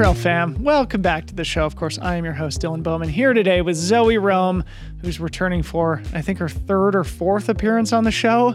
Trail 0.00 0.14
fam, 0.14 0.64
welcome 0.64 1.02
back 1.02 1.26
to 1.26 1.34
the 1.34 1.44
show. 1.44 1.66
Of 1.66 1.76
course, 1.76 1.98
I 1.98 2.14
am 2.14 2.24
your 2.24 2.32
host, 2.32 2.62
Dylan 2.62 2.82
Bowman, 2.82 3.10
here 3.10 3.34
today 3.34 3.60
with 3.60 3.76
Zoe 3.76 4.16
Rom, 4.16 4.64
who's 5.02 5.20
returning 5.20 5.62
for, 5.62 6.00
I 6.14 6.22
think, 6.22 6.38
her 6.38 6.48
third 6.48 6.96
or 6.96 7.04
fourth 7.04 7.50
appearance 7.50 7.92
on 7.92 8.04
the 8.04 8.10
show. 8.10 8.54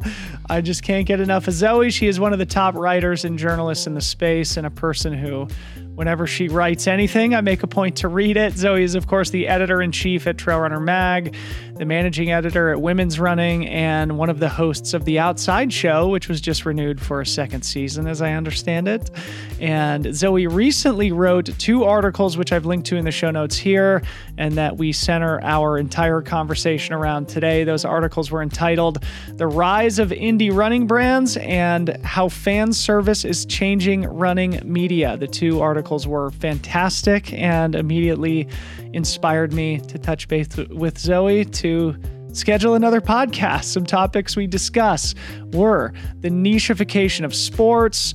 I 0.49 0.61
just 0.61 0.81
can't 0.81 1.05
get 1.05 1.19
enough 1.19 1.47
of 1.47 1.53
Zoe. 1.53 1.91
She 1.91 2.07
is 2.07 2.19
one 2.19 2.33
of 2.33 2.39
the 2.39 2.47
top 2.47 2.73
writers 2.73 3.25
and 3.25 3.37
journalists 3.37 3.85
in 3.85 3.93
the 3.93 4.01
space 4.01 4.57
and 4.57 4.65
a 4.65 4.71
person 4.71 5.13
who 5.13 5.47
Whenever 5.95 6.27
she 6.27 6.49
writes 6.49 6.87
anything, 6.87 7.33
I 7.33 7.39
make 7.39 7.63
a 7.63 7.67
point 7.67 7.95
to 7.97 8.09
read 8.09 8.35
it. 8.35 8.53
Zoe 8.53 8.83
is, 8.83 8.95
of 8.95 9.07
course, 9.07 9.29
the 9.29 9.47
editor 9.47 9.81
in 9.81 9.93
chief 9.93 10.27
at 10.27 10.37
Trail 10.37 10.59
Runner 10.59 10.81
Mag, 10.81 11.33
the 11.75 11.85
managing 11.85 12.31
editor 12.31 12.71
at 12.71 12.81
Women's 12.81 13.19
Running, 13.19 13.67
and 13.67 14.17
one 14.17 14.29
of 14.29 14.39
the 14.39 14.47
hosts 14.47 14.93
of 14.93 15.03
The 15.03 15.19
Outside 15.19 15.73
Show, 15.73 16.07
which 16.07 16.29
was 16.29 16.39
just 16.39 16.65
renewed 16.65 17.01
for 17.01 17.19
a 17.19 17.25
second 17.25 17.63
season, 17.63 18.07
as 18.07 18.21
I 18.21 18.31
understand 18.31 18.87
it. 18.87 19.11
And 19.59 20.15
Zoe 20.15 20.47
recently 20.47 21.11
wrote 21.11 21.49
two 21.59 21.83
articles, 21.83 22.37
which 22.37 22.53
I've 22.53 22.65
linked 22.65 22.87
to 22.87 22.95
in 22.95 23.03
the 23.03 23.11
show 23.11 23.29
notes 23.29 23.57
here, 23.57 24.01
and 24.37 24.53
that 24.53 24.77
we 24.77 24.93
center 24.93 25.41
our 25.41 25.77
entire 25.77 26.21
conversation 26.21 26.93
around 26.93 27.27
today. 27.27 27.65
Those 27.65 27.83
articles 27.83 28.31
were 28.31 28.41
entitled 28.41 29.03
The 29.33 29.47
Rise 29.47 29.99
of 29.99 30.09
Indie 30.09 30.55
Running 30.55 30.87
Brands 30.87 31.35
and 31.37 31.97
How 32.05 32.29
Fan 32.29 32.71
Service 32.71 33.25
is 33.25 33.45
Changing 33.45 34.03
Running 34.03 34.61
Media. 34.63 35.17
The 35.17 35.27
two 35.27 35.61
articles 35.61 36.07
were 36.07 36.31
fantastic 36.31 37.33
and 37.33 37.75
immediately 37.75 38.47
inspired 38.95 39.53
me 39.53 39.79
to 39.79 39.97
touch 39.99 40.27
base 40.27 40.55
with 40.55 40.97
Zoe 40.97 41.43
to 41.45 41.95
schedule 42.31 42.73
another 42.75 43.01
podcast. 43.01 43.65
Some 43.65 43.85
topics 43.85 44.35
we 44.35 44.47
discuss 44.47 45.13
were 45.53 45.93
the 46.21 46.29
nichification 46.29 47.25
of 47.25 47.35
sports, 47.35 48.13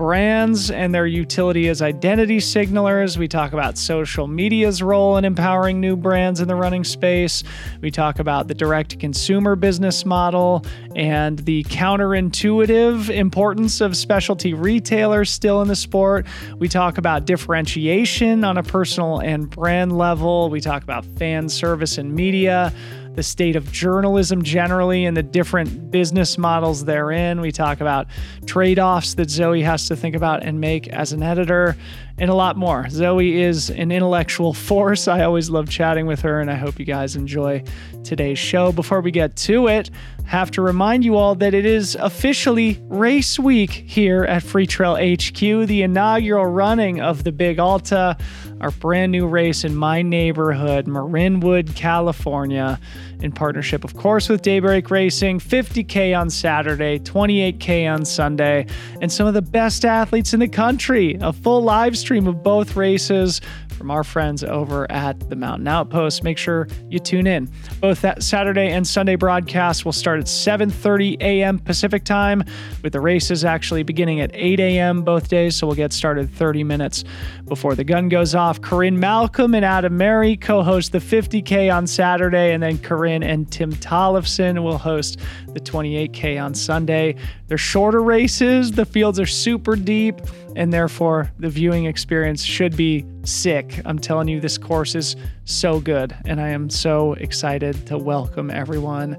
brands 0.00 0.70
and 0.70 0.94
their 0.94 1.06
utility 1.06 1.68
as 1.68 1.82
identity 1.82 2.38
signalers. 2.38 3.18
We 3.18 3.28
talk 3.28 3.52
about 3.52 3.76
social 3.76 4.26
media's 4.26 4.82
role 4.82 5.18
in 5.18 5.26
empowering 5.26 5.78
new 5.78 5.94
brands 5.94 6.40
in 6.40 6.48
the 6.48 6.54
running 6.54 6.84
space. 6.84 7.44
We 7.82 7.90
talk 7.90 8.18
about 8.18 8.48
the 8.48 8.54
direct 8.54 8.98
consumer 8.98 9.56
business 9.56 10.06
model 10.06 10.64
and 10.96 11.40
the 11.40 11.64
counterintuitive 11.64 13.10
importance 13.10 13.82
of 13.82 13.94
specialty 13.94 14.54
retailers 14.54 15.28
still 15.28 15.60
in 15.60 15.68
the 15.68 15.76
sport. 15.76 16.26
We 16.56 16.66
talk 16.66 16.96
about 16.96 17.26
differentiation 17.26 18.42
on 18.42 18.56
a 18.56 18.62
personal 18.62 19.18
and 19.18 19.50
brand 19.50 19.98
level. 19.98 20.48
We 20.48 20.62
talk 20.62 20.82
about 20.82 21.04
fan 21.04 21.46
service 21.50 21.98
and 21.98 22.14
media 22.14 22.72
the 23.14 23.22
state 23.22 23.56
of 23.56 23.70
journalism 23.72 24.42
generally 24.42 25.04
and 25.04 25.16
the 25.16 25.22
different 25.22 25.90
business 25.90 26.38
models 26.38 26.84
therein. 26.84 27.40
We 27.40 27.52
talk 27.52 27.80
about 27.80 28.06
trade 28.46 28.78
offs 28.78 29.14
that 29.14 29.30
Zoe 29.30 29.62
has 29.62 29.88
to 29.88 29.96
think 29.96 30.14
about 30.14 30.42
and 30.42 30.60
make 30.60 30.88
as 30.88 31.12
an 31.12 31.22
editor, 31.22 31.76
and 32.18 32.30
a 32.30 32.34
lot 32.34 32.56
more. 32.56 32.86
Zoe 32.90 33.40
is 33.40 33.70
an 33.70 33.90
intellectual 33.90 34.52
force. 34.52 35.08
I 35.08 35.24
always 35.24 35.48
love 35.48 35.70
chatting 35.70 36.06
with 36.06 36.20
her, 36.20 36.40
and 36.40 36.50
I 36.50 36.54
hope 36.54 36.78
you 36.78 36.84
guys 36.84 37.16
enjoy 37.16 37.64
today's 38.04 38.38
show. 38.38 38.72
Before 38.72 39.00
we 39.00 39.10
get 39.10 39.36
to 39.36 39.68
it, 39.68 39.90
have 40.26 40.50
to 40.52 40.62
remind 40.62 41.04
you 41.04 41.16
all 41.16 41.34
that 41.36 41.54
it 41.54 41.64
is 41.64 41.96
officially 41.96 42.78
race 42.88 43.38
week 43.38 43.70
here 43.70 44.24
at 44.24 44.42
Free 44.42 44.66
Trail 44.66 44.96
HQ, 44.96 45.40
the 45.40 45.82
inaugural 45.82 46.46
running 46.46 47.00
of 47.00 47.24
the 47.24 47.32
Big 47.32 47.58
Alta, 47.58 48.18
our 48.60 48.70
brand 48.70 49.12
new 49.12 49.26
race 49.26 49.64
in 49.64 49.74
my 49.74 50.02
neighborhood, 50.02 50.86
Marinwood, 50.86 51.74
California, 51.74 52.78
in 53.20 53.32
partnership, 53.32 53.84
of 53.84 53.96
course, 53.96 54.28
with 54.28 54.42
Daybreak 54.42 54.90
Racing. 54.90 55.40
50K 55.40 56.18
on 56.18 56.30
Saturday, 56.30 56.98
28K 56.98 57.92
on 57.92 58.04
Sunday, 58.04 58.66
and 59.00 59.10
some 59.10 59.26
of 59.26 59.34
the 59.34 59.42
best 59.42 59.84
athletes 59.84 60.34
in 60.34 60.40
the 60.40 60.48
country. 60.48 61.16
A 61.20 61.32
full 61.32 61.62
live 61.62 61.96
stream 61.96 62.26
of 62.26 62.42
both 62.42 62.76
races 62.76 63.40
from 63.80 63.90
our 63.90 64.04
friends 64.04 64.44
over 64.44 64.86
at 64.92 65.30
the 65.30 65.36
Mountain 65.36 65.66
Outpost. 65.66 66.22
Make 66.22 66.36
sure 66.36 66.68
you 66.90 66.98
tune 66.98 67.26
in. 67.26 67.50
Both 67.80 68.02
that 68.02 68.22
Saturday 68.22 68.68
and 68.68 68.86
Sunday 68.86 69.16
broadcasts 69.16 69.86
will 69.86 69.92
start 69.92 70.20
at 70.20 70.26
7:30 70.26 71.16
a.m. 71.22 71.58
Pacific 71.58 72.04
time, 72.04 72.44
with 72.82 72.92
the 72.92 73.00
races 73.00 73.42
actually 73.42 73.82
beginning 73.82 74.20
at 74.20 74.30
8 74.34 74.60
a.m. 74.60 75.02
both 75.02 75.28
days. 75.28 75.56
So 75.56 75.66
we'll 75.66 75.76
get 75.76 75.94
started 75.94 76.30
30 76.30 76.62
minutes 76.62 77.04
before 77.46 77.74
the 77.74 77.82
gun 77.82 78.10
goes 78.10 78.34
off. 78.34 78.60
Corinne 78.60 79.00
Malcolm 79.00 79.54
and 79.54 79.64
Adam 79.64 79.96
Merry 79.96 80.36
co-host 80.36 80.92
the 80.92 80.98
50K 80.98 81.74
on 81.74 81.86
Saturday, 81.86 82.52
and 82.52 82.62
then 82.62 82.76
Corinne 82.76 83.22
and 83.22 83.50
Tim 83.50 83.72
Tollefson 83.72 84.62
will 84.62 84.76
host 84.76 85.18
the 85.54 85.60
28K 85.60 86.38
on 86.38 86.54
Sunday. 86.54 87.16
They're 87.50 87.58
shorter 87.58 88.00
races. 88.00 88.70
The 88.70 88.84
fields 88.86 89.18
are 89.18 89.26
super 89.26 89.74
deep 89.74 90.20
and 90.54 90.72
therefore 90.72 91.32
the 91.40 91.48
viewing 91.48 91.86
experience 91.86 92.44
should 92.44 92.76
be 92.76 93.04
sick. 93.24 93.82
I'm 93.84 93.98
telling 93.98 94.28
you, 94.28 94.40
this 94.40 94.56
course 94.56 94.94
is 94.94 95.16
so 95.46 95.80
good, 95.80 96.16
and 96.26 96.40
I 96.40 96.50
am 96.50 96.70
so 96.70 97.14
excited 97.14 97.88
to 97.88 97.98
welcome 97.98 98.52
everyone 98.52 99.18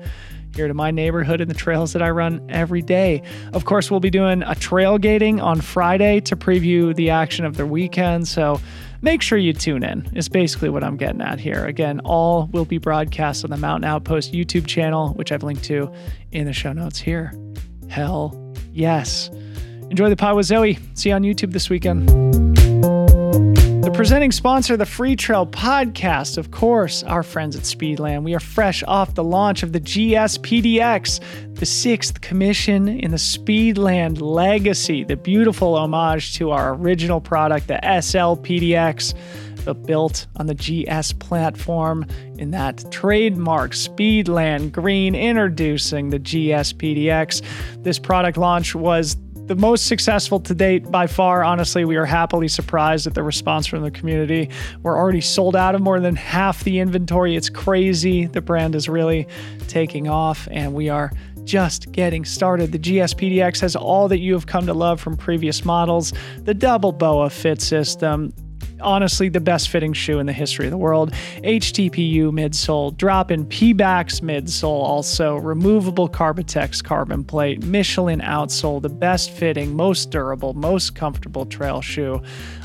here 0.55 0.69
to 0.69 0.73
my 0.73 0.91
neighborhood 0.91 1.41
and 1.41 1.51
the 1.51 1.55
trails 1.55 1.91
that 1.91 2.01
I 2.01 2.09
run 2.09 2.45
every 2.49 2.81
day. 2.81 3.21
Of 3.51 3.65
course, 3.65 3.91
we'll 3.91 3.99
be 3.99 4.09
doing 4.09 4.43
a 4.43 4.55
trail 4.55 4.97
gating 4.97 5.41
on 5.41 5.59
Friday 5.59 6.21
to 6.21 6.37
preview 6.37 6.95
the 6.95 7.09
action 7.09 7.43
of 7.43 7.57
the 7.57 7.65
weekend, 7.65 8.29
so 8.29 8.61
make 9.01 9.21
sure 9.21 9.37
you 9.39 9.51
tune 9.51 9.83
in, 9.83 10.09
is 10.15 10.29
basically 10.29 10.69
what 10.69 10.85
I'm 10.85 10.95
getting 10.95 11.21
at 11.21 11.41
here. 11.41 11.65
Again, 11.65 11.99
all 12.05 12.47
will 12.53 12.63
be 12.63 12.77
broadcast 12.77 13.43
on 13.43 13.49
the 13.49 13.57
Mountain 13.57 13.89
Outpost 13.89 14.31
YouTube 14.31 14.67
channel, 14.67 15.09
which 15.15 15.33
I've 15.33 15.43
linked 15.43 15.65
to 15.65 15.93
in 16.31 16.45
the 16.45 16.53
show 16.53 16.71
notes 16.71 16.97
here. 16.97 17.33
Hell 17.91 18.33
yes. 18.71 19.29
Enjoy 19.89 20.07
the 20.07 20.15
pod 20.15 20.37
with 20.37 20.45
Zoe. 20.45 20.79
See 20.93 21.09
you 21.09 21.15
on 21.15 21.23
YouTube 21.23 21.51
this 21.51 21.69
weekend. 21.69 22.07
The 23.83 23.91
presenting 23.93 24.31
sponsor, 24.31 24.77
the 24.77 24.85
Free 24.85 25.17
Trail 25.17 25.45
Podcast, 25.45 26.37
of 26.37 26.51
course, 26.51 27.03
our 27.03 27.21
friends 27.21 27.57
at 27.57 27.63
Speedland. 27.63 28.23
We 28.23 28.33
are 28.33 28.39
fresh 28.39 28.81
off 28.87 29.15
the 29.15 29.25
launch 29.25 29.61
of 29.61 29.73
the 29.73 29.81
GS 29.81 30.37
PDX, 30.37 31.55
the 31.55 31.65
sixth 31.65 32.21
commission 32.21 32.87
in 32.87 33.11
the 33.11 33.17
Speedland 33.17 34.21
legacy, 34.21 35.03
the 35.03 35.17
beautiful 35.17 35.75
homage 35.75 36.35
to 36.35 36.51
our 36.51 36.75
original 36.75 37.19
product, 37.19 37.67
the 37.67 37.79
SL 37.99 38.39
PDX 38.39 39.13
but 39.65 39.85
built 39.85 40.27
on 40.37 40.47
the 40.47 40.55
GS 40.55 41.13
platform 41.13 42.05
in 42.37 42.51
that 42.51 42.91
trademark 42.91 43.71
Speedland 43.71 44.71
green 44.71 45.15
introducing 45.15 46.09
the 46.09 46.19
GS 46.19 46.73
PDX. 46.73 47.41
This 47.83 47.99
product 47.99 48.37
launch 48.37 48.75
was 48.75 49.17
the 49.47 49.55
most 49.55 49.87
successful 49.87 50.39
to 50.39 50.53
date 50.53 50.89
by 50.89 51.07
far. 51.07 51.43
Honestly, 51.43 51.83
we 51.83 51.97
are 51.97 52.05
happily 52.05 52.47
surprised 52.47 53.05
at 53.05 53.15
the 53.15 53.23
response 53.23 53.67
from 53.67 53.81
the 53.81 53.91
community. 53.91 54.49
We're 54.81 54.97
already 54.97 55.21
sold 55.21 55.55
out 55.55 55.75
of 55.75 55.81
more 55.81 55.99
than 55.99 56.15
half 56.15 56.63
the 56.63 56.79
inventory. 56.79 57.35
It's 57.35 57.49
crazy. 57.49 58.27
The 58.27 58.41
brand 58.41 58.75
is 58.75 58.87
really 58.87 59.27
taking 59.67 60.07
off, 60.07 60.47
and 60.51 60.73
we 60.73 60.89
are 60.89 61.11
just 61.43 61.91
getting 61.91 62.23
started. 62.23 62.71
The 62.71 62.77
GS 62.77 63.13
PDX 63.15 63.59
has 63.61 63.75
all 63.75 64.07
that 64.07 64.19
you 64.19 64.33
have 64.33 64.45
come 64.45 64.67
to 64.67 64.73
love 64.73 65.01
from 65.01 65.17
previous 65.17 65.65
models 65.65 66.13
the 66.39 66.53
double 66.53 66.91
BOA 66.91 67.29
fit 67.29 67.61
system, 67.61 68.31
honestly 68.81 69.29
the 69.29 69.39
best 69.39 69.69
fitting 69.69 69.93
shoe 69.93 70.19
in 70.19 70.25
the 70.25 70.33
history 70.33 70.65
of 70.65 70.71
the 70.71 70.77
world. 70.77 71.11
HTPU 71.43 72.31
midsole, 72.31 72.95
drop 72.95 73.31
in 73.31 73.45
Pebax 73.45 74.21
midsole, 74.21 74.83
also 74.83 75.37
removable 75.37 76.09
Carbitex 76.09 76.83
carbon 76.83 77.23
plate, 77.23 77.63
Michelin 77.63 78.19
outsole, 78.21 78.81
the 78.81 78.89
best 78.89 79.31
fitting, 79.31 79.75
most 79.75 80.11
durable, 80.11 80.53
most 80.53 80.95
comfortable 80.95 81.45
trail 81.45 81.81
shoe 81.81 82.21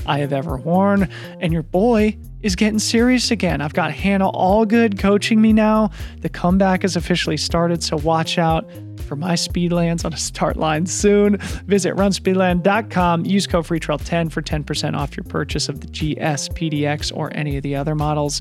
I 0.06 0.18
have 0.18 0.32
ever 0.32 0.56
worn. 0.56 1.08
And 1.40 1.52
your 1.52 1.62
boy 1.62 2.16
is 2.42 2.54
getting 2.54 2.78
serious 2.78 3.30
again. 3.30 3.60
I've 3.60 3.74
got 3.74 3.92
Hannah 3.92 4.30
Allgood 4.30 4.98
coaching 4.98 5.40
me 5.40 5.52
now. 5.52 5.90
The 6.20 6.28
comeback 6.28 6.82
has 6.82 6.96
officially 6.96 7.36
started, 7.36 7.82
so 7.82 7.96
watch 7.96 8.38
out 8.38 8.68
for 9.00 9.16
my 9.16 9.34
Speedlands 9.34 10.04
on 10.04 10.12
a 10.12 10.16
start 10.16 10.56
line 10.56 10.86
soon. 10.86 11.36
Visit 11.66 11.94
runspeedland.com. 11.94 13.26
Use 13.26 13.46
code 13.46 13.66
FreeTrail10 13.66 14.32
for 14.32 14.42
10% 14.42 14.96
off 14.96 15.16
your 15.16 15.24
purchase 15.24 15.68
of 15.68 15.80
the 15.80 15.86
GS 15.86 16.48
PDX 16.50 17.16
or 17.16 17.30
any 17.34 17.56
of 17.56 17.62
the 17.62 17.76
other 17.76 17.94
models. 17.94 18.40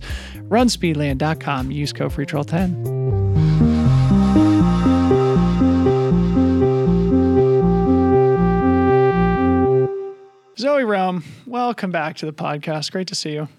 Runspeedland.com. 0.49 1.71
Use 1.71 1.93
code 1.93 2.11
FreeTrail10. 2.11 3.05
Zoe 10.57 10.83
Rom, 10.85 11.23
welcome 11.45 11.91
back 11.91 12.15
to 12.17 12.25
the 12.25 12.33
podcast. 12.33 12.91
Great 12.91 13.07
to 13.09 13.15
see 13.15 13.33
you. 13.33 13.49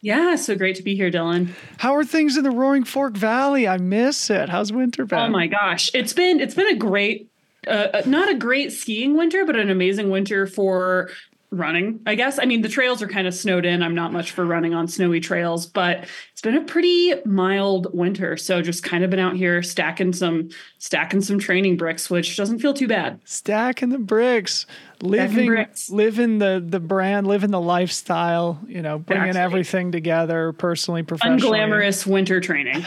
Yeah, 0.00 0.36
so 0.36 0.54
great 0.54 0.76
to 0.76 0.82
be 0.82 0.94
here, 0.94 1.10
Dylan. 1.10 1.50
How 1.78 1.94
are 1.96 2.04
things 2.04 2.36
in 2.36 2.44
the 2.44 2.50
Roaring 2.50 2.84
Fork 2.84 3.16
Valley? 3.16 3.66
I 3.66 3.78
miss 3.78 4.30
it. 4.30 4.48
How's 4.48 4.72
winter 4.72 5.04
been? 5.04 5.18
Oh 5.18 5.28
my 5.28 5.46
gosh, 5.48 5.90
it's 5.94 6.12
been 6.12 6.40
it's 6.40 6.54
been 6.54 6.68
a 6.68 6.76
great, 6.76 7.28
uh, 7.66 7.88
uh, 7.94 8.02
not 8.06 8.28
a 8.28 8.34
great 8.34 8.72
skiing 8.72 9.16
winter, 9.16 9.44
but 9.44 9.56
an 9.56 9.70
amazing 9.70 10.10
winter 10.10 10.46
for 10.46 11.10
running, 11.50 12.00
I 12.06 12.14
guess. 12.14 12.38
I 12.38 12.44
mean, 12.44 12.60
the 12.60 12.68
trails 12.68 13.02
are 13.02 13.08
kind 13.08 13.26
of 13.26 13.34
snowed 13.34 13.64
in. 13.64 13.82
I'm 13.82 13.94
not 13.94 14.12
much 14.12 14.32
for 14.32 14.44
running 14.44 14.74
on 14.74 14.86
snowy 14.86 15.18
trails, 15.18 15.66
but 15.66 16.06
it's 16.30 16.42
been 16.42 16.56
a 16.56 16.64
pretty 16.64 17.14
mild 17.24 17.88
winter. 17.94 18.36
So 18.36 18.60
just 18.60 18.82
kind 18.82 19.02
of 19.02 19.10
been 19.10 19.18
out 19.18 19.34
here 19.34 19.62
stacking 19.62 20.12
some 20.12 20.50
stacking 20.78 21.22
some 21.22 21.38
training 21.38 21.76
bricks, 21.76 22.10
which 22.10 22.36
doesn't 22.36 22.58
feel 22.60 22.74
too 22.74 22.88
bad. 22.88 23.20
Stacking 23.24 23.88
the 23.88 23.98
bricks. 23.98 24.66
Living 25.00 25.66
living 25.90 26.38
the 26.38 26.64
the 26.66 26.80
brand, 26.80 27.28
living 27.28 27.52
the 27.52 27.60
lifestyle, 27.60 28.58
you 28.66 28.82
know, 28.82 28.98
bringing 28.98 29.28
exactly. 29.28 29.44
everything 29.44 29.92
together 29.92 30.52
personally, 30.52 31.04
professionally. 31.04 31.56
Unglamorous 31.56 32.04
winter 32.04 32.40
training. 32.40 32.84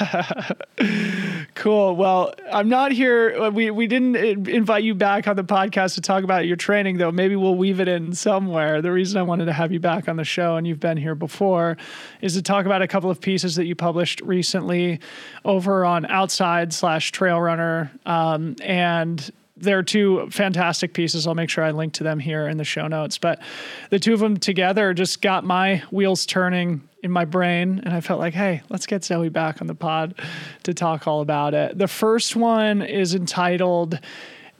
cool. 1.55 1.95
Well, 1.95 2.33
I'm 2.51 2.67
not 2.67 2.91
here 2.91 3.49
we 3.51 3.71
we 3.71 3.87
didn't 3.87 4.17
invite 4.49 4.83
you 4.83 4.93
back 4.93 5.25
on 5.25 5.37
the 5.37 5.45
podcast 5.45 5.95
to 5.95 6.01
talk 6.01 6.25
about 6.25 6.47
your 6.47 6.57
training 6.57 6.97
though. 6.97 7.13
Maybe 7.13 7.37
we'll 7.37 7.55
weave 7.55 7.79
it 7.79 7.87
in 7.87 8.13
somewhere. 8.13 8.81
The 8.81 8.91
reason 8.91 9.17
I 9.17 9.23
wanted 9.23 9.45
to 9.45 9.53
have 9.53 9.71
you 9.71 9.79
back 9.79 10.09
on 10.09 10.17
the 10.17 10.25
show 10.25 10.57
and 10.57 10.67
you've 10.67 10.81
been 10.81 10.97
here 10.97 11.15
before 11.15 11.77
is 12.19 12.33
to 12.33 12.41
talk 12.41 12.65
about 12.65 12.81
a 12.81 12.89
couple 12.89 13.09
of 13.09 13.21
pieces 13.21 13.55
that 13.55 13.67
you 13.67 13.75
published 13.75 14.19
recently 14.19 14.99
over 15.45 15.85
on 15.85 16.05
Outside 16.07 16.73
slash 16.73 17.13
Trail 17.13 17.39
Runner 17.39 17.89
um, 18.05 18.57
and 18.61 19.31
they're 19.61 19.83
two 19.83 20.27
fantastic 20.29 20.93
pieces. 20.93 21.27
I'll 21.27 21.35
make 21.35 21.49
sure 21.49 21.63
I 21.63 21.71
link 21.71 21.93
to 21.93 22.03
them 22.03 22.19
here 22.19 22.47
in 22.47 22.57
the 22.57 22.63
show 22.63 22.87
notes. 22.87 23.17
But 23.17 23.41
the 23.89 23.99
two 23.99 24.13
of 24.13 24.19
them 24.19 24.37
together 24.37 24.93
just 24.93 25.21
got 25.21 25.43
my 25.43 25.83
wheels 25.91 26.25
turning 26.25 26.87
in 27.03 27.11
my 27.11 27.25
brain. 27.25 27.81
And 27.83 27.93
I 27.93 28.01
felt 28.01 28.19
like, 28.19 28.33
hey, 28.33 28.61
let's 28.69 28.85
get 28.85 29.03
Zoe 29.03 29.29
back 29.29 29.61
on 29.61 29.67
the 29.67 29.75
pod 29.75 30.15
to 30.63 30.73
talk 30.73 31.07
all 31.07 31.21
about 31.21 31.53
it. 31.53 31.77
The 31.77 31.87
first 31.87 32.35
one 32.35 32.81
is 32.81 33.15
entitled 33.15 33.99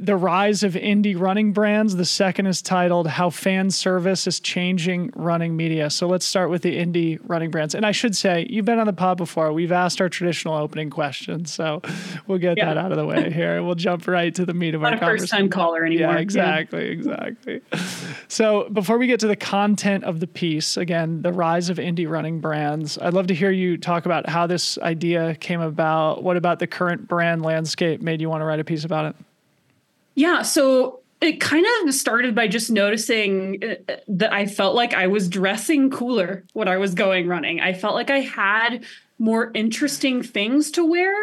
the 0.01 0.15
rise 0.15 0.63
of 0.63 0.73
indie 0.73 1.17
running 1.17 1.53
brands. 1.53 1.95
The 1.95 2.05
second 2.05 2.47
is 2.47 2.63
titled 2.63 3.05
How 3.05 3.29
Fan 3.29 3.69
Service 3.69 4.25
is 4.25 4.39
Changing 4.39 5.11
Running 5.15 5.55
Media. 5.55 5.91
So 5.91 6.07
let's 6.07 6.25
start 6.25 6.49
with 6.49 6.63
the 6.63 6.75
indie 6.75 7.19
running 7.23 7.51
brands. 7.51 7.75
And 7.75 7.85
I 7.85 7.91
should 7.91 8.15
say, 8.15 8.47
you've 8.49 8.65
been 8.65 8.79
on 8.79 8.87
the 8.87 8.93
pod 8.93 9.17
before. 9.17 9.53
We've 9.53 9.71
asked 9.71 10.01
our 10.01 10.09
traditional 10.09 10.55
opening 10.55 10.89
questions. 10.89 11.53
So 11.53 11.83
we'll 12.25 12.39
get 12.39 12.57
yeah. 12.57 12.65
that 12.65 12.77
out 12.77 12.91
of 12.91 12.97
the 12.97 13.05
way 13.05 13.31
here. 13.31 13.61
We'll 13.61 13.75
jump 13.75 14.07
right 14.07 14.33
to 14.33 14.43
the 14.43 14.55
meat 14.55 14.73
of 14.73 14.81
Not 14.81 14.93
our 14.93 14.99
conversation. 14.99 15.21
first 15.21 15.31
time 15.33 15.49
caller 15.49 15.85
anymore. 15.85 16.13
Yeah, 16.13 16.19
exactly, 16.19 16.85
yeah. 16.85 16.91
exactly. 16.91 17.61
So 18.27 18.69
before 18.69 18.97
we 18.97 19.05
get 19.05 19.19
to 19.19 19.27
the 19.27 19.35
content 19.35 20.03
of 20.03 20.19
the 20.19 20.27
piece, 20.27 20.77
again, 20.77 21.21
the 21.21 21.31
rise 21.31 21.69
of 21.69 21.77
indie 21.77 22.09
running 22.09 22.39
brands, 22.39 22.97
I'd 22.97 23.13
love 23.13 23.27
to 23.27 23.35
hear 23.35 23.51
you 23.51 23.77
talk 23.77 24.07
about 24.07 24.27
how 24.27 24.47
this 24.47 24.79
idea 24.79 25.35
came 25.35 25.61
about. 25.61 26.23
What 26.23 26.37
about 26.37 26.57
the 26.57 26.65
current 26.65 27.07
brand 27.07 27.43
landscape 27.43 28.01
made 28.01 28.19
you 28.19 28.29
want 28.29 28.41
to 28.41 28.45
write 28.45 28.59
a 28.59 28.63
piece 28.63 28.83
about 28.83 29.05
it? 29.05 29.15
Yeah. 30.15 30.41
So 30.41 30.99
it 31.21 31.39
kind 31.39 31.65
of 31.83 31.93
started 31.93 32.33
by 32.33 32.47
just 32.47 32.71
noticing 32.71 33.63
uh, 33.63 33.95
that 34.07 34.33
I 34.33 34.47
felt 34.47 34.75
like 34.75 34.93
I 34.93 35.07
was 35.07 35.29
dressing 35.29 35.91
cooler 35.91 36.43
when 36.53 36.67
I 36.67 36.77
was 36.77 36.95
going 36.95 37.27
running. 37.27 37.59
I 37.59 37.73
felt 37.73 37.93
like 37.93 38.09
I 38.09 38.21
had 38.21 38.83
more 39.19 39.51
interesting 39.53 40.23
things 40.23 40.71
to 40.71 40.85
wear. 40.85 41.13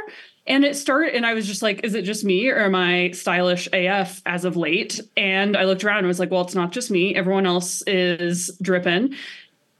And 0.46 0.64
it 0.64 0.76
started, 0.76 1.14
and 1.14 1.26
I 1.26 1.34
was 1.34 1.46
just 1.46 1.60
like, 1.60 1.84
is 1.84 1.94
it 1.94 2.02
just 2.06 2.24
me 2.24 2.48
or 2.48 2.60
am 2.60 2.74
I 2.74 3.10
stylish 3.10 3.68
AF 3.70 4.22
as 4.24 4.46
of 4.46 4.56
late? 4.56 4.98
And 5.14 5.56
I 5.56 5.64
looked 5.64 5.84
around 5.84 5.98
and 5.98 6.06
was 6.06 6.18
like, 6.18 6.30
well, 6.30 6.40
it's 6.40 6.54
not 6.54 6.72
just 6.72 6.90
me. 6.90 7.14
Everyone 7.14 7.44
else 7.44 7.82
is 7.82 8.56
dripping 8.62 9.14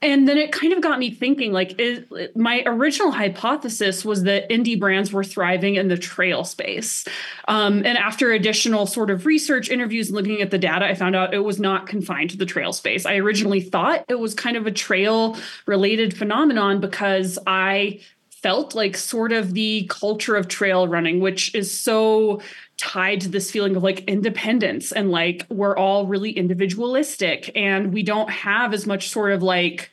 and 0.01 0.29
then 0.29 0.39
it 0.39 0.53
kind 0.53 0.73
of 0.73 0.81
got 0.81 0.99
me 0.99 1.11
thinking 1.11 1.53
like 1.53 1.79
is, 1.79 2.05
my 2.37 2.63
original 2.67 3.11
hypothesis 3.11 4.05
was 4.05 4.23
that 4.25 4.49
indie 4.49 4.79
brands 4.79 5.13
were 5.13 5.25
thriving 5.25 5.75
in 5.75 5.89
the 5.89 5.97
trail 5.97 6.45
space. 6.45 7.05
Um, 7.49 7.79
and 7.79 7.99
after 7.99 8.31
additional 8.31 8.87
sort 8.87 9.11
of 9.11 9.27
research 9.27 9.69
interviews 9.69 10.11
looking 10.11 10.41
at 10.41 10.51
the 10.51 10.59
data 10.59 10.85
i 10.87 10.95
found 10.95 11.17
out 11.17 11.35
it 11.35 11.41
was 11.41 11.59
not 11.59 11.87
confined 11.87 12.31
to 12.31 12.37
the 12.37 12.47
trail 12.47 12.73
space. 12.73 13.07
I 13.07 13.17
originally 13.17 13.61
thought 13.61 14.05
it 14.09 14.21
was 14.21 14.35
kind 14.35 14.57
of 14.57 14.67
a 14.67 14.73
trail 14.73 15.37
related 15.67 16.17
phenomenon 16.17 16.81
because 16.81 17.39
i 17.47 18.01
felt 18.31 18.75
like 18.75 18.97
sort 18.97 19.33
of 19.33 19.55
the 19.55 19.87
culture 19.91 20.37
of 20.37 20.47
trail 20.47 20.87
running 20.87 21.19
which 21.19 21.53
is 21.57 21.77
so 21.77 22.41
tied 22.79 23.21
to 23.21 23.29
this 23.29 23.51
feeling 23.51 23.77
of 23.77 23.83
like 23.83 24.05
independence 24.05 24.93
and 24.93 25.11
like 25.11 25.45
we're 25.51 25.77
all 25.77 26.07
really 26.07 26.31
individualistic 26.31 27.51
and 27.57 27.93
we 27.93 28.03
don't 28.05 28.31
have 28.31 28.73
as 28.73 28.87
much 28.87 29.11
sort 29.11 29.33
of 29.33 29.43
like 29.43 29.91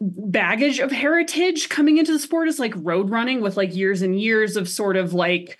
baggage 0.00 0.78
of 0.78 0.90
heritage 0.90 1.68
coming 1.68 1.98
into 1.98 2.12
the 2.12 2.18
sport 2.18 2.48
as 2.48 2.58
like 2.58 2.72
road 2.76 3.10
running 3.10 3.42
with 3.42 3.56
like 3.56 3.74
years 3.74 4.00
and 4.00 4.18
years 4.18 4.56
of 4.56 4.68
sort 4.68 4.96
of 4.96 5.12
like 5.12 5.58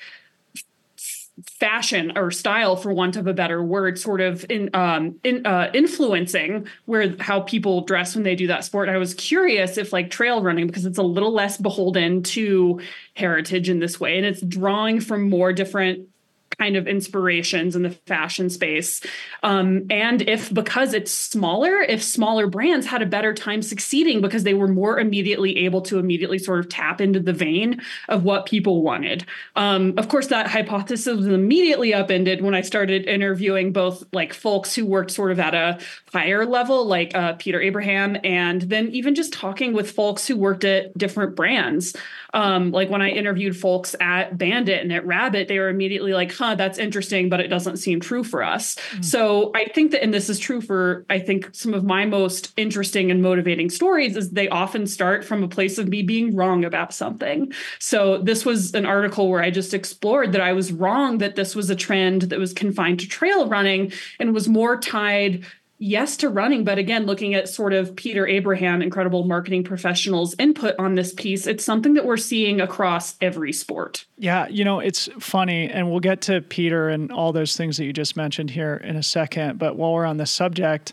fashion 1.47 2.13
or 2.17 2.31
style 2.31 2.77
for 2.77 2.93
want 2.93 3.17
of 3.17 3.27
a 3.27 3.35
better 3.35 3.63
word 3.63 3.99
sort 3.99 4.21
of 4.21 4.45
in 4.49 4.71
um 4.75 5.17
in 5.25 5.47
uh 5.47 5.71
influencing 5.75 6.67
where 6.87 7.15
how 7.21 7.41
people 7.41 7.83
dress 7.83 8.15
when 8.15 8.25
they 8.25 8.35
do 8.35 8.47
that 8.49 8.65
sport. 8.65 8.89
I 8.89 8.99
was 8.99 9.15
curious 9.15 9.79
if 9.79 9.93
like 9.93 10.11
trail 10.11 10.43
running 10.43 10.67
because 10.67 10.87
it's 10.87 10.99
a 10.99 11.03
little 11.03 11.33
less 11.33 11.57
beholden 11.57 12.23
to 12.25 12.81
heritage 13.15 13.69
in 13.69 13.79
this 13.79 14.01
way 14.01 14.17
and 14.17 14.27
it's 14.27 14.41
drawing 14.41 15.01
from 15.01 15.29
more 15.29 15.53
different 15.53 16.09
kind 16.59 16.77
of 16.77 16.89
inspirations 16.89 17.77
in 17.77 17.83
the 17.83 17.91
fashion 17.91 18.51
space. 18.51 19.01
Um, 19.43 19.87
and 19.91 20.23
if 20.23 20.53
because 20.53 20.93
it's 20.93 21.13
smaller, 21.13 21.81
if 21.81 22.03
smaller 22.03 22.49
brands 22.49 22.87
had 22.87 23.01
a 23.01 23.07
better 23.07 23.33
time 23.33 23.63
succeeding 23.63 24.21
because 24.21 24.43
they 24.43 24.55
were 24.55 24.69
more 24.69 24.99
immediately 24.99 25.57
able 25.59 25.81
to 25.83 25.99
immediately 25.99 26.39
sort 26.39 26.61
of 26.61 26.69
tap 26.69 27.01
into 27.01 27.21
the 27.21 27.33
vein 27.33 27.81
of 28.09 28.25
what 28.25 28.47
people 28.47 28.83
wanted. 28.83 29.25
Um, 29.55 29.95
of 29.97 30.09
course, 30.09 30.27
that 30.29 30.49
hypothesis 30.49 31.17
was 31.17 31.27
immediately 31.27 31.95
upended 31.95 32.43
when 32.43 32.55
I 32.55 32.63
started 32.63 33.07
interviewing 33.07 33.73
both 33.73 34.05
like 34.13 34.35
folks 34.35 34.75
who 34.75 34.85
worked 34.85 35.13
sort 35.13 35.31
of 35.31 35.39
at 35.39 35.55
a 35.55 35.79
higher 36.13 36.45
level, 36.45 36.85
like 36.87 37.15
uh, 37.15 37.35
Peter 37.35 37.61
Abraham, 37.61 38.17
and 38.25 38.63
then 38.63 38.89
even 38.89 39.15
just 39.15 39.33
talking 39.33 39.73
with 39.73 39.91
folks 39.91 40.27
who 40.27 40.37
worked 40.37 40.65
at 40.65 40.97
different 40.99 41.37
brands. 41.37 41.95
Um, 42.35 42.73
like 42.73 42.91
when 42.91 43.03
I 43.03 43.11
interviewed 43.11 43.57
folks 43.57 43.97
at 44.01 44.37
Bandit 44.37 44.83
and 44.83 44.93
at 44.93 45.07
Rabbit, 45.07 45.49
they 45.49 45.59
were 45.59 45.69
immediately 45.69 46.13
like, 46.13 46.33
huh, 46.33 46.55
that's 46.55 46.79
interesting, 46.79 47.29
but 47.29 47.41
it 47.41 47.49
doesn't 47.49 47.79
seem 47.79 48.01
true 48.01 48.23
for 48.23 48.43
us. 48.43 48.75
Mm-hmm. 48.75 49.03
So 49.03 49.51
I 49.55 49.65
think 49.75 49.93
that, 49.93 50.03
and 50.03 50.13
this 50.13 50.29
is 50.29 50.39
true 50.39 50.61
for, 50.61 51.07
I 51.09 51.19
think, 51.19 51.49
some 51.53 51.75
of 51.75 51.85
my 51.85 52.05
most 52.05 52.53
interesting 52.57 53.11
and 53.11 53.23
motivating 53.23 53.71
stories, 53.71 54.17
is 54.17 54.31
they 54.31 54.49
often 54.49 54.87
start 54.87 55.25
from 55.25 55.43
a 55.43 55.49
place 55.49 55.79
of 55.79 55.89
me 55.89 56.03
being 56.03 56.37
wrong 56.37 56.65
about 56.65 56.93
something. 56.93 57.53
So 57.79 58.19
this 58.19 58.45
was 58.45 58.75
an 58.75 58.87
article 58.87 59.31
where 59.31 59.43
I 59.43 59.51
just 59.51 59.73
explored 59.73 60.33
that 60.33 60.41
I 60.41 60.53
was 60.53 60.73
wrong 60.73 61.19
that 61.19 61.37
this 61.37 61.55
was 61.55 61.71
a 61.71 61.77
trend 61.77 62.23
that 62.23 62.39
was 62.39 62.53
confined 62.53 63.01
to 63.01 63.09
trail 63.09 63.49
running 63.49 63.93
and 64.19 64.35
was 64.35 64.49
more 64.49 64.79
tied 64.79 65.45
yes 65.79 66.17
to 66.17 66.29
running 66.29 66.65
but 66.65 66.79
again 66.79 67.07
looking 67.07 67.35
at 67.35 67.49
sort 67.49 67.73
of 67.73 67.95
peter 67.95 68.27
abraham 68.27 68.83
incredible 68.83 69.25
marketing 69.25 69.63
professionals 69.63 70.35
input 70.39 70.75
on 70.79 70.97
this 70.97 71.13
piece 71.13 71.47
it's 71.47 71.65
something 71.65 71.95
that 71.95 72.05
we're 72.05 72.17
seeing 72.17 72.61
across 72.61 73.15
every 73.21 73.53
sport. 73.53 74.05
Yeah 74.17 74.49
you 74.49 74.65
know 74.65 74.81
it's 74.81 75.09
funny 75.21 75.69
and 75.69 75.91
we'll 75.91 76.01
get 76.01 76.21
to 76.23 76.41
peter 76.41 76.89
and 76.89 77.13
all 77.13 77.33
those 77.33 77.57
things 77.57 77.77
that 77.77 77.85
you 77.85 77.93
just 77.93 78.17
mentioned 78.17 78.51
here 78.51 78.77
in 78.77 78.97
a 78.97 79.03
second 79.03 79.59
but 79.59 79.77
while 79.77 79.93
we're 79.93 80.05
on 80.05 80.17
the 80.17 80.27
subject 80.27 80.93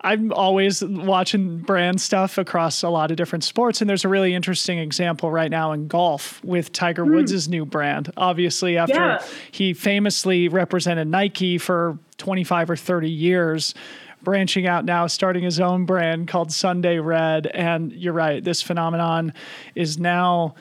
I'm 0.00 0.32
always 0.32 0.82
watching 0.82 1.58
brand 1.58 2.00
stuff 2.00 2.38
across 2.38 2.82
a 2.84 2.88
lot 2.88 3.10
of 3.10 3.16
different 3.16 3.42
sports, 3.42 3.80
and 3.80 3.90
there's 3.90 4.04
a 4.04 4.08
really 4.08 4.32
interesting 4.32 4.78
example 4.78 5.30
right 5.30 5.50
now 5.50 5.72
in 5.72 5.88
golf 5.88 6.42
with 6.44 6.72
Tiger 6.72 7.04
mm. 7.04 7.14
Woods' 7.14 7.48
new 7.48 7.66
brand. 7.66 8.12
Obviously, 8.16 8.76
after 8.76 8.94
yeah. 8.94 9.26
he 9.50 9.74
famously 9.74 10.48
represented 10.48 11.08
Nike 11.08 11.58
for 11.58 11.98
25 12.18 12.70
or 12.70 12.76
30 12.76 13.10
years, 13.10 13.74
branching 14.22 14.68
out 14.68 14.84
now, 14.84 15.08
starting 15.08 15.42
his 15.42 15.58
own 15.58 15.84
brand 15.84 16.28
called 16.28 16.52
Sunday 16.52 16.98
Red. 16.98 17.48
And 17.48 17.92
you're 17.92 18.12
right, 18.12 18.42
this 18.42 18.62
phenomenon 18.62 19.32
is 19.74 19.98
now 19.98 20.54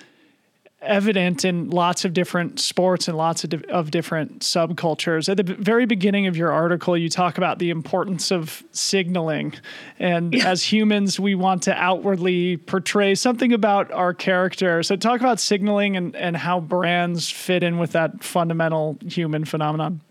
evident 0.81 1.43
in 1.43 1.69
lots 1.69 2.05
of 2.05 2.13
different 2.13 2.59
sports 2.59 3.07
and 3.07 3.17
lots 3.17 3.43
of, 3.43 3.49
di- 3.49 3.65
of 3.69 3.91
different 3.91 4.41
subcultures. 4.41 5.27
At 5.27 5.37
the 5.37 5.43
b- 5.43 5.53
very 5.53 5.85
beginning 5.85 6.27
of 6.27 6.37
your 6.37 6.51
article, 6.51 6.95
you 6.95 7.09
talk 7.09 7.37
about 7.37 7.59
the 7.59 7.69
importance 7.69 8.31
of 8.31 8.63
signaling. 8.71 9.53
And 9.97 10.33
yeah. 10.33 10.49
as 10.49 10.63
humans, 10.63 11.19
we 11.19 11.35
want 11.35 11.63
to 11.63 11.73
outwardly 11.73 12.57
portray 12.57 13.15
something 13.15 13.53
about 13.53 13.91
our 13.91 14.13
character. 14.13 14.83
So, 14.83 14.95
talk 14.95 15.19
about 15.19 15.39
signaling 15.39 15.97
and, 15.97 16.15
and 16.15 16.37
how 16.37 16.59
brands 16.59 17.29
fit 17.29 17.63
in 17.63 17.79
with 17.79 17.93
that 17.93 18.23
fundamental 18.23 18.97
human 19.01 19.45
phenomenon. 19.45 20.01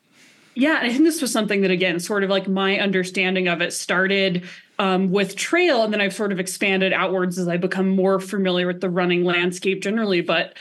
Yeah, 0.58 0.78
and 0.78 0.86
I 0.86 0.90
think 0.90 1.04
this 1.04 1.20
was 1.20 1.30
something 1.30 1.60
that, 1.60 1.70
again, 1.70 2.00
sort 2.00 2.24
of 2.24 2.30
like 2.30 2.48
my 2.48 2.78
understanding 2.80 3.46
of 3.46 3.60
it 3.60 3.74
started 3.74 4.44
um, 4.78 5.10
with 5.10 5.36
trail, 5.36 5.84
and 5.84 5.92
then 5.92 6.00
I've 6.00 6.14
sort 6.14 6.32
of 6.32 6.40
expanded 6.40 6.94
outwards 6.94 7.38
as 7.38 7.46
I 7.46 7.58
become 7.58 7.90
more 7.90 8.18
familiar 8.18 8.66
with 8.66 8.80
the 8.80 8.88
running 8.88 9.22
landscape 9.22 9.82
generally. 9.82 10.22
But 10.22 10.56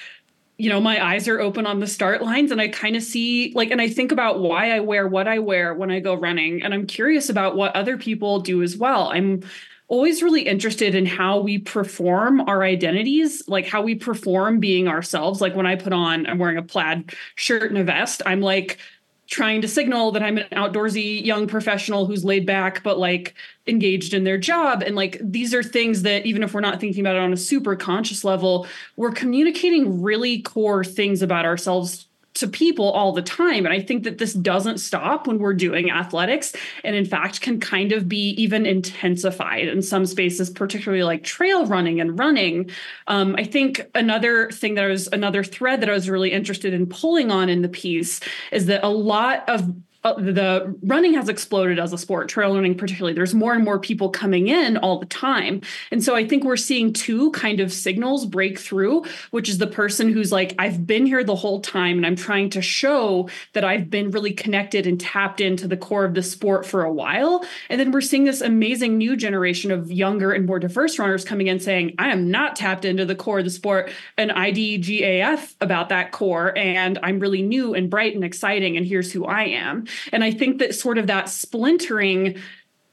you 0.58 0.70
know, 0.70 0.82
my 0.82 1.06
eyes 1.06 1.28
are 1.28 1.40
open 1.40 1.66
on 1.66 1.80
the 1.80 1.88
start 1.88 2.22
lines, 2.22 2.52
and 2.52 2.60
I 2.60 2.68
kind 2.68 2.98
of 2.98 3.04
see 3.04 3.54
like, 3.56 3.72
and 3.72 3.82
I 3.82 3.88
think 3.88 4.12
about 4.12 4.42
why 4.42 4.72
I 4.72 4.82
wear 4.82 5.08
what 5.08 5.30
I 5.30 5.40
wear 5.40 5.74
when 5.74 5.92
I 5.92 6.02
go 6.02 6.14
running, 6.14 6.62
and 6.62 6.74
I'm 6.74 6.88
curious 6.88 7.30
about 7.30 7.56
what 7.56 7.74
other 7.75 7.98
people 7.98 8.42
do 8.42 8.64
as 8.64 8.75
well. 8.78 9.10
I'm 9.14 9.44
always 9.88 10.24
really 10.24 10.42
interested 10.42 10.96
in 10.96 11.06
how 11.06 11.40
we 11.40 11.60
perform 11.60 12.42
our 12.42 12.64
identities, 12.64 13.48
like 13.48 13.68
how 13.68 13.82
we 13.82 13.96
perform 13.96 14.60
being 14.60 14.88
ourselves. 14.88 15.42
Like 15.42 15.56
when 15.56 15.68
I 15.68 15.75
put 15.75 15.94
on, 15.94 16.25
I'm 16.25 16.40
wearing 16.40 16.58
a 16.58 16.64
plaid 16.64 17.14
shirt 17.36 17.70
and 17.70 17.78
a 17.78 17.84
vest, 17.84 18.22
I'm 18.25 18.42
like 18.42 18.80
trying 19.27 19.62
to 19.62 19.67
signal 19.67 20.12
that 20.12 20.24
I'm 20.24 20.38
an 20.38 20.48
outdoorsy 20.51 21.25
young 21.25 21.48
professional 21.48 22.05
who's 22.05 22.24
laid 22.24 22.46
back 22.46 22.84
but 22.84 23.00
like 23.00 23.34
engaged 23.67 24.13
in 24.13 24.24
their 24.24 24.38
job. 24.38 24.84
And 24.84 24.96
like 24.96 25.17
these 25.22 25.53
are 25.53 25.63
things 25.63 26.03
that 26.03 26.25
even 26.25 26.44
if 26.44 26.53
we're 26.53 26.62
not 26.62 26.79
thinking 26.79 27.01
about 27.01 27.15
it 27.15 27.22
on 27.22 27.34
a 27.34 27.38
super 27.38 27.75
conscious 27.75 28.24
level 28.24 28.67
we're 28.96 29.12
communicating 29.12 30.01
really 30.01 30.41
core 30.41 30.84
things 30.84 31.22
about 31.22 31.46
ourselves 31.46 32.05
to 32.36 32.48
people 32.48 32.92
all 32.92 33.12
the 33.12 33.22
time. 33.22 33.65
And 33.65 33.74
I 33.74 33.82
think 33.82 34.04
that 34.04 34.18
this 34.18 34.34
doesn't 34.34 34.77
stop 34.77 35.27
when 35.27 35.39
we're 35.39 35.54
doing 35.54 35.89
athletics 35.89 36.54
and 36.84 36.96
in 36.96 37.06
fact 37.06 37.42
can 37.42 37.60
kind 37.60 37.92
of 37.92 38.08
be 38.08 38.32
even 38.32 38.65
intensified 38.65 39.68
in 39.68 39.82
some 39.82 40.06
spaces, 40.06 40.50
particularly 40.50 41.04
like 41.04 41.24
trail 41.24 41.65
running 41.65 42.00
and 42.00 42.20
running. 42.20 42.70
Um, 43.08 43.36
I 43.38 43.44
think 43.44 43.82
another 43.96 44.50
thing 44.51 44.75
that 44.75 44.84
I 44.84 44.88
was 44.88 45.08
another 45.08 45.44
thread 45.44 45.82
that 45.82 45.89
I 45.89 45.94
was 45.94 46.10
really 46.10 46.32
interested 46.32 46.74
in 46.74 46.88
pulling 46.88 47.32
on 47.32 47.50
in 47.50 47.62
the 47.62 47.70
piece 47.70 48.20
is 48.51 48.68
that 48.68 48.86
a 48.86 48.89
lot 48.89 49.48
of 49.50 49.74
Uh, 50.06 50.14
the 50.20 50.78
running 50.84 51.16
has 51.16 51.30
exploded 51.30 51.80
as 51.80 51.92
a 51.92 51.98
sport, 51.98 52.30
trail 52.30 52.54
running 52.54 52.76
particularly. 52.76 53.16
There's 53.16 53.34
more 53.34 53.54
and 53.54 53.64
more 53.64 53.80
people 53.80 54.12
coming 54.12 54.48
in 54.48 54.78
all 54.78 55.00
the 55.00 55.08
time. 55.08 55.62
And 55.90 56.04
so 56.04 56.16
I 56.16 56.28
think 56.28 56.44
we're 56.44 56.58
seeing 56.58 56.94
two 56.94 57.32
kind 57.32 57.60
of 57.60 57.74
signals 57.74 58.28
break 58.28 58.60
through, 58.60 59.06
which 59.32 59.50
is 59.50 59.58
the 59.58 59.66
person 59.66 60.14
who's 60.14 60.32
like, 60.32 60.54
I've 60.60 60.86
been 60.86 61.08
here 61.08 61.24
the 61.24 61.36
whole 61.36 61.60
time 61.60 61.98
and 61.98 62.06
I'm 62.06 62.16
trying 62.16 62.52
to 62.52 62.62
show 62.62 63.30
that 63.54 63.66
I've 63.66 63.90
been 63.90 64.12
really 64.12 64.32
connected 64.32 64.86
and 64.86 65.02
tapped 65.02 65.42
into 65.42 65.68
the 65.68 65.76
core 65.76 66.06
of 66.06 66.14
the 66.14 66.22
sport 66.22 66.68
for 66.68 66.84
a 66.84 66.94
while. 66.94 67.44
And 67.70 67.80
then 67.80 67.92
we're 67.92 68.02
seeing 68.02 68.26
this 68.26 68.42
amazing 68.42 69.00
new 69.00 69.16
generation 69.16 69.72
of 69.72 69.92
younger 69.92 70.34
and 70.34 70.46
more 70.46 70.60
diverse 70.60 71.00
runners 71.00 71.26
coming 71.26 71.48
in 71.48 71.60
saying, 71.60 71.96
I 71.98 72.12
am 72.12 72.30
not 72.30 72.56
tapped 72.56 72.86
into 72.86 73.06
the 73.06 73.16
core 73.16 73.40
of 73.40 73.46
the 73.46 73.50
sport 73.50 73.92
and 74.20 74.30
IDGAF 74.30 75.56
about 75.62 75.90
that 75.90 76.12
core. 76.12 76.56
And 76.56 77.00
I'm 77.02 77.20
really 77.20 77.42
new 77.42 77.74
and 77.74 77.90
bright 77.90 78.14
and 78.14 78.24
exciting. 78.24 78.78
And 78.78 78.86
here's 78.86 79.12
who 79.12 79.26
I 79.26 79.46
am. 79.46 79.88
And 80.12 80.24
I 80.24 80.32
think 80.32 80.60
that 80.60 80.75
sort 80.75 80.98
of 80.98 81.08
that 81.08 81.30
splintering 81.30 82.38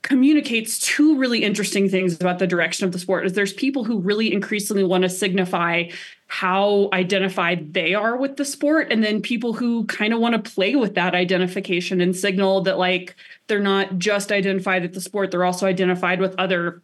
communicates 0.02 0.80
two 0.80 1.16
really 1.16 1.44
interesting 1.44 1.88
things 1.88 2.20
about 2.20 2.40
the 2.40 2.46
direction 2.46 2.84
of 2.84 2.92
the 2.92 2.98
sport 2.98 3.24
is 3.24 3.34
there's 3.34 3.52
people 3.52 3.84
who 3.84 4.00
really 4.00 4.32
increasingly 4.32 4.82
want 4.82 5.02
to 5.02 5.08
signify 5.08 5.84
how 6.26 6.88
identified 6.92 7.72
they 7.72 7.94
are 7.94 8.16
with 8.16 8.36
the 8.36 8.44
sport 8.44 8.90
and 8.90 9.04
then 9.04 9.22
people 9.22 9.52
who 9.52 9.84
kind 9.84 10.12
of 10.12 10.18
want 10.18 10.34
to 10.34 10.50
play 10.50 10.74
with 10.74 10.96
that 10.96 11.14
identification 11.14 12.00
and 12.00 12.16
signal 12.16 12.62
that 12.62 12.78
like 12.78 13.14
they're 13.46 13.60
not 13.60 13.96
just 13.98 14.32
identified 14.32 14.82
with 14.82 14.92
the 14.92 15.00
sport 15.00 15.30
they're 15.30 15.44
also 15.44 15.66
identified 15.66 16.20
with 16.20 16.34
other 16.36 16.82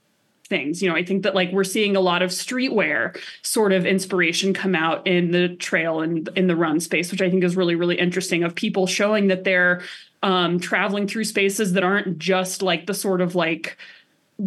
things. 0.48 0.82
You 0.82 0.88
know, 0.88 0.96
I 0.96 1.04
think 1.04 1.22
that 1.22 1.34
like 1.34 1.52
we're 1.52 1.64
seeing 1.64 1.96
a 1.96 2.00
lot 2.00 2.22
of 2.22 2.30
streetwear 2.30 3.18
sort 3.42 3.72
of 3.72 3.84
inspiration 3.86 4.54
come 4.54 4.74
out 4.74 5.06
in 5.06 5.30
the 5.30 5.54
trail 5.56 6.00
and 6.00 6.28
in 6.36 6.46
the 6.46 6.56
run 6.56 6.80
space, 6.80 7.10
which 7.10 7.22
I 7.22 7.30
think 7.30 7.44
is 7.44 7.56
really, 7.56 7.74
really 7.74 7.98
interesting 7.98 8.44
of 8.44 8.54
people 8.54 8.86
showing 8.86 9.28
that 9.28 9.44
they're 9.44 9.82
um, 10.22 10.58
traveling 10.58 11.06
through 11.06 11.24
spaces 11.24 11.72
that 11.74 11.84
aren't 11.84 12.18
just 12.18 12.62
like 12.62 12.86
the 12.86 12.94
sort 12.94 13.20
of 13.20 13.34
like 13.34 13.76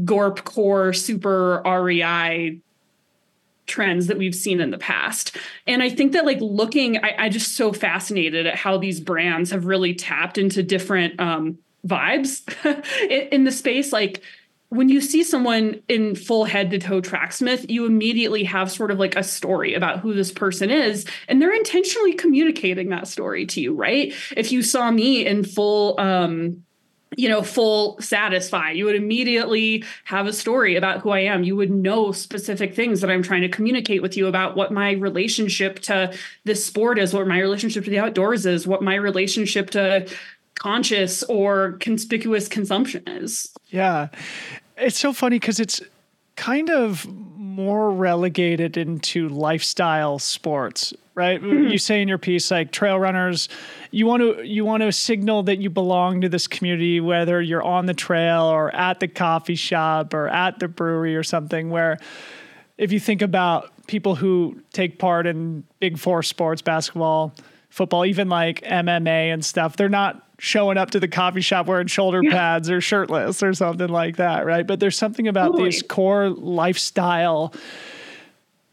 gorp 0.06 0.44
core 0.44 0.94
super 0.94 1.62
REI 1.66 2.60
trends 3.68 4.08
that 4.08 4.18
we've 4.18 4.36
seen 4.36 4.60
in 4.60 4.72
the 4.72 4.78
past. 4.78 5.38
And 5.68 5.82
I 5.82 5.90
think 5.90 6.12
that 6.12 6.26
like 6.26 6.40
looking, 6.42 6.98
I, 6.98 7.16
I 7.18 7.30
just 7.30 7.56
so 7.56 7.72
fascinated 7.72 8.46
at 8.46 8.56
how 8.56 8.78
these 8.78 9.00
brands 9.00 9.52
have 9.52 9.66
really 9.66 9.94
tapped 9.94 10.38
into 10.38 10.62
different 10.62 11.20
um, 11.20 11.58
vibes 11.88 12.42
in, 13.10 13.28
in 13.30 13.44
the 13.46 13.52
space. 13.52 13.94
Like 13.94 14.22
when 14.72 14.88
you 14.88 15.02
see 15.02 15.22
someone 15.22 15.82
in 15.90 16.16
full 16.16 16.46
head 16.46 16.72
to 16.72 16.80
toe 16.80 17.02
tracksmith, 17.02 17.70
you 17.70 17.86
immediately 17.86 18.46
have 18.46 18.72
sort 18.72 18.90
of 18.90 18.98
like 18.98 19.18
a 19.18 19.24
story 19.24 19.74
about 19.74 20.00
who 20.00 20.14
this 20.14 20.32
person 20.32 20.70
is, 20.70 21.06
and 21.28 21.42
they're 21.42 21.54
intentionally 21.54 22.14
communicating 22.14 22.88
that 22.88 23.06
story 23.06 23.46
to 23.46 23.60
you, 23.60 23.76
right? 23.76 24.14
If 24.38 24.54
you 24.54 24.64
saw 24.64 24.90
me 24.90 25.26
in 25.26 25.44
full, 25.44 26.00
um, 26.00 26.64
you 27.18 27.28
know, 27.28 27.42
full 27.42 28.00
satisfy, 28.00 28.72
you 28.72 28.86
would 28.86 28.96
immediately 28.96 29.84
have 30.06 30.26
a 30.26 30.32
story 30.32 30.78
about 30.78 31.02
who 31.02 31.10
I 31.10 31.20
am. 31.20 31.44
You 31.44 31.58
would 31.58 31.70
know 31.70 32.14
specific 32.14 32.74
things 32.74 33.02
that 33.02 33.12
I'm 33.12 33.24
trying 33.24 33.42
to 33.42 33.50
communicate 33.50 34.02
with 34.02 34.16
you 34.16 34.28
about 34.28 34.56
what 34.56 34.72
my 34.72 34.92
relationship 34.92 35.80
to 35.80 36.14
this 36.46 36.66
sport 36.66 36.98
is, 36.98 37.14
what 37.14 37.28
my 37.28 37.40
relationship 37.40 37.84
to 37.84 37.90
the 37.90 38.00
outdoors 38.00 38.46
is, 38.46 38.66
what 38.66 38.82
my 38.82 38.96
relationship 38.96 39.72
to 39.72 40.08
conscious 40.56 41.24
or 41.24 41.74
conspicuous 41.82 42.48
consumption 42.48 43.04
is. 43.06 43.52
Yeah 43.68 44.08
it's 44.82 45.00
so 45.00 45.14
funny 45.14 45.40
because 45.40 45.60
it's 45.60 45.82
kind 46.36 46.70
of 46.70 47.08
more 47.08 47.92
relegated 47.92 48.78
into 48.78 49.28
lifestyle 49.30 50.18
sports 50.18 50.94
right 51.14 51.42
mm-hmm. 51.42 51.68
you 51.68 51.78
say 51.78 52.02
in 52.02 52.08
your 52.08 52.18
piece 52.18 52.50
like 52.50 52.72
trail 52.72 52.98
runners 52.98 53.50
you 53.92 54.06
want 54.06 54.22
to 54.22 54.42
you 54.44 54.64
want 54.64 54.82
to 54.82 54.92
signal 54.92 55.44
that 55.44 55.58
you 55.58 55.70
belong 55.70 56.22
to 56.22 56.30
this 56.30 56.48
community 56.48 57.00
whether 57.02 57.42
you're 57.42 57.64
on 57.64 57.86
the 57.86 57.94
trail 57.94 58.44
or 58.44 58.74
at 58.74 59.00
the 59.00 59.08
coffee 59.08 59.56
shop 59.56 60.14
or 60.14 60.30
at 60.30 60.58
the 60.60 60.68
brewery 60.68 61.16
or 61.16 61.24
something 61.24 61.70
where 61.70 61.98
if 62.78 62.92
you 62.92 63.00
think 63.00 63.22
about 63.22 63.70
people 63.88 64.16
who 64.16 64.60
take 64.72 64.98
part 64.98 65.28
in 65.28 65.64
big 65.80 66.00
four 66.00 66.24
sports 66.24 66.62
basketball 66.62 67.34
football 67.72 68.06
even 68.06 68.30
like 68.30 68.62
MMA 68.62 69.34
and 69.34 69.44
stuff 69.44 69.76
they're 69.76 69.90
not 69.90 70.28
showing 70.38 70.76
up 70.76 70.90
to 70.92 71.00
the 71.00 71.08
coffee 71.08 71.42
shop 71.42 71.68
wearing 71.68 71.86
shoulder 71.86 72.22
yeah. 72.24 72.32
pads 72.32 72.70
or 72.70 72.82
shirtless 72.82 73.44
or 73.44 73.54
something 73.54 73.90
like 73.90 74.18
that, 74.18 74.44
right? 74.44 74.66
But 74.66 74.80
there's 74.80 74.98
something 74.98 75.28
about 75.28 75.52
totally. 75.52 75.66
these 75.66 75.84
core 75.84 76.30
lifestyle 76.30 77.54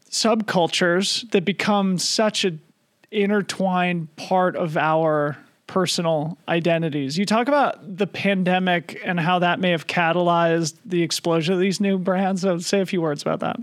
subcultures 0.09 1.29
that 1.29 1.45
become 1.45 1.99
such 1.99 2.43
a 2.43 2.57
intertwined 3.11 4.15
part 4.15 4.55
of 4.55 4.77
our 4.77 5.37
personal 5.67 6.39
identities. 6.47 7.19
You 7.19 7.27
talk 7.27 7.47
about 7.47 7.97
the 7.97 8.07
pandemic 8.07 8.99
and 9.05 9.19
how 9.19 9.37
that 9.37 9.59
may 9.59 9.69
have 9.69 9.85
catalyzed 9.85 10.75
the 10.85 11.03
explosion 11.03 11.53
of 11.53 11.59
these 11.59 11.79
new 11.79 11.99
brands. 11.99 12.41
So 12.41 12.57
say 12.57 12.81
a 12.81 12.85
few 12.87 13.01
words 13.01 13.21
about 13.21 13.41
that. 13.41 13.59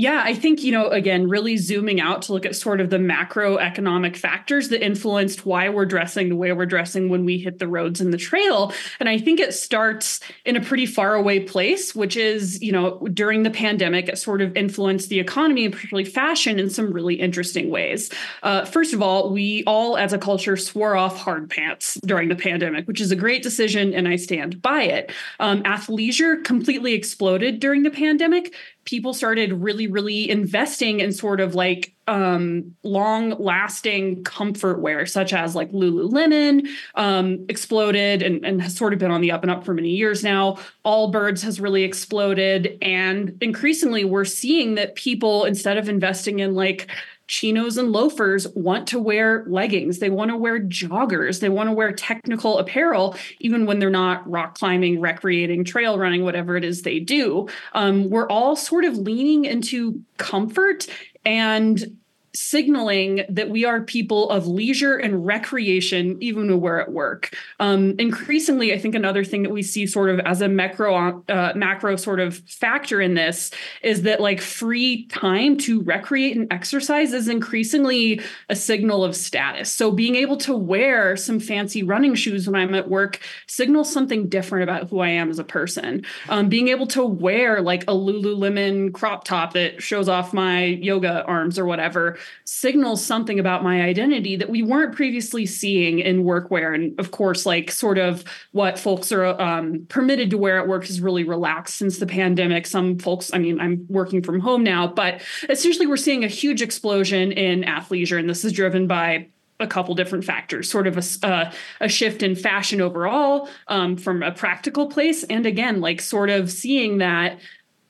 Yeah, 0.00 0.22
I 0.24 0.32
think, 0.32 0.62
you 0.62 0.72
know, 0.72 0.88
again, 0.88 1.28
really 1.28 1.58
zooming 1.58 2.00
out 2.00 2.22
to 2.22 2.32
look 2.32 2.46
at 2.46 2.56
sort 2.56 2.80
of 2.80 2.88
the 2.88 2.96
macroeconomic 2.96 4.16
factors 4.16 4.70
that 4.70 4.82
influenced 4.82 5.44
why 5.44 5.68
we're 5.68 5.84
dressing 5.84 6.30
the 6.30 6.36
way 6.36 6.50
we're 6.52 6.64
dressing 6.64 7.10
when 7.10 7.26
we 7.26 7.36
hit 7.36 7.58
the 7.58 7.68
roads 7.68 8.00
and 8.00 8.10
the 8.10 8.16
trail. 8.16 8.72
And 8.98 9.10
I 9.10 9.18
think 9.18 9.40
it 9.40 9.52
starts 9.52 10.20
in 10.46 10.56
a 10.56 10.60
pretty 10.62 10.86
far 10.86 11.16
away 11.16 11.40
place, 11.40 11.94
which 11.94 12.16
is, 12.16 12.62
you 12.62 12.72
know, 12.72 13.06
during 13.12 13.42
the 13.42 13.50
pandemic, 13.50 14.08
it 14.08 14.16
sort 14.16 14.40
of 14.40 14.56
influenced 14.56 15.10
the 15.10 15.20
economy 15.20 15.66
and 15.66 15.74
particularly 15.74 16.08
fashion 16.08 16.58
in 16.58 16.70
some 16.70 16.94
really 16.94 17.16
interesting 17.16 17.68
ways. 17.68 18.10
Uh, 18.42 18.64
first 18.64 18.94
of 18.94 19.02
all, 19.02 19.30
we 19.30 19.64
all 19.66 19.98
as 19.98 20.14
a 20.14 20.18
culture 20.18 20.56
swore 20.56 20.96
off 20.96 21.18
hard 21.18 21.50
pants 21.50 21.98
during 22.06 22.30
the 22.30 22.36
pandemic, 22.36 22.88
which 22.88 23.02
is 23.02 23.12
a 23.12 23.16
great 23.16 23.42
decision 23.42 23.92
and 23.92 24.08
I 24.08 24.16
stand 24.16 24.62
by 24.62 24.80
it. 24.84 25.12
Um, 25.40 25.62
athleisure 25.64 26.42
completely 26.42 26.94
exploded 26.94 27.60
during 27.60 27.82
the 27.82 27.90
pandemic 27.90 28.54
people 28.84 29.14
started 29.14 29.52
really 29.52 29.86
really 29.86 30.28
investing 30.28 31.00
in 31.00 31.12
sort 31.12 31.40
of 31.40 31.54
like 31.54 31.94
um, 32.10 32.74
long 32.82 33.30
lasting 33.38 34.24
comfort 34.24 34.80
wear 34.80 35.06
such 35.06 35.32
as 35.32 35.54
like 35.54 35.70
lululemon 35.70 36.66
um, 36.96 37.46
exploded 37.48 38.20
and, 38.20 38.44
and 38.44 38.60
has 38.60 38.76
sort 38.76 38.92
of 38.92 38.98
been 38.98 39.12
on 39.12 39.20
the 39.20 39.30
up 39.30 39.42
and 39.42 39.50
up 39.50 39.64
for 39.64 39.74
many 39.74 39.90
years 39.90 40.24
now. 40.24 40.58
Allbirds 40.84 41.42
has 41.42 41.60
really 41.60 41.84
exploded. 41.84 42.76
And 42.82 43.38
increasingly 43.40 44.04
we're 44.04 44.24
seeing 44.24 44.74
that 44.74 44.96
people 44.96 45.44
instead 45.44 45.78
of 45.78 45.88
investing 45.88 46.40
in 46.40 46.54
like 46.54 46.88
chinos 47.30 47.76
and 47.76 47.92
loafers 47.92 48.48
want 48.56 48.88
to 48.88 48.98
wear 48.98 49.44
leggings. 49.46 50.00
They 50.00 50.10
want 50.10 50.32
to 50.32 50.36
wear 50.36 50.58
joggers. 50.58 51.38
They 51.38 51.48
want 51.48 51.68
to 51.68 51.72
wear 51.72 51.92
technical 51.92 52.58
apparel, 52.58 53.16
even 53.38 53.66
when 53.66 53.78
they're 53.78 53.88
not 53.88 54.28
rock 54.28 54.58
climbing, 54.58 55.00
recreating, 55.00 55.64
trail 55.64 55.96
running, 55.96 56.24
whatever 56.24 56.56
it 56.56 56.64
is 56.64 56.82
they 56.82 56.98
do. 56.98 57.48
Um, 57.72 58.10
we're 58.10 58.28
all 58.28 58.56
sort 58.56 58.84
of 58.84 58.98
leaning 58.98 59.44
into 59.44 60.02
comfort 60.16 60.88
and 61.24 61.99
signaling 62.34 63.24
that 63.28 63.50
we 63.50 63.64
are 63.64 63.80
people 63.80 64.30
of 64.30 64.46
leisure 64.46 64.96
and 64.96 65.26
recreation, 65.26 66.16
even 66.20 66.48
when 66.48 66.60
we're 66.60 66.80
at 66.80 66.92
work. 66.92 67.34
Um, 67.58 67.94
increasingly, 67.98 68.72
I 68.72 68.78
think 68.78 68.94
another 68.94 69.24
thing 69.24 69.42
that 69.42 69.50
we 69.50 69.62
see 69.62 69.86
sort 69.86 70.10
of 70.10 70.20
as 70.20 70.40
a 70.40 70.48
macro 70.48 71.24
uh, 71.28 71.52
macro 71.56 71.96
sort 71.96 72.20
of 72.20 72.38
factor 72.48 73.00
in 73.00 73.14
this 73.14 73.50
is 73.82 74.02
that 74.02 74.20
like 74.20 74.40
free 74.40 75.06
time 75.06 75.56
to 75.58 75.82
recreate 75.82 76.36
and 76.36 76.52
exercise 76.52 77.12
is 77.12 77.28
increasingly 77.28 78.20
a 78.48 78.56
signal 78.56 79.04
of 79.04 79.16
status. 79.16 79.70
So 79.70 79.90
being 79.90 80.16
able 80.16 80.36
to 80.38 80.54
wear 80.56 81.16
some 81.16 81.40
fancy 81.40 81.82
running 81.82 82.14
shoes 82.14 82.46
when 82.46 82.60
I'm 82.60 82.74
at 82.74 82.88
work 82.88 83.20
signals 83.46 83.92
something 83.92 84.28
different 84.28 84.62
about 84.62 84.88
who 84.88 85.00
I 85.00 85.08
am 85.08 85.30
as 85.30 85.38
a 85.38 85.44
person. 85.44 86.04
Um, 86.28 86.48
being 86.48 86.68
able 86.68 86.86
to 86.88 87.04
wear 87.04 87.60
like 87.60 87.82
a 87.84 87.94
Lululemon 87.94 88.92
crop 88.92 89.24
top 89.24 89.54
that 89.54 89.82
shows 89.82 90.08
off 90.08 90.32
my 90.32 90.64
yoga 90.64 91.24
arms 91.24 91.58
or 91.58 91.66
whatever 91.66 92.18
signals 92.44 93.04
something 93.04 93.38
about 93.38 93.62
my 93.62 93.82
identity 93.82 94.36
that 94.36 94.50
we 94.50 94.62
weren't 94.62 94.94
previously 94.94 95.46
seeing 95.46 95.98
in 95.98 96.24
workwear. 96.24 96.74
And 96.74 96.98
of 96.98 97.10
course, 97.10 97.46
like 97.46 97.70
sort 97.70 97.98
of 97.98 98.24
what 98.52 98.78
folks 98.78 99.12
are 99.12 99.40
um, 99.40 99.86
permitted 99.88 100.30
to 100.30 100.38
wear 100.38 100.58
at 100.58 100.68
work 100.68 100.86
has 100.86 101.00
really 101.00 101.24
relaxed 101.24 101.76
since 101.76 101.98
the 101.98 102.06
pandemic. 102.06 102.66
Some 102.66 102.98
folks, 102.98 103.32
I 103.32 103.38
mean, 103.38 103.60
I'm 103.60 103.86
working 103.88 104.22
from 104.22 104.40
home 104.40 104.62
now, 104.62 104.86
but 104.86 105.20
essentially 105.48 105.86
we're 105.86 105.96
seeing 105.96 106.24
a 106.24 106.28
huge 106.28 106.62
explosion 106.62 107.32
in 107.32 107.62
athleisure. 107.62 108.18
And 108.18 108.28
this 108.28 108.44
is 108.44 108.52
driven 108.52 108.86
by 108.86 109.28
a 109.60 109.66
couple 109.66 109.94
different 109.94 110.24
factors, 110.24 110.70
sort 110.70 110.86
of 110.86 110.96
a, 110.96 111.26
uh, 111.26 111.52
a 111.80 111.88
shift 111.88 112.22
in 112.22 112.34
fashion 112.34 112.80
overall 112.80 113.48
um, 113.68 113.96
from 113.96 114.22
a 114.22 114.32
practical 114.32 114.88
place. 114.88 115.22
And 115.24 115.46
again, 115.46 115.80
like 115.80 116.00
sort 116.00 116.30
of 116.30 116.50
seeing 116.50 116.98
that 116.98 117.38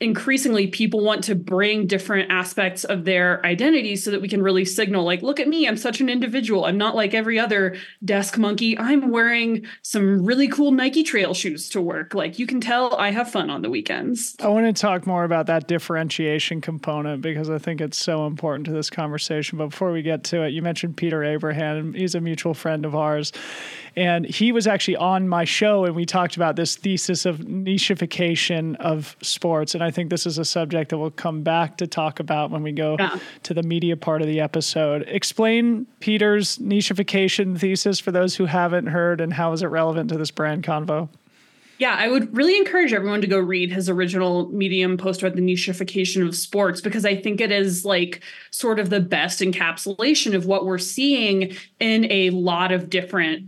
increasingly 0.00 0.66
people 0.66 1.04
want 1.04 1.24
to 1.24 1.34
bring 1.34 1.86
different 1.86 2.30
aspects 2.30 2.84
of 2.84 3.04
their 3.04 3.44
identity 3.44 3.96
so 3.96 4.10
that 4.10 4.22
we 4.22 4.28
can 4.28 4.42
really 4.42 4.64
signal 4.64 5.04
like 5.04 5.20
look 5.20 5.38
at 5.38 5.46
me 5.46 5.68
i'm 5.68 5.76
such 5.76 6.00
an 6.00 6.08
individual. 6.08 6.64
I'm 6.64 6.78
not 6.78 6.94
like 6.94 7.14
every 7.14 7.38
other 7.38 7.76
desk 8.04 8.38
monkey. 8.38 8.78
I'm 8.78 9.10
wearing 9.10 9.66
some 9.82 10.24
really 10.24 10.48
cool 10.48 10.72
nike 10.72 11.02
trail 11.02 11.34
shoes 11.34 11.68
to 11.70 11.80
work. 11.80 12.14
Like 12.14 12.38
you 12.38 12.46
can 12.46 12.60
tell 12.60 12.94
i 12.96 13.10
have 13.10 13.30
fun 13.30 13.50
on 13.50 13.62
the 13.62 13.70
weekends. 13.70 14.36
I 14.40 14.48
want 14.48 14.66
to 14.66 14.80
talk 14.80 15.06
more 15.06 15.24
about 15.24 15.46
that 15.46 15.68
differentiation 15.68 16.60
component 16.60 17.20
because 17.20 17.50
i 17.50 17.58
think 17.58 17.80
it's 17.80 17.98
so 17.98 18.26
important 18.26 18.66
to 18.66 18.72
this 18.72 18.88
conversation. 18.88 19.58
But 19.58 19.68
before 19.68 19.92
we 19.92 20.02
get 20.02 20.24
to 20.24 20.42
it 20.42 20.50
you 20.50 20.62
mentioned 20.62 20.96
peter 20.96 21.22
abraham. 21.22 21.92
He's 21.92 22.14
a 22.14 22.20
mutual 22.20 22.54
friend 22.54 22.86
of 22.86 22.94
ours 22.94 23.32
and 23.96 24.24
he 24.24 24.52
was 24.52 24.66
actually 24.66 24.96
on 24.96 25.28
my 25.28 25.44
show 25.44 25.84
and 25.84 25.94
we 25.94 26.04
talked 26.04 26.36
about 26.36 26.56
this 26.56 26.76
thesis 26.76 27.26
of 27.26 27.38
nichification 27.38 28.76
of 28.76 29.16
sports 29.22 29.74
and 29.74 29.84
i 29.84 29.90
think 29.90 30.10
this 30.10 30.26
is 30.26 30.38
a 30.38 30.44
subject 30.44 30.90
that 30.90 30.98
we'll 30.98 31.10
come 31.10 31.42
back 31.42 31.76
to 31.76 31.86
talk 31.86 32.20
about 32.20 32.50
when 32.50 32.62
we 32.62 32.72
go 32.72 32.96
yeah. 32.98 33.18
to 33.42 33.54
the 33.54 33.62
media 33.62 33.96
part 33.96 34.22
of 34.22 34.28
the 34.28 34.40
episode. 34.40 35.04
Explain 35.08 35.86
Peter's 36.00 36.58
nichification 36.58 37.58
thesis 37.58 38.00
for 38.00 38.12
those 38.12 38.36
who 38.36 38.46
haven't 38.46 38.86
heard, 38.86 39.20
and 39.20 39.32
how 39.32 39.52
is 39.52 39.62
it 39.62 39.66
relevant 39.66 40.10
to 40.10 40.18
this 40.18 40.30
brand 40.30 40.64
convo? 40.64 41.08
Yeah, 41.78 41.96
I 41.98 42.08
would 42.08 42.36
really 42.36 42.58
encourage 42.58 42.92
everyone 42.92 43.22
to 43.22 43.26
go 43.26 43.38
read 43.38 43.72
his 43.72 43.88
original 43.88 44.48
Medium 44.48 44.98
post 44.98 45.22
about 45.22 45.34
the 45.34 45.40
nichification 45.40 46.26
of 46.26 46.36
sports 46.36 46.82
because 46.82 47.06
I 47.06 47.16
think 47.16 47.40
it 47.40 47.50
is 47.50 47.86
like 47.86 48.22
sort 48.50 48.78
of 48.78 48.90
the 48.90 49.00
best 49.00 49.40
encapsulation 49.40 50.34
of 50.34 50.44
what 50.44 50.66
we're 50.66 50.76
seeing 50.76 51.56
in 51.78 52.10
a 52.12 52.28
lot 52.30 52.70
of 52.70 52.90
different 52.90 53.46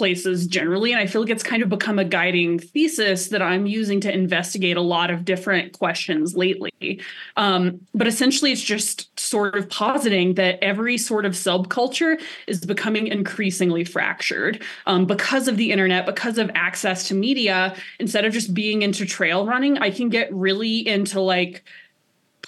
places 0.00 0.46
generally. 0.46 0.92
And 0.92 0.98
I 0.98 1.06
feel 1.06 1.20
like 1.20 1.28
it's 1.28 1.42
kind 1.42 1.62
of 1.62 1.68
become 1.68 1.98
a 1.98 2.06
guiding 2.06 2.58
thesis 2.58 3.28
that 3.28 3.42
I'm 3.42 3.66
using 3.66 4.00
to 4.00 4.10
investigate 4.10 4.78
a 4.78 4.80
lot 4.80 5.10
of 5.10 5.26
different 5.26 5.78
questions 5.78 6.34
lately. 6.34 7.02
Um, 7.36 7.82
but 7.94 8.06
essentially, 8.06 8.50
it's 8.50 8.62
just 8.62 9.20
sort 9.20 9.56
of 9.56 9.68
positing 9.68 10.36
that 10.36 10.58
every 10.64 10.96
sort 10.96 11.26
of 11.26 11.34
subculture 11.34 12.18
is 12.46 12.64
becoming 12.64 13.08
increasingly 13.08 13.84
fractured 13.84 14.62
um, 14.86 15.04
because 15.04 15.48
of 15.48 15.58
the 15.58 15.70
internet, 15.70 16.06
because 16.06 16.38
of 16.38 16.50
access 16.54 17.06
to 17.08 17.14
media. 17.14 17.76
Instead 17.98 18.24
of 18.24 18.32
just 18.32 18.54
being 18.54 18.80
into 18.80 19.04
trail 19.04 19.44
running, 19.44 19.76
I 19.76 19.90
can 19.90 20.08
get 20.08 20.32
really 20.32 20.78
into 20.88 21.20
like 21.20 21.62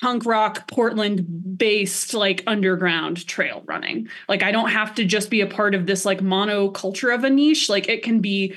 punk 0.02 0.26
rock 0.26 0.68
Portland 0.68 1.56
based 1.56 2.12
like 2.12 2.42
underground 2.48 3.24
trail 3.28 3.62
running. 3.66 4.08
Like 4.28 4.42
I 4.42 4.50
don't 4.50 4.70
have 4.70 4.96
to 4.96 5.04
just 5.04 5.30
be 5.30 5.40
a 5.40 5.46
part 5.46 5.76
of 5.76 5.86
this 5.86 6.04
like 6.04 6.18
monoculture 6.18 7.14
of 7.14 7.22
a 7.22 7.30
niche. 7.30 7.68
Like 7.68 7.88
it 7.88 8.02
can 8.02 8.18
be 8.18 8.52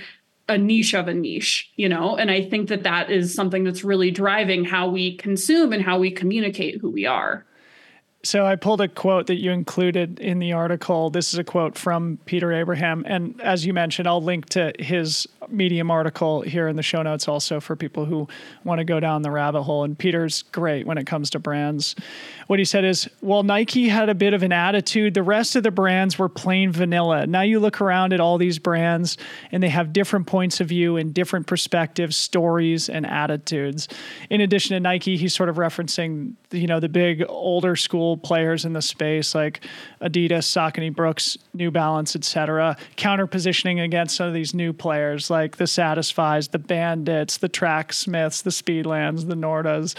a 0.49 0.57
niche 0.57 0.95
of 0.95 1.07
a 1.07 1.13
niche, 1.13 1.71
you 1.75 1.87
know? 1.87 2.17
And 2.17 2.31
I 2.31 2.41
think 2.41 2.69
that 2.69 2.81
that 2.83 3.11
is 3.11 3.31
something 3.31 3.63
that's 3.63 3.83
really 3.83 4.09
driving 4.09 4.65
how 4.65 4.89
we 4.89 5.17
consume 5.17 5.71
and 5.71 5.83
how 5.83 5.99
we 5.99 6.09
communicate 6.09 6.81
who 6.81 6.89
we 6.89 7.05
are. 7.05 7.45
So 8.23 8.43
I 8.43 8.55
pulled 8.55 8.81
a 8.81 8.87
quote 8.87 9.27
that 9.27 9.35
you 9.35 9.51
included 9.51 10.19
in 10.19 10.39
the 10.39 10.53
article. 10.53 11.11
This 11.11 11.31
is 11.31 11.37
a 11.37 11.43
quote 11.43 11.77
from 11.77 12.17
Peter 12.25 12.51
Abraham. 12.51 13.03
And 13.07 13.39
as 13.39 13.67
you 13.67 13.73
mentioned, 13.73 14.07
I'll 14.07 14.23
link 14.23 14.49
to 14.49 14.73
his 14.79 15.27
Medium 15.49 15.91
article 15.91 16.41
here 16.41 16.67
in 16.67 16.75
the 16.75 16.83
show 16.83 17.01
notes 17.01 17.27
also 17.27 17.59
for 17.59 17.75
people 17.75 18.05
who 18.05 18.27
want 18.63 18.79
to 18.79 18.85
go 18.85 18.99
down 18.99 19.21
the 19.21 19.31
rabbit 19.31 19.63
hole. 19.63 19.83
And 19.83 19.97
Peter's 19.97 20.43
great 20.43 20.85
when 20.85 20.97
it 20.97 21.05
comes 21.05 21.29
to 21.31 21.39
brands. 21.39 21.95
What 22.47 22.59
he 22.59 22.65
said 22.65 22.85
is, 22.85 23.09
while 23.21 23.43
Nike 23.43 23.89
had 23.89 24.09
a 24.09 24.15
bit 24.15 24.33
of 24.33 24.43
an 24.43 24.51
attitude, 24.51 25.13
the 25.13 25.23
rest 25.23 25.55
of 25.55 25.63
the 25.63 25.71
brands 25.71 26.19
were 26.19 26.29
plain 26.29 26.71
vanilla. 26.71 27.25
Now 27.27 27.41
you 27.41 27.59
look 27.59 27.81
around 27.81 28.13
at 28.13 28.19
all 28.19 28.37
these 28.37 28.59
brands 28.59 29.17
and 29.51 29.61
they 29.61 29.69
have 29.69 29.93
different 29.93 30.27
points 30.27 30.61
of 30.61 30.67
view 30.67 30.97
and 30.97 31.13
different 31.13 31.47
perspectives, 31.47 32.15
stories, 32.15 32.89
and 32.89 33.05
attitudes. 33.05 33.87
In 34.29 34.41
addition 34.41 34.75
to 34.75 34.79
Nike, 34.79 35.17
he's 35.17 35.35
sort 35.35 35.49
of 35.49 35.55
referencing, 35.55 36.33
you 36.51 36.67
know, 36.67 36.79
the 36.79 36.89
big 36.89 37.23
older 37.27 37.75
school 37.75 38.17
players 38.17 38.65
in 38.65 38.73
the 38.73 38.81
space 38.81 39.33
like 39.33 39.61
Adidas, 40.01 40.45
Saucony 40.45 40.93
Brooks, 40.93 41.37
New 41.53 41.71
Balance, 41.71 42.15
etc., 42.15 42.77
counter 42.95 43.27
positioning 43.27 43.79
against 43.79 44.15
some 44.15 44.27
of 44.27 44.33
these 44.33 44.53
new 44.53 44.73
players 44.73 45.29
like 45.35 45.57
the 45.57 45.67
Satisfies, 45.67 46.47
the 46.47 46.59
Bandits, 46.59 47.37
the 47.37 47.49
Tracksmiths, 47.49 48.41
the 48.41 48.51
Speedlands, 48.51 49.27
the 49.27 49.35
Nordas, 49.35 49.95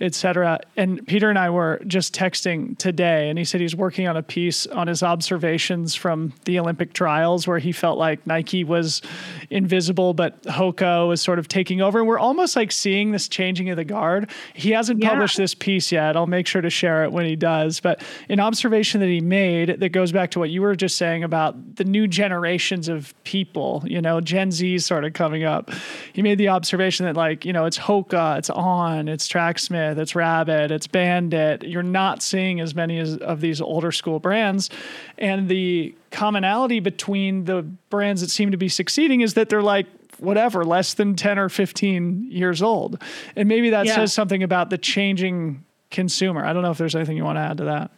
etc. 0.00 0.60
And 0.76 1.06
Peter 1.06 1.30
and 1.30 1.38
I 1.38 1.48
were 1.48 1.80
just 1.86 2.14
texting 2.14 2.76
today, 2.76 3.30
and 3.30 3.38
he 3.38 3.44
said 3.44 3.62
he's 3.62 3.74
working 3.74 4.06
on 4.06 4.16
a 4.16 4.22
piece 4.22 4.66
on 4.66 4.88
his 4.88 5.02
observations 5.02 5.94
from 5.94 6.34
the 6.44 6.58
Olympic 6.58 6.92
trials 6.92 7.46
where 7.46 7.58
he 7.58 7.72
felt 7.72 7.96
like 7.96 8.26
Nike 8.26 8.64
was 8.64 9.00
invisible, 9.48 10.12
but 10.12 10.42
Hoka 10.42 11.08
was 11.08 11.22
sort 11.22 11.38
of 11.38 11.48
taking 11.48 11.80
over. 11.80 12.00
And 12.00 12.08
we're 12.08 12.18
almost 12.18 12.56
like 12.56 12.72
seeing 12.72 13.12
this 13.12 13.26
changing 13.28 13.70
of 13.70 13.76
the 13.76 13.84
guard. 13.84 14.30
He 14.52 14.72
hasn't 14.72 15.00
yeah. 15.00 15.10
published 15.10 15.38
this 15.38 15.54
piece 15.54 15.90
yet. 15.90 16.16
I'll 16.16 16.26
make 16.26 16.46
sure 16.46 16.60
to 16.60 16.70
share 16.70 17.04
it 17.04 17.12
when 17.12 17.24
he 17.24 17.36
does. 17.36 17.80
But 17.80 18.02
an 18.28 18.40
observation 18.40 19.00
that 19.00 19.08
he 19.08 19.20
made 19.20 19.80
that 19.80 19.90
goes 19.90 20.12
back 20.12 20.30
to 20.32 20.38
what 20.38 20.50
you 20.50 20.60
were 20.60 20.74
just 20.74 20.98
saying 20.98 21.24
about 21.24 21.76
the 21.76 21.84
new 21.84 22.06
generations 22.06 22.88
of 22.88 23.14
people, 23.24 23.82
you 23.86 24.02
know, 24.02 24.20
Gen 24.20 24.50
Z 24.50 24.73
of 24.78 25.12
coming 25.12 25.44
up. 25.44 25.70
He 26.12 26.22
made 26.22 26.38
the 26.38 26.48
observation 26.48 27.06
that, 27.06 27.16
like, 27.16 27.44
you 27.44 27.52
know, 27.52 27.64
it's 27.64 27.78
Hoka, 27.78 28.38
it's 28.38 28.50
On, 28.50 29.08
it's 29.08 29.28
Tracksmith 29.28 29.98
it's 29.98 30.14
Rabbit, 30.14 30.70
it's 30.70 30.86
Bandit. 30.86 31.62
You're 31.62 31.82
not 31.82 32.22
seeing 32.22 32.60
as 32.60 32.74
many 32.74 32.98
as, 32.98 33.16
of 33.18 33.40
these 33.40 33.60
older 33.60 33.92
school 33.92 34.18
brands. 34.18 34.70
And 35.18 35.48
the 35.48 35.94
commonality 36.10 36.80
between 36.80 37.44
the 37.44 37.62
brands 37.90 38.20
that 38.20 38.30
seem 38.30 38.50
to 38.50 38.56
be 38.56 38.68
succeeding 38.68 39.20
is 39.20 39.34
that 39.34 39.48
they're 39.48 39.62
like, 39.62 39.86
whatever, 40.18 40.64
less 40.64 40.94
than 40.94 41.16
10 41.16 41.38
or 41.38 41.48
15 41.48 42.30
years 42.30 42.62
old. 42.62 43.02
And 43.36 43.48
maybe 43.48 43.70
that 43.70 43.86
yeah. 43.86 43.96
says 43.96 44.14
something 44.14 44.42
about 44.42 44.70
the 44.70 44.78
changing 44.78 45.64
consumer. 45.90 46.44
I 46.44 46.52
don't 46.52 46.62
know 46.62 46.70
if 46.70 46.78
there's 46.78 46.94
anything 46.94 47.16
you 47.16 47.24
want 47.24 47.36
to 47.36 47.42
add 47.42 47.56
to 47.58 47.64
that. 47.64 47.90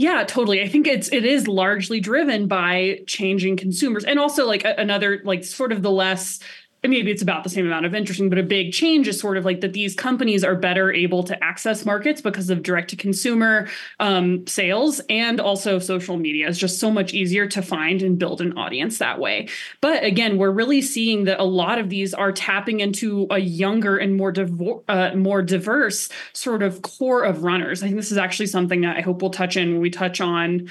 Yeah, 0.00 0.22
totally. 0.22 0.62
I 0.62 0.68
think 0.68 0.86
it's 0.86 1.08
it 1.12 1.24
is 1.24 1.48
largely 1.48 1.98
driven 1.98 2.46
by 2.46 3.00
changing 3.08 3.56
consumers 3.56 4.04
and 4.04 4.16
also 4.20 4.46
like 4.46 4.64
a, 4.64 4.74
another 4.78 5.20
like 5.24 5.42
sort 5.42 5.72
of 5.72 5.82
the 5.82 5.90
less 5.90 6.38
maybe 6.82 7.10
it's 7.10 7.22
about 7.22 7.42
the 7.42 7.50
same 7.50 7.66
amount 7.66 7.86
of 7.86 7.94
interesting, 7.94 8.28
but 8.28 8.38
a 8.38 8.42
big 8.42 8.72
change 8.72 9.08
is 9.08 9.18
sort 9.18 9.36
of 9.36 9.44
like 9.44 9.60
that 9.62 9.72
these 9.72 9.94
companies 9.94 10.44
are 10.44 10.54
better 10.54 10.92
able 10.92 11.24
to 11.24 11.44
access 11.44 11.84
markets 11.84 12.20
because 12.20 12.50
of 12.50 12.62
direct 12.62 12.90
to 12.90 12.96
consumer 12.96 13.68
um, 13.98 14.46
sales 14.46 15.00
and 15.10 15.40
also 15.40 15.78
social 15.78 16.16
media 16.16 16.46
is 16.46 16.58
just 16.58 16.78
so 16.78 16.90
much 16.90 17.12
easier 17.12 17.46
to 17.48 17.62
find 17.62 18.00
and 18.02 18.18
build 18.18 18.40
an 18.40 18.56
audience 18.56 18.98
that 18.98 19.18
way. 19.18 19.48
But 19.80 20.04
again, 20.04 20.38
we're 20.38 20.52
really 20.52 20.80
seeing 20.80 21.24
that 21.24 21.40
a 21.40 21.44
lot 21.44 21.78
of 21.78 21.88
these 21.88 22.14
are 22.14 22.30
tapping 22.30 22.80
into 22.80 23.26
a 23.30 23.38
younger 23.38 23.96
and 23.98 24.16
more 24.16 24.32
divo- 24.32 24.84
uh, 24.88 25.16
more 25.16 25.42
diverse 25.42 26.08
sort 26.32 26.62
of 26.62 26.82
core 26.82 27.24
of 27.24 27.42
runners. 27.42 27.82
I 27.82 27.86
think 27.86 27.96
this 27.96 28.12
is 28.12 28.18
actually 28.18 28.46
something 28.46 28.82
that 28.82 28.96
I 28.96 29.00
hope 29.00 29.20
we'll 29.20 29.30
touch 29.30 29.56
in 29.56 29.72
when 29.72 29.80
we 29.80 29.90
touch 29.90 30.20
on 30.20 30.70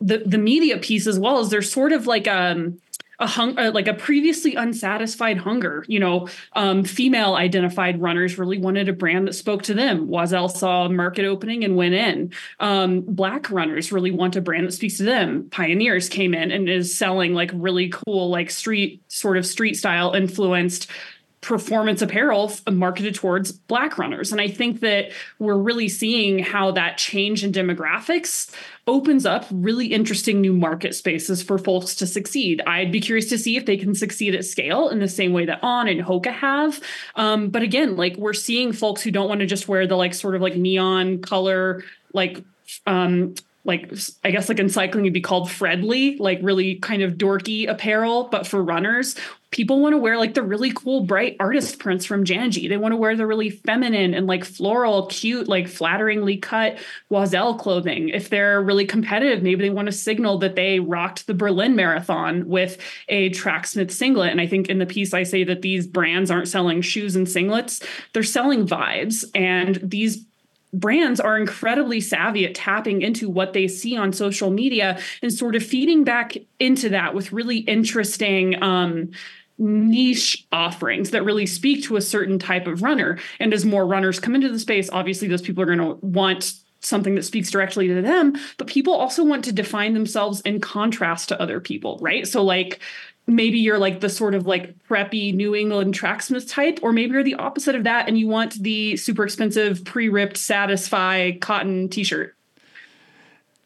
the 0.00 0.18
the 0.18 0.38
media 0.38 0.78
piece 0.78 1.06
as 1.06 1.18
well 1.18 1.40
as 1.40 1.50
there's 1.50 1.70
sort 1.70 1.92
of 1.92 2.06
like 2.06 2.28
um 2.28 2.78
a 3.18 3.26
hung 3.26 3.58
uh, 3.58 3.70
like 3.72 3.88
a 3.88 3.94
previously 3.94 4.54
unsatisfied 4.54 5.38
hunger 5.38 5.84
you 5.88 5.98
know? 5.98 6.28
Um, 6.54 6.84
female 6.84 7.34
identified 7.34 8.00
runners 8.00 8.38
really 8.38 8.58
wanted 8.58 8.88
a 8.88 8.92
brand 8.92 9.26
that 9.28 9.32
spoke 9.34 9.62
to 9.64 9.74
them. 9.74 10.08
Oiselle 10.08 10.50
saw 10.50 10.86
a 10.86 10.88
market 10.88 11.24
opening 11.24 11.64
and 11.64 11.76
went 11.76 11.94
in. 11.94 12.32
Um, 12.60 13.00
black 13.00 13.50
runners 13.50 13.92
really 13.92 14.10
want 14.10 14.36
a 14.36 14.40
brand 14.40 14.66
that 14.66 14.72
speaks 14.72 14.98
to 14.98 15.04
them. 15.04 15.48
Pioneers 15.50 16.08
came 16.08 16.34
in 16.34 16.50
and 16.50 16.68
is 16.68 16.96
selling 16.96 17.34
like 17.34 17.50
really 17.54 17.88
cool 17.88 18.30
like 18.30 18.50
street 18.50 19.02
sort 19.08 19.36
of 19.36 19.46
street 19.46 19.74
style 19.74 20.12
influenced 20.12 20.90
performance 21.40 22.02
apparel 22.02 22.52
marketed 22.70 23.14
towards 23.14 23.52
black 23.52 23.96
runners. 23.96 24.32
And 24.32 24.40
i 24.40 24.48
think 24.48 24.80
that 24.80 25.12
we're 25.38 25.56
really 25.56 25.88
seeing 25.88 26.40
how 26.40 26.72
that 26.72 26.98
change 26.98 27.44
in 27.44 27.52
demographics 27.52 28.52
opens 28.86 29.24
up 29.24 29.46
really 29.52 29.86
interesting 29.86 30.40
new 30.40 30.52
market 30.52 30.94
spaces 30.94 31.42
for 31.42 31.58
folks 31.58 31.94
to 31.96 32.06
succeed. 32.06 32.62
I'd 32.66 32.90
be 32.90 33.00
curious 33.00 33.28
to 33.28 33.38
see 33.38 33.56
if 33.56 33.66
they 33.66 33.76
can 33.76 33.94
succeed 33.94 34.34
at 34.34 34.44
scale 34.44 34.88
in 34.88 34.98
the 34.98 35.08
same 35.08 35.32
way 35.32 35.44
that 35.46 35.62
on 35.62 35.86
and 35.88 36.00
hoka 36.00 36.32
have. 36.32 36.80
Um, 37.14 37.50
but 37.50 37.62
again 37.62 37.96
like 37.96 38.16
we're 38.16 38.32
seeing 38.32 38.72
folks 38.72 39.02
who 39.02 39.10
don't 39.10 39.28
want 39.28 39.40
to 39.40 39.46
just 39.46 39.68
wear 39.68 39.86
the 39.86 39.96
like 39.96 40.14
sort 40.14 40.34
of 40.34 40.42
like 40.42 40.56
neon 40.56 41.20
color 41.20 41.84
like 42.12 42.42
um 42.86 43.34
like 43.68 43.92
I 44.24 44.30
guess 44.30 44.48
like 44.48 44.58
in 44.58 44.70
cycling 44.70 45.04
it'd 45.04 45.12
be 45.12 45.20
called 45.20 45.48
Fredly, 45.48 46.18
like 46.18 46.38
really 46.42 46.76
kind 46.76 47.02
of 47.02 47.14
dorky 47.14 47.68
apparel, 47.68 48.28
but 48.30 48.46
for 48.46 48.64
runners, 48.64 49.14
people 49.50 49.80
want 49.80 49.94
to 49.94 49.98
wear 49.98 50.18
like 50.18 50.34
the 50.34 50.42
really 50.42 50.72
cool 50.72 51.02
bright 51.02 51.36
artist 51.40 51.78
prints 51.78 52.04
from 52.04 52.24
Janji. 52.24 52.68
They 52.68 52.76
want 52.76 52.92
to 52.92 52.96
wear 52.96 53.16
the 53.16 53.26
really 53.26 53.48
feminine 53.48 54.12
and 54.12 54.26
like 54.26 54.44
floral, 54.44 55.06
cute, 55.06 55.48
like 55.48 55.68
flatteringly 55.68 56.36
cut 56.36 56.78
Oiselle 57.10 57.58
clothing. 57.58 58.10
If 58.10 58.28
they're 58.28 58.60
really 58.60 58.84
competitive, 58.84 59.42
maybe 59.42 59.62
they 59.62 59.70
want 59.70 59.86
to 59.86 59.92
signal 59.92 60.38
that 60.38 60.54
they 60.54 60.80
rocked 60.80 61.26
the 61.26 61.34
Berlin 61.34 61.74
Marathon 61.74 62.46
with 62.46 62.76
a 63.08 63.30
Tracksmith 63.30 63.90
singlet. 63.90 64.30
And 64.30 64.40
I 64.40 64.46
think 64.46 64.68
in 64.68 64.78
the 64.78 64.86
piece 64.86 65.14
I 65.14 65.22
say 65.22 65.44
that 65.44 65.62
these 65.62 65.86
brands 65.86 66.30
aren't 66.30 66.48
selling 66.48 66.82
shoes 66.82 67.16
and 67.16 67.26
singlets, 67.26 67.82
they're 68.12 68.22
selling 68.22 68.66
vibes. 68.66 69.24
And 69.34 69.80
these 69.82 70.26
brands 70.72 71.18
are 71.20 71.38
incredibly 71.38 72.00
savvy 72.00 72.44
at 72.44 72.54
tapping 72.54 73.02
into 73.02 73.28
what 73.28 73.52
they 73.52 73.66
see 73.66 73.96
on 73.96 74.12
social 74.12 74.50
media 74.50 75.00
and 75.22 75.32
sort 75.32 75.56
of 75.56 75.62
feeding 75.62 76.04
back 76.04 76.36
into 76.58 76.90
that 76.90 77.14
with 77.14 77.32
really 77.32 77.58
interesting 77.58 78.62
um, 78.62 79.10
niche 79.58 80.46
offerings 80.52 81.10
that 81.10 81.24
really 81.24 81.46
speak 81.46 81.82
to 81.84 81.96
a 81.96 82.00
certain 82.00 82.38
type 82.38 82.66
of 82.66 82.82
runner. 82.82 83.18
And 83.40 83.52
as 83.52 83.64
more 83.64 83.86
runners 83.86 84.20
come 84.20 84.34
into 84.34 84.48
the 84.48 84.58
space, 84.58 84.88
obviously 84.90 85.28
those 85.28 85.42
people 85.42 85.62
are 85.62 85.66
going 85.66 85.78
to 85.78 86.06
want 86.06 86.54
something 86.80 87.14
that 87.16 87.24
speaks 87.24 87.50
directly 87.50 87.88
to 87.88 88.00
them, 88.00 88.34
but 88.56 88.68
people 88.68 88.94
also 88.94 89.24
want 89.24 89.44
to 89.44 89.52
define 89.52 89.94
themselves 89.94 90.40
in 90.42 90.60
contrast 90.60 91.28
to 91.28 91.40
other 91.40 91.60
people, 91.60 91.98
right? 92.00 92.26
So 92.26 92.42
like 92.42 92.80
maybe 93.26 93.58
you're 93.58 93.78
like 93.78 94.00
the 94.00 94.08
sort 94.08 94.34
of 94.34 94.46
like 94.46 94.76
preppy 94.84 95.34
New 95.34 95.54
England 95.54 95.94
tracksmith 95.94 96.48
type, 96.48 96.78
or 96.82 96.92
maybe 96.92 97.12
you're 97.12 97.24
the 97.24 97.34
opposite 97.34 97.74
of 97.74 97.84
that 97.84 98.08
and 98.08 98.16
you 98.16 98.28
want 98.28 98.62
the 98.62 98.96
super 98.96 99.24
expensive 99.24 99.84
pre-ripped 99.84 100.36
satisfy 100.36 101.32
cotton 101.38 101.88
t-shirt 101.88 102.37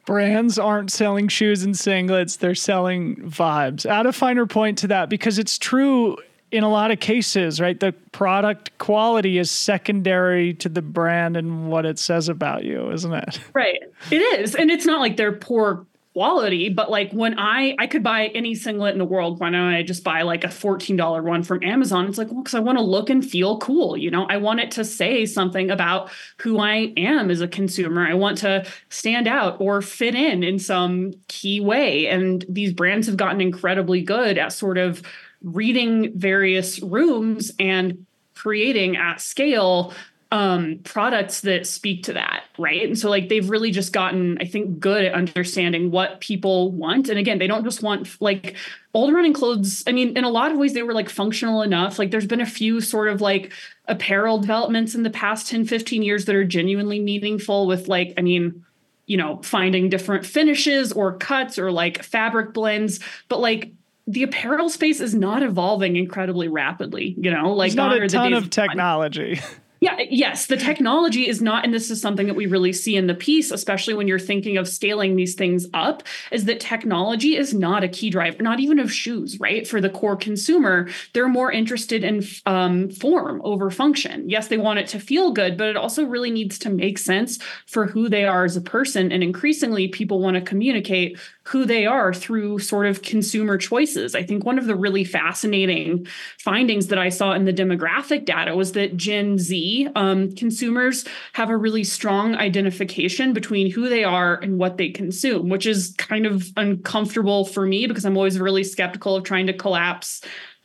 brands 0.05 0.59
aren't 0.59 0.91
selling 0.91 1.29
shoes 1.29 1.63
and 1.63 1.75
singlets, 1.75 2.39
they're 2.39 2.55
selling 2.55 3.17
vibes. 3.17 3.87
Add 3.87 4.07
a 4.07 4.13
finer 4.13 4.47
point 4.47 4.79
to 4.79 4.89
that 4.89 5.09
because 5.09 5.39
it's 5.39 5.59
true 5.59 6.17
in 6.51 6.63
a 6.63 6.69
lot 6.69 6.91
of 6.91 7.01
cases, 7.01 7.61
right? 7.61 7.81
The 7.81 7.93
product 8.13 8.77
quality 8.79 9.39
is 9.39 9.51
secondary 9.51 10.53
to 10.55 10.69
the 10.69 10.83
brand 10.83 11.37
and 11.37 11.69
what 11.69 11.87
it 11.87 11.99
says 11.99 12.29
about 12.29 12.65
you, 12.65 12.91
isn't 12.91 13.13
it? 13.13 13.41
Right. 13.55 13.81
It 14.11 14.19
is. 14.41 14.55
And 14.55 14.71
it's 14.71 14.85
not 14.85 15.01
like 15.01 15.17
they're 15.17 15.33
poor 15.33 15.87
quality 16.13 16.69
but 16.69 16.91
like 16.91 17.11
when 17.13 17.39
i 17.39 17.75
i 17.79 17.87
could 17.87 18.03
buy 18.03 18.27
any 18.35 18.55
singlet 18.55 18.93
in 18.93 18.99
the 18.99 19.05
world 19.05 19.41
why 19.41 19.51
don't 19.51 19.61
i 19.61 19.83
just 19.83 20.05
buy 20.05 20.23
like 20.23 20.45
a 20.45 20.49
$14 20.49 21.23
one 21.25 21.43
from 21.43 21.63
amazon? 21.63 22.07
It's 22.07 22.19
like 22.19 22.31
well 22.31 22.43
because 22.43 22.55
i 22.55 22.61
want 22.61 22.79
to 22.79 22.85
look 22.85 23.11
and 23.11 23.25
feel 23.25 23.59
cool 23.59 23.97
you 23.97 24.11
know? 24.11 24.27
I 24.27 24.37
want 24.37 24.61
it 24.61 24.71
to 24.73 24.85
say 24.85 25.27
something 25.27 25.71
about 25.71 26.11
who 26.39 26.59
i 26.59 26.93
am 26.97 27.31
as 27.31 27.41
a 27.41 27.49
consumer. 27.49 28.07
I 28.07 28.15
want 28.15 28.39
to 28.39 28.67
stand 28.89 29.29
out 29.29 29.61
or 29.61 29.83
fit 29.83 30.15
in 30.15 30.43
in 30.43 30.59
some 30.59 31.13
key 31.29 31.61
way. 31.61 32.07
And 32.07 32.45
these 32.49 32.73
brands 32.73 33.07
have 33.07 33.17
gotten 33.17 33.41
incredibly 33.41 34.03
good 34.03 34.39
at 34.39 34.53
sort 34.53 34.79
of 34.79 35.03
reading 35.43 36.13
various 36.19 36.81
rooms 36.81 37.53
and 37.59 38.07
creating 38.35 38.97
at 38.97 39.21
scale 39.21 39.93
um, 40.33 40.81
products 40.83 41.43
that 41.43 41.67
speak 41.67 42.05
to 42.05 42.15
that, 42.15 42.45
right? 42.59 42.83
And 42.85 42.99
so 42.99 43.11
like 43.11 43.29
they've 43.29 43.51
really 43.51 43.71
just 43.71 43.93
gotten, 43.93 44.39
I 44.41 44.47
think, 44.47 44.81
good 44.81 45.05
at 45.05 45.13
understanding 45.13 45.91
what 45.91 46.23
people 46.23 46.73
want. 46.73 47.11
And 47.11 47.19
again, 47.19 47.39
they 47.39 47.47
don't 47.47 47.65
just 47.65 47.83
want 47.83 48.09
like 48.19 48.57
old 48.95 49.13
running 49.13 49.35
clothes. 49.35 49.85
I 49.87 49.93
mean, 49.93 50.17
in 50.17 50.25
a 50.25 50.31
lot 50.31 50.51
of 50.51 50.57
ways, 50.57 50.73
they 50.73 50.83
were 50.83 50.95
like 50.95 51.11
functional 51.11 51.61
enough. 51.61 51.99
Like 51.99 52.11
there's 52.11 52.27
been 52.27 52.41
a 52.41 52.47
few 52.47 52.81
sort 52.81 53.09
of 53.09 53.21
like 53.21 53.53
apparel 53.89 54.39
developments 54.39 54.95
in 54.95 55.03
the 55.03 55.11
past 55.11 55.51
10, 55.51 55.67
15 55.67 56.03
years 56.03 56.25
that 56.25 56.35
are 56.35 56.47
genuinely 56.47 56.99
meaningful 56.99 57.67
with 57.67 57.89
like, 57.89 58.15
I 58.17 58.23
mean, 58.23 58.65
you 59.05 59.19
know, 59.19 59.39
finding 59.43 59.91
different 59.91 60.25
finishes 60.25 60.93
or 60.93 61.19
cuts 61.19 61.59
or 61.59 61.71
like 61.71 62.03
fabric 62.03 62.55
blends, 62.55 63.01
but 63.29 63.41
like 63.41 63.71
the 64.07 64.23
apparel 64.23 64.71
space 64.71 65.01
is 65.01 65.15
not 65.15 65.43
evolving 65.43 65.97
incredibly 65.97 66.49
rapidly, 66.49 67.15
you 67.19 67.31
know, 67.31 67.53
like 67.53 67.73
There's 67.73 67.77
not 67.77 68.03
a 68.03 68.09
ton 68.09 68.33
of 68.33 68.49
technology. 68.49 69.39
Yeah, 69.83 69.99
yes, 70.09 70.47
the 70.47 70.57
technology 70.57 71.29
is 71.29 71.43
not, 71.43 71.65
and 71.65 71.75
this 71.75 71.91
is 71.91 72.01
something 72.01 72.29
that 72.29 72.37
we 72.37 72.47
really 72.47 72.73
see 72.73 72.95
in 72.95 73.09
the 73.09 73.17
piece, 73.17 73.51
especially 73.51 73.95
when 73.95 74.07
you're 74.07 74.17
thinking 74.21 74.57
of 74.57 74.69
scaling 74.69 75.17
these 75.17 75.35
things 75.35 75.67
up, 75.75 76.05
is 76.31 76.45
that 76.45 76.61
technology 76.61 77.37
is 77.37 77.53
not 77.53 77.83
a 77.83 77.89
key 77.89 78.09
driver, 78.09 78.41
not 78.45 78.61
even 78.61 78.79
of 78.79 78.93
shoes, 78.93 79.41
right? 79.41 79.67
For 79.67 79.81
the 79.81 79.91
core 79.91 80.15
consumer, 80.15 80.89
they're 81.15 81.27
more 81.27 81.51
interested 81.51 82.05
in 82.05 82.25
um, 82.47 82.91
form 82.91 83.43
over 83.43 83.73
function. 83.73 84.31
Yes, 84.31 84.47
they 84.47 84.57
want 84.57 84.79
it 84.79 84.87
to 84.87 85.01
feel 85.01 85.33
good, 85.33 85.59
but 85.59 85.67
it 85.71 85.77
also 85.77 86.05
really 86.05 86.31
needs 86.31 86.61
to 86.61 86.71
make 86.71 86.97
sense 86.97 87.41
for 87.67 87.85
who 87.87 88.09
they 88.09 88.25
are 88.25 88.45
as 88.45 88.57
a 88.57 88.61
person. 88.61 89.11
And 89.11 89.21
increasingly, 89.21 89.89
people 89.89 90.21
want 90.21 90.37
to 90.37 90.43
communicate 90.43 91.19
who 91.45 91.65
they 91.65 91.87
are 91.87 92.15
through 92.15 92.59
sort 92.61 92.87
of 92.87 93.03
consumer 93.03 93.59
choices. 93.59 94.15
I 94.15 94.23
think 94.23 94.45
one 94.45 94.59
of 94.59 94.67
the 94.67 94.77
really 94.77 95.03
fascinating 95.03 96.07
findings 96.39 96.87
that 96.89 96.99
I 96.99 97.09
saw 97.09 97.33
in 97.33 97.45
the 97.45 97.53
demographic 97.53 98.25
data 98.25 98.55
was 98.55 98.73
that 98.73 98.97
Gen 98.97 99.39
Z 99.39 99.89
um, 99.97 100.35
consumers 100.37 101.05
have 101.33 101.51
a 101.51 101.57
really 101.57 101.85
strong 101.85 102.37
identification 102.37 103.33
between 103.33 103.71
who 103.71 103.89
they 103.89 104.05
are 104.05 104.37
and 104.37 104.59
what 104.59 104.77
they 104.77 104.91
consume, 104.91 105.49
which 105.49 105.67
is 105.67 105.95
kind 105.99 106.27
of 106.27 106.47
uncomfortable 106.57 107.45
for 107.45 107.67
me 107.67 107.87
because 107.87 108.05
I'm 108.05 108.17
always 108.17 108.39
really 108.39 108.65
skeptical 108.65 109.17
of 109.17 109.25
trying 109.25 109.49
to 109.49 109.53
collapse 109.53 110.23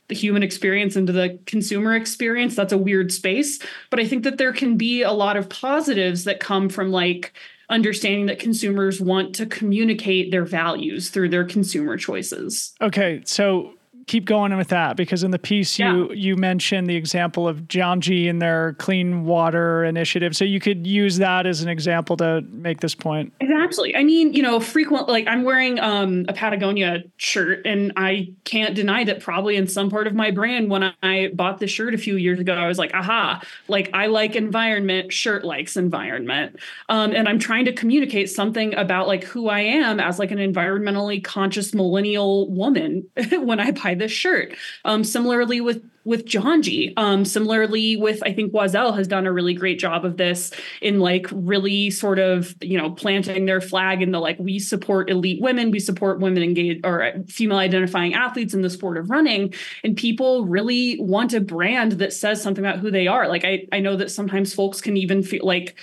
the 0.08 0.14
human 0.14 0.42
experience 0.42 0.96
into 0.96 1.12
the 1.12 1.38
consumer 1.44 1.94
experience. 1.94 2.56
That's 2.56 2.72
a 2.72 2.78
weird 2.78 3.12
space. 3.12 3.58
But 3.90 4.00
I 4.00 4.06
think 4.06 4.24
that 4.24 4.38
there 4.38 4.52
can 4.52 4.76
be 4.76 5.02
a 5.02 5.12
lot 5.12 5.36
of 5.36 5.48
positives 5.48 6.24
that 6.24 6.40
come 6.40 6.68
from 6.68 6.90
like, 6.90 7.34
understanding 7.68 8.26
that 8.26 8.38
consumers 8.38 9.00
want 9.00 9.34
to 9.36 9.46
communicate 9.46 10.30
their 10.30 10.44
values 10.44 11.10
through 11.10 11.28
their 11.28 11.44
consumer 11.44 11.96
choices. 11.96 12.74
Okay, 12.80 13.22
so 13.24 13.74
keep 14.08 14.24
going 14.24 14.56
with 14.56 14.68
that 14.68 14.96
because 14.96 15.22
in 15.22 15.30
the 15.30 15.38
piece 15.38 15.78
yeah. 15.78 15.92
you 15.92 16.12
you 16.12 16.36
mentioned 16.36 16.88
the 16.88 16.96
example 16.96 17.46
of 17.46 17.62
Janji 17.68 18.28
and 18.28 18.40
their 18.40 18.72
clean 18.78 19.24
water 19.26 19.84
initiative. 19.84 20.34
So 20.34 20.44
you 20.44 20.58
could 20.58 20.86
use 20.86 21.18
that 21.18 21.46
as 21.46 21.60
an 21.60 21.68
example 21.68 22.16
to 22.16 22.40
make 22.50 22.80
this 22.80 22.94
point. 22.94 23.32
Exactly. 23.40 23.94
I 23.94 24.02
mean, 24.02 24.32
you 24.32 24.42
know, 24.42 24.58
frequent 24.60 25.08
like 25.08 25.26
I'm 25.26 25.44
wearing 25.44 25.78
um, 25.78 26.24
a 26.26 26.32
Patagonia 26.32 27.04
shirt, 27.18 27.66
and 27.66 27.92
I 27.96 28.32
can't 28.44 28.74
deny 28.74 29.04
that 29.04 29.20
probably 29.20 29.56
in 29.56 29.68
some 29.68 29.90
part 29.90 30.06
of 30.06 30.14
my 30.14 30.30
brand 30.30 30.70
when 30.70 30.92
I 31.02 31.28
bought 31.34 31.58
this 31.58 31.70
shirt 31.70 31.94
a 31.94 31.98
few 31.98 32.16
years 32.16 32.40
ago, 32.40 32.54
I 32.54 32.66
was 32.66 32.78
like, 32.78 32.94
aha, 32.94 33.42
like 33.68 33.90
I 33.92 34.06
like 34.06 34.34
environment, 34.34 35.12
shirt 35.12 35.44
likes 35.44 35.76
environment, 35.76 36.56
um, 36.88 37.12
and 37.12 37.28
I'm 37.28 37.38
trying 37.38 37.66
to 37.66 37.72
communicate 37.72 38.30
something 38.30 38.74
about 38.74 39.06
like 39.06 39.24
who 39.24 39.48
I 39.48 39.60
am 39.60 40.00
as 40.00 40.18
like 40.18 40.30
an 40.30 40.38
environmentally 40.38 41.22
conscious 41.22 41.74
millennial 41.74 42.50
woman 42.50 43.06
when 43.32 43.60
I 43.60 43.72
buy 43.72 43.97
this 43.98 44.12
shirt. 44.12 44.56
Um, 44.84 45.04
similarly 45.04 45.60
with 45.60 45.82
with 46.04 46.24
Janji, 46.24 46.94
um, 46.96 47.26
similarly 47.26 47.96
with 47.96 48.22
I 48.24 48.32
think 48.32 48.54
Oiselle 48.54 48.96
has 48.96 49.06
done 49.06 49.26
a 49.26 49.32
really 49.32 49.52
great 49.52 49.78
job 49.78 50.06
of 50.06 50.16
this 50.16 50.50
in 50.80 51.00
like 51.00 51.26
really 51.30 51.90
sort 51.90 52.18
of 52.18 52.56
you 52.62 52.78
know 52.78 52.90
planting 52.90 53.44
their 53.44 53.60
flag 53.60 54.00
in 54.00 54.10
the 54.10 54.18
like 54.18 54.38
we 54.38 54.58
support 54.58 55.10
elite 55.10 55.42
women, 55.42 55.70
we 55.70 55.80
support 55.80 56.20
women 56.20 56.42
engaged 56.42 56.86
or 56.86 57.12
female 57.28 57.58
identifying 57.58 58.14
athletes 58.14 58.54
in 58.54 58.62
the 58.62 58.70
sport 58.70 58.96
of 58.96 59.10
running, 59.10 59.52
and 59.84 59.96
people 59.96 60.46
really 60.46 60.98
want 60.98 61.34
a 61.34 61.40
brand 61.40 61.92
that 61.92 62.12
says 62.12 62.42
something 62.42 62.64
about 62.64 62.78
who 62.78 62.90
they 62.90 63.06
are. 63.06 63.28
Like 63.28 63.44
I 63.44 63.66
I 63.70 63.80
know 63.80 63.96
that 63.96 64.10
sometimes 64.10 64.54
folks 64.54 64.80
can 64.80 64.96
even 64.96 65.22
feel 65.22 65.44
like 65.44 65.76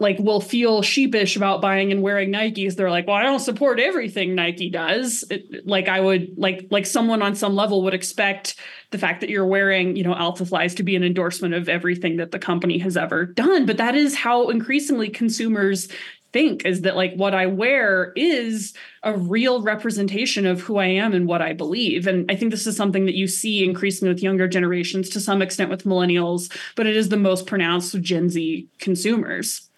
like 0.00 0.18
will 0.18 0.40
feel 0.40 0.82
sheepish 0.82 1.36
about 1.36 1.60
buying 1.60 1.92
and 1.92 2.02
wearing 2.02 2.32
Nikes. 2.32 2.74
They're 2.74 2.90
like, 2.90 3.06
well, 3.06 3.16
I 3.16 3.22
don't 3.22 3.40
support 3.40 3.78
everything 3.78 4.34
Nike 4.34 4.70
does. 4.70 5.24
It, 5.30 5.66
like 5.66 5.88
I 5.88 6.00
would 6.00 6.36
like 6.36 6.66
like 6.70 6.86
someone 6.86 7.22
on 7.22 7.36
some 7.36 7.54
level 7.54 7.82
would 7.84 7.94
expect 7.94 8.56
the 8.90 8.98
fact 8.98 9.20
that 9.20 9.30
you're 9.30 9.46
wearing, 9.46 9.94
you 9.96 10.02
know, 10.02 10.14
Alphaflys 10.14 10.74
to 10.76 10.82
be 10.82 10.96
an 10.96 11.04
endorsement 11.04 11.54
of 11.54 11.68
everything 11.68 12.16
that 12.16 12.32
the 12.32 12.38
company 12.38 12.78
has 12.78 12.96
ever 12.96 13.26
done. 13.26 13.66
But 13.66 13.76
that 13.76 13.94
is 13.94 14.16
how 14.16 14.48
increasingly 14.48 15.10
consumers 15.10 15.88
think 16.32 16.64
is 16.64 16.82
that 16.82 16.96
like 16.96 17.12
what 17.14 17.34
I 17.34 17.46
wear 17.46 18.12
is 18.16 18.72
a 19.02 19.16
real 19.16 19.62
representation 19.62 20.46
of 20.46 20.60
who 20.60 20.76
I 20.76 20.86
am 20.86 21.12
and 21.12 21.26
what 21.26 21.42
I 21.42 21.52
believe. 21.52 22.06
And 22.06 22.30
I 22.30 22.36
think 22.36 22.52
this 22.52 22.66
is 22.66 22.76
something 22.76 23.06
that 23.06 23.16
you 23.16 23.26
see 23.26 23.64
increasingly 23.64 24.14
with 24.14 24.22
younger 24.22 24.46
generations 24.46 25.08
to 25.10 25.20
some 25.20 25.42
extent 25.42 25.70
with 25.70 25.84
millennials, 25.84 26.52
but 26.76 26.86
it 26.86 26.96
is 26.96 27.08
the 27.08 27.16
most 27.16 27.46
pronounced 27.46 27.92
with 27.92 28.02
Gen 28.02 28.28
Z 28.28 28.68
consumers. 28.78 29.69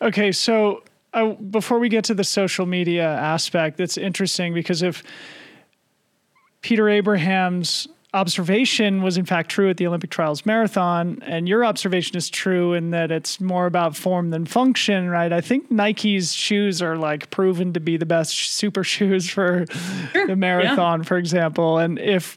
Okay, 0.00 0.32
so 0.32 0.82
uh, 1.12 1.32
before 1.32 1.78
we 1.78 1.88
get 1.88 2.04
to 2.04 2.14
the 2.14 2.24
social 2.24 2.66
media 2.66 3.06
aspect, 3.06 3.80
it's 3.80 3.98
interesting 3.98 4.54
because 4.54 4.82
if 4.82 5.02
Peter 6.62 6.88
Abraham's 6.88 7.88
observation 8.12 9.02
was 9.02 9.16
in 9.16 9.24
fact 9.24 9.50
true 9.50 9.70
at 9.70 9.76
the 9.76 9.86
Olympic 9.86 10.10
trials 10.10 10.44
marathon, 10.44 11.18
and 11.22 11.48
your 11.48 11.64
observation 11.64 12.16
is 12.16 12.28
true 12.28 12.74
in 12.74 12.90
that 12.90 13.10
it's 13.10 13.40
more 13.40 13.66
about 13.66 13.96
form 13.96 14.30
than 14.30 14.44
function, 14.46 15.08
right? 15.08 15.32
I 15.32 15.40
think 15.40 15.70
Nike's 15.70 16.32
shoes 16.32 16.82
are 16.82 16.96
like 16.96 17.30
proven 17.30 17.72
to 17.72 17.80
be 17.80 17.96
the 17.96 18.06
best 18.06 18.36
super 18.36 18.82
shoes 18.82 19.30
for 19.30 19.66
sure. 20.12 20.26
the 20.26 20.36
marathon, 20.36 21.00
yeah. 21.00 21.04
for 21.04 21.18
example. 21.18 21.78
And 21.78 21.98
if 21.98 22.36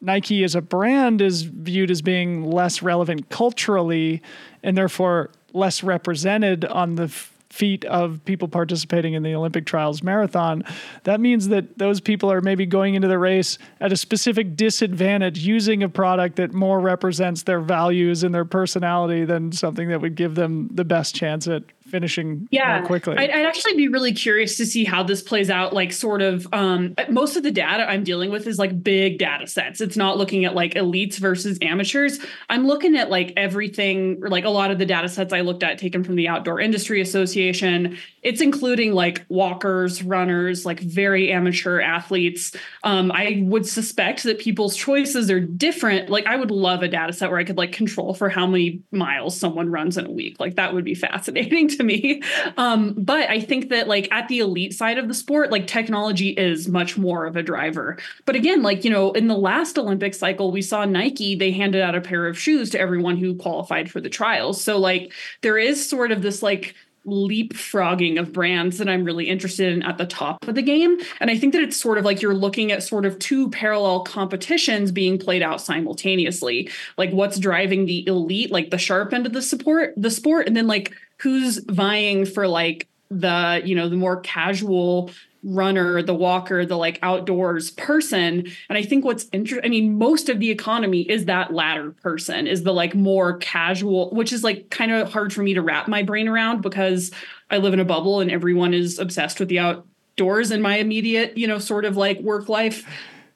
Nike 0.00 0.44
as 0.44 0.54
a 0.54 0.62
brand 0.62 1.20
is 1.20 1.42
viewed 1.42 1.90
as 1.90 2.02
being 2.02 2.44
less 2.44 2.82
relevant 2.82 3.28
culturally 3.28 4.22
and 4.62 4.76
therefore 4.76 5.30
less 5.54 5.82
represented 5.82 6.64
on 6.66 6.96
the 6.96 7.08
feet 7.54 7.84
of 7.84 8.22
people 8.24 8.48
participating 8.48 9.14
in 9.14 9.22
the 9.22 9.32
Olympic 9.34 9.64
trials 9.64 10.02
marathon, 10.02 10.64
that 11.04 11.20
means 11.20 11.48
that 11.48 11.78
those 11.78 12.00
people 12.00 12.30
are 12.30 12.40
maybe 12.40 12.66
going 12.66 12.94
into 12.94 13.06
the 13.06 13.18
race 13.18 13.58
at 13.80 13.92
a 13.92 13.96
specific 13.96 14.56
disadvantage 14.56 15.38
using 15.38 15.84
a 15.84 15.88
product 15.88 16.34
that 16.36 16.52
more 16.52 16.80
represents 16.80 17.44
their 17.44 17.60
values 17.60 18.24
and 18.24 18.34
their 18.34 18.44
personality 18.44 19.24
than 19.24 19.52
something 19.52 19.88
that 19.88 20.00
would 20.00 20.16
give 20.16 20.34
them 20.34 20.68
the 20.72 20.84
best 20.84 21.14
chance 21.14 21.46
at 21.46 21.62
finishing 21.94 22.48
yeah 22.50 22.82
quickly. 22.82 23.16
I'd, 23.16 23.30
I'd, 23.30 23.46
actually 23.46 23.76
be 23.76 23.86
really 23.86 24.12
curious 24.12 24.56
to 24.56 24.66
see 24.66 24.82
how 24.82 25.04
this 25.04 25.22
plays 25.22 25.48
out. 25.48 25.72
Like, 25.72 25.92
sort 25.92 26.22
of, 26.22 26.44
um, 26.52 26.96
most 27.08 27.36
of 27.36 27.44
the 27.44 27.52
data 27.52 27.88
I'm 27.88 28.02
dealing 28.02 28.32
with 28.32 28.48
is 28.48 28.58
like 28.58 28.82
big 28.82 29.18
data 29.18 29.46
sets. 29.46 29.80
It's 29.80 29.96
not 29.96 30.18
looking 30.18 30.44
at 30.44 30.56
like 30.56 30.74
elites 30.74 31.18
versus 31.18 31.56
amateurs. 31.62 32.18
I'm 32.50 32.66
looking 32.66 32.96
at 32.96 33.10
like 33.10 33.32
everything, 33.36 34.20
like 34.20 34.44
a 34.44 34.50
lot 34.50 34.72
of 34.72 34.78
the 34.78 34.86
data 34.86 35.08
sets 35.08 35.32
I 35.32 35.42
looked 35.42 35.62
at 35.62 35.78
taken 35.78 36.02
from 36.02 36.16
the 36.16 36.26
Outdoor 36.26 36.58
Industry 36.58 37.00
Association. 37.00 37.96
It's 38.22 38.40
including 38.40 38.92
like 38.92 39.24
walkers, 39.28 40.02
runners, 40.02 40.66
like 40.66 40.80
very 40.80 41.30
amateur 41.30 41.80
athletes. 41.80 42.56
Um, 42.82 43.12
I 43.12 43.44
would 43.44 43.66
suspect 43.68 44.24
that 44.24 44.40
people's 44.40 44.74
choices 44.74 45.30
are 45.30 45.38
different. 45.38 46.10
Like, 46.10 46.26
I 46.26 46.34
would 46.34 46.50
love 46.50 46.82
a 46.82 46.88
data 46.88 47.12
set 47.12 47.30
where 47.30 47.38
I 47.38 47.44
could 47.44 47.58
like 47.58 47.70
control 47.70 48.14
for 48.14 48.28
how 48.28 48.48
many 48.48 48.82
miles 48.90 49.38
someone 49.38 49.70
runs 49.70 49.96
in 49.96 50.06
a 50.06 50.10
week. 50.10 50.40
Like, 50.40 50.56
that 50.56 50.74
would 50.74 50.84
be 50.84 50.94
fascinating 50.94 51.68
to 51.76 51.83
me. 51.84 52.22
Um, 52.56 52.94
but 52.96 53.28
I 53.30 53.40
think 53.40 53.68
that 53.70 53.88
like 53.88 54.10
at 54.12 54.28
the 54.28 54.38
elite 54.40 54.74
side 54.74 54.98
of 54.98 55.08
the 55.08 55.14
sport, 55.14 55.50
like 55.50 55.66
technology 55.66 56.30
is 56.30 56.68
much 56.68 56.96
more 56.96 57.26
of 57.26 57.36
a 57.36 57.42
driver. 57.42 57.98
But 58.24 58.36
again, 58.36 58.62
like, 58.62 58.84
you 58.84 58.90
know, 58.90 59.12
in 59.12 59.28
the 59.28 59.36
last 59.36 59.78
Olympic 59.78 60.14
cycle, 60.14 60.50
we 60.50 60.62
saw 60.62 60.84
Nike, 60.84 61.34
they 61.34 61.52
handed 61.52 61.82
out 61.82 61.94
a 61.94 62.00
pair 62.00 62.26
of 62.26 62.38
shoes 62.38 62.70
to 62.70 62.80
everyone 62.80 63.16
who 63.16 63.34
qualified 63.34 63.90
for 63.90 64.00
the 64.00 64.10
trials. 64.10 64.62
So 64.62 64.78
like 64.78 65.12
there 65.42 65.58
is 65.58 65.88
sort 65.88 66.12
of 66.12 66.22
this 66.22 66.42
like 66.42 66.74
leapfrogging 67.06 68.18
of 68.18 68.32
brands 68.32 68.78
that 68.78 68.88
I'm 68.88 69.04
really 69.04 69.28
interested 69.28 69.72
in 69.72 69.82
at 69.82 69.98
the 69.98 70.06
top 70.06 70.48
of 70.48 70.54
the 70.54 70.62
game. 70.62 70.98
And 71.20 71.30
I 71.30 71.36
think 71.36 71.52
that 71.52 71.62
it's 71.62 71.76
sort 71.76 71.98
of 71.98 72.04
like 72.04 72.22
you're 72.22 72.34
looking 72.34 72.72
at 72.72 72.82
sort 72.82 73.04
of 73.04 73.18
two 73.18 73.50
parallel 73.50 74.04
competitions 74.04 74.90
being 74.90 75.18
played 75.18 75.42
out 75.42 75.60
simultaneously. 75.60 76.70
Like 76.96 77.10
what's 77.10 77.38
driving 77.38 77.86
the 77.86 78.06
elite, 78.06 78.50
like 78.50 78.70
the 78.70 78.78
sharp 78.78 79.12
end 79.12 79.26
of 79.26 79.32
the 79.32 79.42
support, 79.42 79.92
the 79.96 80.10
sport, 80.10 80.46
and 80.46 80.56
then 80.56 80.66
like 80.66 80.92
who's 81.18 81.58
vying 81.58 82.26
for 82.26 82.48
like 82.48 82.88
the, 83.10 83.62
you 83.64 83.74
know, 83.74 83.88
the 83.88 83.96
more 83.96 84.20
casual 84.20 85.10
runner, 85.44 86.02
the 86.02 86.14
walker, 86.14 86.64
the 86.64 86.76
like 86.76 86.98
outdoors 87.02 87.70
person. 87.70 88.46
And 88.68 88.78
I 88.78 88.82
think 88.82 89.04
what's 89.04 89.26
interesting, 89.32 89.64
I 89.64 89.68
mean, 89.68 89.98
most 89.98 90.28
of 90.28 90.40
the 90.40 90.50
economy 90.50 91.02
is 91.02 91.26
that 91.26 91.52
latter 91.52 91.90
person, 91.90 92.46
is 92.46 92.62
the 92.62 92.72
like 92.72 92.94
more 92.94 93.36
casual, 93.38 94.10
which 94.10 94.32
is 94.32 94.42
like 94.42 94.70
kind 94.70 94.90
of 94.90 95.12
hard 95.12 95.32
for 95.32 95.42
me 95.42 95.54
to 95.54 95.62
wrap 95.62 95.86
my 95.86 96.02
brain 96.02 96.28
around 96.28 96.62
because 96.62 97.10
I 97.50 97.58
live 97.58 97.74
in 97.74 97.80
a 97.80 97.84
bubble 97.84 98.20
and 98.20 98.30
everyone 98.30 98.72
is 98.72 98.98
obsessed 98.98 99.38
with 99.38 99.50
the 99.50 99.58
outdoors 99.58 100.50
in 100.50 100.62
my 100.62 100.78
immediate, 100.78 101.36
you 101.36 101.46
know, 101.46 101.58
sort 101.58 101.84
of 101.84 101.96
like 101.96 102.18
work 102.20 102.48
life 102.48 102.86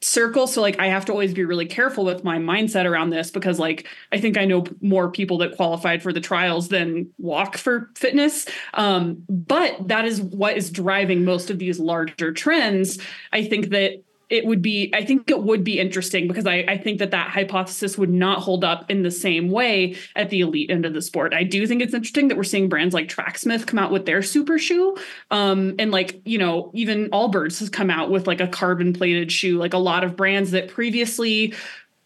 circle. 0.00 0.46
So 0.46 0.60
like 0.60 0.78
i 0.78 0.86
have 0.86 1.04
to 1.06 1.12
always 1.12 1.34
be 1.34 1.44
really 1.44 1.66
careful 1.66 2.04
with 2.04 2.22
my 2.22 2.38
mindset 2.38 2.84
around 2.84 3.10
this 3.10 3.30
because 3.30 3.58
like 3.58 3.86
i 4.12 4.18
think 4.18 4.38
i 4.38 4.44
know 4.44 4.64
more 4.80 5.10
people 5.10 5.38
that 5.38 5.56
qualified 5.56 6.02
for 6.02 6.12
the 6.12 6.20
trials 6.20 6.68
than 6.68 7.10
walk 7.18 7.56
for 7.56 7.90
fitness. 7.96 8.46
Um, 8.74 9.24
but 9.28 9.88
that 9.88 10.04
is 10.04 10.20
what 10.20 10.56
is 10.56 10.70
driving 10.70 11.24
most 11.24 11.50
of 11.50 11.58
these 11.58 11.80
larger 11.80 12.32
trends. 12.32 12.98
I 13.32 13.44
think 13.44 13.70
that 13.70 14.02
it 14.30 14.44
would 14.44 14.62
be 14.62 14.90
i 14.94 15.04
think 15.04 15.30
it 15.30 15.42
would 15.42 15.64
be 15.64 15.78
interesting 15.78 16.28
because 16.28 16.46
I, 16.46 16.64
I 16.68 16.78
think 16.78 16.98
that 16.98 17.10
that 17.12 17.30
hypothesis 17.30 17.96
would 17.98 18.10
not 18.10 18.40
hold 18.40 18.64
up 18.64 18.90
in 18.90 19.02
the 19.02 19.10
same 19.10 19.50
way 19.50 19.96
at 20.16 20.30
the 20.30 20.40
elite 20.40 20.70
end 20.70 20.84
of 20.84 20.94
the 20.94 21.02
sport. 21.02 21.34
I 21.34 21.44
do 21.44 21.66
think 21.66 21.82
it's 21.82 21.94
interesting 21.94 22.28
that 22.28 22.36
we're 22.36 22.44
seeing 22.44 22.68
brands 22.68 22.94
like 22.94 23.08
tracksmith 23.08 23.66
come 23.66 23.78
out 23.78 23.90
with 23.90 24.06
their 24.06 24.22
super 24.22 24.58
shoe 24.58 24.96
um, 25.30 25.74
and 25.78 25.90
like 25.90 26.20
you 26.24 26.38
know 26.38 26.70
even 26.74 27.10
allbirds 27.10 27.58
has 27.60 27.68
come 27.68 27.90
out 27.90 28.10
with 28.10 28.26
like 28.26 28.40
a 28.40 28.48
carbon 28.48 28.92
plated 28.92 29.30
shoe. 29.30 29.58
Like 29.58 29.74
a 29.74 29.78
lot 29.78 30.04
of 30.04 30.16
brands 30.16 30.50
that 30.52 30.68
previously 30.68 31.54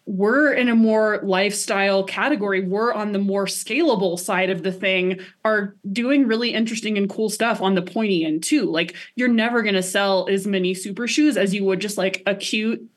we're 0.05 0.51
in 0.53 0.69
a 0.69 0.75
more 0.75 1.21
lifestyle 1.23 2.03
category. 2.03 2.61
We're 2.61 2.93
on 2.93 3.13
the 3.13 3.19
more 3.19 3.45
scalable 3.45 4.19
side 4.19 4.49
of 4.49 4.63
the 4.63 4.71
thing, 4.71 5.19
are 5.45 5.75
doing 5.91 6.27
really 6.27 6.53
interesting 6.53 6.97
and 6.97 7.09
cool 7.09 7.29
stuff 7.29 7.61
on 7.61 7.75
the 7.75 7.81
pointy 7.81 8.25
end 8.25 8.43
too. 8.43 8.69
Like 8.69 8.95
you're 9.15 9.29
never 9.29 9.61
going 9.61 9.75
to 9.75 9.83
sell 9.83 10.27
as 10.29 10.45
many 10.45 10.73
super 10.73 11.07
shoes 11.07 11.37
as 11.37 11.53
you 11.53 11.63
would 11.65 11.79
just 11.79 11.97
like 11.97 12.21
a 12.25 12.35
cute 12.35 12.89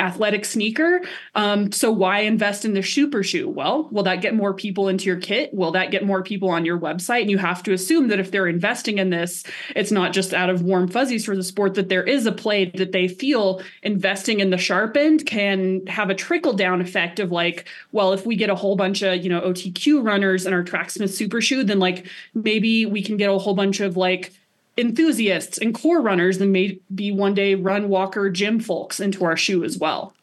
athletic 0.00 0.44
sneaker. 0.44 1.00
Um, 1.34 1.72
so 1.72 1.90
why 1.90 2.20
invest 2.20 2.64
in 2.64 2.74
the 2.74 2.82
super 2.82 3.22
shoe? 3.22 3.48
Well, 3.48 3.88
will 3.90 4.04
that 4.04 4.20
get 4.20 4.34
more 4.34 4.54
people 4.54 4.88
into 4.88 5.06
your 5.06 5.16
kit? 5.16 5.52
Will 5.52 5.72
that 5.72 5.90
get 5.90 6.04
more 6.04 6.22
people 6.22 6.50
on 6.50 6.64
your 6.64 6.78
website? 6.78 7.22
And 7.22 7.30
you 7.30 7.38
have 7.38 7.62
to 7.64 7.72
assume 7.72 8.08
that 8.08 8.20
if 8.20 8.30
they're 8.30 8.46
investing 8.46 8.98
in 8.98 9.10
this, 9.10 9.44
it's 9.74 9.90
not 9.90 10.12
just 10.12 10.32
out 10.32 10.50
of 10.50 10.62
warm 10.62 10.88
fuzzies 10.88 11.24
for 11.24 11.34
the 11.34 11.42
sport, 11.42 11.74
that 11.74 11.88
there 11.88 12.04
is 12.04 12.26
a 12.26 12.32
play 12.32 12.66
that 12.76 12.92
they 12.92 13.08
feel 13.08 13.60
investing 13.82 14.40
in 14.40 14.50
the 14.50 14.58
sharp 14.58 14.96
end 14.96 15.26
can 15.26 15.86
have 15.86 16.10
a 16.10 16.14
trickle 16.14 16.52
down 16.52 16.80
effect 16.80 17.18
of 17.18 17.32
like, 17.32 17.68
well, 17.90 18.12
if 18.12 18.24
we 18.24 18.36
get 18.36 18.50
a 18.50 18.54
whole 18.54 18.76
bunch 18.76 19.02
of, 19.02 19.22
you 19.22 19.28
know, 19.28 19.40
OTQ 19.40 20.04
runners 20.04 20.46
in 20.46 20.52
our 20.52 20.62
Tracksmith 20.62 21.12
super 21.12 21.40
shoe, 21.40 21.64
then 21.64 21.78
like 21.80 22.06
maybe 22.34 22.86
we 22.86 23.02
can 23.02 23.16
get 23.16 23.30
a 23.30 23.38
whole 23.38 23.54
bunch 23.54 23.80
of 23.80 23.96
like 23.96 24.32
enthusiasts 24.78 25.58
and 25.58 25.74
core 25.74 26.00
runners 26.00 26.40
and 26.40 26.52
maybe 26.52 27.10
one 27.10 27.34
day 27.34 27.54
run 27.54 27.88
walker 27.88 28.30
gym 28.30 28.60
folks 28.60 29.00
into 29.00 29.24
our 29.24 29.36
shoe 29.36 29.64
as 29.64 29.76
well. 29.76 30.14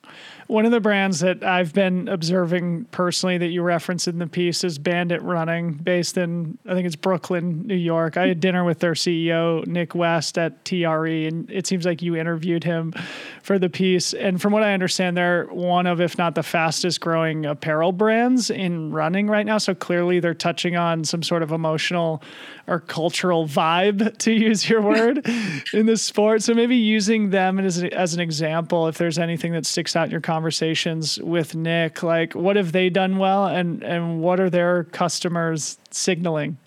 One 0.47 0.63
of 0.65 0.71
the 0.71 0.79
brands 0.79 1.21
that 1.21 1.43
I've 1.43 1.73
been 1.73 2.07
observing 2.07 2.85
personally 2.91 3.39
that 3.39 3.47
you 3.47 3.63
reference 3.63 4.07
in 4.07 4.19
the 4.19 4.27
piece 4.27 4.63
is 4.63 4.77
Bandit 4.77 5.19
Running, 5.23 5.73
based 5.73 6.17
in, 6.17 6.59
I 6.67 6.75
think 6.75 6.85
it's 6.85 6.95
Brooklyn, 6.95 7.65
New 7.65 7.75
York. 7.75 8.15
I 8.15 8.27
had 8.27 8.41
dinner 8.41 8.63
with 8.63 8.77
their 8.77 8.93
CEO, 8.93 9.65
Nick 9.65 9.95
West, 9.95 10.37
at 10.37 10.63
TRE, 10.63 11.25
and 11.25 11.49
it 11.49 11.65
seems 11.65 11.83
like 11.83 12.03
you 12.03 12.15
interviewed 12.15 12.63
him 12.63 12.93
for 13.41 13.57
the 13.57 13.69
piece. 13.69 14.13
And 14.13 14.39
from 14.39 14.53
what 14.53 14.61
I 14.61 14.75
understand, 14.75 15.17
they're 15.17 15.45
one 15.47 15.87
of, 15.87 15.99
if 15.99 16.15
not 16.15 16.35
the 16.35 16.43
fastest 16.43 17.01
growing 17.01 17.47
apparel 17.47 17.91
brands 17.91 18.51
in 18.51 18.91
running 18.91 19.25
right 19.27 19.47
now. 19.47 19.57
So 19.57 19.73
clearly 19.73 20.19
they're 20.19 20.35
touching 20.35 20.75
on 20.75 21.05
some 21.05 21.23
sort 21.23 21.41
of 21.41 21.51
emotional 21.51 22.21
or 22.67 22.79
cultural 22.79 23.47
vibe, 23.47 24.17
to 24.19 24.31
use 24.31 24.69
your 24.69 24.81
word, 24.81 25.25
in 25.73 25.85
the 25.85 25.97
sport. 25.97 26.43
So 26.43 26.53
maybe 26.53 26.75
using 26.75 27.29
them 27.29 27.59
as, 27.59 27.83
as 27.83 28.13
an 28.13 28.19
example, 28.19 28.87
if 28.87 28.97
there's 28.97 29.19
anything 29.19 29.53
that 29.53 29.65
sticks 29.65 29.95
out 29.95 30.05
in 30.05 30.11
your 30.11 30.21
conversations 30.21 31.19
with 31.19 31.55
Nick, 31.55 32.03
like 32.03 32.33
what 32.33 32.55
have 32.55 32.71
they 32.71 32.89
done 32.89 33.17
well 33.17 33.47
and, 33.47 33.83
and 33.83 34.21
what 34.21 34.39
are 34.39 34.49
their 34.49 34.85
customers 34.85 35.77
signaling? 35.91 36.57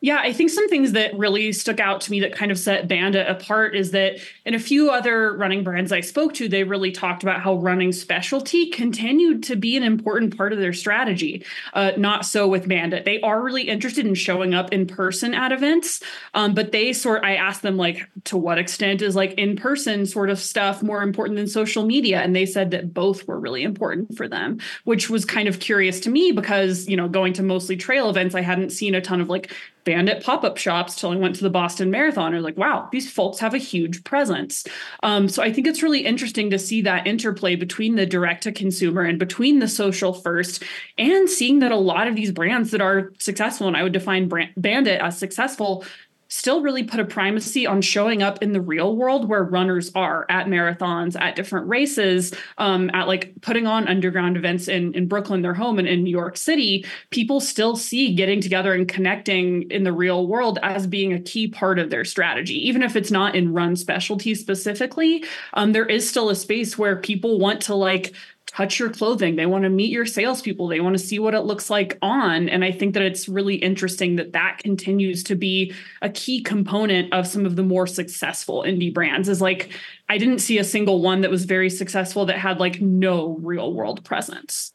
Yeah, 0.00 0.20
I 0.20 0.32
think 0.32 0.50
some 0.50 0.68
things 0.68 0.92
that 0.92 1.18
really 1.18 1.52
stuck 1.52 1.80
out 1.80 2.00
to 2.02 2.12
me 2.12 2.20
that 2.20 2.32
kind 2.32 2.52
of 2.52 2.58
set 2.58 2.86
Bandit 2.86 3.26
apart 3.26 3.74
is 3.74 3.90
that 3.90 4.20
in 4.46 4.54
a 4.54 4.58
few 4.60 4.90
other 4.90 5.36
running 5.36 5.64
brands 5.64 5.90
I 5.90 6.02
spoke 6.02 6.34
to, 6.34 6.48
they 6.48 6.62
really 6.62 6.92
talked 6.92 7.24
about 7.24 7.40
how 7.40 7.56
running 7.56 7.90
specialty 7.90 8.70
continued 8.70 9.42
to 9.44 9.56
be 9.56 9.76
an 9.76 9.82
important 9.82 10.36
part 10.36 10.52
of 10.52 10.60
their 10.60 10.72
strategy. 10.72 11.44
Uh, 11.74 11.92
not 11.96 12.24
so 12.24 12.46
with 12.46 12.68
Bandit. 12.68 13.04
They 13.04 13.20
are 13.22 13.42
really 13.42 13.62
interested 13.62 14.06
in 14.06 14.14
showing 14.14 14.54
up 14.54 14.72
in 14.72 14.86
person 14.86 15.34
at 15.34 15.50
events, 15.50 16.00
um, 16.32 16.54
but 16.54 16.70
they 16.70 16.92
sort. 16.92 17.24
I 17.24 17.34
asked 17.34 17.62
them 17.62 17.76
like, 17.76 18.08
to 18.24 18.36
what 18.36 18.58
extent 18.58 19.02
is 19.02 19.16
like 19.16 19.32
in 19.32 19.56
person 19.56 20.06
sort 20.06 20.30
of 20.30 20.38
stuff 20.38 20.80
more 20.80 21.02
important 21.02 21.38
than 21.38 21.48
social 21.48 21.84
media? 21.84 22.20
And 22.20 22.36
they 22.36 22.46
said 22.46 22.70
that 22.70 22.94
both 22.94 23.26
were 23.26 23.40
really 23.40 23.64
important 23.64 24.16
for 24.16 24.28
them, 24.28 24.60
which 24.84 25.10
was 25.10 25.24
kind 25.24 25.48
of 25.48 25.58
curious 25.58 25.98
to 26.00 26.10
me 26.10 26.30
because 26.30 26.86
you 26.86 26.96
know 26.96 27.08
going 27.08 27.32
to 27.32 27.42
mostly 27.42 27.76
trail 27.76 28.08
events, 28.08 28.36
I 28.36 28.42
hadn't 28.42 28.70
seen 28.70 28.94
a 28.94 29.00
ton 29.00 29.20
of 29.20 29.28
like 29.28 29.52
bandit 29.88 30.22
pop-up 30.22 30.58
shops 30.58 30.96
till 30.96 31.12
I 31.12 31.16
went 31.16 31.34
to 31.36 31.42
the 31.42 31.48
Boston 31.48 31.90
Marathon. 31.90 32.34
Or 32.34 32.42
like, 32.42 32.58
wow, 32.58 32.90
these 32.92 33.10
folks 33.10 33.38
have 33.38 33.54
a 33.54 33.58
huge 33.72 34.04
presence. 34.04 34.66
Um, 35.02 35.30
so 35.30 35.42
I 35.42 35.50
think 35.50 35.66
it's 35.66 35.82
really 35.82 36.04
interesting 36.04 36.50
to 36.50 36.58
see 36.58 36.82
that 36.82 37.06
interplay 37.06 37.56
between 37.56 37.96
the 37.96 38.04
direct 38.04 38.42
to 38.42 38.52
consumer 38.52 39.00
and 39.00 39.18
between 39.18 39.60
the 39.60 39.68
social 39.68 40.12
first, 40.12 40.62
and 40.98 41.30
seeing 41.30 41.60
that 41.60 41.72
a 41.72 41.76
lot 41.76 42.06
of 42.06 42.14
these 42.14 42.32
brands 42.32 42.70
that 42.72 42.82
are 42.82 43.12
successful, 43.18 43.66
and 43.66 43.78
I 43.78 43.82
would 43.82 43.92
define 43.92 44.28
brand, 44.28 44.50
Bandit 44.58 45.00
as 45.00 45.16
successful, 45.16 45.86
still 46.28 46.60
really 46.60 46.84
put 46.84 47.00
a 47.00 47.04
primacy 47.04 47.66
on 47.66 47.80
showing 47.80 48.22
up 48.22 48.42
in 48.42 48.52
the 48.52 48.60
real 48.60 48.96
world 48.96 49.28
where 49.28 49.42
runners 49.42 49.90
are 49.94 50.26
at 50.28 50.46
marathons, 50.46 51.18
at 51.20 51.34
different 51.34 51.66
races, 51.66 52.32
um, 52.58 52.90
at 52.92 53.08
like 53.08 53.32
putting 53.40 53.66
on 53.66 53.88
underground 53.88 54.36
events 54.36 54.68
in, 54.68 54.94
in 54.94 55.08
Brooklyn, 55.08 55.42
their 55.42 55.54
home, 55.54 55.78
and 55.78 55.88
in 55.88 56.04
New 56.04 56.10
York 56.10 56.36
City. 56.36 56.84
People 57.10 57.40
still 57.40 57.76
see 57.76 58.14
getting 58.14 58.40
together 58.40 58.74
and 58.74 58.86
connecting 58.88 59.70
in 59.70 59.84
the 59.84 59.92
real 59.92 60.26
world 60.26 60.58
as 60.62 60.86
being 60.86 61.12
a 61.12 61.20
key 61.20 61.48
part 61.48 61.78
of 61.78 61.90
their 61.90 62.04
strategy. 62.04 62.54
Even 62.68 62.82
if 62.82 62.94
it's 62.94 63.10
not 63.10 63.34
in 63.34 63.52
run 63.52 63.74
specialty 63.74 64.34
specifically, 64.34 65.24
um, 65.54 65.72
there 65.72 65.86
is 65.86 66.08
still 66.08 66.30
a 66.30 66.34
space 66.34 66.76
where 66.76 66.96
people 66.96 67.38
want 67.38 67.62
to 67.62 67.74
like 67.74 68.12
touch 68.48 68.78
your 68.78 68.90
clothing. 68.90 69.36
They 69.36 69.46
want 69.46 69.64
to 69.64 69.70
meet 69.70 69.90
your 69.90 70.06
salespeople. 70.06 70.68
They 70.68 70.80
want 70.80 70.98
to 70.98 71.02
see 71.02 71.18
what 71.18 71.34
it 71.34 71.42
looks 71.42 71.70
like 71.70 71.98
on. 72.02 72.48
And 72.48 72.64
I 72.64 72.72
think 72.72 72.94
that 72.94 73.02
it's 73.02 73.28
really 73.28 73.56
interesting 73.56 74.16
that 74.16 74.32
that 74.32 74.58
continues 74.58 75.22
to 75.24 75.34
be 75.34 75.72
a 76.02 76.10
key 76.10 76.42
component 76.42 77.12
of 77.12 77.26
some 77.26 77.46
of 77.46 77.56
the 77.56 77.62
more 77.62 77.86
successful 77.86 78.64
indie 78.66 78.92
brands. 78.92 79.28
Is 79.28 79.40
like, 79.40 79.70
I 80.08 80.18
didn't 80.18 80.40
see 80.40 80.58
a 80.58 80.64
single 80.64 81.02
one 81.02 81.20
that 81.20 81.30
was 81.30 81.44
very 81.44 81.70
successful 81.70 82.26
that 82.26 82.38
had 82.38 82.58
like 82.58 82.80
no 82.80 83.38
real 83.42 83.72
world 83.72 84.04
presence. 84.04 84.72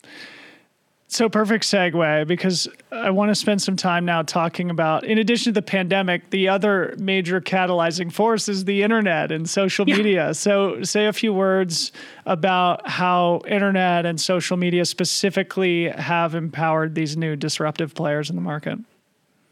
So 1.13 1.29
perfect 1.29 1.63
segue 1.65 2.25
because 2.25 2.67
I 2.91 3.11
want 3.11 3.29
to 3.29 3.35
spend 3.35 3.61
some 3.61 3.75
time 3.75 4.03
now 4.03 4.23
talking 4.23 4.71
about, 4.71 5.03
in 5.03 5.19
addition 5.19 5.53
to 5.53 5.59
the 5.59 5.61
pandemic, 5.61 6.31
the 6.31 6.49
other 6.49 6.95
major 6.97 7.39
catalyzing 7.39 8.11
force 8.11 8.49
is 8.49 8.65
the 8.65 8.81
internet 8.81 9.31
and 9.31 9.47
social 9.47 9.87
yeah. 9.87 9.97
media. 9.97 10.33
So 10.33 10.81
say 10.81 11.05
a 11.05 11.13
few 11.13 11.31
words 11.31 11.91
about 12.25 12.89
how 12.89 13.43
internet 13.47 14.07
and 14.07 14.19
social 14.19 14.57
media 14.57 14.85
specifically 14.85 15.89
have 15.89 16.33
empowered 16.33 16.95
these 16.95 17.15
new 17.15 17.35
disruptive 17.35 17.93
players 17.93 18.31
in 18.31 18.35
the 18.35 18.41
market. 18.41 18.79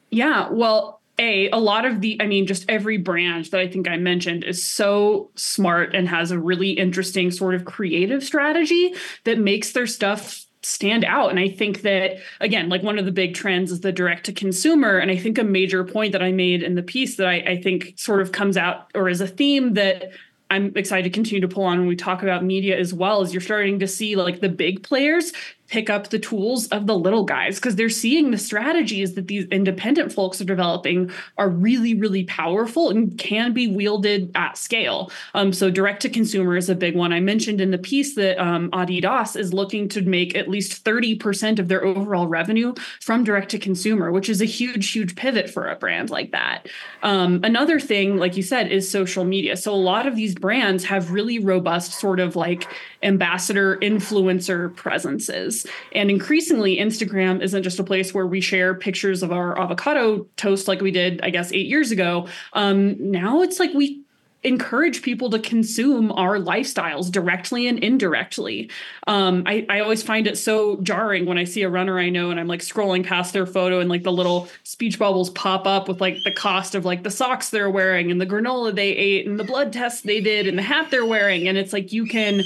Yeah, 0.10 0.50
well, 0.50 1.00
a 1.20 1.48
a 1.52 1.60
lot 1.60 1.86
of 1.86 2.00
the 2.00 2.18
i 2.22 2.26
mean 2.26 2.48
just 2.48 2.64
every 2.70 2.98
brand 2.98 3.44
that 3.48 3.60
i 3.60 3.68
think 3.68 3.86
i 3.90 3.98
mentioned 3.98 4.46
is 4.46 4.66
so 4.66 5.30
smart 5.36 5.94
and 5.94 6.08
has 6.08 6.32
a 6.32 6.40
really 6.40 6.72
interesting 6.72 7.30
sort 7.30 7.54
of 7.54 7.66
creative 7.66 8.24
strategy 8.24 8.96
that 9.26 9.38
makes 9.38 9.74
their 9.74 9.86
stuff 9.86 10.46
stand 10.64 11.04
out. 11.06 11.30
And 11.30 11.40
i 11.40 11.50
think 11.50 11.82
that 11.82 12.18
again 12.40 12.70
like 12.70 12.84
one 12.84 13.00
of 13.00 13.06
the 13.06 13.12
big 13.12 13.34
trends 13.34 13.72
is 13.72 13.82
the 13.82 13.92
direct 13.92 14.26
to 14.28 14.34
consumer. 14.34 14.98
And 14.98 15.12
i 15.12 15.18
think 15.18 15.38
a 15.38 15.44
major 15.44 15.84
point 15.84 16.12
that 16.12 16.22
i 16.22 16.32
made 16.32 16.64
in 16.64 16.76
the 16.76 16.84
piece 16.84 17.18
that 17.18 17.28
I, 17.28 17.36
I 17.36 17.62
think 17.62 17.94
sort 17.98 18.22
of 18.22 18.32
comes 18.32 18.58
out 18.58 18.90
or 18.96 19.10
is 19.10 19.22
a 19.22 19.28
theme 19.28 19.74
that 19.74 20.12
I'm 20.52 20.74
excited 20.76 21.04
to 21.04 21.10
continue 21.10 21.40
to 21.40 21.48
pull 21.48 21.64
on 21.64 21.80
when 21.80 21.88
we 21.88 21.96
talk 21.96 22.24
about 22.24 22.44
media 22.44 22.78
as 22.78 22.94
well 22.94 23.22
as 23.22 23.34
you're 23.34 23.40
starting 23.40 23.80
to 23.80 23.88
see 23.88 24.18
like 24.18 24.42
the 24.42 24.50
big 24.50 24.84
players 24.84 25.32
pick 25.72 25.90
up 25.90 26.10
the 26.10 26.20
tools 26.20 26.68
of 26.68 26.86
the 26.86 26.98
little 26.98 27.24
guys 27.24 27.56
because 27.56 27.78
they're 27.78 27.90
seeing 27.90 28.30
the 28.30 28.38
strategies 28.38 29.16
that 29.16 29.28
these 29.28 29.46
independent 29.46 30.12
folks 30.12 30.42
are 30.42 30.46
developing 30.46 31.10
are 31.38 31.48
really, 31.48 31.94
really 31.94 32.26
powerful 32.26 32.90
and 32.90 33.18
can 33.18 33.54
be 33.54 33.70
wielded 33.70 34.30
at 34.36 34.58
scale. 34.58 35.10
Um, 35.34 35.54
so 35.54 35.72
direct 35.72 36.02
to 36.02 36.10
consumer 36.10 36.58
is 36.58 36.70
a 36.70 36.76
big 36.76 36.96
one. 36.96 37.14
I 37.14 37.22
mentioned 37.22 37.62
in 37.62 37.72
the 37.72 37.78
piece 37.78 38.16
that 38.16 38.38
um, 38.38 38.70
Adidas 38.72 39.38
is 39.38 39.54
looking 39.54 39.88
to 39.90 40.02
make 40.02 40.36
at 40.36 40.50
least 40.50 40.84
30% 40.84 41.58
of 41.58 41.70
their 41.70 41.86
overall 41.86 42.28
revenue 42.28 42.74
from 43.00 43.24
direct 43.24 43.50
to 43.52 43.58
consumer, 43.58 44.12
which 44.12 44.28
is 44.28 44.42
a 44.42 44.46
huge, 44.46 44.92
huge 44.92 45.16
pivot 45.16 45.50
for 45.50 45.70
a 45.70 45.78
brand 45.78 46.10
like 46.10 46.32
that. 46.32 46.68
Um, 47.02 47.40
another 47.46 47.80
thing, 47.80 48.18
like 48.18 48.36
you 48.36 48.44
said, 48.44 48.70
is 48.70 48.92
social 48.92 49.24
media. 49.24 49.56
So 49.56 49.74
a 49.74 49.76
lot 49.76 50.06
of 50.06 50.18
these 50.18 50.36
brands 50.36 50.84
have 50.84 51.12
really 51.12 51.40
robust 51.40 51.94
sort 51.94 52.20
of 52.20 52.36
like 52.36 52.68
ambassador 53.04 53.78
influencer 53.78 54.76
presences. 54.76 55.66
And 55.94 56.10
increasingly, 56.10 56.78
Instagram 56.78 57.42
isn't 57.42 57.64
just 57.64 57.80
a 57.80 57.84
place 57.84 58.14
where 58.14 58.28
we 58.28 58.42
share 58.42 58.76
pictures 58.76 59.24
of 59.24 59.32
our 59.32 59.60
avocado 59.60 60.28
toast 60.38 60.68
like 60.68 60.82
we 60.82 60.92
did, 60.92 61.22
I 61.22 61.30
guess, 61.30 61.52
eight 61.52 61.68
years 61.68 61.92
ago. 61.92 62.28
Um, 62.54 63.12
now 63.12 63.42
it's 63.42 63.60
like 63.60 63.74
we 63.74 64.04
encourage 64.44 65.04
people 65.04 65.30
to 65.30 65.40
consume 65.40 66.12
our 66.14 66.38
lifestyles 66.38 67.12
directly 67.12 67.68
and 67.68 67.78
indirectly. 67.80 68.72
Um, 69.06 69.44
I, 69.46 69.66
I 69.70 69.82
always 69.82 70.02
find 70.02 70.26
it 70.26 70.38
so 70.38 70.78
jarring 70.82 71.26
when 71.26 71.38
I 71.38 71.44
see 71.44 71.62
a 71.62 71.70
runner 71.70 72.00
I 72.00 72.10
know 72.10 72.32
and 72.32 72.40
I'm 72.40 72.48
like 72.48 72.62
scrolling 72.62 73.06
past 73.06 73.34
their 73.34 73.46
photo 73.46 73.80
and 73.80 73.90
like 73.90 74.02
the 74.02 74.12
little 74.12 74.48
speech 74.64 74.98
bubbles 74.98 75.30
pop 75.30 75.68
up 75.68 75.88
with 75.88 76.02
like 76.02 76.18
the 76.24 76.34
cost 76.34 76.74
of 76.74 76.86
like 76.86 77.04
the 77.04 77.12
socks 77.12 77.50
they're 77.50 77.70
wearing 77.70 78.10
and 78.10 78.20
the 78.20 78.26
granola 78.26 78.74
they 78.74 78.90
ate 78.90 79.28
and 79.28 79.40
the 79.40 79.44
blood 79.44 79.72
test 79.72 80.06
they 80.06 80.22
did 80.22 80.48
and 80.48 80.58
the 80.58 80.64
hat 80.64 80.90
they're 80.90 81.06
wearing. 81.06 81.48
And 81.48 81.58
it's 81.58 81.72
like 81.72 81.94
you 81.94 82.06
can 82.06 82.42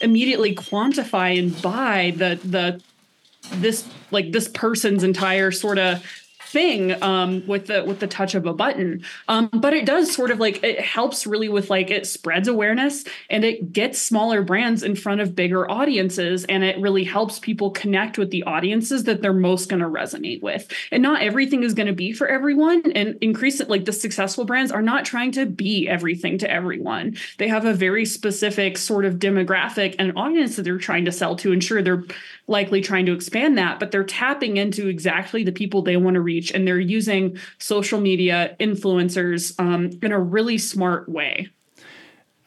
immediately 0.00 0.54
quantify 0.54 1.38
and 1.38 1.60
buy 1.62 2.12
the 2.16 2.38
the 2.44 2.82
this 3.54 3.88
like 4.10 4.32
this 4.32 4.48
person's 4.48 5.02
entire 5.02 5.50
sort 5.50 5.78
of 5.78 6.04
thing 6.42 7.00
um, 7.02 7.46
with 7.46 7.66
the 7.66 7.84
with 7.84 8.00
the 8.00 8.06
touch 8.06 8.34
of 8.34 8.46
a 8.46 8.52
button. 8.52 9.02
Um, 9.28 9.48
but 9.52 9.72
it 9.72 9.86
does 9.86 10.12
sort 10.12 10.30
of 10.30 10.40
like 10.40 10.62
it 10.64 10.80
helps 10.80 11.26
really 11.26 11.48
with 11.48 11.70
like 11.70 11.90
it 11.90 12.06
spreads 12.06 12.48
awareness 12.48 13.04
and 13.28 13.44
it 13.44 13.72
gets 13.72 14.00
smaller 14.00 14.42
brands 14.42 14.82
in 14.82 14.96
front 14.96 15.20
of 15.20 15.36
bigger 15.36 15.70
audiences 15.70 16.44
and 16.44 16.64
it 16.64 16.78
really 16.78 17.04
helps 17.04 17.38
people 17.38 17.70
connect 17.70 18.18
with 18.18 18.30
the 18.30 18.42
audiences 18.44 19.04
that 19.04 19.22
they're 19.22 19.32
most 19.32 19.68
going 19.68 19.80
to 19.80 19.88
resonate 19.88 20.42
with. 20.42 20.72
And 20.90 21.02
not 21.02 21.22
everything 21.22 21.62
is 21.62 21.74
going 21.74 21.86
to 21.86 21.92
be 21.92 22.12
for 22.12 22.26
everyone. 22.26 22.90
And 22.92 23.16
increase 23.20 23.60
it 23.60 23.70
like 23.70 23.84
the 23.84 23.92
successful 23.92 24.44
brands 24.44 24.72
are 24.72 24.82
not 24.82 25.04
trying 25.04 25.32
to 25.32 25.46
be 25.46 25.88
everything 25.88 26.38
to 26.38 26.50
everyone. 26.50 27.16
They 27.38 27.48
have 27.48 27.64
a 27.64 27.74
very 27.74 28.06
specific 28.06 28.78
sort 28.78 29.04
of 29.04 29.14
demographic 29.14 29.94
and 29.98 30.16
audience 30.16 30.56
that 30.56 30.62
they're 30.62 30.78
trying 30.78 31.04
to 31.04 31.12
sell 31.12 31.36
to. 31.36 31.52
ensure 31.52 31.82
they're 31.82 32.04
likely 32.50 32.80
trying 32.80 33.06
to 33.06 33.12
expand 33.12 33.56
that, 33.56 33.78
but 33.78 33.92
they're 33.92 34.04
tapping 34.04 34.56
into 34.56 34.88
exactly 34.88 35.44
the 35.44 35.52
people 35.52 35.82
they 35.82 35.96
want 35.96 36.14
to 36.14 36.20
reach 36.20 36.50
and 36.50 36.66
they're 36.66 36.78
using 36.78 37.38
social 37.58 38.00
media 38.00 38.56
influencers 38.60 39.58
um, 39.58 39.90
in 40.02 40.12
a 40.12 40.18
really 40.18 40.58
smart 40.58 41.08
way. 41.08 41.48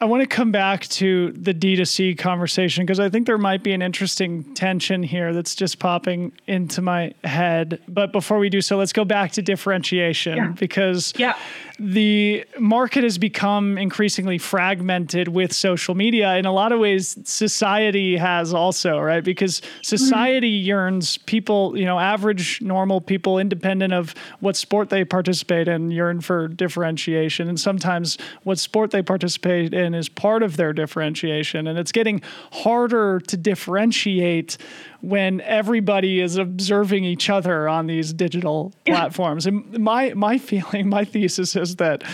I 0.00 0.06
want 0.06 0.20
to 0.20 0.26
come 0.26 0.52
back 0.52 0.82
to 0.88 1.32
the 1.32 1.54
D2C 1.54 2.18
conversation 2.18 2.84
because 2.84 3.00
I 3.00 3.08
think 3.08 3.26
there 3.26 3.38
might 3.38 3.62
be 3.62 3.72
an 3.72 3.80
interesting 3.80 4.52
tension 4.54 5.02
here 5.02 5.32
that's 5.32 5.54
just 5.54 5.78
popping 5.78 6.32
into 6.46 6.82
my 6.82 7.14
head. 7.24 7.80
But 7.88 8.12
before 8.12 8.38
we 8.38 8.50
do 8.50 8.60
so, 8.60 8.76
let's 8.76 8.92
go 8.92 9.06
back 9.06 9.32
to 9.32 9.42
differentiation 9.42 10.36
yeah. 10.36 10.48
because 10.58 11.14
yeah 11.16 11.38
the 11.78 12.44
market 12.58 13.02
has 13.02 13.18
become 13.18 13.76
increasingly 13.76 14.38
fragmented 14.38 15.26
with 15.26 15.52
social 15.52 15.96
media. 15.96 16.36
In 16.36 16.46
a 16.46 16.52
lot 16.52 16.70
of 16.70 16.78
ways, 16.78 17.18
society 17.24 18.16
has 18.16 18.54
also, 18.54 19.00
right? 19.00 19.24
Because 19.24 19.60
society 19.82 20.56
mm-hmm. 20.60 20.66
yearns 20.66 21.18
people, 21.18 21.76
you 21.76 21.84
know, 21.84 21.98
average, 21.98 22.62
normal 22.62 23.00
people, 23.00 23.40
independent 23.40 23.92
of 23.92 24.14
what 24.38 24.56
sport 24.56 24.88
they 24.90 25.04
participate 25.04 25.66
in, 25.66 25.90
yearn 25.90 26.20
for 26.20 26.46
differentiation. 26.46 27.48
And 27.48 27.58
sometimes 27.58 28.18
what 28.44 28.60
sport 28.60 28.92
they 28.92 29.02
participate 29.02 29.74
in 29.74 29.94
is 29.94 30.08
part 30.08 30.44
of 30.44 30.56
their 30.56 30.72
differentiation. 30.72 31.66
And 31.66 31.76
it's 31.76 31.92
getting 31.92 32.22
harder 32.52 33.18
to 33.18 33.36
differentiate 33.36 34.58
when 35.04 35.40
everybody 35.42 36.20
is 36.20 36.36
observing 36.36 37.04
each 37.04 37.28
other 37.28 37.68
on 37.68 37.86
these 37.86 38.12
digital 38.12 38.72
platforms. 38.86 39.46
And 39.46 39.78
my 39.78 40.14
my 40.14 40.38
feeling, 40.38 40.88
my 40.88 41.04
thesis 41.04 41.56
is 41.56 41.76
that 41.76 42.04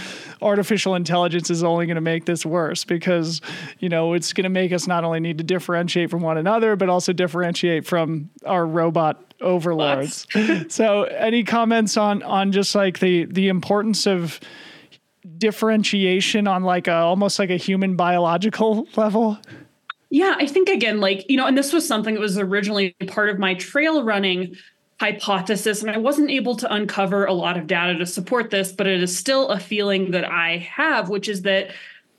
artificial 0.43 0.95
intelligence 0.95 1.51
is 1.51 1.63
only 1.63 1.87
going 1.87 1.97
to 1.97 2.01
make 2.01 2.25
this 2.25 2.45
worse 2.45 2.85
because 2.85 3.41
you 3.79 3.89
know 3.89 4.15
it's 4.15 4.33
going 4.33 4.45
to 4.45 4.51
make 4.51 4.73
us 4.73 4.87
not 4.87 5.05
only 5.05 5.21
need 5.21 5.39
to 5.39 5.45
differentiate 5.45 6.11
from 6.11 6.23
one 6.23 6.39
another 6.39 6.77
but 6.77 6.89
also 6.89 7.13
differentiate 7.13 7.87
from 7.87 8.31
our 8.47 8.67
robot 8.67 9.31
overlords. 9.41 10.27
so, 10.69 11.05
any 11.05 11.45
comments 11.45 11.97
on 11.97 12.23
on 12.23 12.53
just 12.53 12.75
like 12.75 12.99
the 12.99 13.27
the 13.27 13.49
importance 13.49 14.07
of 14.07 14.41
differentiation 15.39 16.47
on 16.47 16.63
like 16.63 16.89
a 16.89 16.95
almost 16.95 17.39
like 17.39 17.51
a 17.51 17.57
human 17.57 17.97
biological 17.97 18.87
level? 18.97 19.39
Yeah, 20.11 20.35
I 20.39 20.47
think 20.47 20.69
again, 20.69 21.01
like, 21.01 21.25
you 21.29 21.37
know, 21.37 21.47
and 21.47 21.57
this 21.57 21.73
was 21.73 21.87
something 21.87 22.15
that 22.15 22.21
was 22.21 22.37
originally 22.37 22.97
part 23.07 23.31
of 23.31 23.39
my 23.39 23.55
trail 23.55 24.03
running 24.03 24.57
hypothesis, 24.99 25.83
and 25.83 25.91
I 25.91 25.99
wasn't 25.99 26.31
able 26.31 26.57
to 26.57 26.73
uncover 26.73 27.25
a 27.25 27.33
lot 27.33 27.57
of 27.57 27.67
data 27.67 27.97
to 27.97 28.07
support 28.07 28.51
this, 28.51 28.73
but 28.73 28.87
it 28.87 29.03
is 29.03 29.17
still 29.17 29.49
a 29.49 29.59
feeling 29.59 30.11
that 30.11 30.25
I 30.25 30.59
have, 30.59 31.09
which 31.09 31.29
is 31.29 31.43
that 31.43 31.71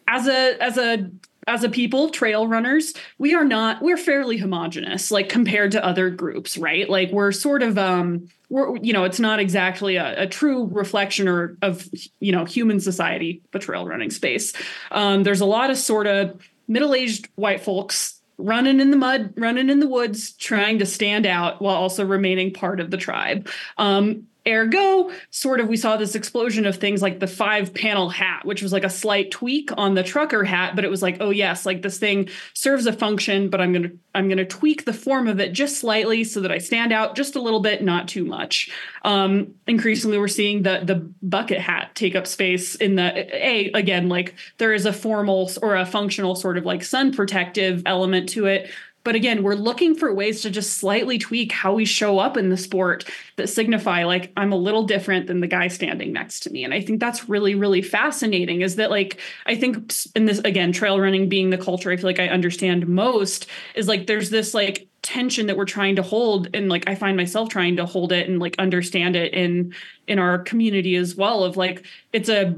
as 0.08 0.28
a 0.28 0.58
as 0.62 0.78
a 0.78 1.10
as 1.48 1.64
a 1.64 1.70
people 1.70 2.10
trail 2.10 2.48
runners 2.48 2.94
we 3.18 3.34
are 3.34 3.44
not 3.44 3.82
we're 3.82 3.98
fairly 3.98 4.38
homogenous 4.38 5.10
like 5.10 5.28
compared 5.30 5.72
to 5.72 5.84
other 5.84 6.10
groups 6.10 6.58
right? 6.58 6.90
Like 6.90 7.12
we're 7.12 7.32
sort 7.32 7.64
of 7.64 7.78
um 7.78 8.28
we're 8.50 8.78
you 8.78 8.94
know 8.94 9.04
it's 9.06 9.20
not 9.20 9.40
exactly 9.40 9.96
a, 9.96 10.24
a 10.24 10.28
true 10.28 10.68
reflection 10.72 11.28
or 11.28 11.58
of 11.62 11.88
you 12.20 12.32
know 12.32 12.46
human 12.46 12.80
society 12.80 13.42
the 13.52 13.60
trail 13.60 13.86
running 13.86 14.12
space. 14.12 14.54
Um 14.92 15.24
there's 15.24 15.42
a 15.42 15.46
lot 15.46 15.70
of 15.70 15.78
sort 15.78 16.08
of 16.08 16.40
middle-aged 16.72 17.30
white 17.36 17.62
folks 17.62 18.22
running 18.38 18.80
in 18.80 18.92
the 18.92 18.98
mud, 18.98 19.34
running 19.38 19.70
in 19.70 19.80
the 19.80 19.88
woods, 19.88 20.34
trying 20.34 20.80
to 20.80 20.86
stand 20.86 21.26
out 21.26 21.62
while 21.62 21.76
also 21.76 22.06
remaining 22.06 22.54
part 22.54 22.80
of 22.80 22.90
the 22.90 22.98
tribe. 22.98 23.48
Um, 23.78 24.28
Ergo, 24.48 25.12
sort 25.30 25.60
of, 25.60 25.68
we 25.68 25.78
saw 25.78 25.98
this 25.98 26.16
explosion 26.16 26.66
of 26.66 26.78
things 26.78 27.02
like 27.02 27.20
the 27.20 27.28
five 27.28 27.74
panel 27.76 28.10
hat, 28.10 28.44
which 28.44 28.64
was 28.64 28.74
like 28.74 28.84
a 28.84 28.90
slight 28.90 29.30
tweak 29.30 29.70
on 29.78 29.94
the 29.94 30.02
trucker 30.02 30.44
hat, 30.44 30.76
but 30.76 30.84
it 30.84 30.90
was 30.90 31.04
like, 31.04 31.18
oh 31.20 31.30
yes, 31.30 31.64
like 31.66 31.84
this 31.84 32.00
thing 32.00 32.28
serves 32.54 32.88
a 32.88 32.94
function, 32.94 33.50
but 33.50 33.62
I'm 33.62 33.72
gonna 33.72 33.92
I'm 34.16 34.30
gonna 34.30 34.46
tweak 34.46 34.86
the 34.86 34.94
form 34.94 35.28
of 35.28 35.40
it 35.40 35.54
just 35.54 35.78
slightly 35.78 36.24
so 36.24 36.42
that 36.42 36.52
I 36.52 36.58
stand 36.58 36.92
out 36.92 37.16
just 37.16 37.36
a 37.36 37.42
little 37.42 37.60
bit, 37.60 37.84
not 37.84 38.08
too 38.08 38.26
much. 38.26 38.72
Um, 39.04 39.54
increasingly, 39.68 40.18
we're 40.18 40.28
seeing 40.28 40.64
the 40.64 40.82
the 40.84 41.08
bucket 41.22 41.60
hat 41.60 41.92
take 41.94 42.16
up 42.16 42.26
space 42.26 42.74
in 42.76 42.96
the 42.96 43.46
a 43.46 43.72
again 43.74 44.10
like 44.10 44.34
there 44.58 44.74
is 44.74 44.88
a 44.88 44.94
formal 44.94 45.52
or 45.62 45.76
a 45.76 45.86
functional 45.86 46.36
sort 46.36 46.58
of 46.58 46.66
like 46.66 46.84
sun 46.84 47.14
protective 47.14 47.84
element 47.86 48.30
to 48.30 48.48
it 48.48 48.72
but 49.04 49.16
again, 49.16 49.44
we're 49.44 49.56
looking 49.56 49.96
for 49.96 50.14
ways 50.14 50.42
to 50.42 50.50
just 50.50 50.78
slightly 50.78 51.18
tweak 51.18 51.52
how 51.52 51.74
we 51.74 51.86
show 51.86 52.20
up 52.20 52.38
in 52.38 52.50
the 52.50 52.58
sport 52.58 53.10
that 53.38 53.50
signify 53.50 54.04
like 54.04 54.32
I'm 54.38 54.52
a 54.52 54.58
little 54.58 54.84
different 54.84 55.28
than 55.28 55.40
the 55.40 55.48
guy 55.48 55.68
standing 55.68 56.14
next 56.14 56.42
to 56.42 56.52
me. 56.52 56.64
And 56.64 56.74
I 56.74 56.82
think 56.82 57.00
that's 57.00 57.28
really, 57.28 57.56
really 57.56 57.82
fascinating 57.82 58.62
is 58.62 58.76
that 58.76 58.92
like 58.92 59.20
I 59.46 59.56
think 59.56 59.94
in 60.16 60.26
this 60.26 60.40
again, 60.40 60.72
trail 60.72 61.00
running 61.00 61.30
being 61.30 61.50
the 61.50 61.58
culture 61.58 61.92
I 61.92 61.98
feel 61.98 62.06
like 62.06 62.20
I 62.20 62.28
understand 62.28 62.88
most 62.88 63.48
is 63.76 63.88
like 63.88 64.08
there's 64.08 64.30
this 64.30 64.54
like 64.54 64.88
tension 65.02 65.48
that 65.48 65.58
we're 65.58 65.66
trying 65.66 65.96
to 65.96 66.04
hold 66.04 66.48
and 66.54 66.70
like 66.70 66.88
I 66.88 66.94
find 66.94 67.18
myself 67.18 67.50
trying 67.50 67.78
to 67.78 67.88
hold 67.88 68.12
it 68.12 68.30
and 68.30 68.40
like 68.40 68.56
understand 68.60 69.16
it 69.16 69.34
in 69.34 69.74
in 70.08 70.20
our 70.20 70.38
community 70.38 70.96
as 70.96 71.16
well 71.16 71.44
of 71.44 71.58
like 71.58 71.86
it's 72.14 72.30
a 72.30 72.56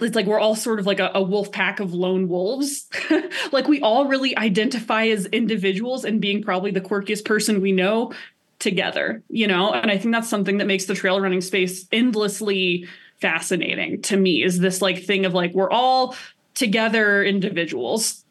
it's 0.00 0.16
like 0.16 0.26
we're 0.26 0.40
all 0.40 0.54
sort 0.54 0.80
of 0.80 0.86
like 0.86 1.00
a, 1.00 1.10
a 1.14 1.22
wolf 1.22 1.52
pack 1.52 1.80
of 1.80 1.92
lone 1.92 2.28
wolves. 2.28 2.88
like 3.52 3.68
we 3.68 3.80
all 3.80 4.06
really 4.06 4.36
identify 4.36 5.06
as 5.06 5.26
individuals 5.26 6.04
and 6.04 6.20
being 6.20 6.42
probably 6.42 6.70
the 6.70 6.80
quirkiest 6.80 7.24
person 7.24 7.60
we 7.60 7.72
know 7.72 8.12
together, 8.58 9.22
you 9.28 9.46
know? 9.46 9.72
And 9.72 9.90
I 9.90 9.98
think 9.98 10.14
that's 10.14 10.28
something 10.28 10.58
that 10.58 10.66
makes 10.66 10.86
the 10.86 10.94
trail 10.94 11.20
running 11.20 11.40
space 11.40 11.86
endlessly 11.92 12.86
fascinating 13.20 14.02
to 14.02 14.16
me 14.16 14.42
is 14.42 14.58
this 14.58 14.82
like 14.82 15.02
thing 15.02 15.24
of 15.24 15.32
like 15.32 15.54
we're 15.54 15.70
all 15.70 16.14
together 16.54 17.24
individuals 17.24 18.24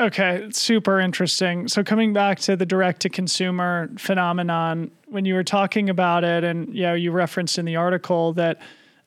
Okay, 0.00 0.48
super 0.50 0.98
interesting. 0.98 1.68
So 1.68 1.84
coming 1.84 2.14
back 2.14 2.38
to 2.40 2.56
the 2.56 2.64
direct 2.64 3.02
to 3.02 3.10
consumer 3.10 3.90
phenomenon, 3.98 4.90
when 5.08 5.26
you 5.26 5.34
were 5.34 5.44
talking 5.44 5.90
about 5.90 6.24
it, 6.24 6.42
and 6.42 6.74
you 6.74 6.84
know, 6.84 6.94
you 6.94 7.12
referenced 7.12 7.58
in 7.58 7.66
the 7.66 7.76
article 7.76 8.32
that 8.32 8.58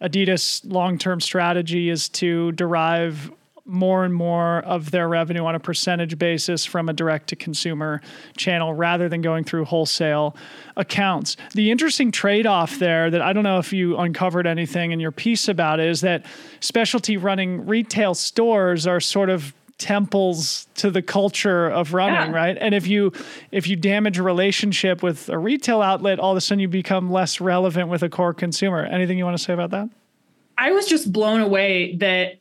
Adidas' 0.03 0.61
long-term 0.65 1.21
strategy 1.21 1.89
is 1.89 2.09
to 2.09 2.51
derive 2.51 3.31
more 3.65 4.03
and 4.03 4.13
more 4.13 4.59
of 4.59 4.91
their 4.91 5.07
revenue 5.07 5.45
on 5.45 5.55
a 5.55 5.59
percentage 5.59 6.17
basis 6.17 6.65
from 6.65 6.89
a 6.89 6.93
direct 6.93 7.29
to 7.29 7.35
consumer 7.35 8.01
channel 8.35 8.73
rather 8.73 9.07
than 9.07 9.21
going 9.21 9.43
through 9.45 9.63
wholesale 9.63 10.35
accounts. 10.75 11.37
The 11.53 11.71
interesting 11.71 12.11
trade 12.11 12.45
off 12.45 12.77
there 12.79 13.09
that 13.09 13.21
I 13.21 13.31
don't 13.31 13.43
know 13.43 13.59
if 13.59 13.71
you 13.71 13.97
uncovered 13.97 14.45
anything 14.45 14.91
in 14.91 14.99
your 14.99 15.13
piece 15.13 15.47
about 15.47 15.79
it 15.79 15.87
is 15.87 16.01
that 16.01 16.25
specialty 16.59 17.15
running 17.15 17.65
retail 17.65 18.13
stores 18.13 18.85
are 18.85 18.99
sort 18.99 19.29
of 19.29 19.53
temples 19.84 20.65
to 20.75 20.89
the 20.89 21.01
culture 21.01 21.67
of 21.67 21.93
running 21.93 22.31
yeah. 22.31 22.31
right? 22.31 22.57
And 22.57 22.73
if 22.73 22.88
you 22.88 23.11
if 23.51 23.67
you 23.67 23.75
damage 23.75 24.17
a 24.17 24.23
relationship 24.23 25.03
with 25.03 25.27
a 25.27 25.38
retail 25.38 25.81
outlet 25.81 26.19
all 26.19 26.31
of 26.31 26.38
a 26.38 26.41
sudden 26.41 26.61
you 26.61 26.69
become 26.69 27.11
less 27.11 27.41
relevant 27.41 27.89
with 27.89 28.01
a 28.01 28.09
core 28.09 28.34
consumer. 28.34 28.86
Anything 28.86 29.17
you 29.17 29.25
want 29.25 29.38
to 29.38 29.43
say 29.43 29.51
about 29.51 29.71
that? 29.71 29.89
I 30.57 30.71
was 30.71 30.86
just 30.86 31.11
blown 31.11 31.41
away 31.41 31.97
that 31.97 32.36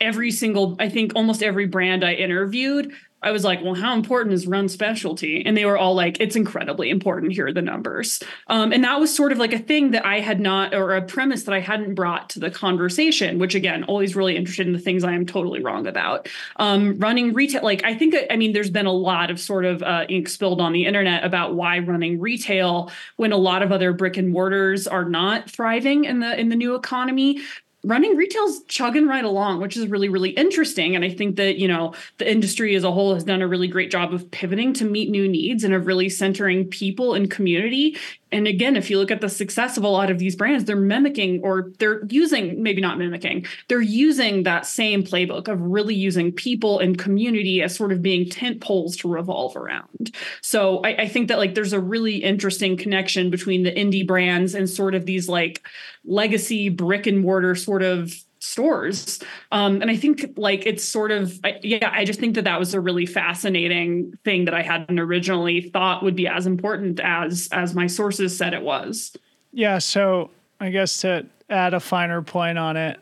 every 0.00 0.30
single 0.30 0.76
i 0.78 0.88
think 0.88 1.12
almost 1.14 1.42
every 1.42 1.66
brand 1.66 2.04
i 2.04 2.12
interviewed 2.12 2.92
I 3.24 3.30
was 3.30 3.42
like, 3.42 3.62
well, 3.62 3.74
how 3.74 3.94
important 3.94 4.34
is 4.34 4.46
run 4.46 4.68
specialty? 4.68 5.44
And 5.44 5.56
they 5.56 5.64
were 5.64 5.78
all 5.78 5.94
like, 5.94 6.20
it's 6.20 6.36
incredibly 6.36 6.90
important. 6.90 7.32
Here 7.32 7.46
are 7.46 7.52
the 7.52 7.62
numbers. 7.62 8.22
Um, 8.48 8.72
and 8.72 8.84
that 8.84 9.00
was 9.00 9.14
sort 9.14 9.32
of 9.32 9.38
like 9.38 9.52
a 9.52 9.58
thing 9.58 9.92
that 9.92 10.04
I 10.04 10.20
had 10.20 10.40
not, 10.40 10.74
or 10.74 10.94
a 10.94 11.02
premise 11.02 11.44
that 11.44 11.54
I 11.54 11.60
hadn't 11.60 11.94
brought 11.94 12.30
to 12.30 12.40
the 12.40 12.50
conversation, 12.50 13.38
which 13.38 13.54
again, 13.54 13.84
always 13.84 14.14
really 14.14 14.36
interested 14.36 14.66
in 14.66 14.72
the 14.72 14.78
things 14.78 15.04
I 15.04 15.12
am 15.12 15.26
totally 15.26 15.62
wrong 15.62 15.86
about. 15.86 16.28
Um, 16.56 16.98
running 16.98 17.32
retail, 17.32 17.62
like, 17.62 17.82
I 17.84 17.94
think, 17.94 18.14
I 18.30 18.36
mean, 18.36 18.52
there's 18.52 18.70
been 18.70 18.86
a 18.86 18.92
lot 18.92 19.30
of 19.30 19.40
sort 19.40 19.64
of 19.64 19.82
uh, 19.82 20.04
ink 20.08 20.28
spilled 20.28 20.60
on 20.60 20.72
the 20.72 20.84
internet 20.84 21.24
about 21.24 21.54
why 21.54 21.78
running 21.78 22.20
retail 22.20 22.90
when 23.16 23.32
a 23.32 23.36
lot 23.36 23.62
of 23.62 23.72
other 23.72 23.92
brick 23.92 24.16
and 24.16 24.30
mortars 24.30 24.86
are 24.86 25.08
not 25.08 25.50
thriving 25.50 26.04
in 26.04 26.20
the 26.20 26.38
in 26.38 26.48
the 26.48 26.56
new 26.56 26.74
economy 26.74 27.40
running 27.84 28.16
retail's 28.16 28.62
chugging 28.64 29.06
right 29.06 29.24
along, 29.24 29.60
which 29.60 29.76
is 29.76 29.86
really, 29.86 30.08
really 30.08 30.30
interesting. 30.30 30.96
And 30.96 31.04
I 31.04 31.10
think 31.10 31.36
that, 31.36 31.58
you 31.58 31.68
know, 31.68 31.94
the 32.18 32.30
industry 32.30 32.74
as 32.74 32.84
a 32.84 32.92
whole 32.92 33.14
has 33.14 33.24
done 33.24 33.42
a 33.42 33.48
really 33.48 33.68
great 33.68 33.90
job 33.90 34.12
of 34.12 34.30
pivoting 34.30 34.72
to 34.74 34.84
meet 34.84 35.10
new 35.10 35.28
needs 35.28 35.64
and 35.64 35.74
of 35.74 35.86
really 35.86 36.08
centering 36.08 36.66
people 36.66 37.14
and 37.14 37.30
community 37.30 37.96
and 38.34 38.48
again, 38.48 38.74
if 38.74 38.90
you 38.90 38.98
look 38.98 39.12
at 39.12 39.20
the 39.20 39.28
success 39.28 39.76
of 39.76 39.84
a 39.84 39.88
lot 39.88 40.10
of 40.10 40.18
these 40.18 40.34
brands, 40.34 40.64
they're 40.64 40.74
mimicking 40.74 41.40
or 41.44 41.70
they're 41.78 42.04
using, 42.06 42.60
maybe 42.60 42.82
not 42.82 42.98
mimicking, 42.98 43.46
they're 43.68 43.80
using 43.80 44.42
that 44.42 44.66
same 44.66 45.04
playbook 45.04 45.46
of 45.46 45.60
really 45.60 45.94
using 45.94 46.32
people 46.32 46.80
and 46.80 46.98
community 46.98 47.62
as 47.62 47.76
sort 47.76 47.92
of 47.92 48.02
being 48.02 48.28
tent 48.28 48.60
poles 48.60 48.96
to 48.96 49.08
revolve 49.08 49.54
around. 49.54 50.10
So 50.40 50.80
I, 50.80 51.02
I 51.02 51.08
think 51.08 51.28
that 51.28 51.38
like 51.38 51.54
there's 51.54 51.72
a 51.72 51.78
really 51.78 52.16
interesting 52.16 52.76
connection 52.76 53.30
between 53.30 53.62
the 53.62 53.70
indie 53.70 54.04
brands 54.04 54.56
and 54.56 54.68
sort 54.68 54.96
of 54.96 55.06
these 55.06 55.28
like 55.28 55.64
legacy 56.04 56.70
brick 56.70 57.06
and 57.06 57.20
mortar 57.20 57.54
sort 57.54 57.73
of 57.82 58.14
stores. 58.44 59.20
Um, 59.52 59.80
and 59.80 59.90
i 59.90 59.96
think 59.96 60.34
like 60.36 60.66
it's 60.66 60.84
sort 60.84 61.10
of 61.10 61.40
I, 61.42 61.58
yeah 61.62 61.90
i 61.92 62.04
just 62.04 62.20
think 62.20 62.34
that 62.34 62.44
that 62.44 62.58
was 62.58 62.74
a 62.74 62.80
really 62.80 63.06
fascinating 63.06 64.18
thing 64.24 64.44
that 64.44 64.54
i 64.54 64.62
hadn't 64.62 64.98
originally 64.98 65.62
thought 65.62 66.02
would 66.02 66.14
be 66.14 66.28
as 66.28 66.46
important 66.46 67.00
as 67.00 67.48
as 67.52 67.74
my 67.74 67.86
sources 67.86 68.36
said 68.36 68.52
it 68.52 68.62
was. 68.62 69.16
Yeah 69.52 69.78
so 69.78 70.30
i 70.60 70.70
guess 70.70 71.00
to 71.00 71.26
add 71.48 71.74
a 71.74 71.80
finer 71.80 72.20
point 72.22 72.58
on 72.58 72.76
it 72.76 73.00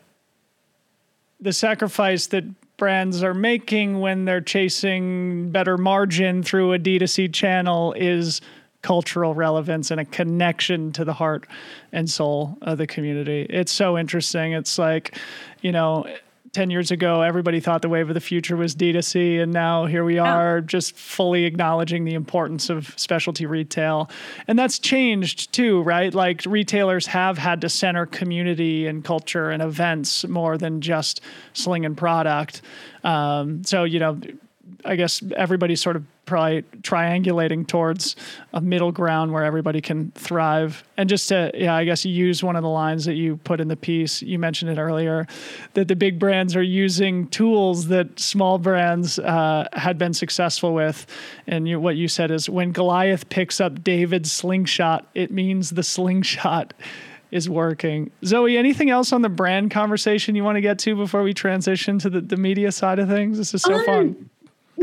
the 1.41 1.53
sacrifice 1.53 2.27
that 2.27 2.45
brands 2.77 3.21
are 3.21 3.33
making 3.33 3.99
when 3.99 4.25
they're 4.25 4.41
chasing 4.41 5.51
better 5.51 5.77
margin 5.77 6.41
through 6.41 6.73
a 6.73 6.79
d2c 6.79 7.33
channel 7.33 7.93
is 7.97 8.39
cultural 8.83 9.33
relevance 9.33 9.89
and 9.89 9.99
a 9.99 10.05
connection 10.05 10.91
to 10.91 11.03
the 11.03 11.13
heart 11.13 11.47
and 11.91 12.07
soul 12.07 12.57
of 12.61 12.77
the 12.77 12.85
community. 12.85 13.47
It's 13.49 13.71
so 13.71 13.97
interesting. 13.97 14.53
It's 14.53 14.77
like, 14.77 15.17
you 15.61 15.71
know, 15.71 16.05
10 16.51 16.69
years 16.69 16.91
ago, 16.91 17.21
everybody 17.21 17.59
thought 17.59 17.81
the 17.81 17.89
wave 17.89 18.09
of 18.09 18.13
the 18.13 18.21
future 18.21 18.55
was 18.55 18.75
D2C. 18.75 19.41
And 19.41 19.51
now 19.51 19.87
here 19.87 20.03
we 20.03 20.19
are 20.19 20.61
just 20.61 20.95
fully 20.95 21.45
acknowledging 21.45 22.05
the 22.05 22.13
importance 22.13 22.69
of 22.69 22.93
specialty 22.95 23.47
retail. 23.47 24.11
And 24.47 24.59
that's 24.59 24.77
changed 24.77 25.51
too, 25.51 25.81
right? 25.81 26.13
Like 26.13 26.43
retailers 26.45 27.07
have 27.07 27.39
had 27.39 27.61
to 27.61 27.69
center 27.69 28.05
community 28.05 28.85
and 28.85 29.03
culture 29.03 29.49
and 29.49 29.63
events 29.63 30.27
more 30.27 30.59
than 30.59 30.79
just 30.79 31.21
slinging 31.53 31.95
product. 31.95 32.61
Um, 33.03 33.63
so, 33.63 33.83
you 33.83 33.97
know, 33.97 34.19
I 34.85 34.95
guess 34.95 35.23
everybody's 35.35 35.81
sort 35.81 35.95
of 35.95 36.05
probably 36.25 36.61
triangulating 36.81 37.67
towards 37.67 38.15
a 38.53 38.61
middle 38.61 38.91
ground 38.91 39.33
where 39.33 39.43
everybody 39.43 39.81
can 39.81 40.11
thrive. 40.11 40.83
And 40.95 41.09
just 41.09 41.27
to, 41.29 41.51
yeah, 41.53 41.75
I 41.75 41.83
guess 41.83 42.05
you 42.05 42.13
use 42.13 42.43
one 42.43 42.55
of 42.55 42.63
the 42.63 42.69
lines 42.69 43.05
that 43.05 43.15
you 43.15 43.37
put 43.37 43.59
in 43.59 43.67
the 43.67 43.75
piece. 43.75 44.21
You 44.21 44.39
mentioned 44.39 44.71
it 44.71 44.79
earlier 44.79 45.27
that 45.73 45.87
the 45.87 45.95
big 45.95 46.19
brands 46.19 46.55
are 46.55 46.63
using 46.63 47.27
tools 47.27 47.87
that 47.87 48.19
small 48.19 48.57
brands 48.57 49.19
uh, 49.19 49.67
had 49.73 49.97
been 49.97 50.13
successful 50.13 50.73
with. 50.73 51.05
And 51.47 51.67
you, 51.67 51.79
what 51.79 51.97
you 51.97 52.07
said 52.07 52.31
is 52.31 52.49
when 52.49 52.71
Goliath 52.71 53.27
picks 53.29 53.59
up 53.59 53.83
David's 53.83 54.31
slingshot, 54.31 55.07
it 55.13 55.31
means 55.31 55.71
the 55.71 55.83
slingshot 55.83 56.73
is 57.31 57.49
working. 57.49 58.11
Zoe, 58.23 58.57
anything 58.57 58.91
else 58.91 59.11
on 59.11 59.23
the 59.23 59.29
brand 59.29 59.71
conversation 59.71 60.35
you 60.35 60.43
want 60.43 60.55
to 60.55 60.61
get 60.61 60.77
to 60.79 60.95
before 60.95 61.23
we 61.23 61.33
transition 61.33 61.97
to 61.99 62.09
the, 62.09 62.21
the 62.21 62.37
media 62.37 62.71
side 62.71 62.99
of 62.99 63.09
things? 63.09 63.39
This 63.39 63.55
is 63.55 63.63
so 63.63 63.73
um, 63.73 63.85
fun 63.85 64.29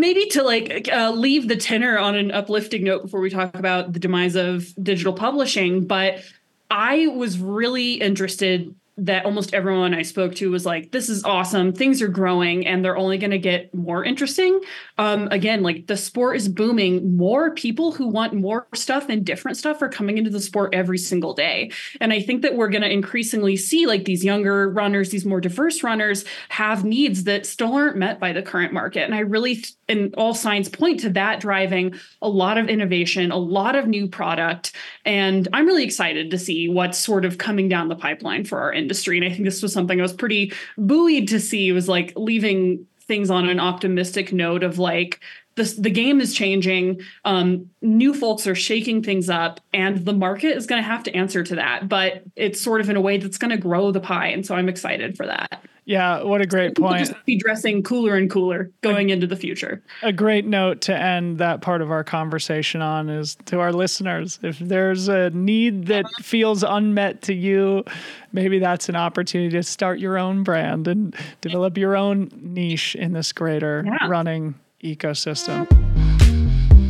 maybe 0.01 0.26
to 0.26 0.42
like 0.42 0.88
uh, 0.92 1.11
leave 1.11 1.46
the 1.46 1.57
tenor 1.57 1.98
on 1.98 2.16
an 2.16 2.30
uplifting 2.32 2.84
note 2.84 3.03
before 3.03 3.20
we 3.20 3.30
talk 3.30 3.55
about 3.55 3.92
the 3.92 3.98
demise 3.98 4.34
of 4.34 4.66
digital 4.82 5.12
publishing 5.12 5.86
but 5.86 6.22
i 6.70 7.07
was 7.09 7.38
really 7.38 7.94
interested 7.94 8.74
that 9.01 9.24
almost 9.24 9.55
everyone 9.55 9.94
I 9.94 10.03
spoke 10.03 10.34
to 10.36 10.51
was 10.51 10.66
like, 10.66 10.92
this 10.92 11.09
is 11.09 11.24
awesome. 11.24 11.72
Things 11.72 12.03
are 12.03 12.09
growing 12.09 12.66
and 12.66 12.84
they're 12.84 12.98
only 12.98 13.16
going 13.16 13.30
to 13.30 13.38
get 13.38 13.74
more 13.74 14.05
interesting. 14.05 14.61
Um, 14.98 15.28
again, 15.30 15.62
like 15.62 15.86
the 15.86 15.96
sport 15.96 16.36
is 16.36 16.48
booming. 16.48 17.16
More 17.16 17.55
people 17.55 17.92
who 17.92 18.09
want 18.09 18.34
more 18.34 18.68
stuff 18.74 19.09
and 19.09 19.24
different 19.24 19.57
stuff 19.57 19.80
are 19.80 19.88
coming 19.88 20.18
into 20.18 20.28
the 20.28 20.40
sport 20.40 20.74
every 20.74 20.98
single 20.98 21.32
day. 21.32 21.70
And 21.98 22.12
I 22.12 22.20
think 22.20 22.42
that 22.42 22.57
we're 22.57 22.68
going 22.68 22.82
to 22.82 22.92
increasingly 22.92 23.57
see 23.57 23.86
like 23.86 24.05
these 24.05 24.22
younger 24.22 24.68
runners, 24.68 25.09
these 25.09 25.24
more 25.24 25.40
diverse 25.40 25.82
runners 25.82 26.26
have 26.51 26.84
needs 26.84 27.24
that 27.24 27.46
still 27.46 27.72
aren't 27.72 27.96
met 27.96 28.20
by 28.20 28.34
the 28.34 28.42
current 28.42 28.74
market. 28.74 29.05
And 29.05 29.14
I 29.14 29.20
really, 29.20 29.64
and 29.88 30.14
all 30.16 30.34
signs 30.34 30.68
point 30.68 31.01
to 31.01 31.11
that 31.11 31.40
driving 31.40 31.94
a 32.20 32.28
lot 32.28 32.59
of 32.59 32.68
innovation, 32.68 33.30
a 33.30 33.38
lot 33.38 33.76
of 33.76 33.88
new 33.88 34.09
product. 34.09 34.72
And 35.07 35.48
I'm 35.55 35.66
really 35.66 35.84
excited 35.84 36.30
to 36.30 36.38
see 36.38 36.68
what's 36.68 36.98
sort 36.98 37.24
of 37.24 37.38
coming 37.38 37.70
down 37.70 37.88
the 37.88 37.96
pipeline 37.96 38.44
for 38.44 38.61
our 38.61 38.72
industry 38.74 38.89
industry. 38.91 39.18
And 39.18 39.24
I 39.24 39.30
think 39.30 39.45
this 39.45 39.62
was 39.62 39.72
something 39.72 40.01
I 40.01 40.03
was 40.03 40.12
pretty 40.12 40.53
buoyed 40.76 41.28
to 41.28 41.38
see 41.38 41.68
It 41.68 41.72
was 41.72 41.88
like 41.88 42.12
leaving 42.16 42.86
things 43.03 43.30
on 43.30 43.49
an 43.49 43.61
optimistic 43.61 44.32
note 44.32 44.64
of 44.64 44.78
like 44.78 45.20
the, 45.57 45.74
the 45.78 45.90
game 45.90 46.20
is 46.20 46.34
changing 46.34 47.01
um, 47.24 47.70
new 47.82 48.14
folks 48.14 48.46
are 48.46 48.55
shaking 48.55 49.03
things 49.03 49.28
up 49.28 49.61
and 49.72 50.05
the 50.05 50.12
market 50.12 50.57
is 50.57 50.66
going 50.66 50.82
to 50.82 50.86
have 50.86 51.03
to 51.05 51.14
answer 51.14 51.42
to 51.42 51.55
that 51.57 51.88
but 51.88 52.22
it's 52.36 52.61
sort 52.61 52.80
of 52.80 52.88
in 52.88 52.96
a 52.96 53.01
way 53.01 53.16
that's 53.18 53.38
going 53.38 53.51
to 53.51 53.57
grow 53.57 53.90
the 53.90 54.01
pie 54.01 54.28
and 54.28 54.46
so 54.46 54.55
i'm 54.55 54.68
excited 54.68 55.16
for 55.16 55.26
that 55.26 55.62
yeah, 55.90 56.22
what 56.22 56.40
a 56.40 56.46
great 56.46 56.76
point. 56.76 57.09
Just 57.09 57.24
be 57.24 57.36
dressing 57.36 57.82
cooler 57.82 58.14
and 58.14 58.30
cooler 58.30 58.70
going 58.80 59.11
a, 59.11 59.12
into 59.12 59.26
the 59.26 59.34
future. 59.34 59.82
A 60.05 60.12
great 60.12 60.46
note 60.46 60.82
to 60.82 60.96
end 60.96 61.38
that 61.38 61.62
part 61.62 61.82
of 61.82 61.90
our 61.90 62.05
conversation 62.05 62.80
on 62.80 63.11
is 63.11 63.36
to 63.46 63.59
our 63.59 63.72
listeners. 63.72 64.38
If 64.40 64.61
there's 64.61 65.09
a 65.09 65.30
need 65.30 65.86
that 65.86 66.07
feels 66.22 66.62
unmet 66.62 67.22
to 67.22 67.34
you, 67.34 67.84
maybe 68.32 68.61
that's 68.61 68.88
an 68.88 68.94
opportunity 68.94 69.51
to 69.57 69.64
start 69.64 69.98
your 69.98 70.16
own 70.16 70.44
brand 70.44 70.86
and 70.86 71.12
develop 71.40 71.76
your 71.76 71.96
own 71.96 72.30
niche 72.40 72.94
in 72.94 73.12
this 73.12 73.32
greater 73.32 73.82
yeah. 73.84 74.07
running 74.07 74.55
ecosystem. 74.82 75.89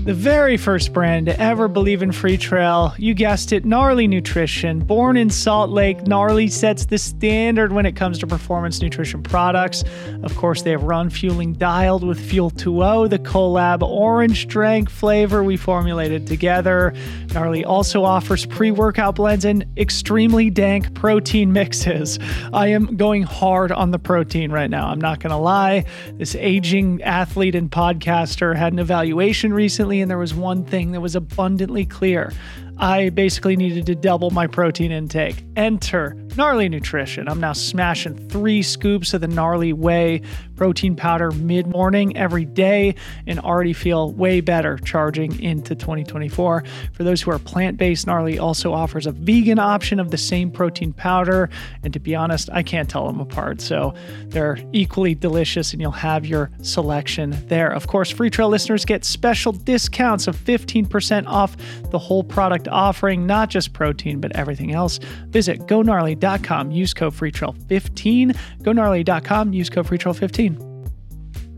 The 0.04 0.14
very 0.14 0.56
first 0.56 0.94
brand 0.94 1.26
to 1.26 1.38
ever 1.38 1.68
believe 1.68 2.00
in 2.00 2.10
Freetrail, 2.10 2.94
you 2.98 3.12
guessed 3.12 3.52
it, 3.52 3.66
Gnarly 3.66 4.08
Nutrition. 4.08 4.78
Born 4.78 5.18
in 5.18 5.28
Salt 5.28 5.68
Lake, 5.68 6.06
Gnarly 6.06 6.48
sets 6.48 6.86
the 6.86 6.96
standard 6.96 7.70
when 7.70 7.84
it 7.84 7.96
comes 7.96 8.18
to 8.20 8.26
performance 8.26 8.80
nutrition 8.80 9.22
products. 9.22 9.84
Of 10.22 10.34
course, 10.36 10.62
they 10.62 10.70
have 10.70 10.84
run 10.84 11.10
fueling 11.10 11.52
dialed 11.52 12.02
with 12.02 12.18
Fuel 12.18 12.50
2.0, 12.50 13.10
the 13.10 13.18
collab 13.18 13.82
orange 13.82 14.46
drink 14.46 14.88
flavor 14.88 15.44
we 15.44 15.58
formulated 15.58 16.26
together. 16.26 16.94
Gnarly 17.34 17.62
also 17.62 18.02
offers 18.02 18.46
pre 18.46 18.70
workout 18.70 19.16
blends 19.16 19.44
and 19.44 19.66
extremely 19.76 20.48
dank 20.48 20.94
protein 20.94 21.52
mixes. 21.52 22.18
I 22.54 22.68
am 22.68 22.96
going 22.96 23.24
hard 23.24 23.70
on 23.70 23.90
the 23.90 23.98
protein 23.98 24.50
right 24.50 24.70
now. 24.70 24.88
I'm 24.88 25.00
not 25.00 25.20
going 25.20 25.30
to 25.30 25.36
lie. 25.36 25.84
This 26.14 26.34
aging 26.36 27.02
athlete 27.02 27.54
and 27.54 27.70
podcaster 27.70 28.56
had 28.56 28.72
an 28.72 28.78
evaluation 28.78 29.52
recently 29.52 29.89
recently, 29.90 30.02
and 30.02 30.10
there 30.10 30.18
was 30.18 30.34
one 30.34 30.64
thing 30.64 30.92
that 30.92 31.00
was 31.00 31.16
abundantly 31.16 31.84
clear. 31.84 32.32
I 32.78 33.10
basically 33.10 33.56
needed 33.56 33.86
to 33.86 33.94
double 33.94 34.30
my 34.30 34.46
protein 34.46 34.92
intake. 34.92 35.44
Enter 35.56 36.16
Gnarly 36.40 36.70
Nutrition. 36.70 37.28
I'm 37.28 37.38
now 37.38 37.52
smashing 37.52 38.16
three 38.30 38.62
scoops 38.62 39.12
of 39.12 39.20
the 39.20 39.28
Gnarly 39.28 39.74
Whey 39.74 40.22
protein 40.56 40.96
powder 40.96 41.30
mid 41.32 41.66
morning 41.66 42.16
every 42.16 42.46
day 42.46 42.94
and 43.26 43.38
already 43.40 43.74
feel 43.74 44.12
way 44.12 44.40
better 44.40 44.78
charging 44.78 45.38
into 45.42 45.74
2024. 45.74 46.64
For 46.92 47.04
those 47.04 47.20
who 47.20 47.30
are 47.30 47.38
plant 47.38 47.76
based, 47.76 48.06
Gnarly 48.06 48.38
also 48.38 48.72
offers 48.72 49.06
a 49.06 49.12
vegan 49.12 49.58
option 49.58 50.00
of 50.00 50.10
the 50.10 50.16
same 50.16 50.50
protein 50.50 50.94
powder. 50.94 51.50
And 51.82 51.92
to 51.92 52.00
be 52.00 52.14
honest, 52.14 52.48
I 52.52 52.62
can't 52.62 52.88
tell 52.88 53.06
them 53.06 53.20
apart. 53.20 53.60
So 53.60 53.92
they're 54.28 54.58
equally 54.72 55.14
delicious 55.14 55.72
and 55.72 55.80
you'll 55.82 55.92
have 55.92 56.24
your 56.24 56.50
selection 56.62 57.36
there. 57.48 57.70
Of 57.70 57.86
course, 57.86 58.10
Freetrail 58.10 58.48
listeners 58.48 58.86
get 58.86 59.04
special 59.04 59.52
discounts 59.52 60.26
of 60.26 60.36
15% 60.36 61.26
off 61.26 61.54
the 61.90 61.98
whole 61.98 62.24
product 62.24 62.66
offering, 62.68 63.26
not 63.26 63.50
just 63.50 63.74
protein, 63.74 64.20
but 64.20 64.34
everything 64.36 64.72
else. 64.72 65.00
Visit 65.28 65.60
gognarly.com, 65.60 66.29
use 66.70 66.94
code 66.94 67.14
FreeTrail15. 67.14 68.36
Gognarly.com, 68.62 69.52
use 69.52 69.70
code 69.70 69.86
FreeTrail15. 69.86 70.70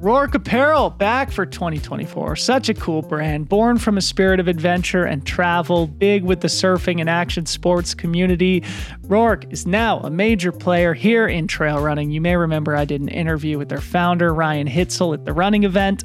Roark 0.02 0.34
Apparel 0.34 0.90
back 0.90 1.30
for 1.30 1.46
2024. 1.46 2.34
Such 2.34 2.68
a 2.68 2.74
cool 2.74 3.02
brand, 3.02 3.48
born 3.48 3.78
from 3.78 3.96
a 3.96 4.00
spirit 4.00 4.40
of 4.40 4.48
adventure 4.48 5.04
and 5.04 5.24
travel, 5.24 5.86
big 5.86 6.24
with 6.24 6.40
the 6.40 6.48
surfing 6.48 6.98
and 6.98 7.08
action 7.08 7.46
sports 7.46 7.94
community. 7.94 8.62
Roark 9.06 9.52
is 9.52 9.64
now 9.64 10.00
a 10.00 10.10
major 10.10 10.50
player 10.50 10.92
here 10.92 11.28
in 11.28 11.46
trail 11.46 11.80
running. 11.80 12.10
You 12.10 12.20
may 12.20 12.34
remember 12.34 12.74
I 12.74 12.84
did 12.84 13.00
an 13.00 13.06
interview 13.10 13.58
with 13.58 13.68
their 13.68 13.80
founder, 13.80 14.34
Ryan 14.34 14.66
Hitzel, 14.66 15.14
at 15.14 15.24
the 15.24 15.32
running 15.32 15.62
event. 15.62 16.02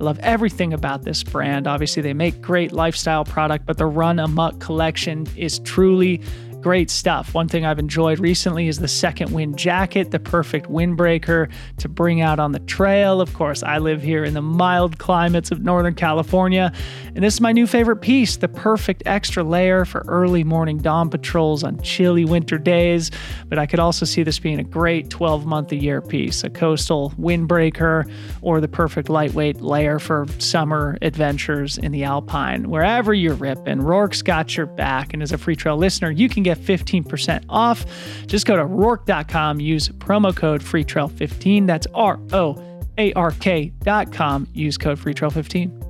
I 0.00 0.04
love 0.04 0.20
everything 0.20 0.72
about 0.72 1.02
this 1.02 1.24
brand. 1.24 1.66
Obviously, 1.66 2.02
they 2.02 2.14
make 2.14 2.40
great 2.40 2.70
lifestyle 2.70 3.24
product, 3.24 3.66
but 3.66 3.78
the 3.78 3.86
Run 3.86 4.20
Amok 4.20 4.60
collection 4.60 5.26
is 5.34 5.58
truly 5.58 6.22
Great 6.60 6.90
stuff. 6.90 7.32
One 7.32 7.48
thing 7.48 7.64
I've 7.64 7.78
enjoyed 7.78 8.18
recently 8.18 8.68
is 8.68 8.78
the 8.78 8.88
second 8.88 9.32
wind 9.32 9.56
jacket, 9.56 10.10
the 10.10 10.18
perfect 10.18 10.66
windbreaker 10.66 11.50
to 11.78 11.88
bring 11.88 12.20
out 12.20 12.38
on 12.38 12.52
the 12.52 12.58
trail. 12.60 13.22
Of 13.22 13.32
course, 13.32 13.62
I 13.62 13.78
live 13.78 14.02
here 14.02 14.24
in 14.24 14.34
the 14.34 14.42
mild 14.42 14.98
climates 14.98 15.50
of 15.50 15.62
Northern 15.62 15.94
California, 15.94 16.70
and 17.14 17.24
this 17.24 17.34
is 17.34 17.40
my 17.40 17.52
new 17.52 17.66
favorite 17.66 18.02
piece 18.02 18.36
the 18.36 18.48
perfect 18.48 19.02
extra 19.06 19.42
layer 19.42 19.86
for 19.86 20.04
early 20.06 20.44
morning 20.44 20.76
dawn 20.76 21.08
patrols 21.08 21.64
on 21.64 21.80
chilly 21.80 22.26
winter 22.26 22.58
days. 22.58 23.10
But 23.48 23.58
I 23.58 23.64
could 23.64 23.80
also 23.80 24.04
see 24.04 24.22
this 24.22 24.38
being 24.38 24.58
a 24.58 24.64
great 24.64 25.08
12 25.08 25.46
month 25.46 25.72
a 25.72 25.76
year 25.76 26.02
piece, 26.02 26.44
a 26.44 26.50
coastal 26.50 27.14
windbreaker, 27.18 28.10
or 28.42 28.60
the 28.60 28.68
perfect 28.68 29.08
lightweight 29.08 29.62
layer 29.62 29.98
for 29.98 30.26
summer 30.38 30.98
adventures 31.00 31.78
in 31.78 31.90
the 31.90 32.04
Alpine. 32.04 32.68
Wherever 32.68 33.14
you're 33.14 33.34
ripping, 33.34 33.78
Roark's 33.78 34.20
got 34.20 34.58
your 34.58 34.66
back, 34.66 35.14
and 35.14 35.22
as 35.22 35.32
a 35.32 35.38
Freetrail 35.38 35.78
listener, 35.78 36.10
you 36.10 36.28
can 36.28 36.42
get 36.42 36.49
get 36.54 36.64
15% 36.64 37.44
off. 37.48 37.84
Just 38.26 38.46
go 38.46 38.56
to 38.56 38.64
roark.com, 38.64 39.60
use 39.60 39.88
promo 39.88 40.34
code 40.34 40.62
FreeTrail15. 40.62 41.66
That's 41.66 41.86
R 41.94 42.18
O 42.32 42.80
A 42.98 43.12
R 43.14 43.30
K.com. 43.32 44.48
Use 44.52 44.78
code 44.78 44.98
FreeTrail15. 44.98 45.86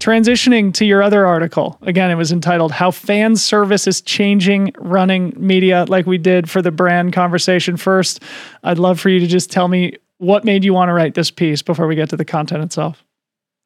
Transitioning 0.00 0.74
to 0.74 0.84
your 0.84 1.02
other 1.02 1.24
article, 1.24 1.78
again, 1.82 2.10
it 2.10 2.16
was 2.16 2.32
entitled 2.32 2.72
How 2.72 2.90
Fan 2.90 3.36
Service 3.36 3.86
is 3.86 4.00
Changing 4.00 4.72
Running 4.78 5.32
Media, 5.36 5.84
like 5.88 6.04
we 6.04 6.18
did 6.18 6.50
for 6.50 6.60
the 6.60 6.72
brand 6.72 7.12
conversation 7.12 7.76
first. 7.76 8.22
I'd 8.64 8.78
love 8.78 8.98
for 8.98 9.08
you 9.08 9.20
to 9.20 9.26
just 9.26 9.52
tell 9.52 9.68
me 9.68 9.96
what 10.18 10.44
made 10.44 10.64
you 10.64 10.74
want 10.74 10.88
to 10.88 10.92
write 10.92 11.14
this 11.14 11.30
piece 11.30 11.62
before 11.62 11.86
we 11.86 11.94
get 11.94 12.10
to 12.10 12.16
the 12.16 12.24
content 12.24 12.64
itself. 12.64 13.04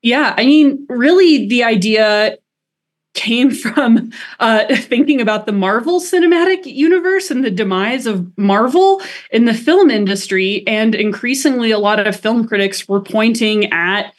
Yeah, 0.02 0.34
I 0.36 0.44
mean, 0.44 0.84
really, 0.88 1.48
the 1.48 1.64
idea 1.64 2.36
came 3.14 3.50
from 3.50 4.10
uh, 4.40 4.64
thinking 4.76 5.20
about 5.20 5.46
the 5.46 5.52
Marvel 5.52 6.00
cinematic 6.00 6.64
universe 6.64 7.30
and 7.30 7.44
the 7.44 7.50
demise 7.50 8.06
of 8.06 8.36
Marvel 8.38 9.00
in 9.30 9.44
the 9.44 9.54
film 9.54 9.90
industry. 9.90 10.66
And 10.66 10.94
increasingly, 10.94 11.70
a 11.70 11.78
lot 11.78 12.04
of 12.04 12.18
film 12.18 12.46
critics 12.46 12.88
were 12.88 13.00
pointing 13.00 13.72
at 13.72 14.14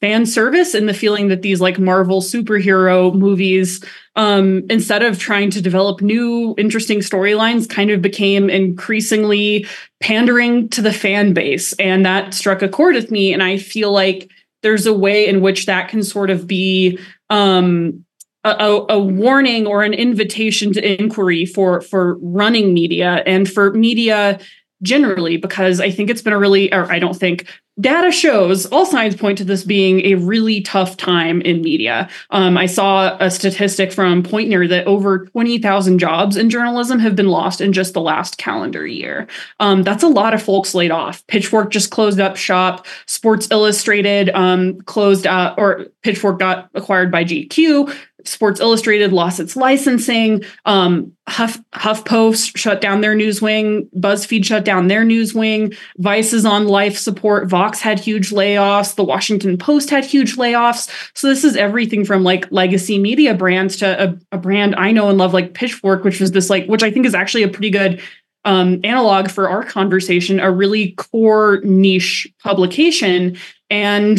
fan 0.00 0.26
service 0.26 0.74
and 0.74 0.88
the 0.88 0.94
feeling 0.94 1.28
that 1.28 1.42
these 1.42 1.60
like 1.60 1.78
Marvel 1.78 2.20
superhero 2.20 3.12
movies, 3.12 3.82
um, 4.14 4.62
instead 4.70 5.02
of 5.02 5.18
trying 5.18 5.50
to 5.50 5.60
develop 5.60 6.00
new 6.00 6.54
interesting 6.56 7.00
storylines, 7.00 7.68
kind 7.68 7.90
of 7.90 8.00
became 8.00 8.48
increasingly 8.48 9.66
pandering 10.00 10.68
to 10.68 10.80
the 10.80 10.92
fan 10.92 11.32
base. 11.32 11.72
And 11.74 12.06
that 12.06 12.32
struck 12.32 12.62
a 12.62 12.68
chord 12.68 12.94
with 12.94 13.10
me. 13.10 13.32
And 13.32 13.42
I 13.42 13.58
feel 13.58 13.90
like 13.90 14.30
there's 14.62 14.86
a 14.86 14.94
way 14.94 15.26
in 15.26 15.40
which 15.40 15.66
that 15.66 15.88
can 15.88 16.04
sort 16.04 16.30
of 16.30 16.46
be 16.46 16.98
um, 17.30 18.04
a, 18.44 18.84
a, 18.88 18.98
warning 18.98 19.66
or 19.66 19.82
an 19.82 19.92
invitation 19.92 20.72
to 20.72 21.00
inquiry 21.00 21.44
for 21.44 21.80
for 21.80 22.16
running 22.18 22.72
media 22.72 23.22
and 23.26 23.50
for 23.50 23.72
media 23.72 24.38
generally 24.82 25.36
because 25.36 25.80
i 25.80 25.90
think 25.90 26.08
it's 26.08 26.22
been 26.22 26.32
a 26.32 26.38
really 26.38 26.72
or 26.72 26.90
i 26.90 26.98
don't 26.98 27.16
think 27.16 27.48
data 27.80 28.10
shows 28.10 28.66
all 28.66 28.84
signs 28.84 29.14
point 29.14 29.38
to 29.38 29.44
this 29.44 29.64
being 29.64 30.04
a 30.04 30.14
really 30.16 30.60
tough 30.60 30.96
time 30.96 31.40
in 31.42 31.62
media. 31.62 32.08
Um, 32.30 32.56
I 32.56 32.66
saw 32.66 33.16
a 33.20 33.30
statistic 33.30 33.92
from 33.92 34.22
Poynter 34.22 34.66
that 34.68 34.86
over 34.86 35.26
20,000 35.26 35.98
jobs 35.98 36.36
in 36.36 36.50
journalism 36.50 36.98
have 36.98 37.14
been 37.14 37.28
lost 37.28 37.60
in 37.60 37.72
just 37.72 37.94
the 37.94 38.00
last 38.00 38.38
calendar 38.38 38.86
year. 38.86 39.28
Um, 39.60 39.82
that's 39.82 40.02
a 40.02 40.08
lot 40.08 40.34
of 40.34 40.42
folks 40.42 40.74
laid 40.74 40.90
off. 40.90 41.26
Pitchfork 41.28 41.70
just 41.70 41.90
closed 41.90 42.20
up 42.20 42.36
shop. 42.36 42.86
Sports 43.06 43.48
Illustrated 43.50 44.30
um, 44.30 44.80
closed 44.82 45.26
out, 45.26 45.58
or 45.58 45.86
Pitchfork 46.02 46.38
got 46.38 46.68
acquired 46.74 47.10
by 47.10 47.24
GQ. 47.24 47.94
Sports 48.28 48.60
Illustrated 48.60 49.12
lost 49.12 49.40
its 49.40 49.56
licensing. 49.56 50.44
Um, 50.64 51.12
Huff 51.28 51.60
HuffPost 51.72 52.56
shut 52.56 52.80
down 52.80 53.00
their 53.00 53.14
news 53.14 53.42
wing. 53.42 53.88
BuzzFeed 53.96 54.44
shut 54.44 54.64
down 54.64 54.88
their 54.88 55.04
news 55.04 55.34
wing. 55.34 55.74
Vice 55.98 56.32
is 56.32 56.46
on 56.46 56.68
life 56.68 56.96
support. 56.96 57.48
Vox 57.48 57.80
had 57.80 58.00
huge 58.00 58.30
layoffs. 58.30 58.94
The 58.94 59.04
Washington 59.04 59.58
Post 59.58 59.90
had 59.90 60.04
huge 60.04 60.36
layoffs. 60.36 60.90
So 61.14 61.28
this 61.28 61.44
is 61.44 61.56
everything 61.56 62.04
from 62.04 62.24
like 62.24 62.50
legacy 62.50 62.98
media 62.98 63.34
brands 63.34 63.76
to 63.78 64.10
a, 64.10 64.18
a 64.32 64.38
brand 64.38 64.74
I 64.76 64.92
know 64.92 65.08
and 65.08 65.18
love 65.18 65.34
like 65.34 65.54
Pitchfork, 65.54 66.04
which 66.04 66.20
was 66.20 66.32
this 66.32 66.48
like, 66.48 66.66
which 66.66 66.82
I 66.82 66.90
think 66.90 67.06
is 67.06 67.14
actually 67.14 67.42
a 67.42 67.48
pretty 67.48 67.70
good 67.70 68.00
um, 68.44 68.80
analog 68.84 69.30
for 69.30 69.50
our 69.50 69.62
conversation, 69.62 70.40
a 70.40 70.50
really 70.50 70.92
core 70.92 71.60
niche 71.64 72.26
publication. 72.42 73.36
And 73.68 74.18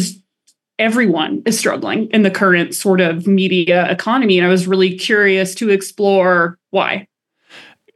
everyone 0.80 1.42
is 1.46 1.58
struggling 1.58 2.08
in 2.08 2.22
the 2.22 2.30
current 2.30 2.74
sort 2.74 3.00
of 3.00 3.26
media 3.26 3.88
economy. 3.90 4.38
And 4.38 4.46
I 4.46 4.50
was 4.50 4.66
really 4.66 4.96
curious 4.96 5.54
to 5.56 5.68
explore 5.68 6.58
why. 6.70 7.06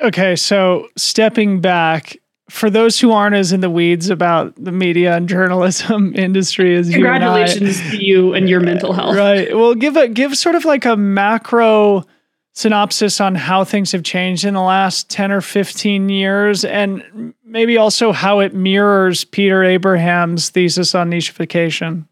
Okay, 0.01 0.37
so 0.37 0.89
stepping 0.97 1.61
back, 1.61 2.19
for 2.51 2.69
those 2.69 3.01
who 3.01 3.11
aren't 3.11 3.35
as 3.35 3.53
in 3.53 3.61
the 3.61 3.71
weeds 3.71 4.11
about 4.11 4.55
the 4.63 4.71
media 4.71 5.17
and 5.17 5.29
journalism 5.29 6.13
industry 6.17 6.77
as 6.77 6.89
you 6.89 6.95
congratulations 6.95 7.83
you 7.85 7.91
to 7.91 8.05
you 8.05 8.35
and 8.35 8.49
your 8.49 8.61
mental 8.61 8.93
health. 8.93 9.17
Right. 9.17 9.57
Well, 9.57 9.75
give 9.75 9.97
a 9.97 10.09
give 10.09 10.37
sort 10.37 10.55
of 10.55 10.65
like 10.65 10.85
a 10.85 10.97
macro 10.97 12.05
synopsis 12.53 13.21
on 13.21 13.35
how 13.35 13.65
things 13.65 13.93
have 13.93 14.05
changed 14.05 14.45
in 14.45 14.55
the 14.55 14.61
last 14.61 15.09
10 15.09 15.33
or 15.33 15.41
15 15.41 16.09
years 16.09 16.65
and 16.65 17.35
maybe 17.45 17.77
also 17.77 18.13
how 18.13 18.39
it 18.39 18.55
mirrors 18.55 19.25
Peter 19.25 19.65
Abraham's 19.65 20.51
thesis 20.51 20.95
on 20.95 21.11
nichification. 21.11 22.07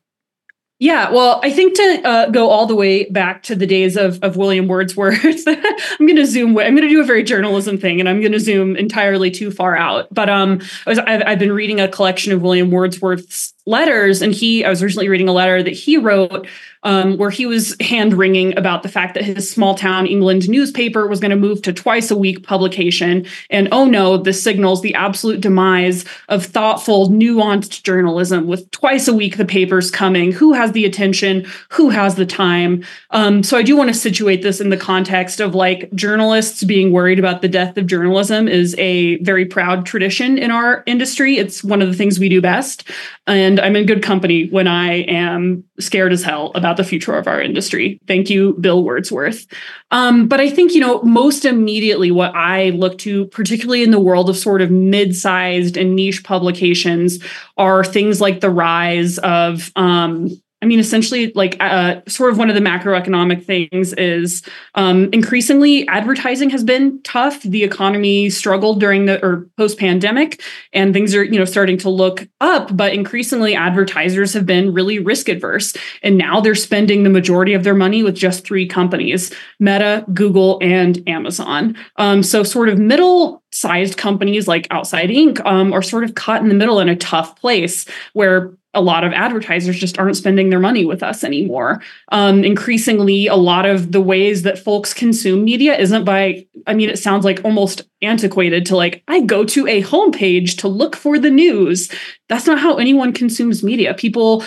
Yeah, 0.83 1.12
well, 1.12 1.39
I 1.45 1.53
think 1.53 1.76
to 1.76 2.01
uh, 2.03 2.30
go 2.30 2.51
all 2.51 2.66
the 2.66 2.74
way 2.74 3.05
back 3.05 3.45
to 3.45 3.55
the 3.55 3.68
days 3.68 3.97
of, 3.97 4.18
of 4.24 4.37
William 4.37 4.66
Wordsworth, 4.66 5.22
I'm 5.47 6.07
going 6.07 6.16
to 6.16 6.26
zoom. 6.26 6.59
I'm 6.59 6.74
going 6.74 6.83
to 6.83 6.89
do 6.89 7.01
a 7.01 7.05
very 7.05 7.22
journalism 7.22 7.78
thing, 7.78 8.01
and 8.01 8.09
I'm 8.09 8.18
going 8.18 8.33
to 8.33 8.41
zoom 8.41 8.74
entirely 8.74 9.30
too 9.30 9.53
far 9.53 9.76
out. 9.76 10.12
But 10.12 10.28
um, 10.28 10.61
I 10.85 10.91
was 10.91 10.99
I've, 10.99 11.22
I've 11.24 11.39
been 11.39 11.53
reading 11.53 11.78
a 11.78 11.87
collection 11.87 12.33
of 12.33 12.43
William 12.43 12.72
Wordsworth's 12.72 13.55
letters, 13.66 14.22
and 14.22 14.32
he 14.34 14.64
I 14.64 14.70
was 14.70 14.82
recently 14.82 15.08
reading 15.08 15.28
a 15.28 15.32
letter 15.32 15.62
that 15.62 15.72
he 15.72 15.96
wrote 15.96 16.46
um, 16.84 17.16
where 17.16 17.30
he 17.30 17.46
was 17.46 17.76
hand 17.80 18.14
wringing 18.14 18.56
about 18.58 18.82
the 18.82 18.88
fact 18.88 19.14
that 19.14 19.24
his 19.24 19.50
small 19.50 19.74
town 19.74 20.06
England 20.06 20.48
newspaper 20.48 21.06
was 21.06 21.20
going 21.20 21.30
to 21.30 21.36
move 21.36 21.62
to 21.62 21.72
twice 21.72 22.10
a 22.10 22.16
week 22.16 22.42
publication. 22.42 23.26
And 23.50 23.68
oh 23.70 23.84
no, 23.84 24.16
this 24.16 24.42
signals 24.42 24.82
the 24.82 24.94
absolute 24.94 25.40
demise 25.40 26.04
of 26.28 26.44
thoughtful, 26.44 27.08
nuanced 27.08 27.82
journalism 27.84 28.46
with 28.46 28.68
twice 28.72 29.06
a 29.06 29.14
week 29.14 29.36
the 29.36 29.44
papers 29.44 29.90
coming. 29.90 30.32
Who 30.32 30.52
has 30.52 30.72
the 30.72 30.84
attention? 30.84 31.46
Who 31.70 31.90
has 31.90 32.16
the 32.16 32.26
time? 32.26 32.84
Um, 33.10 33.42
so 33.42 33.56
I 33.56 33.62
do 33.62 33.76
want 33.76 33.88
to 33.88 33.94
situate 33.94 34.42
this 34.42 34.60
in 34.60 34.70
the 34.70 34.76
context 34.76 35.40
of 35.40 35.54
like 35.54 35.92
journalists 35.94 36.64
being 36.64 36.92
worried 36.92 37.18
about 37.18 37.42
the 37.42 37.48
death 37.48 37.76
of 37.76 37.86
journalism 37.86 38.48
is 38.48 38.74
a 38.78 39.18
very 39.18 39.44
proud 39.44 39.86
tradition 39.86 40.36
in 40.36 40.50
our 40.50 40.82
industry. 40.86 41.38
It's 41.38 41.62
one 41.62 41.80
of 41.80 41.88
the 41.88 41.94
things 41.94 42.18
we 42.18 42.28
do 42.28 42.40
best. 42.40 42.88
And 43.26 43.51
I'm 43.61 43.76
in 43.76 43.86
good 43.86 44.03
company 44.03 44.48
when 44.48 44.66
I 44.66 45.03
am 45.03 45.64
scared 45.78 46.12
as 46.12 46.22
hell 46.22 46.53
about 46.55 46.76
the 46.76 46.84
future 46.84 47.14
of 47.16 47.26
our 47.26 47.40
industry. 47.40 48.00
Thank 48.07 48.30
you, 48.30 48.55
Bill 48.61 48.82
Wordsworth. 48.84 49.46
Um, 49.90 50.28
but 50.28 50.40
I 50.40 50.50
think, 50.50 50.74
you 50.74 50.80
know, 50.80 51.03
most 51.03 51.44
immediately 51.44 52.11
what 52.11 52.34
I 52.34 52.70
look 52.70 52.98
to, 52.98 53.26
particularly 53.26 53.82
in 53.82 53.90
the 53.90 54.00
world 54.00 54.28
of 54.28 54.36
sort 54.36 54.62
of 54.62 54.70
mid 54.70 55.14
sized 55.14 55.76
and 55.76 55.94
niche 55.94 56.24
publications, 56.24 57.22
are 57.57 57.84
things 57.84 58.20
like 58.20 58.40
the 58.40 58.50
rise 58.50 59.18
of, 59.18 59.70
um, 59.76 60.41
I 60.62 60.64
mean, 60.64 60.78
essentially, 60.78 61.32
like 61.34 61.56
uh, 61.58 62.02
sort 62.06 62.30
of 62.30 62.38
one 62.38 62.48
of 62.48 62.54
the 62.54 62.60
macroeconomic 62.60 63.44
things 63.44 63.92
is 63.94 64.42
um, 64.76 65.08
increasingly 65.12 65.86
advertising 65.88 66.50
has 66.50 66.62
been 66.62 67.02
tough. 67.02 67.42
The 67.42 67.64
economy 67.64 68.30
struggled 68.30 68.78
during 68.78 69.06
the 69.06 69.22
or 69.24 69.48
post 69.56 69.76
pandemic, 69.76 70.40
and 70.72 70.94
things 70.94 71.16
are 71.16 71.24
you 71.24 71.36
know 71.36 71.44
starting 71.44 71.78
to 71.78 71.90
look 71.90 72.28
up. 72.40 72.76
But 72.76 72.94
increasingly, 72.94 73.56
advertisers 73.56 74.32
have 74.34 74.46
been 74.46 74.72
really 74.72 75.00
risk 75.00 75.28
adverse, 75.28 75.74
and 76.04 76.16
now 76.16 76.40
they're 76.40 76.54
spending 76.54 77.02
the 77.02 77.10
majority 77.10 77.54
of 77.54 77.64
their 77.64 77.74
money 77.74 78.04
with 78.04 78.14
just 78.14 78.44
three 78.44 78.66
companies: 78.66 79.34
Meta, 79.58 80.04
Google, 80.14 80.58
and 80.62 81.02
Amazon. 81.08 81.76
Um, 81.96 82.22
so, 82.22 82.44
sort 82.44 82.68
of 82.68 82.78
middle 82.78 83.42
sized 83.50 83.96
companies 83.96 84.46
like 84.46 84.68
Outside 84.70 85.10
Inc. 85.10 85.44
Um, 85.44 85.72
are 85.72 85.82
sort 85.82 86.04
of 86.04 86.14
caught 86.14 86.40
in 86.40 86.48
the 86.48 86.54
middle 86.54 86.78
in 86.78 86.88
a 86.88 86.96
tough 86.96 87.38
place 87.40 87.84
where 88.12 88.54
a 88.74 88.80
lot 88.80 89.04
of 89.04 89.12
advertisers 89.12 89.78
just 89.78 89.98
aren't 89.98 90.16
spending 90.16 90.50
their 90.50 90.58
money 90.58 90.84
with 90.84 91.02
us 91.02 91.24
anymore. 91.24 91.82
Um, 92.10 92.42
increasingly, 92.42 93.26
a 93.26 93.36
lot 93.36 93.66
of 93.66 93.92
the 93.92 94.00
ways 94.00 94.42
that 94.42 94.58
folks 94.58 94.94
consume 94.94 95.44
media 95.44 95.76
isn't 95.78 96.04
by, 96.04 96.46
I 96.66 96.74
mean, 96.74 96.88
it 96.88 96.98
sounds 96.98 97.24
like 97.24 97.44
almost 97.44 97.82
antiquated 98.00 98.64
to 98.66 98.76
like, 98.76 99.02
I 99.08 99.20
go 99.20 99.44
to 99.44 99.66
a 99.66 99.82
homepage 99.82 100.58
to 100.58 100.68
look 100.68 100.96
for 100.96 101.18
the 101.18 101.30
news. 101.30 101.90
That's 102.28 102.46
not 102.46 102.58
how 102.58 102.76
anyone 102.76 103.12
consumes 103.12 103.62
media. 103.62 103.94
People 103.94 104.44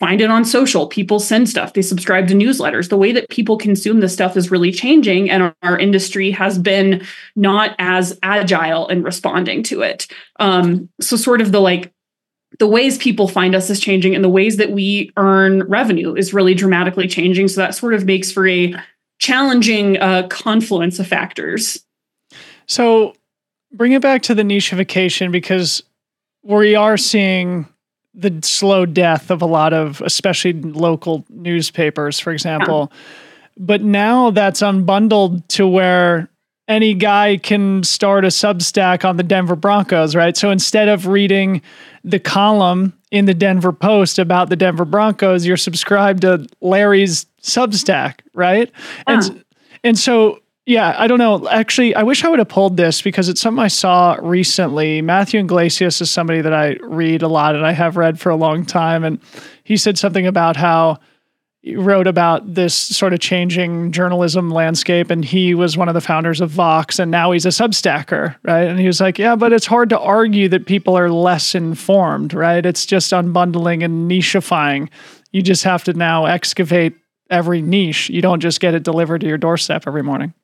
find 0.00 0.20
it 0.20 0.30
on 0.30 0.44
social, 0.44 0.86
people 0.86 1.20
send 1.20 1.48
stuff, 1.48 1.72
they 1.72 1.80
subscribe 1.80 2.28
to 2.28 2.34
newsletters. 2.34 2.90
The 2.90 2.96
way 2.96 3.12
that 3.12 3.28
people 3.30 3.56
consume 3.56 4.00
this 4.00 4.12
stuff 4.12 4.36
is 4.36 4.50
really 4.50 4.72
changing, 4.72 5.30
and 5.30 5.42
our, 5.42 5.56
our 5.62 5.78
industry 5.78 6.30
has 6.32 6.58
been 6.58 7.02
not 7.36 7.74
as 7.78 8.18
agile 8.22 8.88
in 8.88 9.02
responding 9.02 9.62
to 9.62 9.82
it. 9.82 10.06
Um, 10.40 10.90
so, 11.00 11.16
sort 11.16 11.40
of 11.40 11.52
the 11.52 11.60
like, 11.60 11.93
the 12.58 12.66
ways 12.66 12.98
people 12.98 13.28
find 13.28 13.54
us 13.54 13.68
is 13.70 13.80
changing 13.80 14.14
and 14.14 14.22
the 14.22 14.28
ways 14.28 14.56
that 14.58 14.70
we 14.70 15.10
earn 15.16 15.62
revenue 15.64 16.14
is 16.14 16.32
really 16.32 16.54
dramatically 16.54 17.08
changing. 17.08 17.48
So 17.48 17.60
that 17.60 17.74
sort 17.74 17.94
of 17.94 18.04
makes 18.04 18.30
for 18.30 18.46
a 18.46 18.74
challenging 19.18 19.98
uh, 19.98 20.26
confluence 20.28 20.98
of 20.98 21.06
factors. 21.06 21.84
So 22.66 23.14
bring 23.72 23.92
it 23.92 24.02
back 24.02 24.22
to 24.22 24.34
the 24.34 24.42
nichification 24.42 25.32
because 25.32 25.82
we 26.42 26.74
are 26.74 26.96
seeing 26.96 27.66
the 28.14 28.38
slow 28.42 28.86
death 28.86 29.30
of 29.30 29.42
a 29.42 29.46
lot 29.46 29.72
of, 29.72 30.00
especially 30.02 30.52
local 30.52 31.24
newspapers, 31.30 32.20
for 32.20 32.32
example. 32.32 32.90
Yeah. 32.90 32.98
But 33.56 33.82
now 33.82 34.30
that's 34.30 34.60
unbundled 34.60 35.46
to 35.48 35.66
where 35.66 36.28
any 36.66 36.94
guy 36.94 37.36
can 37.36 37.82
start 37.82 38.24
a 38.24 38.28
Substack 38.28 39.04
on 39.04 39.16
the 39.16 39.22
Denver 39.22 39.56
Broncos, 39.56 40.14
right? 40.14 40.36
So 40.36 40.50
instead 40.50 40.88
of 40.88 41.06
reading 41.06 41.60
the 42.02 42.18
column 42.18 42.94
in 43.10 43.26
the 43.26 43.34
Denver 43.34 43.72
Post 43.72 44.18
about 44.18 44.48
the 44.48 44.56
Denver 44.56 44.84
Broncos, 44.84 45.46
you're 45.46 45.56
subscribed 45.56 46.22
to 46.22 46.46
Larry's 46.60 47.26
Substack, 47.42 48.20
right? 48.32 48.70
And 49.06 49.44
and 49.82 49.98
so 49.98 50.40
yeah, 50.66 50.94
I 50.96 51.06
don't 51.06 51.18
know. 51.18 51.46
Actually, 51.50 51.94
I 51.94 52.02
wish 52.02 52.24
I 52.24 52.28
would 52.30 52.38
have 52.38 52.48
pulled 52.48 52.78
this 52.78 53.02
because 53.02 53.28
it's 53.28 53.40
something 53.40 53.62
I 53.62 53.68
saw 53.68 54.16
recently. 54.22 55.02
Matthew 55.02 55.40
Yglesias 55.40 56.00
is 56.00 56.10
somebody 56.10 56.40
that 56.40 56.54
I 56.54 56.78
read 56.80 57.20
a 57.20 57.28
lot 57.28 57.54
and 57.54 57.66
I 57.66 57.72
have 57.72 57.98
read 57.98 58.18
for 58.18 58.30
a 58.30 58.36
long 58.36 58.64
time 58.64 59.04
and 59.04 59.20
he 59.64 59.76
said 59.76 59.98
something 59.98 60.26
about 60.26 60.56
how 60.56 61.00
wrote 61.72 62.06
about 62.06 62.54
this 62.54 62.74
sort 62.74 63.14
of 63.14 63.20
changing 63.20 63.90
journalism 63.90 64.50
landscape 64.50 65.10
and 65.10 65.24
he 65.24 65.54
was 65.54 65.76
one 65.76 65.88
of 65.88 65.94
the 65.94 66.00
founders 66.00 66.40
of 66.40 66.50
Vox 66.50 66.98
and 66.98 67.10
now 67.10 67.32
he's 67.32 67.46
a 67.46 67.50
substacker, 67.50 68.36
right? 68.42 68.68
And 68.68 68.78
he 68.78 68.86
was 68.86 69.00
like, 69.00 69.18
"Yeah, 69.18 69.34
but 69.34 69.52
it's 69.52 69.66
hard 69.66 69.88
to 69.90 69.98
argue 69.98 70.48
that 70.48 70.66
people 70.66 70.96
are 70.96 71.10
less 71.10 71.54
informed, 71.54 72.34
right? 72.34 72.64
It's 72.64 72.84
just 72.84 73.12
unbundling 73.12 73.82
and 73.82 74.10
nichifying. 74.10 74.90
You 75.32 75.42
just 75.42 75.64
have 75.64 75.84
to 75.84 75.94
now 75.94 76.26
excavate 76.26 76.94
every 77.30 77.62
niche. 77.62 78.10
You 78.10 78.20
don't 78.20 78.40
just 78.40 78.60
get 78.60 78.74
it 78.74 78.82
delivered 78.82 79.22
to 79.22 79.26
your 79.26 79.38
doorstep 79.38 79.84
every 79.86 80.02
morning." 80.02 80.34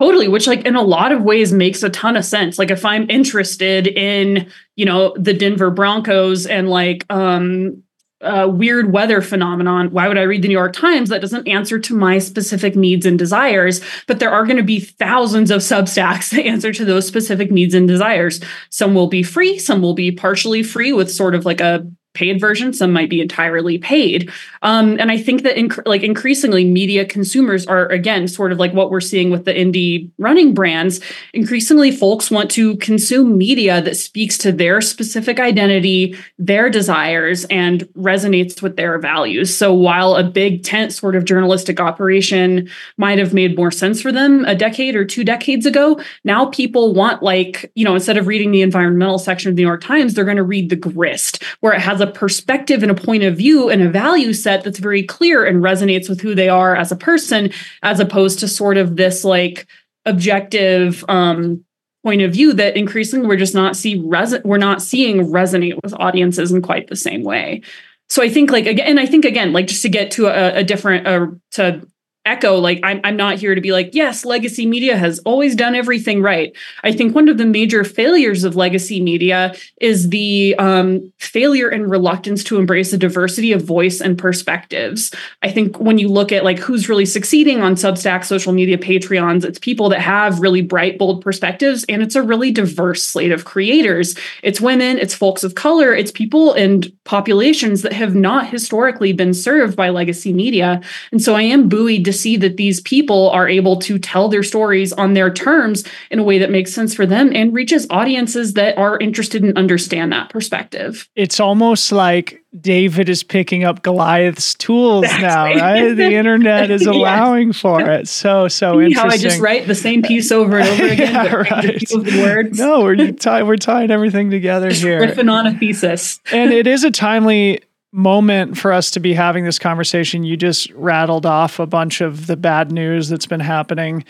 Totally, 0.00 0.28
which 0.28 0.46
like 0.46 0.66
in 0.66 0.76
a 0.76 0.82
lot 0.82 1.12
of 1.12 1.22
ways 1.22 1.52
makes 1.52 1.82
a 1.82 1.88
ton 1.88 2.16
of 2.16 2.24
sense. 2.24 2.58
Like 2.58 2.70
if 2.70 2.84
I'm 2.84 3.08
interested 3.08 3.86
in, 3.86 4.50
you 4.74 4.84
know, 4.84 5.14
the 5.16 5.32
Denver 5.32 5.70
Broncos 5.70 6.46
and 6.46 6.68
like 6.68 7.06
um 7.08 7.82
uh, 8.26 8.48
weird 8.48 8.92
weather 8.92 9.22
phenomenon. 9.22 9.90
Why 9.90 10.08
would 10.08 10.18
I 10.18 10.22
read 10.22 10.42
the 10.42 10.48
New 10.48 10.54
York 10.54 10.72
Times? 10.72 11.08
That 11.08 11.20
doesn't 11.20 11.48
answer 11.48 11.78
to 11.78 11.94
my 11.94 12.18
specific 12.18 12.76
needs 12.76 13.06
and 13.06 13.18
desires. 13.18 13.80
But 14.06 14.18
there 14.18 14.30
are 14.30 14.44
going 14.44 14.56
to 14.56 14.62
be 14.62 14.80
thousands 14.80 15.50
of 15.50 15.60
Substacks 15.60 16.30
that 16.36 16.44
answer 16.44 16.72
to 16.72 16.84
those 16.84 17.06
specific 17.06 17.50
needs 17.50 17.74
and 17.74 17.88
desires. 17.88 18.40
Some 18.70 18.94
will 18.94 19.08
be 19.08 19.22
free, 19.22 19.58
some 19.58 19.82
will 19.82 19.94
be 19.94 20.10
partially 20.10 20.62
free 20.62 20.92
with 20.92 21.10
sort 21.10 21.34
of 21.34 21.44
like 21.44 21.60
a 21.60 21.86
paid 22.16 22.40
version 22.40 22.72
some 22.72 22.92
might 22.92 23.10
be 23.10 23.20
entirely 23.20 23.78
paid. 23.78 24.30
Um, 24.62 24.98
and 24.98 25.12
i 25.12 25.18
think 25.18 25.42
that 25.42 25.56
inc- 25.56 25.86
like 25.86 26.02
increasingly 26.02 26.64
media 26.64 27.04
consumers 27.04 27.66
are 27.66 27.86
again 27.88 28.26
sort 28.26 28.50
of 28.50 28.58
like 28.58 28.72
what 28.72 28.90
we're 28.90 29.00
seeing 29.00 29.30
with 29.30 29.44
the 29.44 29.52
indie 29.52 30.10
running 30.18 30.54
brands. 30.54 31.00
Increasingly 31.32 31.90
folks 31.92 32.30
want 32.30 32.50
to 32.52 32.76
consume 32.78 33.38
media 33.38 33.80
that 33.82 33.96
speaks 33.96 34.38
to 34.38 34.50
their 34.50 34.80
specific 34.80 35.38
identity 35.38 36.16
their 36.38 36.70
desires 36.70 37.44
and 37.46 37.82
resonates 37.94 38.62
with 38.62 38.76
their 38.76 38.98
values. 38.98 39.56
So 39.56 39.72
while 39.72 40.16
a 40.16 40.24
big 40.24 40.64
tent 40.64 40.92
sort 40.92 41.14
of 41.14 41.24
journalistic 41.24 41.78
operation 41.80 42.68
might 42.96 43.18
have 43.18 43.34
made 43.34 43.56
more 43.56 43.70
sense 43.70 44.00
for 44.00 44.10
them 44.10 44.44
a 44.46 44.54
decade 44.54 44.96
or 44.96 45.04
two 45.04 45.24
decades 45.24 45.66
ago 45.66 46.00
now 46.24 46.46
people 46.46 46.94
want 46.94 47.22
like 47.22 47.70
you 47.74 47.84
know 47.84 47.94
instead 47.94 48.16
of 48.16 48.26
reading 48.26 48.50
the 48.50 48.62
environmental 48.62 49.18
section 49.18 49.50
of 49.50 49.56
the 49.56 49.62
new 49.62 49.68
york 49.68 49.82
times 49.82 50.14
they're 50.14 50.24
going 50.24 50.36
to 50.36 50.42
read 50.42 50.70
the 50.70 50.76
grist 50.76 51.42
where 51.60 51.72
it 51.72 51.80
has 51.80 52.00
a 52.00 52.05
a 52.06 52.12
perspective 52.12 52.82
and 52.82 52.90
a 52.90 52.94
point 52.94 53.22
of 53.22 53.36
view 53.36 53.68
and 53.68 53.82
a 53.82 53.90
value 53.90 54.32
set 54.32 54.64
that's 54.64 54.78
very 54.78 55.02
clear 55.02 55.44
and 55.44 55.62
resonates 55.62 56.08
with 56.08 56.20
who 56.20 56.34
they 56.34 56.48
are 56.48 56.76
as 56.76 56.92
a 56.92 56.96
person, 56.96 57.50
as 57.82 58.00
opposed 58.00 58.38
to 58.40 58.48
sort 58.48 58.76
of 58.76 58.96
this 58.96 59.24
like 59.24 59.66
objective 60.04 61.04
um, 61.08 61.64
point 62.04 62.22
of 62.22 62.32
view 62.32 62.52
that 62.52 62.76
increasingly 62.76 63.26
we're 63.26 63.36
just 63.36 63.54
not 63.54 63.76
see 63.76 64.00
res- 64.06 64.42
we're 64.44 64.58
not 64.58 64.80
seeing 64.80 65.26
resonate 65.26 65.78
with 65.82 65.92
audiences 65.94 66.52
in 66.52 66.62
quite 66.62 66.88
the 66.88 66.96
same 66.96 67.24
way. 67.24 67.60
So 68.08 68.22
I 68.22 68.28
think 68.28 68.52
like 68.52 68.66
again, 68.66 68.86
and 68.86 69.00
I 69.00 69.06
think 69.06 69.24
again, 69.24 69.52
like 69.52 69.66
just 69.66 69.82
to 69.82 69.88
get 69.88 70.12
to 70.12 70.26
a, 70.26 70.60
a 70.60 70.64
different 70.64 71.06
uh, 71.06 71.26
to 71.52 71.86
echo 72.26 72.56
like 72.56 72.80
I'm, 72.82 73.00
I'm 73.04 73.16
not 73.16 73.38
here 73.38 73.54
to 73.54 73.60
be 73.60 73.72
like 73.72 73.90
yes 73.94 74.24
legacy 74.24 74.66
media 74.66 74.96
has 74.96 75.20
always 75.20 75.54
done 75.54 75.74
everything 75.74 76.20
right. 76.20 76.54
I 76.82 76.92
think 76.92 77.14
one 77.14 77.28
of 77.28 77.38
the 77.38 77.46
major 77.46 77.84
failures 77.84 78.44
of 78.44 78.56
legacy 78.56 79.00
media 79.00 79.54
is 79.80 80.10
the 80.10 80.56
um, 80.58 81.12
failure 81.18 81.68
and 81.68 81.88
reluctance 81.88 82.42
to 82.44 82.58
embrace 82.58 82.92
a 82.92 82.98
diversity 82.98 83.52
of 83.52 83.62
voice 83.62 84.00
and 84.00 84.18
perspectives. 84.18 85.14
I 85.42 85.50
think 85.50 85.78
when 85.78 85.98
you 85.98 86.08
look 86.08 86.32
at 86.32 86.44
like 86.44 86.58
who's 86.58 86.88
really 86.88 87.06
succeeding 87.06 87.62
on 87.62 87.76
substack 87.76 88.24
social 88.24 88.52
media 88.52 88.76
patreons 88.76 89.44
it's 89.44 89.58
people 89.58 89.88
that 89.90 90.00
have 90.00 90.40
really 90.40 90.62
bright 90.62 90.98
bold 90.98 91.22
perspectives 91.22 91.84
and 91.88 92.02
it's 92.02 92.16
a 92.16 92.22
really 92.22 92.50
diverse 92.50 93.04
slate 93.04 93.32
of 93.32 93.44
creators. 93.44 94.16
It's 94.42 94.60
women 94.60 94.98
it's 94.98 95.14
folks 95.14 95.44
of 95.44 95.54
color 95.54 95.94
it's 95.94 96.10
people 96.10 96.52
and 96.54 96.92
populations 97.04 97.82
that 97.82 97.92
have 97.92 98.16
not 98.16 98.48
historically 98.48 99.12
been 99.12 99.32
served 99.32 99.76
by 99.76 99.90
legacy 99.90 100.32
media. 100.32 100.80
And 101.12 101.22
so 101.22 101.36
i 101.36 101.42
am 101.42 101.68
buoyed 101.68 102.04
to 102.04 102.15
see 102.16 102.36
that 102.38 102.56
these 102.56 102.80
people 102.80 103.30
are 103.30 103.48
able 103.48 103.76
to 103.80 103.98
tell 103.98 104.28
their 104.28 104.42
stories 104.42 104.92
on 104.92 105.14
their 105.14 105.32
terms 105.32 105.84
in 106.10 106.18
a 106.18 106.24
way 106.24 106.38
that 106.38 106.50
makes 106.50 106.72
sense 106.72 106.94
for 106.94 107.06
them 107.06 107.30
and 107.34 107.54
reaches 107.54 107.86
audiences 107.90 108.54
that 108.54 108.76
are 108.78 108.98
interested 108.98 109.42
and 109.42 109.56
understand 109.56 110.12
that 110.12 110.30
perspective. 110.30 111.08
It's 111.14 111.38
almost 111.38 111.92
like 111.92 112.42
David 112.60 113.08
is 113.08 113.22
picking 113.22 113.64
up 113.64 113.82
Goliath's 113.82 114.54
tools 114.54 115.04
exactly. 115.04 115.60
now, 115.60 115.72
right? 115.72 115.94
The 115.94 116.12
internet 116.14 116.70
is 116.70 116.86
allowing 116.86 117.48
yes. 117.48 117.60
for 117.60 117.80
it. 117.82 118.08
So 118.08 118.48
so 118.48 118.78
See 118.78 118.86
interesting. 118.86 119.10
How 119.10 119.14
I 119.14 119.18
just 119.18 119.40
write 119.40 119.66
the 119.66 119.74
same 119.74 120.02
piece 120.02 120.32
over 120.32 120.58
and 120.58 120.68
over 120.68 120.86
again, 120.92 121.12
yeah, 121.12 121.34
right. 121.34 121.84
words. 121.92 122.58
No, 122.58 122.82
we're 122.82 123.12
tie, 123.12 123.42
we're 123.42 123.56
tying 123.56 123.90
everything 123.90 124.30
together 124.30 124.70
just 124.70 124.82
here. 124.82 125.00
Riffing 125.00 125.30
on 125.30 125.46
a 125.46 125.58
thesis, 125.58 126.20
and 126.32 126.52
it 126.52 126.66
is 126.66 126.84
a 126.84 126.90
timely 126.90 127.60
moment 127.96 128.58
for 128.58 128.72
us 128.72 128.90
to 128.90 129.00
be 129.00 129.14
having 129.14 129.44
this 129.44 129.58
conversation. 129.58 130.22
You 130.22 130.36
just 130.36 130.70
rattled 130.72 131.24
off 131.24 131.58
a 131.58 131.66
bunch 131.66 132.02
of 132.02 132.26
the 132.26 132.36
bad 132.36 132.70
news 132.70 133.08
that's 133.08 133.24
been 133.24 133.40
happening 133.40 134.04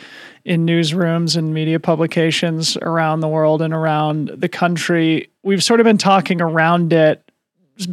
in 0.45 0.67
newsrooms 0.67 1.37
and 1.37 1.55
media 1.55 1.79
publications 1.79 2.77
around 2.79 3.21
the 3.21 3.29
world 3.29 3.63
and 3.63 3.73
around 3.73 4.33
the 4.37 4.49
country. 4.49 5.31
We've 5.45 5.63
sort 5.63 5.79
of 5.79 5.85
been 5.85 5.99
talking 5.99 6.41
around 6.43 6.93
it. 6.93 7.23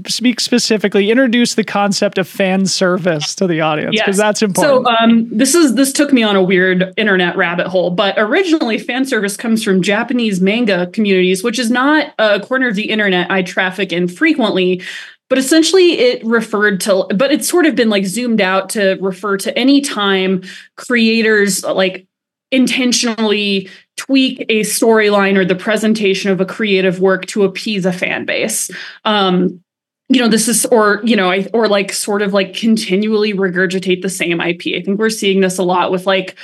Speak 0.08 0.40
specifically, 0.40 1.12
introduce 1.12 1.56
the 1.56 1.64
concept 1.66 2.18
of 2.18 2.26
fan 2.26 2.66
service 2.66 3.36
to 3.36 3.48
the 3.48 3.60
audience 3.60 3.92
because 3.92 4.16
yes. 4.16 4.18
that's 4.18 4.42
important. 4.42 4.88
So, 4.88 4.94
um, 4.94 5.28
this 5.30 5.54
is 5.54 5.76
this 5.76 5.92
took 5.92 6.14
me 6.14 6.24
on 6.24 6.38
a 6.38 6.42
weird 6.42 6.94
internet 6.96 7.36
rabbit 7.36 7.68
hole, 7.68 7.90
but 7.90 8.16
originally, 8.18 8.78
fan 8.78 9.04
service 9.04 9.36
comes 9.36 9.62
from 9.62 9.82
Japanese 9.82 10.40
manga 10.40 10.88
communities, 10.88 11.44
which 11.44 11.60
is 11.60 11.70
not 11.70 12.14
a 12.18 12.40
corner 12.40 12.70
of 12.70 12.76
the 12.76 12.90
internet 12.90 13.30
I 13.30 13.42
traffic 13.42 13.92
in 13.92 14.08
frequently 14.08 14.82
but 15.30 15.38
essentially 15.38 15.94
it 15.94 16.24
referred 16.26 16.80
to 16.80 17.06
but 17.16 17.32
it's 17.32 17.48
sort 17.48 17.66
of 17.66 17.76
been 17.76 17.90
like 17.90 18.06
zoomed 18.06 18.42
out 18.42 18.70
to 18.70 18.98
refer 19.02 19.38
to 19.38 19.58
any 19.58 19.82
time 19.82 20.42
creators 20.76 21.64
like 21.64 22.08
intentionally 22.52 23.68
tweak 23.98 24.46
a 24.48 24.62
storyline 24.62 25.38
or 25.38 25.44
the 25.44 25.56
presentation 25.56 26.32
of 26.32 26.40
a 26.40 26.46
creative 26.46 27.00
work 27.00 27.26
to 27.26 27.44
appease 27.44 27.86
a 27.86 27.92
fan 27.92 28.26
base. 28.26 28.70
Um, 29.06 29.64
you 30.10 30.20
know 30.20 30.28
this 30.28 30.48
is 30.48 30.66
or 30.68 31.02
you 31.04 31.16
know 31.16 31.32
I, 31.32 31.48
or 31.54 31.68
like 31.68 31.92
sort 31.92 32.22
of 32.22 32.34
like 32.34 32.54
continually 32.54 33.34
regurgitate 33.34 34.02
the 34.02 34.10
same 34.10 34.42
ip 34.42 34.62
i 34.68 34.82
think 34.84 35.00
we're 35.00 35.10
seeing 35.10 35.40
this 35.40 35.58
a 35.58 35.64
lot 35.64 35.92
with 35.92 36.06
like 36.06 36.36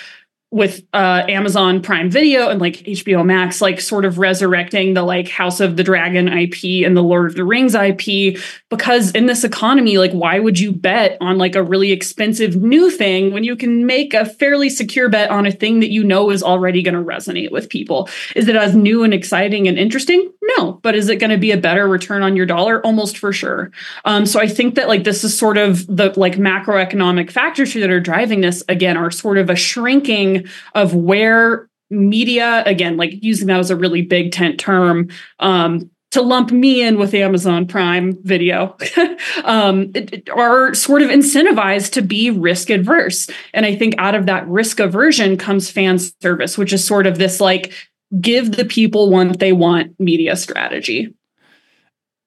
with 0.52 0.84
uh 0.94 1.24
Amazon 1.30 1.80
Prime 1.80 2.10
Video 2.10 2.50
and 2.50 2.60
like 2.60 2.78
HBO 2.78 3.24
Max 3.24 3.62
like 3.62 3.80
sort 3.80 4.04
of 4.04 4.18
resurrecting 4.18 4.96
the 4.96 5.04
like 5.04 5.28
House 5.28 5.60
of 5.60 5.78
the 5.78 5.84
Dragon 5.84 6.28
IP 6.28 6.86
and 6.86 6.98
the 6.98 7.04
Lord 7.04 7.28
of 7.28 7.36
the 7.36 7.44
Rings 7.44 7.76
IP 7.76 8.40
because 8.70 9.12
in 9.12 9.28
this 9.28 9.44
economy 9.44 10.00
like 10.00 10.12
why 10.12 10.40
would 10.40 10.60
you 10.60 10.72
bet 10.72 11.18
on 11.22 11.38
like 11.38 11.56
a 11.56 11.62
really 11.62 11.92
expensive 11.92 12.56
new 12.56 12.90
thing 12.90 13.32
when 13.32 13.44
you 13.44 13.56
can 13.56 13.86
make 13.86 14.16
a 14.16 14.26
fairly 14.26 14.72
secure 14.72 15.08
bet 15.08 15.30
on 15.30 15.46
a 15.46 15.52
thing 15.52 15.82
that 15.82 15.92
you 15.92 16.04
know 16.04 16.32
is 16.32 16.42
already 16.42 16.82
going 16.82 16.96
to 16.96 17.04
resonate 17.04 17.52
with 17.52 17.70
people? 17.70 18.10
Is 18.36 18.48
it 18.48 18.56
as 18.56 18.76
new 18.76 19.04
and 19.04 19.14
exciting 19.14 19.68
and 19.68 19.78
interesting? 19.78 20.32
No. 20.58 20.74
But 20.82 20.96
is 20.96 21.10
it 21.10 21.18
going 21.18 21.30
to 21.30 21.38
be 21.38 21.52
a 21.52 21.58
better 21.58 21.88
return 21.88 22.24
on 22.24 22.36
your 22.36 22.48
dollar? 22.48 22.84
Almost 22.84 23.20
for 23.20 23.32
sure. 23.32 23.70
Um 24.04 24.26
so 24.26 24.40
I 24.40 24.48
think 24.48 24.74
that 24.76 24.88
like 24.88 25.04
this 25.04 25.24
is 25.24 25.38
sort 25.38 25.60
of 25.60 25.86
the 25.86 26.12
like 26.18 26.38
macroeconomic 26.38 27.30
factors 27.30 27.74
that 27.76 27.92
are 27.92 28.00
driving 28.00 28.42
this 28.42 28.64
again 28.68 28.98
are 28.98 29.12
sort 29.12 29.38
of 29.38 29.52
a 29.52 29.56
shrinking 29.56 30.39
of 30.76 30.94
where 30.94 31.70
media, 31.90 32.64
again, 32.66 32.98
like 32.98 33.24
using 33.24 33.48
that 33.48 33.60
as 33.60 33.72
a 33.72 33.76
really 33.76 34.02
big 34.02 34.32
tent 34.32 34.60
term, 34.60 35.10
um, 35.40 35.90
to 36.12 36.22
lump 36.22 36.52
me 36.52 36.82
in 36.82 36.98
with 36.98 37.14
Amazon 37.14 37.68
Prime 37.68 38.18
Video, 38.24 38.76
um, 39.44 39.92
are 40.36 40.74
sort 40.74 41.04
of 41.04 41.10
incentivized 41.10 41.92
to 41.94 42.02
be 42.02 42.32
risk 42.32 42.70
adverse. 42.72 43.30
And 43.54 43.66
I 43.66 43.76
think 43.76 43.94
out 43.98 44.16
of 44.16 44.26
that 44.26 44.48
risk 44.48 44.80
aversion 44.80 45.38
comes 45.38 45.70
fan 45.70 46.00
service, 46.00 46.58
which 46.58 46.74
is 46.74 46.84
sort 46.84 47.06
of 47.06 47.20
this 47.20 47.40
like 47.40 47.74
give 48.20 48.54
the 48.54 48.66
people 48.66 49.12
what 49.12 49.40
they 49.40 49.54
want 49.54 50.00
media 50.00 50.36
strategy. 50.36 51.14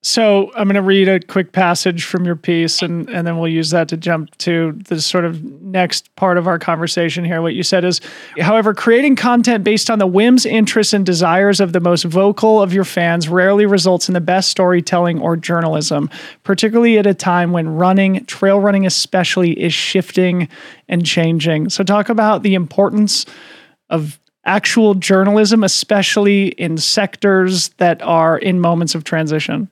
So 0.05 0.51
I'm 0.57 0.65
going 0.65 0.75
to 0.75 0.83
read 0.83 1.07
a 1.07 1.21
quick 1.21 1.53
passage 1.53 2.05
from 2.05 2.25
your 2.25 2.35
piece, 2.35 2.83
and, 2.83 3.09
and 3.09 3.25
then 3.25 3.39
we'll 3.39 3.47
use 3.47 3.71
that 3.71 3.87
to 3.91 3.97
jump 3.97 4.37
to 4.39 4.73
the 4.73 5.01
sort 5.01 5.25
of 5.25 5.45
next 5.63 6.13
part 6.17 6.39
of 6.39 6.49
our 6.49 6.59
conversation 6.59 7.25
here. 7.25 7.41
What 7.41 7.55
you 7.55 7.63
said 7.63 7.85
is, 7.85 8.01
however, 8.41 8.75
creating 8.75 9.15
content 9.15 9.63
based 9.63 9.91
on 9.91 10.01
the 10.01 10.07
whims, 10.09 10.45
interests, 10.45 10.93
and 10.93 11.07
desires 11.07 11.61
of 11.61 11.73
the 11.73 11.79
most 11.79 12.03
vocal 12.03 12.61
of 12.61 12.75
your 12.75 12.83
fans 12.83 13.29
rarely 13.29 13.65
results 13.65 14.09
in 14.09 14.15
the 14.15 14.21
best 14.21 14.51
storytelling 14.51 15.21
or 15.21 15.37
journalism, 15.37 16.11
particularly 16.43 16.99
at 16.99 17.07
a 17.07 17.15
time 17.15 17.53
when 17.53 17.69
running, 17.69 18.25
trail 18.25 18.59
running 18.59 18.85
especially, 18.85 19.53
is 19.53 19.73
shifting 19.73 20.49
and 20.89 21.07
changing. 21.07 21.71
So, 21.71 21.85
talk 21.85 22.09
about 22.09 22.43
the 22.43 22.55
importance 22.55 23.25
of 23.89 24.19
actual 24.45 24.95
journalism, 24.95 25.63
especially 25.63 26.49
in 26.49 26.77
sectors 26.77 27.69
that 27.77 28.03
are 28.03 28.37
in 28.37 28.59
moments 28.59 28.97
of 28.97 29.05
transition. 29.05 29.71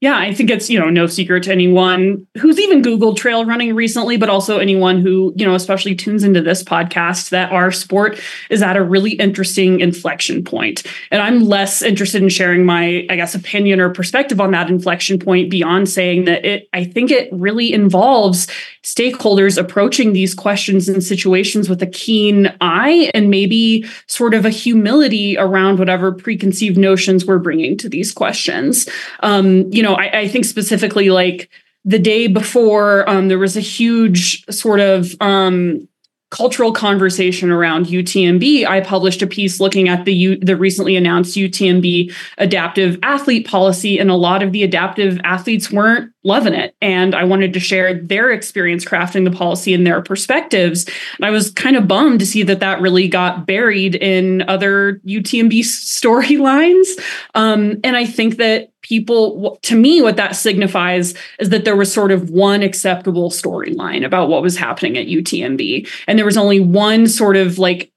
Yeah, 0.00 0.16
I 0.16 0.32
think 0.32 0.48
it's, 0.48 0.70
you 0.70 0.78
know, 0.78 0.90
no 0.90 1.06
secret 1.06 1.42
to 1.44 1.52
anyone 1.52 2.24
who's 2.36 2.60
even 2.60 2.82
Googled 2.82 3.16
trail 3.16 3.44
running 3.44 3.74
recently, 3.74 4.16
but 4.16 4.28
also 4.28 4.58
anyone 4.58 5.00
who, 5.00 5.32
you 5.34 5.44
know, 5.44 5.56
especially 5.56 5.96
tunes 5.96 6.22
into 6.22 6.40
this 6.40 6.62
podcast 6.62 7.30
that 7.30 7.50
our 7.50 7.72
sport 7.72 8.20
is 8.48 8.62
at 8.62 8.76
a 8.76 8.82
really 8.84 9.12
interesting 9.12 9.80
inflection 9.80 10.44
point. 10.44 10.84
And 11.10 11.20
I'm 11.20 11.46
less 11.46 11.82
interested 11.82 12.22
in 12.22 12.28
sharing 12.28 12.64
my, 12.64 13.06
I 13.10 13.16
guess, 13.16 13.34
opinion 13.34 13.80
or 13.80 13.90
perspective 13.90 14.40
on 14.40 14.52
that 14.52 14.70
inflection 14.70 15.18
point 15.18 15.50
beyond 15.50 15.88
saying 15.88 16.26
that 16.26 16.44
it, 16.44 16.68
I 16.72 16.84
think 16.84 17.10
it 17.10 17.28
really 17.32 17.72
involves 17.72 18.46
stakeholders 18.84 19.58
approaching 19.58 20.12
these 20.12 20.32
questions 20.32 20.88
and 20.88 21.02
situations 21.02 21.68
with 21.68 21.82
a 21.82 21.86
keen 21.86 22.54
eye 22.60 23.10
and 23.14 23.30
maybe 23.30 23.84
sort 24.06 24.32
of 24.32 24.46
a 24.46 24.50
humility 24.50 25.36
around 25.36 25.78
whatever 25.78 26.12
preconceived 26.12 26.78
notions 26.78 27.26
we're 27.26 27.38
bringing 27.38 27.76
to 27.76 27.88
these 27.88 28.12
questions. 28.12 28.88
Um, 29.20 29.70
you 29.72 29.82
know, 29.82 29.87
know, 29.88 29.96
I, 29.96 30.20
I 30.20 30.28
think 30.28 30.44
specifically 30.44 31.10
like 31.10 31.50
the 31.84 31.98
day 31.98 32.26
before, 32.26 33.08
um, 33.08 33.28
there 33.28 33.38
was 33.38 33.56
a 33.56 33.60
huge 33.60 34.44
sort 34.50 34.80
of 34.80 35.14
um, 35.20 35.88
cultural 36.30 36.72
conversation 36.72 37.50
around 37.50 37.86
UTMB, 37.86 38.66
I 38.66 38.82
published 38.82 39.22
a 39.22 39.26
piece 39.26 39.60
looking 39.60 39.88
at 39.88 40.04
the 40.04 40.12
U, 40.12 40.36
the 40.36 40.56
recently 40.56 40.94
announced 40.94 41.36
UTMB 41.36 42.14
adaptive 42.36 42.98
athlete 43.02 43.46
policy, 43.46 43.98
and 43.98 44.10
a 44.10 44.14
lot 44.14 44.42
of 44.42 44.52
the 44.52 44.62
adaptive 44.62 45.18
athletes 45.24 45.70
weren't 45.70 46.12
loving 46.24 46.52
it. 46.52 46.74
And 46.82 47.14
I 47.14 47.24
wanted 47.24 47.54
to 47.54 47.60
share 47.60 47.94
their 47.94 48.30
experience 48.30 48.84
crafting 48.84 49.24
the 49.24 49.34
policy 49.34 49.72
and 49.72 49.86
their 49.86 50.02
perspectives. 50.02 50.84
And 51.16 51.24
I 51.24 51.30
was 51.30 51.50
kind 51.50 51.76
of 51.76 51.88
bummed 51.88 52.20
to 52.20 52.26
see 52.26 52.42
that 52.42 52.60
that 52.60 52.82
really 52.82 53.08
got 53.08 53.46
buried 53.46 53.94
in 53.94 54.42
other 54.48 55.00
UTMB 55.06 55.52
storylines. 55.60 56.88
Um, 57.34 57.80
and 57.82 57.96
I 57.96 58.04
think 58.04 58.36
that 58.36 58.70
people 58.88 59.58
to 59.62 59.76
me 59.76 60.00
what 60.00 60.16
that 60.16 60.34
signifies 60.34 61.14
is 61.38 61.50
that 61.50 61.64
there 61.64 61.76
was 61.76 61.92
sort 61.92 62.10
of 62.10 62.30
one 62.30 62.62
acceptable 62.62 63.30
storyline 63.30 64.04
about 64.04 64.28
what 64.28 64.42
was 64.42 64.56
happening 64.56 64.96
at 64.96 65.06
UTMB 65.06 65.86
and 66.06 66.18
there 66.18 66.24
was 66.24 66.38
only 66.38 66.58
one 66.58 67.06
sort 67.06 67.36
of 67.36 67.58
like 67.58 67.92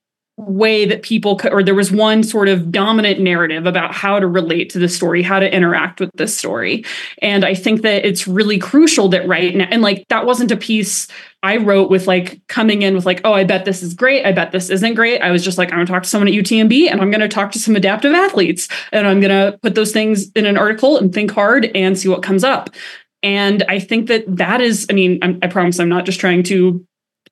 way 0.47 0.85
that 0.85 1.03
people 1.03 1.35
could 1.35 1.53
or 1.53 1.63
there 1.63 1.75
was 1.75 1.91
one 1.91 2.23
sort 2.23 2.47
of 2.47 2.71
dominant 2.71 3.19
narrative 3.19 3.65
about 3.65 3.93
how 3.93 4.19
to 4.19 4.27
relate 4.27 4.69
to 4.71 4.79
the 4.79 4.89
story 4.89 5.21
how 5.21 5.39
to 5.39 5.53
interact 5.53 5.99
with 5.99 6.09
this 6.15 6.37
story. 6.37 6.83
And 7.21 7.45
i 7.45 7.53
think 7.53 7.81
that 7.81 8.05
it's 8.05 8.27
really 8.27 8.57
crucial 8.57 9.07
that 9.09 9.27
right 9.27 9.55
now 9.55 9.67
and 9.69 9.81
like 9.81 10.05
that 10.09 10.25
wasn't 10.25 10.51
a 10.51 10.57
piece 10.57 11.07
i 11.43 11.57
wrote 11.57 11.89
with 11.89 12.07
like 12.07 12.41
coming 12.47 12.81
in 12.81 12.95
with 12.95 13.05
like 13.05 13.21
oh 13.23 13.33
i 13.33 13.43
bet 13.43 13.65
this 13.65 13.83
is 13.83 13.93
great. 13.93 14.25
I 14.25 14.31
bet 14.31 14.51
this 14.51 14.69
isn't 14.69 14.95
great. 14.95 15.21
I 15.21 15.31
was 15.31 15.43
just 15.43 15.57
like 15.57 15.69
i'm 15.69 15.77
going 15.77 15.85
to 15.85 15.91
talk 15.91 16.03
to 16.03 16.09
someone 16.09 16.27
at 16.27 16.33
utmb 16.33 16.89
and 16.91 17.01
i'm 17.01 17.11
going 17.11 17.21
to 17.21 17.29
talk 17.29 17.51
to 17.51 17.59
some 17.59 17.75
adaptive 17.75 18.13
athletes 18.13 18.67
and 18.91 19.07
i'm 19.07 19.19
going 19.19 19.31
to 19.31 19.57
put 19.59 19.75
those 19.75 19.91
things 19.91 20.31
in 20.31 20.45
an 20.45 20.57
article 20.57 20.97
and 20.97 21.13
think 21.13 21.31
hard 21.31 21.65
and 21.75 21.97
see 21.97 22.09
what 22.09 22.23
comes 22.23 22.43
up. 22.43 22.69
And 23.23 23.63
i 23.69 23.79
think 23.79 24.07
that 24.07 24.23
that 24.27 24.61
is 24.61 24.87
i 24.89 24.93
mean 24.93 25.19
I'm, 25.21 25.39
i 25.41 25.47
promise 25.47 25.79
i'm 25.79 25.89
not 25.89 26.05
just 26.05 26.19
trying 26.19 26.43
to 26.43 26.85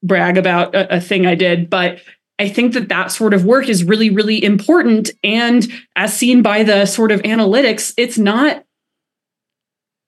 brag 0.03 0.37
about 0.37 0.75
a, 0.75 0.97
a 0.97 1.01
thing 1.01 1.25
i 1.25 1.35
did 1.35 1.69
but 1.69 1.99
I 2.39 2.47
think 2.47 2.73
that 2.73 2.87
that 2.87 3.11
sort 3.11 3.33
of 3.33 3.45
work 3.45 3.67
is 3.67 3.83
really, 3.83 4.09
really 4.09 4.43
important. 4.43 5.11
And 5.23 5.67
as 5.95 6.15
seen 6.15 6.41
by 6.41 6.63
the 6.63 6.85
sort 6.85 7.11
of 7.11 7.21
analytics, 7.23 7.93
it's 7.97 8.17
not 8.17 8.63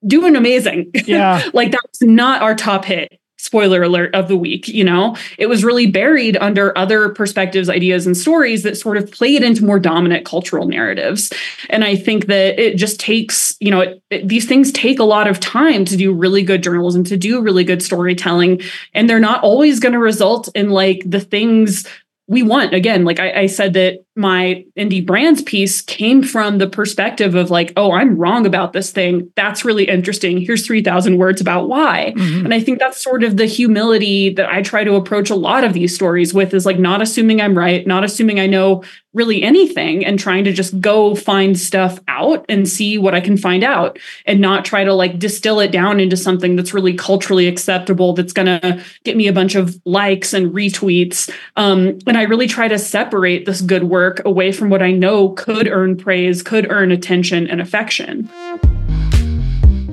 doing 0.06 0.36
amazing. 0.36 0.92
Yeah. 1.06 1.44
like 1.54 1.72
that's 1.72 2.02
not 2.02 2.42
our 2.42 2.56
top 2.56 2.86
hit. 2.86 3.18
Spoiler 3.38 3.82
alert 3.82 4.14
of 4.14 4.28
the 4.28 4.38
week, 4.38 4.68
you 4.68 4.84
know, 4.84 5.18
it 5.40 5.48
was 5.48 5.64
really 5.64 5.88
buried 5.88 6.38
under 6.38 6.78
other 6.78 7.10
perspectives, 7.10 7.70
ideas, 7.70 8.06
and 8.06 8.16
stories 8.16 8.62
that 8.62 8.78
sort 8.78 8.98
of 8.98 9.12
played 9.12 9.42
into 9.42 9.66
more 9.66 9.80
dominant 9.80 10.26
cultural 10.26 10.68
narratives. 10.68 11.34
And 11.68 11.84
I 11.84 11.96
think 11.96 12.28
that 12.28 12.60
it 12.60 12.78
just 12.78 13.00
takes, 13.00 13.56
you 13.60 13.72
know, 13.72 13.82
it, 13.82 14.04
it, 14.12 14.28
these 14.28 14.46
things 14.46 14.72
take 14.72 15.00
a 15.00 15.04
lot 15.04 15.28
of 15.28 15.40
time 15.40 15.86
to 15.86 15.98
do 15.98 16.14
really 16.14 16.44
good 16.44 16.62
journalism, 16.62 17.04
to 17.06 17.18
do 17.18 17.42
really 17.42 17.64
good 17.64 17.82
storytelling. 17.82 18.62
And 18.94 19.10
they're 19.10 19.20
not 19.20 19.44
always 19.44 19.80
going 19.80 19.94
to 19.94 20.00
result 20.00 20.48
in 20.54 20.70
like 20.70 21.02
the 21.04 21.20
things 21.20 21.88
we 22.28 22.44
want 22.44 22.74
again 22.74 23.04
like 23.04 23.20
I, 23.20 23.42
I, 23.42 23.46
said 23.48 23.74
that 23.74 24.06
my 24.16 24.66
indie 24.78 25.06
brands 25.06 25.42
piece 25.42 25.82
came 25.82 26.22
from 26.22 26.58
the 26.58 26.68
perspective 26.68 27.34
of 27.34 27.50
like 27.50 27.72
oh 27.78 27.94
i'm 27.94 28.18
wrong 28.18 28.46
about 28.46 28.74
this 28.74 28.92
thing 28.92 29.32
that's 29.38 29.64
really 29.64 29.88
interesting 29.88 30.38
here's 30.38 30.68
3000 30.68 31.18
words 31.18 31.40
about 31.40 31.70
why 31.70 32.14
mm-hmm. 32.18 32.44
and 32.44 32.54
i 32.54 32.60
think 32.60 32.78
that's 32.78 33.02
sort 33.02 33.24
of 33.24 33.38
the 33.38 33.46
humility 33.46 34.30
that 34.30 34.50
i 34.50 34.62
try 34.62 34.84
to 34.84 34.96
approach 34.96 35.30
a 35.30 35.36
lot 35.36 35.64
of 35.64 35.72
these 35.72 35.96
stories 35.96 36.34
with 36.34 36.54
is 36.54 36.66
like 36.66 36.78
not 36.78 37.02
assuming 37.02 37.40
i'm 37.40 37.58
right 37.58 37.88
not 37.88 38.04
assuming 38.04 38.38
i 38.38 38.46
know 38.46 38.84
really 39.14 39.44
anything 39.44 40.06
and 40.06 40.18
trying 40.18 40.46
to 40.46 40.54
just 40.54 40.80
go 40.80 41.16
find 41.16 41.60
stuff 41.60 42.00
out 42.08 42.46
and 42.48 42.68
see 42.68 42.98
what 42.98 43.14
I 43.14 43.20
can 43.20 43.36
find 43.36 43.62
out 43.62 44.00
and 44.26 44.40
not 44.40 44.64
try 44.64 44.86
to 44.86 44.94
like 44.94 45.20
distill 45.20 45.60
it 45.60 45.72
down 45.72 46.00
into 46.00 46.16
something 46.16 46.56
that's 46.56 46.74
really 46.74 46.94
culturally 46.94 47.48
acceptable 47.48 48.14
that's 48.14 48.32
going 48.32 48.46
to 48.46 48.82
get 49.04 49.18
me 49.18 49.28
a 49.28 49.34
bunch 49.34 49.56
of 49.56 49.80
likes 49.84 50.34
and 50.34 50.54
retweets. 50.54 51.30
Um, 51.58 52.00
and 52.08 52.18
I 52.18 52.24
really 52.24 52.48
try 52.48 52.70
to 52.70 52.80
separate 52.80 53.46
this 53.46 53.62
good 53.62 53.84
work 53.84 54.01
away 54.26 54.52
from 54.52 54.70
what 54.70 54.82
I 54.82 54.92
know 54.92 55.30
could 55.30 55.68
earn 55.68 55.96
praise, 55.96 56.42
could 56.42 56.70
earn 56.70 56.92
attention 56.92 57.48
and 57.48 57.62
affection. 57.62 58.30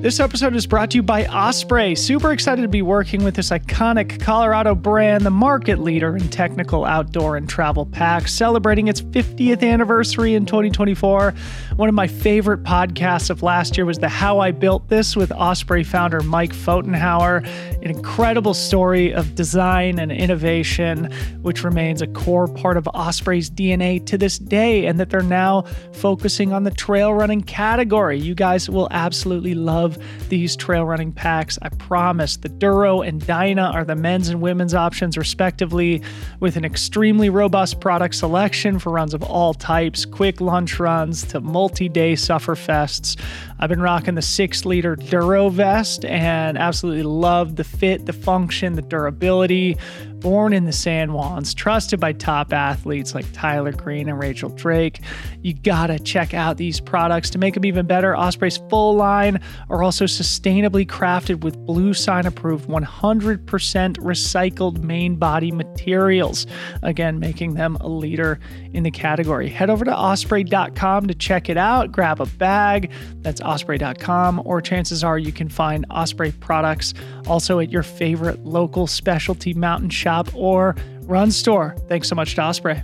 This 0.01 0.21
episode 0.21 0.55
is 0.55 0.65
brought 0.65 0.91
to 0.91 0.95
you 0.95 1.03
by 1.03 1.25
Osprey. 1.25 1.93
Super 1.93 2.31
excited 2.31 2.61
to 2.61 2.69
be 2.69 2.81
working 2.81 3.21
with 3.21 3.35
this 3.35 3.49
iconic 3.49 4.21
Colorado 4.21 4.73
brand, 4.73 5.25
the 5.25 5.29
market 5.29 5.79
leader 5.79 6.15
in 6.15 6.29
technical 6.29 6.85
outdoor 6.85 7.35
and 7.35 7.49
travel 7.49 7.85
packs, 7.85 8.33
celebrating 8.33 8.87
its 8.87 9.01
50th 9.01 9.61
anniversary 9.61 10.35
in 10.35 10.45
2024. 10.45 11.33
One 11.75 11.89
of 11.89 11.95
my 11.95 12.07
favorite 12.07 12.63
podcasts 12.63 13.29
of 13.29 13.43
last 13.43 13.75
year 13.75 13.85
was 13.85 13.97
the 13.97 14.07
How 14.07 14.39
I 14.39 14.51
Built 14.51 14.87
This 14.87 15.17
with 15.17 15.33
Osprey 15.33 15.83
founder 15.83 16.21
Mike 16.21 16.53
Pfotenhauer. 16.53 17.45
An 17.83 17.91
incredible 17.91 18.53
story 18.53 19.13
of 19.13 19.35
design 19.35 19.99
and 19.99 20.13
innovation, 20.13 21.11
which 21.41 21.65
remains 21.65 22.01
a 22.01 22.07
core 22.07 22.47
part 22.47 22.77
of 22.77 22.87
Osprey's 22.93 23.49
DNA 23.49 24.05
to 24.05 24.17
this 24.17 24.39
day, 24.39 24.85
and 24.85 24.97
that 24.97 25.09
they're 25.09 25.21
now 25.21 25.63
focusing 25.91 26.53
on 26.53 26.63
the 26.63 26.71
trail 26.71 27.13
running 27.13 27.41
category. 27.41 28.17
You 28.17 28.33
guys 28.33 28.69
will 28.69 28.87
absolutely 28.91 29.55
love 29.55 29.88
love 29.89 30.29
these 30.29 30.55
trail 30.55 30.85
running 30.85 31.11
packs. 31.11 31.57
I 31.61 31.69
promise. 31.69 32.37
The 32.37 32.49
Duro 32.49 33.01
and 33.01 33.25
Dyna 33.25 33.71
are 33.73 33.83
the 33.83 33.95
men's 33.95 34.29
and 34.29 34.41
women's 34.41 34.73
options, 34.73 35.17
respectively, 35.17 36.01
with 36.39 36.55
an 36.55 36.65
extremely 36.65 37.29
robust 37.29 37.79
product 37.79 38.15
selection 38.15 38.79
for 38.79 38.91
runs 38.91 39.13
of 39.13 39.23
all 39.23 39.53
types, 39.53 40.05
quick 40.05 40.41
lunch 40.41 40.79
runs 40.79 41.23
to 41.27 41.39
multi 41.41 41.89
day 41.89 42.15
suffer 42.15 42.55
sufferfests. 42.55 43.19
I've 43.59 43.69
been 43.69 43.81
rocking 43.81 44.15
the 44.15 44.21
six 44.21 44.65
liter 44.65 44.95
Duro 44.95 45.49
vest 45.49 46.05
and 46.05 46.57
absolutely 46.57 47.03
love 47.03 47.57
the 47.57 47.63
fit, 47.63 48.05
the 48.05 48.13
function, 48.13 48.73
the 48.73 48.81
durability 48.81 49.77
born 50.19 50.53
in 50.53 50.65
the 50.65 50.73
San 50.73 51.09
Juans, 51.09 51.53
trusted 51.53 51.99
by 51.99 52.13
top 52.13 52.53
athletes 52.53 53.15
like 53.15 53.25
Tyler 53.33 53.71
Green 53.71 54.09
and 54.09 54.19
Rachel 54.19 54.49
Drake. 54.49 55.01
You 55.41 55.53
gotta 55.53 55.99
check 55.99 56.33
out 56.33 56.57
these 56.57 56.79
products 56.79 57.29
to 57.31 57.37
make 57.37 57.53
them 57.53 57.65
even 57.65 57.85
better. 57.85 58.15
Osprey's 58.15 58.57
full 58.69 58.95
line 58.95 59.39
are 59.69 59.83
also 59.83 60.05
sustainably 60.05 60.85
crafted 60.85 61.43
with 61.43 61.57
Blue 61.65 61.93
Sign 61.93 62.25
approved 62.25 62.67
100% 62.67 63.45
recycled 63.97 64.83
main 64.83 65.15
body 65.15 65.51
materials. 65.51 66.45
Again, 66.83 67.19
making 67.19 67.53
them 67.53 67.75
a 67.77 67.87
leader 67.87 68.39
in 68.73 68.83
the 68.83 68.91
category. 68.91 69.49
Head 69.49 69.69
over 69.69 69.85
to 69.85 69.95
osprey.com 69.95 71.07
to 71.07 71.13
check 71.13 71.49
it 71.49 71.57
out. 71.57 71.91
Grab 71.91 72.19
a 72.19 72.25
bag. 72.25 72.91
That's 73.21 73.41
osprey.com, 73.41 74.41
or 74.45 74.61
chances 74.61 75.03
are 75.03 75.17
you 75.17 75.31
can 75.31 75.49
find 75.49 75.85
Osprey 75.89 76.31
products 76.31 76.93
also 77.27 77.59
at 77.59 77.71
your 77.71 77.83
favorite 77.83 78.45
local 78.45 78.87
specialty 78.87 79.53
mountain 79.53 79.89
shop 79.89 80.29
or 80.33 80.75
run 81.03 81.31
store. 81.31 81.75
Thanks 81.87 82.07
so 82.07 82.15
much 82.15 82.35
to 82.35 82.41
Osprey. 82.41 82.83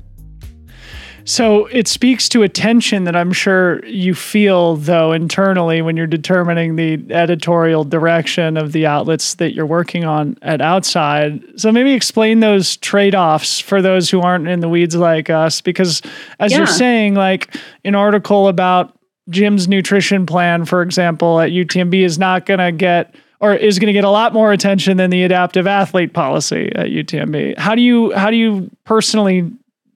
So 1.26 1.66
it 1.66 1.88
speaks 1.88 2.30
to 2.30 2.44
a 2.44 2.50
tension 2.50 3.06
that 3.06 3.16
I'm 3.16 3.34
sure 3.34 3.84
you 3.84 4.14
feel, 4.14 4.76
though, 4.76 5.12
internally 5.12 5.82
when 5.82 5.98
you're 5.98 6.06
determining 6.06 6.76
the 6.76 7.04
editorial 7.10 7.84
direction 7.84 8.58
of 8.58 8.74
the 8.74 8.86
outlets 8.86 9.34
that 9.36 9.56
you're 9.56 9.66
working 9.66 10.06
on 10.06 10.38
at 10.44 10.62
Outside. 10.62 11.44
So 11.60 11.72
maybe 11.72 11.94
explain 11.94 12.42
those 12.42 12.78
trade 12.78 13.16
offs 13.16 13.60
for 13.60 13.82
those 13.82 14.10
who 14.10 14.22
aren't 14.22 14.48
in 14.48 14.60
the 14.60 14.70
weeds 14.70 14.96
like 14.96 15.32
us. 15.32 15.62
Because 15.62 16.04
as 16.40 16.52
yeah. 16.52 16.60
you're 16.60 16.68
saying, 16.68 17.16
like 17.16 17.56
an 17.84 17.96
article 17.96 18.48
about 18.48 18.96
Jim's 19.30 19.68
nutrition 19.68 20.28
plan, 20.28 20.64
for 20.66 20.84
example, 20.84 21.40
at 21.40 21.50
UTMB 21.50 22.06
is 22.06 22.20
not 22.20 22.46
going 22.46 22.60
to 22.60 22.72
get 22.72 23.16
or 23.40 23.54
is 23.54 23.80
going 23.80 23.88
to 23.88 23.94
get 23.94 24.04
a 24.04 24.10
lot 24.10 24.32
more 24.32 24.52
attention 24.52 24.98
than 24.98 25.10
the 25.10 25.24
adaptive 25.24 25.66
athlete 25.66 26.14
policy 26.14 26.72
at 26.76 26.88
UTMB. 26.88 27.58
How 27.58 27.74
do 27.74 27.82
you 27.82 28.14
how 28.14 28.30
do 28.30 28.38
you 28.38 28.70
personally 28.86 29.52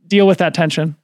deal 0.07 0.25
with 0.25 0.39
that 0.39 0.55
tension? 0.55 0.95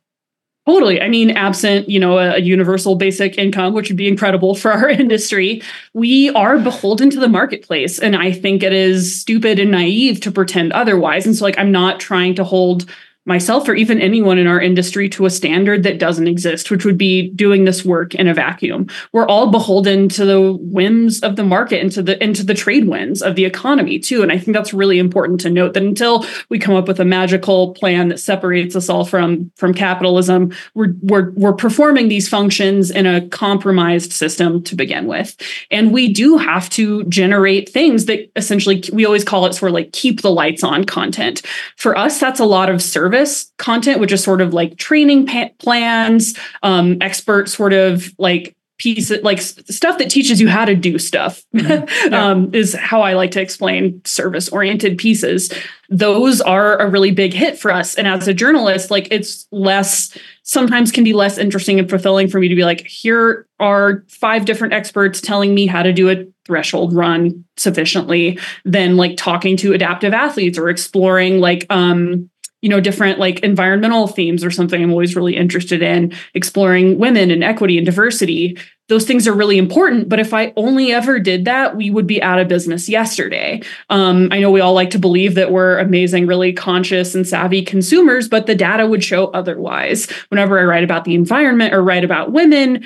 Totally. 0.66 1.00
I 1.00 1.10
mean, 1.10 1.30
absent, 1.30 1.90
you 1.90 2.00
know, 2.00 2.18
a, 2.18 2.36
a, 2.36 2.40
universal 2.40 2.96
basic 2.96 3.38
income, 3.38 3.74
which 3.74 3.88
would 3.88 3.98
be 3.98 4.08
incredible 4.08 4.56
for 4.56 4.72
our 4.72 4.90
industry, 5.04 5.62
we 5.94 6.32
are 6.32 6.58
beholden 6.58 7.12
to 7.12 7.20
the 7.20 7.28
marketplace. 7.28 8.00
And 8.00 8.16
I 8.16 8.32
think 8.32 8.64
it 8.64 8.74
is 8.74 9.20
stupid 9.20 9.60
and 9.60 9.70
naive 9.70 10.22
to 10.22 10.32
pretend 10.32 10.74
otherwise. 10.74 11.28
And 11.28 11.36
so, 11.36 11.46
like, 11.46 11.60
I'm 11.60 11.72
not 11.72 12.00
trying 12.00 12.34
to 12.36 12.44
hold 12.44 12.90
myself 13.26 13.68
or 13.68 13.74
even 13.74 14.00
anyone 14.00 14.38
in 14.38 14.46
our 14.46 14.62
industry 14.62 15.10
to 15.10 15.26
a 15.26 15.30
standard 15.30 15.82
that 15.84 15.98
doesn't 15.98 16.28
exist, 16.28 16.70
which 16.70 16.86
would 16.86 16.98
be 16.98 17.30
doing 17.30 17.66
this 17.66 17.84
work 17.84 18.14
in 18.14 18.28
a 18.28 18.34
vacuum. 18.34 18.88
We're 19.12 19.28
all 19.28 19.50
beholden 19.50 20.10
to 20.10 20.26
the 20.26 20.54
whims 20.54 21.22
of 21.22 21.36
the 21.36 21.44
market 21.44 21.82
and 21.82 21.92
to 21.94 22.04
the 22.04 22.24
into 22.24 22.44
the 22.44 22.54
trade 22.54 22.88
winds 22.88 23.24
of 23.24 23.36
the 23.36 23.46
economy 23.46 23.98
too. 23.98 24.22
And 24.22 24.32
I 24.32 24.38
think 24.38 24.56
that's 24.56 24.74
really 24.74 25.00
important 25.00 25.42
to 25.42 25.50
note 25.50 25.74
that 25.74 25.84
until 25.84 26.26
we 26.50 26.60
come 26.60 26.76
up 26.76 26.88
with 26.88 27.00
a 27.00 27.06
magical 27.06 27.74
plan 27.74 28.10
that 28.10 28.20
separates 28.20 28.76
us 28.76 28.90
all 28.90 29.06
from 29.06 29.52
from 29.56 29.74
capitalism, 29.74 30.54
we're 30.76 30.94
we're 31.02 31.32
we're 31.32 31.54
performing 31.54 32.10
these 32.10 32.30
functions 32.30 32.92
in 32.92 33.08
a 33.08 33.28
compromised 33.30 34.14
system 34.14 34.62
to 34.64 34.76
begin 34.76 35.08
with. 35.08 35.36
And 35.72 35.92
we 35.92 36.14
do 36.14 36.38
have 36.38 36.70
to 36.72 37.04
generate 37.06 37.70
things 37.70 38.06
that 38.06 38.30
essentially 38.36 38.84
we 38.94 39.06
always 39.06 39.24
call 39.24 39.48
it 39.48 39.54
sort 39.54 39.72
of 39.72 39.74
like 39.74 39.94
keep 39.94 40.22
the 40.22 40.32
lights 40.32 40.64
on 40.64 40.84
content. 40.84 41.42
For 41.76 41.98
us, 41.98 42.20
that's 42.20 42.40
a 42.40 42.46
lot 42.46 42.70
of 42.70 42.84
service 42.84 43.15
service 43.16 43.52
content, 43.58 44.00
which 44.00 44.12
is 44.12 44.24
sort 44.24 44.42
of 44.42 44.54
like 44.54 44.78
training 44.78 45.26
pa- 45.26 45.50
plans, 45.60 46.38
um, 46.64 46.98
expert 47.02 47.50
sort 47.50 47.74
of 47.74 48.14
like 48.18 48.56
piece 48.78 49.10
like 49.24 49.40
stuff 49.40 49.98
that 50.00 50.10
teaches 50.10 50.42
you 50.42 50.50
how 50.50 50.66
to 50.66 50.76
do 50.76 51.00
stuff 51.00 51.42
mm-hmm. 51.56 52.10
yeah. 52.12 52.30
um, 52.30 52.54
is 52.54 52.74
how 52.74 53.02
I 53.02 53.14
like 53.14 53.32
to 53.32 53.42
explain 53.42 54.02
service 54.04 54.50
oriented 54.50 54.98
pieces. 54.98 55.50
Those 55.90 56.42
are 56.42 56.78
a 56.80 56.90
really 56.90 57.12
big 57.12 57.32
hit 57.32 57.58
for 57.58 57.72
us. 57.72 57.96
And 57.96 58.06
as 58.06 58.28
a 58.28 58.34
journalist, 58.34 58.92
like 58.92 59.08
it's 59.12 59.48
less, 59.52 60.18
sometimes 60.44 60.92
can 60.92 61.06
be 61.06 61.14
less 61.14 61.38
interesting 61.38 61.80
and 61.80 61.90
fulfilling 61.90 62.28
for 62.28 62.40
me 62.42 62.50
to 62.50 62.56
be 62.56 62.66
like, 62.66 62.86
here 62.86 63.48
are 63.62 64.04
five 64.10 64.44
different 64.44 64.74
experts 64.74 65.22
telling 65.22 65.56
me 65.56 65.68
how 65.68 65.82
to 65.82 65.94
do 65.94 66.10
a 66.10 66.26
threshold 66.46 66.94
run 66.94 67.46
sufficiently 67.56 68.38
than 68.66 68.98
like 68.98 69.16
talking 69.16 69.56
to 69.58 69.74
adaptive 69.74 70.14
athletes 70.14 70.58
or 70.58 70.70
exploring 70.70 71.40
like 71.40 71.66
um 71.70 72.30
you 72.62 72.70
know 72.70 72.80
different 72.80 73.20
like 73.20 73.40
environmental 73.42 74.08
themes 74.08 74.44
or 74.44 74.52
something 74.52 74.82
i'm 74.82 74.92
always 74.92 75.16
really 75.16 75.36
interested 75.36 75.82
in 75.82 76.14
exploring 76.34 76.98
women 76.98 77.32
and 77.32 77.44
equity 77.44 77.78
and 77.78 77.86
diversity. 77.86 78.58
Those 78.88 79.06
things 79.06 79.28
are 79.28 79.34
really 79.34 79.58
important 79.58 80.10
but 80.10 80.20
if 80.20 80.34
i 80.34 80.54
only 80.56 80.92
ever 80.92 81.20
did 81.20 81.46
that 81.46 81.76
we 81.76 81.90
would 81.90 82.08
be 82.08 82.22
out 82.22 82.40
of 82.40 82.48
business 82.48 82.88
yesterday. 82.90 83.62
Um, 83.90 84.30
i 84.32 84.40
know 84.40 84.52
we 84.52 84.62
all 84.62 84.74
like 84.74 84.92
to 84.92 85.00
believe 85.00 85.36
that 85.36 85.52
we're 85.52 85.80
amazing 85.80 86.28
really 86.28 86.54
conscious 86.54 87.16
and 87.16 87.28
savvy 87.28 87.62
consumers 87.62 88.28
but 88.28 88.46
the 88.46 88.56
data 88.56 88.88
would 88.88 89.04
show 89.04 89.28
otherwise. 89.28 90.10
Whenever 90.30 90.60
i 90.60 90.64
write 90.64 90.84
about 90.84 91.06
the 91.06 91.16
environment 91.16 91.74
or 91.74 91.84
write 91.84 92.04
about 92.04 92.32
women 92.32 92.86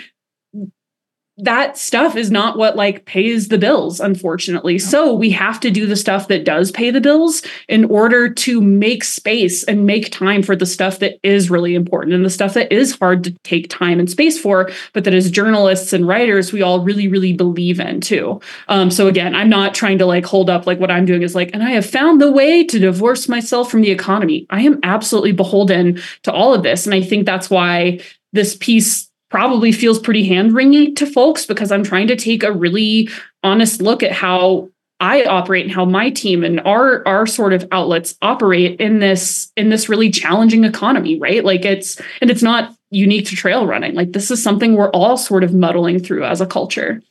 that 1.39 1.77
stuff 1.77 2.15
is 2.15 2.29
not 2.29 2.57
what 2.57 2.75
like 2.75 3.05
pays 3.05 3.47
the 3.47 3.57
bills 3.57 3.99
unfortunately. 3.99 4.77
So 4.77 5.13
we 5.13 5.29
have 5.31 5.59
to 5.61 5.71
do 5.71 5.85
the 5.85 5.95
stuff 5.95 6.27
that 6.27 6.43
does 6.43 6.71
pay 6.71 6.91
the 6.91 7.01
bills 7.01 7.41
in 7.67 7.85
order 7.85 8.29
to 8.29 8.61
make 8.61 9.03
space 9.03 9.63
and 9.63 9.85
make 9.85 10.11
time 10.11 10.43
for 10.43 10.55
the 10.55 10.65
stuff 10.65 10.99
that 10.99 11.17
is 11.23 11.49
really 11.49 11.75
important 11.75 12.13
and 12.13 12.25
the 12.25 12.29
stuff 12.29 12.53
that 12.55 12.71
is 12.71 12.97
hard 12.97 13.23
to 13.23 13.31
take 13.43 13.69
time 13.69 13.99
and 13.99 14.09
space 14.09 14.39
for 14.39 14.69
but 14.93 15.05
that 15.05 15.13
as 15.13 15.31
journalists 15.31 15.93
and 15.93 16.07
writers 16.07 16.51
we 16.51 16.61
all 16.61 16.81
really 16.81 17.07
really 17.07 17.33
believe 17.33 17.79
in 17.79 18.01
too. 18.01 18.39
Um, 18.67 18.91
so 18.91 19.07
again 19.07 19.33
i'm 19.33 19.49
not 19.49 19.73
trying 19.73 19.97
to 19.99 20.05
like 20.05 20.25
hold 20.25 20.49
up 20.49 20.67
like 20.67 20.79
what 20.79 20.91
i'm 20.91 21.05
doing 21.05 21.21
is 21.21 21.35
like 21.35 21.51
and 21.53 21.63
i 21.63 21.71
have 21.71 21.85
found 21.85 22.21
the 22.21 22.31
way 22.31 22.63
to 22.65 22.79
divorce 22.79 23.29
myself 23.29 23.71
from 23.71 23.81
the 23.81 23.91
economy. 23.91 24.45
I 24.49 24.61
am 24.61 24.79
absolutely 24.83 25.31
beholden 25.31 26.01
to 26.23 26.33
all 26.33 26.53
of 26.53 26.63
this 26.63 26.85
and 26.85 26.93
i 26.93 27.01
think 27.01 27.25
that's 27.25 27.49
why 27.49 27.99
this 28.33 28.55
piece 28.55 29.09
probably 29.30 29.71
feels 29.71 29.99
pretty 29.99 30.27
hand 30.27 30.51
wringy 30.51 30.95
to 30.95 31.05
folks 31.05 31.45
because 31.45 31.71
I'm 31.71 31.84
trying 31.84 32.07
to 32.07 32.15
take 32.15 32.43
a 32.43 32.51
really 32.51 33.09
honest 33.43 33.82
look 33.82 34.03
at 34.03 34.11
how 34.11 34.69
I 34.99 35.23
operate 35.23 35.65
and 35.65 35.73
how 35.73 35.86
my 35.86 36.09
team 36.09 36.43
and 36.43 36.59
our 36.61 37.07
our 37.07 37.25
sort 37.25 37.53
of 37.53 37.67
outlets 37.71 38.15
operate 38.21 38.80
in 38.82 38.99
this 38.99 39.51
in 39.55 39.69
this 39.69 39.88
really 39.88 40.09
challenging 40.09 40.65
economy, 40.65 41.17
right? 41.19 41.43
Like 41.43 41.63
it's 41.63 42.01
and 42.21 42.30
it's 42.30 42.43
not 42.43 42.75
unique 42.91 43.27
to 43.27 43.36
trail 43.36 43.65
running. 43.65 43.93
Like 43.93 44.11
this 44.11 44.30
is 44.30 44.43
something 44.43 44.75
we're 44.75 44.89
all 44.89 45.15
sort 45.15 45.43
of 45.43 45.53
muddling 45.53 45.99
through 45.99 46.25
as 46.25 46.41
a 46.41 46.45
culture. 46.45 47.01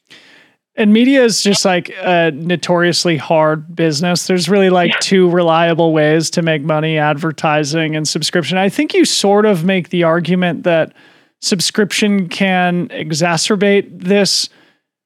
And 0.75 0.93
media 0.93 1.25
is 1.25 1.43
just 1.43 1.65
like 1.65 1.89
a 2.03 2.31
notoriously 2.31 3.17
hard 3.17 3.75
business. 3.75 4.29
There's 4.29 4.49
really 4.49 4.71
like 4.71 4.93
yeah. 4.93 4.99
two 5.01 5.29
reliable 5.29 5.93
ways 5.93 6.31
to 6.31 6.43
make 6.43 6.63
money 6.63 6.99
advertising 6.99 7.97
and 7.97 8.07
subscription. 8.07 8.59
I 8.59 8.69
think 8.69 8.95
you 8.95 9.05
sort 9.05 9.45
of 9.45 9.65
make 9.65 9.89
the 9.89 10.05
argument 10.05 10.63
that 10.63 10.93
subscription 11.41 12.29
can 12.29 12.89
exacerbate 12.89 13.89
this 13.91 14.49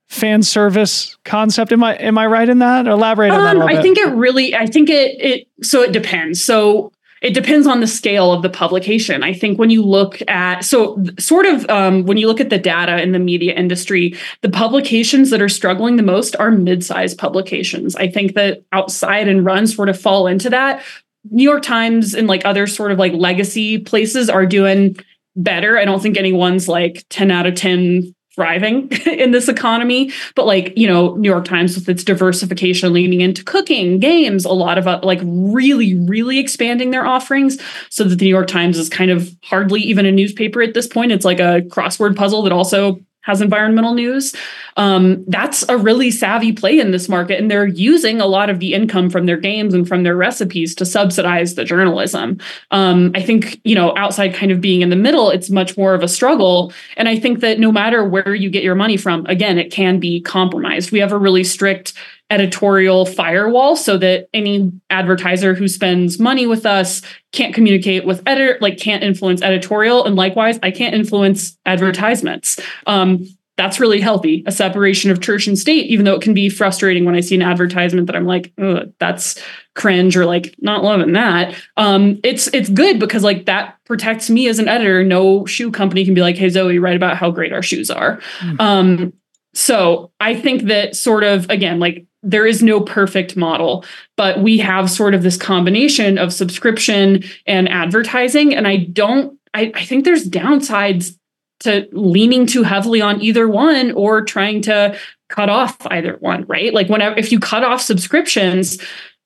fan 0.09 0.43
service 0.43 1.16
concept. 1.24 1.72
Am 1.72 1.83
I 1.83 1.95
am 1.97 2.18
I 2.18 2.26
right 2.26 2.49
in 2.49 2.59
that? 2.59 2.87
Elaborate 2.87 3.30
on 3.30 3.41
that. 3.41 3.57
Um, 3.57 3.62
I 3.62 3.80
think 3.80 3.99
it 3.99 4.09
really. 4.14 4.55
I 4.55 4.66
think 4.66 4.91
it 4.91 5.20
it. 5.20 5.49
So 5.62 5.83
it 5.83 5.93
depends. 5.93 6.43
So 6.43 6.93
it 7.22 7.35
depends 7.35 7.66
on 7.66 7.80
the 7.80 7.87
scale 7.87 8.33
of 8.33 8.43
the 8.43 8.51
publication. 8.51 9.22
I 9.22 9.33
think 9.33 9.59
when 9.59 9.70
you 9.70 9.83
look 9.83 10.20
at 10.28 10.64
so 10.64 11.03
sort 11.18 11.47
of 11.47 11.68
um, 11.70 12.05
when 12.05 12.18
you 12.18 12.26
look 12.26 12.41
at 12.41 12.51
the 12.51 12.59
data 12.59 13.01
in 13.01 13.12
the 13.12 13.18
media 13.18 13.55
industry, 13.55 14.14
the 14.43 14.51
publications 14.51 15.30
that 15.30 15.41
are 15.41 15.49
struggling 15.49 15.97
the 15.97 16.03
most 16.03 16.37
are 16.37 16.51
mid-sized 16.51 17.16
publications. 17.16 17.97
I 17.97 18.09
think 18.09 18.35
that 18.35 18.64
outside 18.72 19.28
and 19.28 19.47
run 19.47 19.66
sort 19.66 19.89
of 19.89 19.99
fall 19.99 20.26
into 20.26 20.51
that. 20.51 20.83
New 21.30 21.45
York 21.45 21.62
Times 21.62 22.14
and 22.14 22.26
like 22.26 22.45
other 22.45 22.66
sort 22.66 22.91
of 22.91 22.99
like 22.99 23.12
legacy 23.12 23.78
places 23.78 24.28
are 24.28 24.45
doing 24.45 24.97
better. 25.37 25.78
I 25.78 25.85
don't 25.85 26.03
think 26.03 26.16
anyone's 26.16 26.68
like 26.68 27.05
10 27.11 27.30
out 27.30 27.47
of 27.47 27.55
10 27.55 28.14
thriving 28.35 28.89
in 29.07 29.30
this 29.30 29.49
economy 29.49 30.11
but 30.35 30.47
like 30.47 30.72
you 30.74 30.87
know 30.87 31.14
new 31.16 31.28
york 31.28 31.45
times 31.45 31.74
with 31.74 31.87
its 31.87 32.03
diversification 32.03 32.91
leaning 32.91 33.20
into 33.20 33.45
cooking 33.45 33.99
games 33.99 34.47
a 34.47 34.53
lot 34.53 34.78
of 34.78 34.89
uh, 34.89 34.99
like 35.03 35.20
really 35.22 35.95
really 36.07 36.39
expanding 36.39 36.93
their 36.93 37.07
offerings 37.07 37.59
so 37.91 38.05
that 38.05 38.16
the 38.16 38.24
new 38.24 38.30
york 38.30 38.47
times 38.47 38.78
is 38.78 38.89
kind 38.89 39.11
of 39.11 39.30
hardly 39.43 39.83
even 39.83 40.07
a 40.07 40.12
newspaper 40.12 40.62
at 40.62 40.72
this 40.72 40.87
point 40.87 41.12
it's 41.12 41.26
like 41.26 41.41
a 41.41 41.61
crossword 41.68 42.16
puzzle 42.16 42.43
that 42.43 42.53
also 42.53 42.99
has 43.22 43.40
environmental 43.40 43.94
news. 43.94 44.34
Um, 44.76 45.24
that's 45.28 45.64
a 45.68 45.76
really 45.76 46.10
savvy 46.10 46.52
play 46.52 46.78
in 46.78 46.90
this 46.90 47.08
market. 47.08 47.38
And 47.38 47.50
they're 47.50 47.66
using 47.66 48.20
a 48.20 48.26
lot 48.26 48.50
of 48.50 48.58
the 48.58 48.74
income 48.74 49.10
from 49.10 49.26
their 49.26 49.36
games 49.36 49.74
and 49.74 49.86
from 49.86 50.02
their 50.02 50.16
recipes 50.16 50.74
to 50.76 50.84
subsidize 50.84 51.54
the 51.54 51.64
journalism. 51.64 52.38
Um, 52.70 53.12
I 53.14 53.22
think, 53.22 53.60
you 53.64 53.74
know, 53.74 53.96
outside 53.96 54.34
kind 54.34 54.50
of 54.50 54.60
being 54.60 54.82
in 54.82 54.90
the 54.90 54.96
middle, 54.96 55.30
it's 55.30 55.50
much 55.50 55.76
more 55.76 55.94
of 55.94 56.02
a 56.02 56.08
struggle. 56.08 56.72
And 56.96 57.08
I 57.08 57.18
think 57.18 57.40
that 57.40 57.58
no 57.58 57.70
matter 57.70 58.04
where 58.04 58.34
you 58.34 58.50
get 58.50 58.64
your 58.64 58.74
money 58.74 58.96
from, 58.96 59.24
again, 59.26 59.58
it 59.58 59.70
can 59.70 60.00
be 60.00 60.20
compromised. 60.20 60.90
We 60.90 60.98
have 60.98 61.12
a 61.12 61.18
really 61.18 61.44
strict 61.44 61.94
editorial 62.30 63.04
firewall 63.04 63.76
so 63.76 63.98
that 63.98 64.28
any 64.32 64.72
advertiser 64.88 65.54
who 65.54 65.68
spends 65.68 66.18
money 66.18 66.46
with 66.46 66.64
us 66.64 67.02
can't 67.32 67.54
communicate 67.54 68.06
with 68.06 68.22
editor 68.26 68.58
like 68.60 68.78
can't 68.78 69.02
influence 69.02 69.42
editorial. 69.42 70.04
And 70.04 70.16
likewise 70.16 70.58
i 70.62 70.70
can't 70.70 70.94
influence 70.94 71.58
advertisements. 71.66 72.58
Um, 72.86 73.26
that's 73.58 73.78
really 73.78 74.00
healthy 74.00 74.42
a 74.46 74.52
separation 74.52 75.10
of 75.10 75.20
church 75.20 75.46
and 75.46 75.58
state 75.58 75.86
even 75.86 76.06
though 76.06 76.14
it 76.14 76.22
can 76.22 76.32
be 76.32 76.48
frustrating 76.48 77.04
when 77.04 77.14
i 77.14 77.20
see 77.20 77.34
an 77.34 77.42
advertisement 77.42 78.06
that 78.06 78.16
i'm 78.16 78.24
like 78.24 78.50
that's 78.98 79.38
cringe 79.74 80.16
or 80.16 80.26
like 80.26 80.54
not 80.58 80.84
loving 80.84 81.12
that. 81.12 81.54
Um, 81.76 82.20
it's 82.22 82.46
it's 82.48 82.68
good 82.68 82.98
because 82.98 83.22
like 83.22 83.46
that 83.46 83.76
protects 83.84 84.28
me 84.28 84.46
as 84.48 84.58
an 84.58 84.68
editor. 84.68 85.02
No 85.02 85.46
shoe 85.46 85.70
company 85.70 86.04
can 86.04 86.14
be 86.14 86.20
like 86.20 86.36
hey 86.36 86.48
zoe 86.48 86.78
write 86.78 86.96
about 86.96 87.16
how 87.16 87.30
great 87.30 87.52
our 87.52 87.62
shoes 87.62 87.90
are. 87.90 88.20
Mm. 88.40 88.60
um, 88.60 89.12
so 89.54 90.10
i 90.18 90.34
think 90.34 90.62
that 90.62 90.96
sort 90.96 91.22
of 91.24 91.48
again 91.50 91.78
like 91.78 92.06
there 92.22 92.46
is 92.46 92.62
no 92.62 92.80
perfect 92.80 93.36
model, 93.36 93.84
but 94.16 94.40
we 94.40 94.58
have 94.58 94.90
sort 94.90 95.14
of 95.14 95.22
this 95.22 95.36
combination 95.36 96.18
of 96.18 96.32
subscription 96.32 97.24
and 97.46 97.68
advertising. 97.68 98.54
And 98.54 98.68
I 98.68 98.76
don't, 98.76 99.38
I, 99.54 99.72
I 99.74 99.84
think 99.84 100.04
there's 100.04 100.28
downsides 100.28 101.16
to 101.60 101.88
leaning 101.92 102.46
too 102.46 102.62
heavily 102.62 103.00
on 103.00 103.20
either 103.22 103.48
one 103.48 103.92
or 103.92 104.24
trying 104.24 104.62
to 104.62 104.96
cut 105.28 105.48
off 105.48 105.76
either 105.86 106.16
one, 106.20 106.44
right? 106.46 106.72
Like 106.74 106.88
whenever 106.88 107.16
if 107.16 107.32
you 107.32 107.40
cut 107.40 107.64
off 107.64 107.80
subscriptions, 107.80 108.78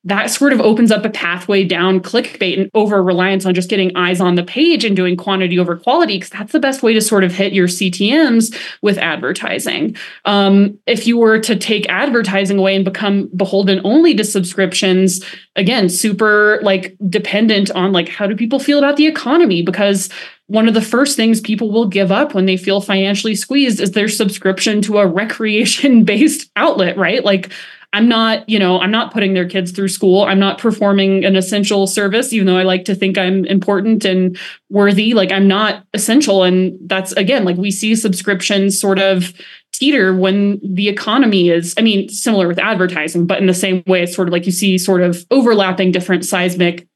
that 0.07 0.31
sort 0.31 0.53
of 0.53 0.61
opens 0.61 0.93
up 0.93 1.05
a 1.05 1.11
pathway 1.11 1.65
down 1.65 1.99
clickbait 1.99 2.61
and 2.61 2.71
over 2.75 3.03
reliance 3.03 3.45
on 3.45 3.55
just 3.55 3.69
getting 3.69 3.95
eyes 3.97 4.21
on 4.21 4.37
the 4.37 4.45
page 4.45 4.85
and 4.85 4.95
doing 4.95 5.17
quantity 5.17 5.59
over 5.59 5.77
quality 5.77 6.17
because 6.17 6.31
that's 6.31 6.53
the 6.53 6.61
best 6.61 6.81
way 6.81 6.93
to 6.93 7.01
sort 7.01 7.25
of 7.25 7.33
hit 7.33 7.53
your 7.53 7.67
CPMs 7.67 8.57
with 8.83 8.99
advertising. 8.99 9.97
Um, 10.25 10.79
if 10.87 11.09
you 11.09 11.19
were 11.19 11.41
to 11.41 11.57
take 11.57 11.89
advertising 11.89 12.57
away 12.57 12.77
and 12.77 12.85
become 12.85 13.29
beholden 13.35 13.81
only 13.83 14.15
to 14.15 14.23
subscriptions, 14.23 15.25
again, 15.57 15.89
super 15.89 16.61
like 16.63 16.97
dependent 17.09 17.73
on 17.73 17.91
like 17.91 18.09
how 18.09 18.29
do 18.29 18.37
people 18.37 18.61
feel 18.61 18.79
about 18.79 18.97
the 18.97 19.09
economy 19.09 19.61
because 19.61 20.09
one 20.47 20.69
of 20.69 20.75
the 20.75 20.81
first 20.83 21.17
things 21.17 21.41
people 21.41 21.73
will 21.73 21.89
give 21.89 22.13
up 22.13 22.33
when 22.33 22.47
they 22.47 22.57
feel 22.57 22.81
financially 22.81 23.35
squeezed 23.35 23.81
is 23.81 23.91
their 23.91 24.09
subscription 24.09 24.81
to 24.83 24.99
a 24.99 25.07
recreation 25.09 26.05
based 26.05 26.49
outlet, 26.55 26.97
right? 26.97 27.25
Like 27.25 27.51
I'm 27.97 28.09
not, 28.09 28.47
you 28.47 28.59
know, 28.59 28.79
I'm 28.79 28.91
not 28.91 29.11
putting 29.11 29.33
their 29.33 29.49
kids 29.49 29.73
through 29.73 29.89
school. 29.89 30.25
I'm 30.25 30.39
not 30.39 30.59
performing 30.59 31.25
an 31.25 31.35
essential 31.35 31.87
service, 31.87 32.31
even 32.31 32.47
though 32.47 32.59
I 32.59 32.63
like 32.63 32.85
to 32.85 32.95
think 32.95 33.17
I'm 33.17 33.47
important 33.47 34.05
and 34.05 34.39
worthy. 34.69 35.15
Like 35.15 35.33
I'm 35.33 35.49
not 35.49 35.83
essential. 35.95 36.43
And 36.43 36.79
that's 36.83 37.13
again, 37.13 37.47
like 37.47 37.57
we 37.57 37.71
see 37.71 37.97
subscriptions 37.97 38.79
sort 38.79 38.99
of 38.99 39.33
teeter 39.73 40.15
when 40.15 40.61
the 40.63 40.91
economy 40.91 41.49
is, 41.49 41.73
I 41.79 41.81
mean, 41.81 42.11
similar 42.11 42.47
with 42.47 42.59
advertising, 42.59 43.27
but 43.27 43.39
in 43.39 43.47
the 43.47 43.55
same 43.55 43.83
way, 43.87 44.03
it's 44.03 44.15
sort 44.15 44.29
of 44.29 44.33
like 44.33 44.45
you 44.45 44.53
see 44.53 44.77
sort 44.77 45.01
of 45.01 45.25
overlapping 45.31 45.91
different 45.91 46.27
seismic 46.27 46.87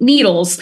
needles. 0.00 0.60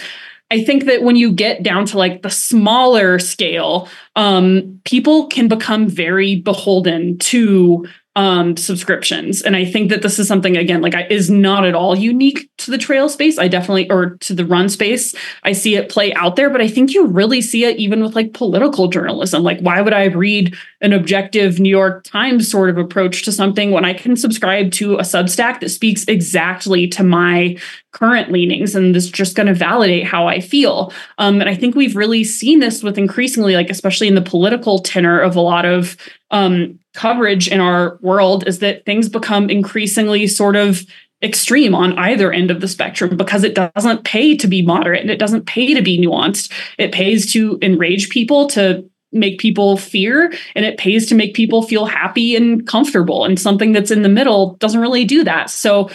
I 0.51 0.63
think 0.63 0.85
that 0.85 1.03
when 1.03 1.17
you 1.17 1.33
get 1.33 1.63
down 1.63 1.85
to 1.87 1.97
like 1.97 2.21
the 2.21 2.29
smaller 2.29 3.19
scale, 3.19 3.89
um, 4.15 4.79
people 4.85 5.27
can 5.27 5.49
become 5.49 5.89
very 5.89 6.37
beholden 6.37 7.17
to 7.17 7.85
um, 8.15 8.55
subscriptions. 8.55 9.41
And 9.41 9.57
I 9.57 9.65
think 9.65 9.89
that 9.89 10.01
this 10.01 10.19
is 10.19 10.27
something 10.27 10.55
again, 10.55 10.81
like 10.81 10.95
I, 10.95 11.05
is 11.09 11.29
not 11.29 11.65
at 11.65 11.75
all 11.75 11.97
unique 11.97 12.49
to 12.59 12.71
the 12.71 12.77
trail 12.77 13.09
space. 13.09 13.37
I 13.37 13.49
definitely, 13.49 13.89
or 13.89 14.11
to 14.21 14.33
the 14.33 14.45
run 14.45 14.69
space, 14.69 15.13
I 15.43 15.51
see 15.51 15.75
it 15.75 15.89
play 15.89 16.13
out 16.13 16.37
there, 16.37 16.49
but 16.49 16.61
I 16.61 16.67
think 16.69 16.93
you 16.93 17.07
really 17.07 17.41
see 17.41 17.65
it 17.65 17.77
even 17.77 18.01
with 18.01 18.15
like 18.15 18.33
political 18.33 18.87
journalism. 18.87 19.43
Like, 19.43 19.59
why 19.59 19.81
would 19.81 19.93
I 19.93 20.05
read 20.05 20.55
an 20.79 20.93
objective 20.93 21.59
New 21.59 21.69
York 21.69 22.05
Times 22.05 22.49
sort 22.49 22.69
of 22.69 22.77
approach 22.77 23.23
to 23.23 23.33
something 23.33 23.71
when 23.71 23.83
I 23.83 23.93
can 23.93 24.15
subscribe 24.15 24.71
to 24.73 24.95
a 24.95 25.01
Substack 25.01 25.59
that 25.59 25.69
speaks 25.69 26.05
exactly 26.05 26.87
to 26.89 27.03
my 27.03 27.57
current 27.91 28.31
leanings 28.31 28.75
and 28.75 28.95
is 28.95 29.09
just 29.09 29.35
going 29.35 29.47
to 29.47 29.53
validate 29.53 30.05
how 30.05 30.27
I 30.27 30.39
feel. 30.39 30.93
Um, 31.17 31.41
and 31.41 31.49
I 31.49 31.55
think 31.55 31.75
we've 31.75 31.95
really 31.95 32.23
seen 32.23 32.59
this 32.59 32.83
with 32.83 32.97
increasingly, 32.97 33.55
like, 33.55 33.69
especially 33.69 34.07
in 34.07 34.15
the 34.15 34.21
political 34.21 34.79
tenor 34.79 35.19
of 35.19 35.35
a 35.35 35.41
lot 35.41 35.65
of 35.65 35.97
um, 36.31 36.79
coverage 36.95 37.47
in 37.47 37.59
our 37.59 37.97
world 38.01 38.47
is 38.47 38.59
that 38.59 38.85
things 38.85 39.09
become 39.09 39.49
increasingly 39.49 40.27
sort 40.27 40.55
of 40.55 40.83
extreme 41.21 41.73
on 41.73 41.97
either 41.97 42.31
end 42.31 42.51
of 42.51 42.61
the 42.61 42.67
spectrum 42.67 43.17
because 43.17 43.43
it 43.43 43.55
doesn't 43.55 44.03
pay 44.03 44.35
to 44.37 44.47
be 44.47 44.61
moderate 44.61 45.01
and 45.01 45.09
it 45.09 45.19
doesn't 45.19 45.45
pay 45.45 45.73
to 45.73 45.81
be 45.81 45.99
nuanced. 45.99 46.51
It 46.77 46.91
pays 46.91 47.31
to 47.33 47.57
enrage 47.61 48.09
people, 48.09 48.47
to 48.49 48.89
make 49.11 49.39
people 49.39 49.77
fear, 49.77 50.33
and 50.55 50.65
it 50.65 50.77
pays 50.77 51.07
to 51.07 51.15
make 51.15 51.33
people 51.33 51.63
feel 51.63 51.85
happy 51.85 52.35
and 52.35 52.67
comfortable. 52.67 53.23
And 53.23 53.39
something 53.39 53.71
that's 53.71 53.91
in 53.91 54.01
the 54.01 54.09
middle 54.09 54.55
doesn't 54.55 54.81
really 54.81 55.05
do 55.05 55.23
that. 55.23 55.49
So 55.49 55.89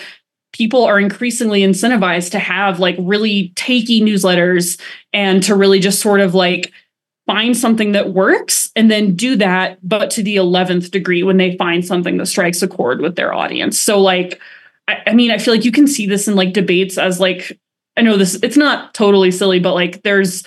people 0.52 0.84
are 0.84 0.98
increasingly 0.98 1.60
incentivized 1.60 2.30
to 2.32 2.38
have 2.38 2.80
like 2.80 2.96
really 2.98 3.52
takey 3.56 4.02
newsletters 4.02 4.80
and 5.12 5.42
to 5.44 5.54
really 5.54 5.78
just 5.78 6.00
sort 6.00 6.20
of 6.20 6.34
like 6.34 6.72
find 7.30 7.56
something 7.56 7.92
that 7.92 8.12
works 8.12 8.72
and 8.74 8.90
then 8.90 9.14
do 9.14 9.36
that, 9.36 9.78
but 9.88 10.10
to 10.10 10.20
the 10.20 10.34
11th 10.34 10.90
degree 10.90 11.22
when 11.22 11.36
they 11.36 11.56
find 11.56 11.86
something 11.86 12.16
that 12.16 12.26
strikes 12.26 12.60
a 12.60 12.66
chord 12.66 13.00
with 13.00 13.14
their 13.14 13.32
audience. 13.32 13.78
So, 13.78 14.00
like, 14.00 14.40
I, 14.88 14.96
I 15.06 15.14
mean, 15.14 15.30
I 15.30 15.38
feel 15.38 15.54
like 15.54 15.64
you 15.64 15.70
can 15.70 15.86
see 15.86 16.06
this 16.06 16.26
in 16.26 16.34
like 16.34 16.54
debates 16.54 16.98
as 16.98 17.20
like, 17.20 17.56
I 17.96 18.02
know 18.02 18.16
this, 18.16 18.34
it's 18.42 18.56
not 18.56 18.94
totally 18.94 19.30
silly, 19.30 19.60
but 19.60 19.74
like, 19.74 20.02
there's 20.02 20.42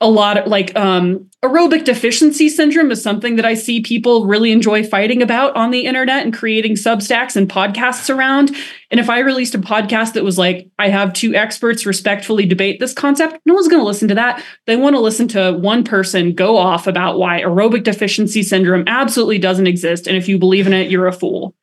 a 0.00 0.08
lot 0.10 0.36
of 0.36 0.46
like 0.46 0.74
um, 0.76 1.30
aerobic 1.42 1.84
deficiency 1.84 2.48
syndrome 2.48 2.90
is 2.90 3.02
something 3.02 3.36
that 3.36 3.44
I 3.44 3.54
see 3.54 3.80
people 3.80 4.26
really 4.26 4.50
enjoy 4.50 4.82
fighting 4.84 5.22
about 5.22 5.54
on 5.56 5.70
the 5.70 5.86
internet 5.86 6.24
and 6.24 6.34
creating 6.34 6.74
substacks 6.74 7.36
and 7.36 7.48
podcasts 7.48 8.14
around. 8.14 8.54
And 8.90 8.98
if 8.98 9.08
I 9.08 9.20
released 9.20 9.54
a 9.54 9.58
podcast 9.58 10.14
that 10.14 10.24
was 10.24 10.36
like, 10.36 10.68
I 10.78 10.88
have 10.88 11.12
two 11.12 11.34
experts 11.34 11.86
respectfully 11.86 12.44
debate 12.44 12.80
this 12.80 12.92
concept, 12.92 13.38
no 13.46 13.54
one's 13.54 13.68
going 13.68 13.80
to 13.80 13.86
listen 13.86 14.08
to 14.08 14.14
that. 14.16 14.42
They 14.66 14.76
want 14.76 14.96
to 14.96 15.00
listen 15.00 15.28
to 15.28 15.52
one 15.52 15.84
person 15.84 16.34
go 16.34 16.56
off 16.56 16.86
about 16.86 17.18
why 17.18 17.42
aerobic 17.42 17.84
deficiency 17.84 18.42
syndrome 18.42 18.84
absolutely 18.86 19.38
doesn't 19.38 19.66
exist. 19.66 20.06
And 20.06 20.16
if 20.16 20.28
you 20.28 20.38
believe 20.38 20.66
in 20.66 20.72
it, 20.72 20.90
you're 20.90 21.06
a 21.06 21.12
fool. 21.12 21.54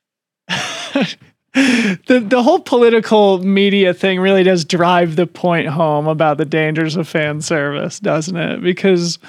the 1.54 2.24
the 2.26 2.44
whole 2.44 2.60
political 2.60 3.40
media 3.40 3.94
thing 3.94 4.20
really 4.20 4.44
does 4.44 4.64
drive 4.64 5.16
the 5.16 5.28
point 5.28 5.68
home 5.68 6.08
about 6.08 6.38
the 6.38 6.46
dangers 6.46 6.96
of 6.96 7.08
fan 7.08 7.42
service, 7.42 8.00
doesn't 8.00 8.38
it? 8.38 8.62
Because 8.62 9.20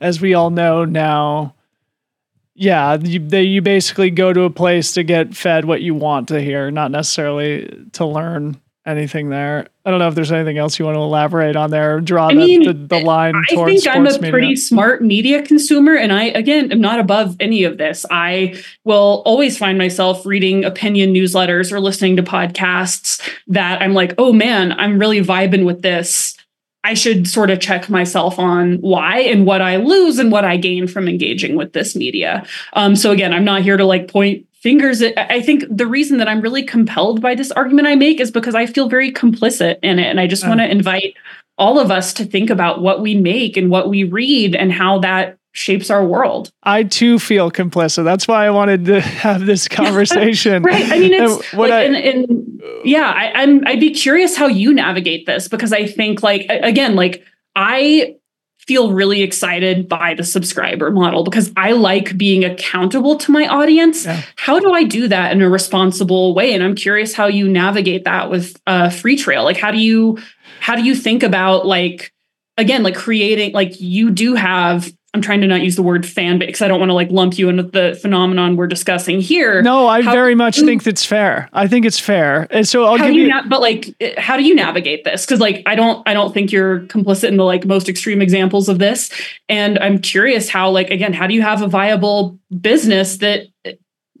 as 0.00 0.20
we 0.20 0.34
all 0.34 0.50
know 0.50 0.84
now, 0.84 1.54
yeah, 2.54 2.96
you 2.96 3.18
they, 3.18 3.44
you 3.44 3.62
basically 3.62 4.10
go 4.10 4.32
to 4.32 4.42
a 4.42 4.50
place 4.50 4.92
to 4.92 5.02
get 5.02 5.34
fed 5.34 5.64
what 5.64 5.80
you 5.80 5.94
want 5.94 6.28
to 6.28 6.42
hear, 6.42 6.70
not 6.70 6.90
necessarily 6.90 7.88
to 7.92 8.04
learn 8.04 8.60
anything 8.84 9.28
there. 9.28 9.66
I 9.84 9.90
don't 9.90 9.98
know 9.98 10.08
if 10.08 10.14
there's 10.14 10.32
anything 10.32 10.58
else 10.58 10.78
you 10.78 10.84
want 10.84 10.96
to 10.96 11.00
elaborate 11.00 11.56
on 11.56 11.70
there. 11.70 12.00
Draw 12.00 12.28
I 12.28 12.34
mean, 12.34 12.64
the, 12.64 12.72
the, 12.72 12.98
line. 12.98 13.34
I 13.36 13.54
think 13.54 13.86
I'm 13.86 14.06
a 14.06 14.12
media. 14.12 14.30
pretty 14.30 14.56
smart 14.56 15.02
media 15.02 15.42
consumer, 15.42 15.94
and 15.94 16.12
I 16.12 16.24
again 16.24 16.72
am 16.72 16.80
not 16.80 17.00
above 17.00 17.36
any 17.40 17.64
of 17.64 17.78
this. 17.78 18.04
I 18.10 18.60
will 18.84 19.22
always 19.24 19.56
find 19.56 19.78
myself 19.78 20.26
reading 20.26 20.64
opinion 20.64 21.14
newsletters 21.14 21.72
or 21.72 21.80
listening 21.80 22.16
to 22.16 22.22
podcasts 22.22 23.28
that 23.48 23.80
I'm 23.80 23.94
like, 23.94 24.14
oh 24.18 24.32
man, 24.32 24.72
I'm 24.72 24.98
really 24.98 25.20
vibing 25.20 25.64
with 25.64 25.82
this. 25.82 26.36
I 26.84 26.94
should 26.94 27.28
sort 27.28 27.50
of 27.50 27.60
check 27.60 27.88
myself 27.88 28.40
on 28.40 28.78
why 28.78 29.20
and 29.20 29.46
what 29.46 29.62
I 29.62 29.76
lose 29.76 30.18
and 30.18 30.32
what 30.32 30.44
I 30.44 30.56
gain 30.56 30.88
from 30.88 31.08
engaging 31.08 31.54
with 31.54 31.72
this 31.72 31.94
media. 31.94 32.44
Um, 32.72 32.96
so 32.96 33.12
again, 33.12 33.32
I'm 33.32 33.44
not 33.44 33.62
here 33.62 33.76
to 33.76 33.84
like 33.84 34.08
point 34.08 34.46
fingers 34.62 35.02
i 35.16 35.40
think 35.40 35.64
the 35.68 35.86
reason 35.86 36.18
that 36.18 36.28
i'm 36.28 36.40
really 36.40 36.62
compelled 36.62 37.20
by 37.20 37.34
this 37.34 37.50
argument 37.52 37.88
i 37.88 37.94
make 37.94 38.20
is 38.20 38.30
because 38.30 38.54
i 38.54 38.64
feel 38.66 38.88
very 38.88 39.12
complicit 39.12 39.78
in 39.82 39.98
it 39.98 40.06
and 40.06 40.20
i 40.20 40.26
just 40.26 40.44
uh. 40.44 40.48
want 40.48 40.60
to 40.60 40.70
invite 40.70 41.14
all 41.58 41.78
of 41.78 41.90
us 41.90 42.14
to 42.14 42.24
think 42.24 42.50
about 42.50 42.80
what 42.80 43.00
we 43.00 43.14
make 43.14 43.56
and 43.56 43.70
what 43.70 43.88
we 43.88 44.04
read 44.04 44.54
and 44.54 44.72
how 44.72 44.98
that 44.98 45.38
shapes 45.52 45.90
our 45.90 46.04
world. 46.04 46.50
I 46.62 46.82
too 46.82 47.18
feel 47.18 47.50
complicit. 47.50 48.04
That's 48.04 48.26
why 48.26 48.46
I 48.46 48.50
wanted 48.50 48.86
to 48.86 49.00
have 49.00 49.46
this 49.46 49.68
conversation. 49.80 50.62
right. 50.62 50.90
I 50.90 50.98
mean, 50.98 51.12
it's 51.12 51.54
like, 51.54 51.70
I, 51.70 51.82
and, 51.84 51.96
and, 51.96 52.62
yeah, 52.84 53.10
I, 53.10 53.42
I'm, 53.42 53.66
I'd 53.66 53.80
be 53.80 53.92
curious 53.92 54.36
how 54.36 54.46
you 54.46 54.72
navigate 54.72 55.26
this 55.26 55.48
because 55.48 55.72
I 55.72 55.86
think 55.86 56.22
like, 56.22 56.46
again, 56.48 56.96
like 56.96 57.24
I 57.54 58.16
feel 58.66 58.92
really 58.92 59.22
excited 59.22 59.88
by 59.88 60.14
the 60.14 60.22
subscriber 60.22 60.90
model 60.90 61.24
because 61.24 61.52
I 61.56 61.72
like 61.72 62.16
being 62.16 62.44
accountable 62.44 63.16
to 63.16 63.32
my 63.32 63.46
audience. 63.46 64.04
Yeah. 64.04 64.22
How 64.36 64.60
do 64.60 64.72
I 64.72 64.84
do 64.84 65.08
that 65.08 65.32
in 65.32 65.42
a 65.42 65.50
responsible 65.50 66.34
way? 66.34 66.54
And 66.54 66.62
I'm 66.62 66.76
curious 66.76 67.12
how 67.12 67.26
you 67.26 67.48
navigate 67.48 68.04
that 68.04 68.30
with 68.30 68.60
uh, 68.66 68.86
Freetrail. 68.86 69.44
Like, 69.44 69.56
how 69.56 69.72
do 69.72 69.78
you 69.78 70.18
how 70.60 70.76
do 70.76 70.84
you 70.84 70.94
think 70.94 71.24
about 71.24 71.66
like 71.66 72.12
again 72.56 72.84
like 72.84 72.94
creating 72.94 73.52
like 73.52 73.80
you 73.80 74.10
do 74.10 74.34
have 74.34 74.92
I'm 75.14 75.20
trying 75.20 75.42
to 75.42 75.46
not 75.46 75.60
use 75.60 75.76
the 75.76 75.82
word 75.82 76.06
fan 76.06 76.38
because 76.38 76.62
I 76.62 76.68
don't 76.68 76.80
want 76.80 76.88
to 76.88 76.94
like 76.94 77.10
lump 77.10 77.36
you 77.36 77.50
into 77.50 77.64
the 77.64 77.98
phenomenon 78.00 78.56
we're 78.56 78.66
discussing 78.66 79.20
here. 79.20 79.60
No, 79.60 79.86
I 79.86 80.00
how, 80.00 80.12
very 80.12 80.34
much 80.34 80.56
mm. 80.56 80.64
think 80.64 80.84
that's 80.84 81.04
fair. 81.04 81.50
I 81.52 81.68
think 81.68 81.84
it's 81.84 81.98
fair. 81.98 82.46
And 82.50 82.66
so 82.66 82.84
I'll 82.84 82.96
give 82.96 83.12
you, 83.12 83.24
you 83.24 83.28
na- 83.28 83.46
but 83.46 83.60
like 83.60 83.94
eh, 84.00 84.18
how 84.18 84.38
do 84.38 84.42
you 84.42 84.54
navigate 84.54 85.04
this? 85.04 85.26
Cuz 85.26 85.38
like 85.38 85.62
I 85.66 85.74
don't 85.74 86.06
I 86.08 86.14
don't 86.14 86.32
think 86.32 86.50
you're 86.50 86.80
complicit 86.80 87.28
in 87.28 87.36
the 87.36 87.44
like 87.44 87.66
most 87.66 87.90
extreme 87.90 88.22
examples 88.22 88.70
of 88.70 88.78
this 88.78 89.10
and 89.50 89.78
I'm 89.80 89.98
curious 89.98 90.48
how 90.48 90.70
like 90.70 90.88
again 90.90 91.12
how 91.12 91.26
do 91.26 91.34
you 91.34 91.42
have 91.42 91.60
a 91.60 91.68
viable 91.68 92.38
business 92.60 93.18
that 93.18 93.48
eh, 93.66 93.72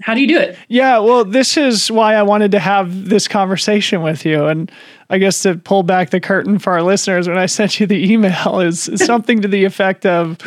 how 0.02 0.14
do 0.14 0.20
you 0.20 0.28
do 0.28 0.38
it? 0.38 0.58
Yeah, 0.68 0.98
well, 0.98 1.24
this 1.24 1.56
is 1.56 1.90
why 1.90 2.14
I 2.14 2.22
wanted 2.22 2.50
to 2.52 2.58
have 2.58 3.08
this 3.08 3.28
conversation 3.28 4.02
with 4.02 4.24
you. 4.26 4.46
And 4.46 4.70
I 5.10 5.18
guess 5.18 5.42
to 5.42 5.54
pull 5.54 5.84
back 5.84 6.10
the 6.10 6.20
curtain 6.20 6.58
for 6.58 6.72
our 6.72 6.82
listeners, 6.82 7.28
when 7.28 7.38
I 7.38 7.46
sent 7.46 7.78
you 7.78 7.86
the 7.86 8.12
email, 8.12 8.60
is 8.60 8.90
something 8.96 9.40
to 9.42 9.48
the 9.48 9.64
effect 9.64 10.04
of 10.04 10.38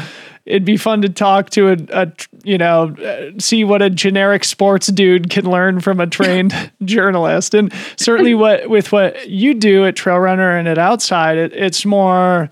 it'd 0.46 0.66
be 0.66 0.78
fun 0.78 1.02
to 1.02 1.10
talk 1.10 1.50
to 1.52 1.70
a, 1.70 1.78
a, 1.90 2.12
you 2.44 2.58
know 2.58 2.96
see 3.40 3.64
what 3.64 3.82
a 3.82 3.90
generic 3.90 4.44
sports 4.44 4.88
dude 4.88 5.30
can 5.30 5.50
learn 5.50 5.80
from 5.80 6.00
a 6.00 6.08
trained 6.08 6.72
journalist. 6.84 7.54
And 7.54 7.74
certainly 7.98 8.36
what 8.36 8.70
with 8.70 8.92
what 8.92 9.30
you 9.30 9.54
do 9.54 9.86
at 9.86 9.96
trail 9.96 10.18
runner 10.18 10.56
and 10.56 10.68
at 10.68 10.78
outside 10.78 11.38
it, 11.38 11.54
it's 11.54 11.86
more 11.86 12.50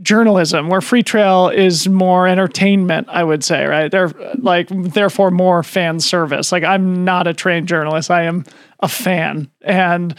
journalism 0.00 0.68
where 0.68 0.80
Freetrail 0.80 1.52
is 1.52 1.88
more 1.88 2.28
entertainment 2.28 3.08
i 3.10 3.24
would 3.24 3.42
say 3.42 3.64
right? 3.66 3.90
They're 3.90 4.12
like 4.38 4.68
therefore 4.70 5.32
more 5.32 5.62
fan 5.62 5.98
service. 6.00 6.52
Like 6.52 6.64
i'm 6.64 7.04
not 7.04 7.26
a 7.26 7.34
trained 7.34 7.68
journalist. 7.68 8.10
I 8.10 8.22
am 8.22 8.44
a 8.80 8.88
fan. 8.88 9.50
And 9.62 10.14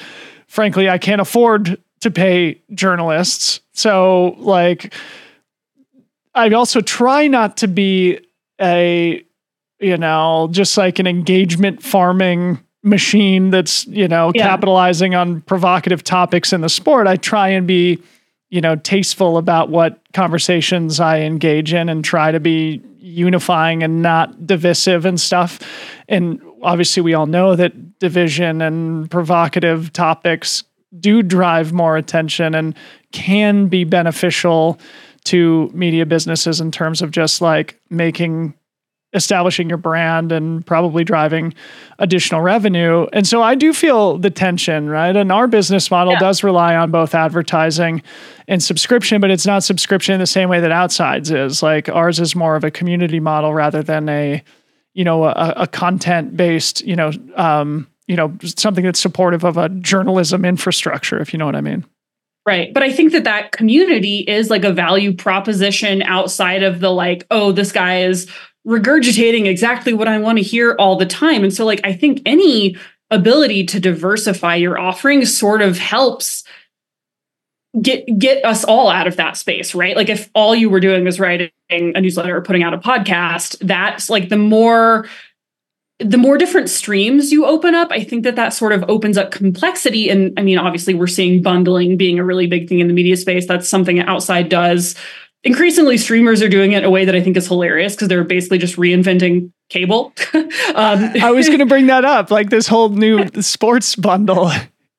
frankly 0.47 0.89
i 0.89 0.97
can't 0.97 1.21
afford 1.21 1.81
to 2.01 2.11
pay 2.11 2.61
journalists. 2.73 3.61
So 3.73 4.35
like 4.37 4.93
I 6.39 6.49
also 6.51 6.79
try 6.79 7.27
not 7.27 7.57
to 7.57 7.67
be 7.67 8.19
a, 8.61 9.23
you 9.79 9.97
know, 9.97 10.47
just 10.51 10.77
like 10.77 10.99
an 10.99 11.07
engagement 11.07 11.83
farming 11.83 12.59
machine 12.81 13.49
that's, 13.49 13.85
you 13.87 14.07
know, 14.07 14.31
yeah. 14.33 14.47
capitalizing 14.47 15.15
on 15.15 15.41
provocative 15.41 16.03
topics 16.03 16.53
in 16.53 16.61
the 16.61 16.69
sport. 16.69 17.07
I 17.07 17.17
try 17.17 17.49
and 17.49 17.67
be, 17.67 18.01
you 18.49 18.61
know, 18.61 18.77
tasteful 18.77 19.37
about 19.37 19.69
what 19.69 19.99
conversations 20.13 20.99
I 20.99 21.19
engage 21.19 21.73
in 21.73 21.89
and 21.89 22.03
try 22.05 22.31
to 22.31 22.39
be 22.39 22.81
unifying 22.97 23.83
and 23.83 24.01
not 24.01 24.47
divisive 24.47 25.05
and 25.05 25.19
stuff. 25.19 25.59
And 26.07 26.41
obviously, 26.63 27.01
we 27.01 27.13
all 27.13 27.25
know 27.25 27.55
that 27.55 27.99
division 27.99 28.61
and 28.61 29.11
provocative 29.11 29.91
topics 29.91 30.63
do 30.99 31.21
drive 31.21 31.73
more 31.73 31.97
attention 31.97 32.55
and 32.55 32.75
can 33.11 33.67
be 33.67 33.83
beneficial 33.83 34.79
to 35.29 35.69
media 35.73 36.05
businesses 36.05 36.61
in 36.61 36.71
terms 36.71 37.01
of 37.01 37.11
just 37.11 37.41
like 37.41 37.79
making 37.89 38.53
establishing 39.13 39.69
your 39.69 39.77
brand 39.77 40.31
and 40.31 40.65
probably 40.65 41.03
driving 41.03 41.53
additional 41.97 42.41
revenue. 42.41 43.07
And 43.11 43.27
so 43.27 43.41
I 43.41 43.55
do 43.55 43.73
feel 43.73 44.19
the 44.19 44.29
tension, 44.29 44.87
right? 44.87 45.15
And 45.15 45.31
our 45.31 45.47
business 45.47 45.89
model 45.89 46.13
yeah. 46.13 46.19
does 46.19 46.43
rely 46.43 46.75
on 46.75 46.91
both 46.91 47.15
advertising 47.15 48.03
and 48.47 48.61
subscription, 48.61 49.19
but 49.19 49.31
it's 49.31 49.47
not 49.47 49.63
subscription 49.63 50.13
in 50.13 50.19
the 50.19 50.27
same 50.27 50.47
way 50.47 50.59
that 50.59 50.71
outsides 50.71 51.31
is. 51.31 51.63
Like 51.63 51.89
ours 51.89 52.19
is 52.19 52.35
more 52.35 52.55
of 52.55 52.63
a 52.63 52.69
community 52.69 53.19
model 53.19 53.53
rather 53.53 53.81
than 53.81 54.07
a, 54.09 54.43
you 54.93 55.03
know, 55.03 55.23
a, 55.23 55.53
a 55.57 55.67
content 55.67 56.37
based, 56.37 56.81
you 56.81 56.95
know, 56.95 57.11
um, 57.35 57.87
you 58.07 58.15
know, 58.15 58.35
something 58.43 58.83
that's 58.83 58.99
supportive 58.99 59.43
of 59.43 59.57
a 59.57 59.69
journalism 59.69 60.45
infrastructure, 60.45 61.19
if 61.19 61.33
you 61.33 61.39
know 61.39 61.45
what 61.45 61.55
I 61.55 61.61
mean. 61.61 61.85
Right. 62.49 62.73
But 62.73 62.81
I 62.81 62.91
think 62.91 63.11
that 63.11 63.25
that 63.25 63.51
community 63.51 64.21
is 64.21 64.49
like 64.49 64.63
a 64.63 64.73
value 64.73 65.13
proposition 65.13 66.01
outside 66.01 66.63
of 66.63 66.79
the 66.79 66.89
like, 66.89 67.27
oh, 67.29 67.51
this 67.51 67.71
guy 67.71 68.01
is 68.01 68.27
regurgitating 68.67 69.45
exactly 69.45 69.93
what 69.93 70.07
I 70.07 70.17
want 70.17 70.39
to 70.39 70.43
hear 70.43 70.75
all 70.79 70.95
the 70.95 71.05
time. 71.05 71.43
And 71.43 71.53
so, 71.53 71.63
like, 71.63 71.79
I 71.83 71.93
think 71.93 72.23
any 72.25 72.75
ability 73.11 73.67
to 73.67 73.79
diversify 73.79 74.55
your 74.55 74.79
offering 74.79 75.25
sort 75.25 75.61
of 75.61 75.77
helps 75.77 76.43
get 77.83 78.03
get 78.17 78.43
us 78.43 78.63
all 78.63 78.89
out 78.89 79.05
of 79.05 79.15
that 79.17 79.37
space 79.37 79.75
right 79.75 79.95
like 79.95 80.09
if 80.09 80.27
all 80.33 80.55
you 80.55 80.71
were 80.71 80.79
doing 80.79 81.05
was 81.05 81.19
writing 81.19 81.51
a 81.69 82.01
newsletter 82.01 82.35
or 82.35 82.41
putting 82.41 82.63
out 82.63 82.73
a 82.73 82.79
podcast 82.79 83.55
that's 83.59 84.09
like 84.09 84.29
the 84.29 84.37
more 84.37 85.07
the 85.99 86.17
more 86.17 86.37
different 86.37 86.69
streams 86.69 87.31
you 87.31 87.45
open 87.45 87.75
up, 87.75 87.89
I 87.91 88.03
think 88.03 88.23
that 88.23 88.35
that 88.37 88.53
sort 88.53 88.71
of 88.71 88.85
opens 88.87 89.17
up 89.17 89.31
complexity. 89.31 90.09
And 90.09 90.37
I 90.39 90.43
mean, 90.43 90.57
obviously, 90.57 90.93
we're 90.93 91.07
seeing 91.07 91.41
bundling 91.41 91.97
being 91.97 92.19
a 92.19 92.23
really 92.23 92.47
big 92.47 92.69
thing 92.69 92.79
in 92.79 92.87
the 92.87 92.93
media 92.93 93.17
space. 93.17 93.45
That's 93.45 93.67
something 93.67 93.99
outside 93.99 94.49
does. 94.49 94.95
Increasingly, 95.43 95.97
streamers 95.97 96.41
are 96.41 96.49
doing 96.49 96.73
it 96.73 96.79
in 96.79 96.83
a 96.85 96.89
way 96.89 97.05
that 97.05 97.15
I 97.15 97.21
think 97.21 97.37
is 97.37 97.47
hilarious 97.47 97.95
because 97.95 98.07
they're 98.07 98.23
basically 98.23 98.57
just 98.57 98.75
reinventing 98.75 99.51
cable. 99.69 100.13
um, 100.33 100.49
I 100.75 101.31
was 101.31 101.47
going 101.47 101.59
to 101.59 101.65
bring 101.65 101.87
that 101.87 102.05
up. 102.05 102.31
Like 102.31 102.49
this 102.49 102.67
whole 102.67 102.89
new 102.89 103.27
sports 103.41 103.95
bundle 103.95 104.51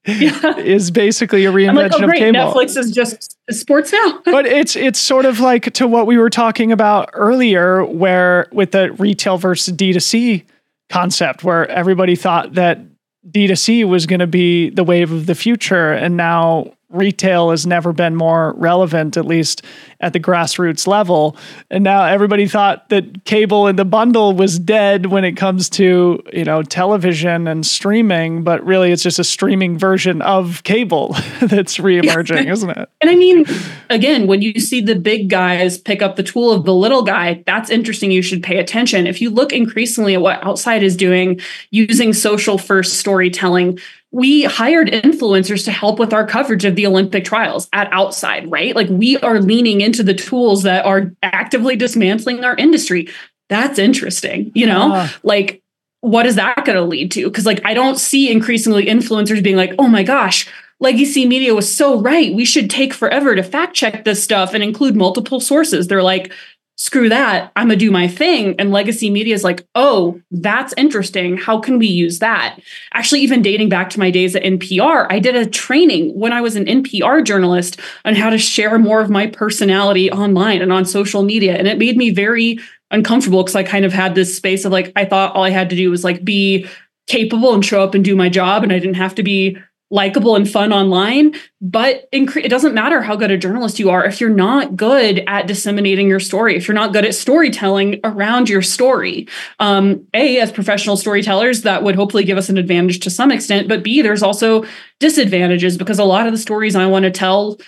yeah. 0.07 0.57
is 0.59 0.91
basically 0.91 1.45
a 1.45 1.53
reinvention 1.53 1.75
like, 1.75 2.03
oh, 2.03 2.05
of 2.05 2.13
cable. 2.13 2.39
Netflix 2.39 2.77
is 2.77 2.91
just 2.91 3.39
sports 3.51 3.93
now. 3.93 4.21
but 4.25 4.47
it's 4.47 4.77
it's 4.77 4.99
sort 4.99 5.25
of 5.25 5.41
like 5.41 5.73
to 5.75 5.87
what 5.87 6.07
we 6.07 6.19
were 6.19 6.31
talking 6.31 6.73
about 6.73 7.09
earlier, 7.15 7.85
where 7.85 8.49
with 8.53 8.73
the 8.73 8.93
retail 8.93 9.39
versus 9.39 9.75
D 9.75 9.93
2 9.95 10.01
C 10.01 10.45
concept 10.91 11.45
where 11.45 11.69
everybody 11.71 12.17
thought 12.17 12.55
that 12.55 12.81
D2C 13.29 13.85
was 13.85 14.07
going 14.07 14.21
to 14.21 14.27
be 14.27 14.71
the 14.71 14.85
wave 14.85 15.13
of 15.13 15.27
the 15.27 15.35
future. 15.35 15.93
And 15.93 16.17
now 16.17 16.73
retail 16.91 17.51
has 17.51 17.67
never 17.67 17.93
been 17.93 18.17
more 18.17 18.55
relevant, 18.57 19.17
at 19.17 19.25
least 19.25 19.65
at 20.01 20.13
the 20.13 20.21
grassroots 20.21 20.87
level. 20.87 21.37
And 21.71 21.85
now 21.85 22.05
everybody 22.05 22.47
thought 22.49 22.89
that 22.89 23.25
cable 23.25 23.67
in 23.69 23.77
the 23.77 23.85
bundle 23.85 24.35
was 24.35 24.59
dead 24.59 25.07
when 25.07 25.25
it 25.25 25.33
comes 25.33 25.69
to, 25.71 26.23
you 26.33 26.45
know, 26.45 26.63
television 26.63 27.47
and 27.47 27.65
streaming, 27.65 28.43
but 28.43 28.65
really 28.65 28.93
it's 28.93 29.03
just 29.03 29.19
a 29.19 29.25
streaming 29.25 29.79
version 29.79 30.21
of 30.23 30.63
cable 30.65 31.09
that's 31.43 31.79
reemerging, 31.79 32.47
yeah. 32.47 32.53
isn't 32.53 32.71
it? 32.71 32.89
And 33.01 33.11
I 33.11 33.15
mean, 33.15 33.45
again, 33.89 34.27
when 34.27 34.43
you 34.43 34.59
see 34.59 34.81
the 34.81 34.97
big 34.97 35.29
guys 35.29 35.79
pick 35.79 36.03
up 36.03 36.17
the 36.17 36.23
tool 36.23 36.53
of 36.53 36.65
the 36.65 36.75
little 36.75 37.03
guy, 37.03 37.43
that's 37.47 37.71
interesting. 37.71 38.11
You 38.11 38.23
should 38.23 38.43
pay 38.43 38.59
attention. 38.59 39.07
If 39.07 39.21
you 39.21 39.31
look 39.31 39.53
increasingly 39.53 40.15
at 40.15 40.23
what 40.23 40.45
outside 40.45 40.83
is 40.83 40.97
doing 40.97 41.41
using 41.71 42.13
social 42.13 42.59
first 42.59 42.95
storytelling, 42.95 43.79
we 44.13 44.45
hired 44.45 44.89
influencers 44.89 45.65
to 45.65 45.73
help 45.73 45.99
with 45.99 46.13
our 46.13 46.27
coverage 46.27 46.65
of 46.65 46.75
the 46.75 46.87
Olympic 46.87 47.25
trials 47.25 47.69
at 47.73 47.89
Outside, 47.93 48.51
right? 48.51 48.75
Like 48.75 48.89
we 48.89 49.17
are 49.19 49.41
leaning 49.41 49.81
into 49.81 50.03
the 50.03 50.15
tools 50.15 50.65
that 50.65 50.85
are 50.85 51.13
actively 51.23 51.77
dismantling 51.77 52.45
our 52.45 52.57
industry. 52.57 53.09
That's 53.49 53.79
interesting, 53.79 54.51
you 54.55 54.67
know? 54.67 54.95
Uh. 54.95 55.09
Like 55.23 55.63
what 56.01 56.27
is 56.27 56.37
that 56.37 56.65
going 56.65 56.77
to 56.77 56.85
lead 56.85 57.11
to? 57.13 57.31
Cuz 57.31 57.47
like 57.47 57.61
I 57.65 57.75
don't 57.75 57.99
see 57.99 58.31
increasingly 58.31 58.87
influencers 58.87 59.43
being 59.43 59.57
like, 59.57 59.75
"Oh 59.79 59.87
my 59.87 60.03
gosh, 60.03 60.49
legacy 60.81 61.27
media 61.27 61.55
was 61.55 61.73
so 61.73 62.01
right. 62.01 62.35
We 62.35 62.47
should 62.47 62.71
take 62.71 62.95
forever 62.95 63.37
to 63.37 63.43
fact 63.43 63.75
check 63.75 64.05
this 64.05 64.23
stuff 64.23 64.55
and 64.55 64.65
include 64.65 64.97
multiple 64.97 65.41
sources." 65.41 65.89
They're 65.89 66.03
like, 66.03 66.33
screw 66.81 67.11
that, 67.11 67.53
I'm 67.57 67.67
gonna 67.67 67.77
do 67.77 67.91
my 67.91 68.09
thing. 68.09 68.55
And 68.59 68.73
legacy 68.73 69.11
media 69.11 69.35
is 69.35 69.45
like, 69.45 69.67
oh, 69.75 70.19
that's 70.31 70.73
interesting. 70.79 71.37
How 71.37 71.61
can 71.61 71.79
we 71.79 71.87
use 71.87 72.21
that? 72.21 72.59
Actually, 72.95 73.21
even 73.21 73.43
dating 73.43 73.69
back 73.69 73.91
to 73.91 73.99
my 73.99 74.11
days 74.11 74.35
at 74.35 74.45
NPR, 74.45 75.07
I 75.11 75.19
did 75.19 75.37
a 75.37 75.45
training 75.45 76.19
when 76.19 76.33
I 76.33 76.41
was 76.41 76.57
an 76.57 76.65
NPR 76.65 77.23
journalist 77.23 77.79
on 78.07 78.15
how 78.15 78.31
to 78.31 78.39
share 78.39 78.79
more 78.79 79.03
of 79.03 79.11
my 79.11 79.27
personality 79.27 80.11
online 80.11 80.63
and 80.63 80.73
on 80.73 80.87
social 80.87 81.23
media. 81.23 81.55
And 81.55 81.69
it 81.69 81.77
made 81.77 81.99
me 81.99 82.09
very 82.09 82.59
uncomfortable 82.91 83.43
because 83.43 83.57
I 83.57 83.63
kind 83.63 83.85
of 83.85 83.93
had 83.93 84.15
this 84.15 84.35
space 84.35 84.65
of 84.65 84.73
like, 84.73 84.91
I 84.97 85.05
thought 85.05 85.37
all 85.37 85.45
I 85.45 85.51
had 85.51 85.69
to 85.69 85.77
do 85.77 85.91
was 85.91 86.03
like 86.03 86.25
be 86.25 86.67
capable 87.09 87.53
and 87.53 87.63
show 87.63 87.83
up 87.83 87.95
and 87.95 88.03
do 88.03 88.17
my 88.17 88.31
job. 88.31 88.63
And 88.63 88.73
I 88.73 88.79
didn't 88.79 88.95
have 88.95 89.15
to 89.17 89.23
be 89.23 89.59
likable 89.91 90.37
and 90.37 90.49
fun 90.49 90.73
online 90.73 91.35
but 91.61 92.09
it 92.13 92.49
doesn't 92.49 92.75
matter 92.75 93.03
how 93.03 93.17
good 93.17 93.31
a 93.31 93.37
journalist 93.37 93.79
you 93.79 93.91
are 93.91 94.05
if 94.05 94.21
you're 94.21 94.31
not 94.31 94.77
good 94.77 95.23
at 95.27 95.47
disseminating 95.47 96.09
your 96.09 96.21
story 96.21 96.57
if 96.57 96.69
you're 96.69 96.75
not 96.75 96.93
good 96.93 97.05
at 97.05 97.15
storytelling 97.15 98.01
around 98.05 98.49
your 98.49 98.63
story. 98.63 99.27
Um, 99.59 100.07
a 100.15 100.39
as 100.39 100.53
professional 100.53 100.97
storytellers 100.97 101.63
that 101.63 101.83
would 101.83 101.97
hopefully 101.97 102.25
give 102.25 102.39
us 102.39 102.49
an 102.49 102.57
advantage 102.57 103.01
to 103.01 103.11
some 103.11 103.31
extent 103.31 103.69
but 103.69 103.83
b 103.83 104.01
there's 104.03 104.23
also 104.23 104.65
disadvantages 105.01 105.77
because 105.77 105.99
a 105.99 106.05
lot 106.05 106.27
of 106.27 106.33
the 106.33 106.39
stories 106.39 106.77
i 106.77 106.87
want 106.87 107.05
to 107.05 107.11
tell 107.11 107.59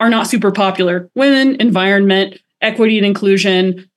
are 0.00 0.10
not 0.10 0.26
super 0.26 0.50
popular. 0.50 1.10
Women 1.14 1.56
environment 1.60 2.38
equity 2.60 2.98
and 2.98 3.06
inclusion 3.06 3.87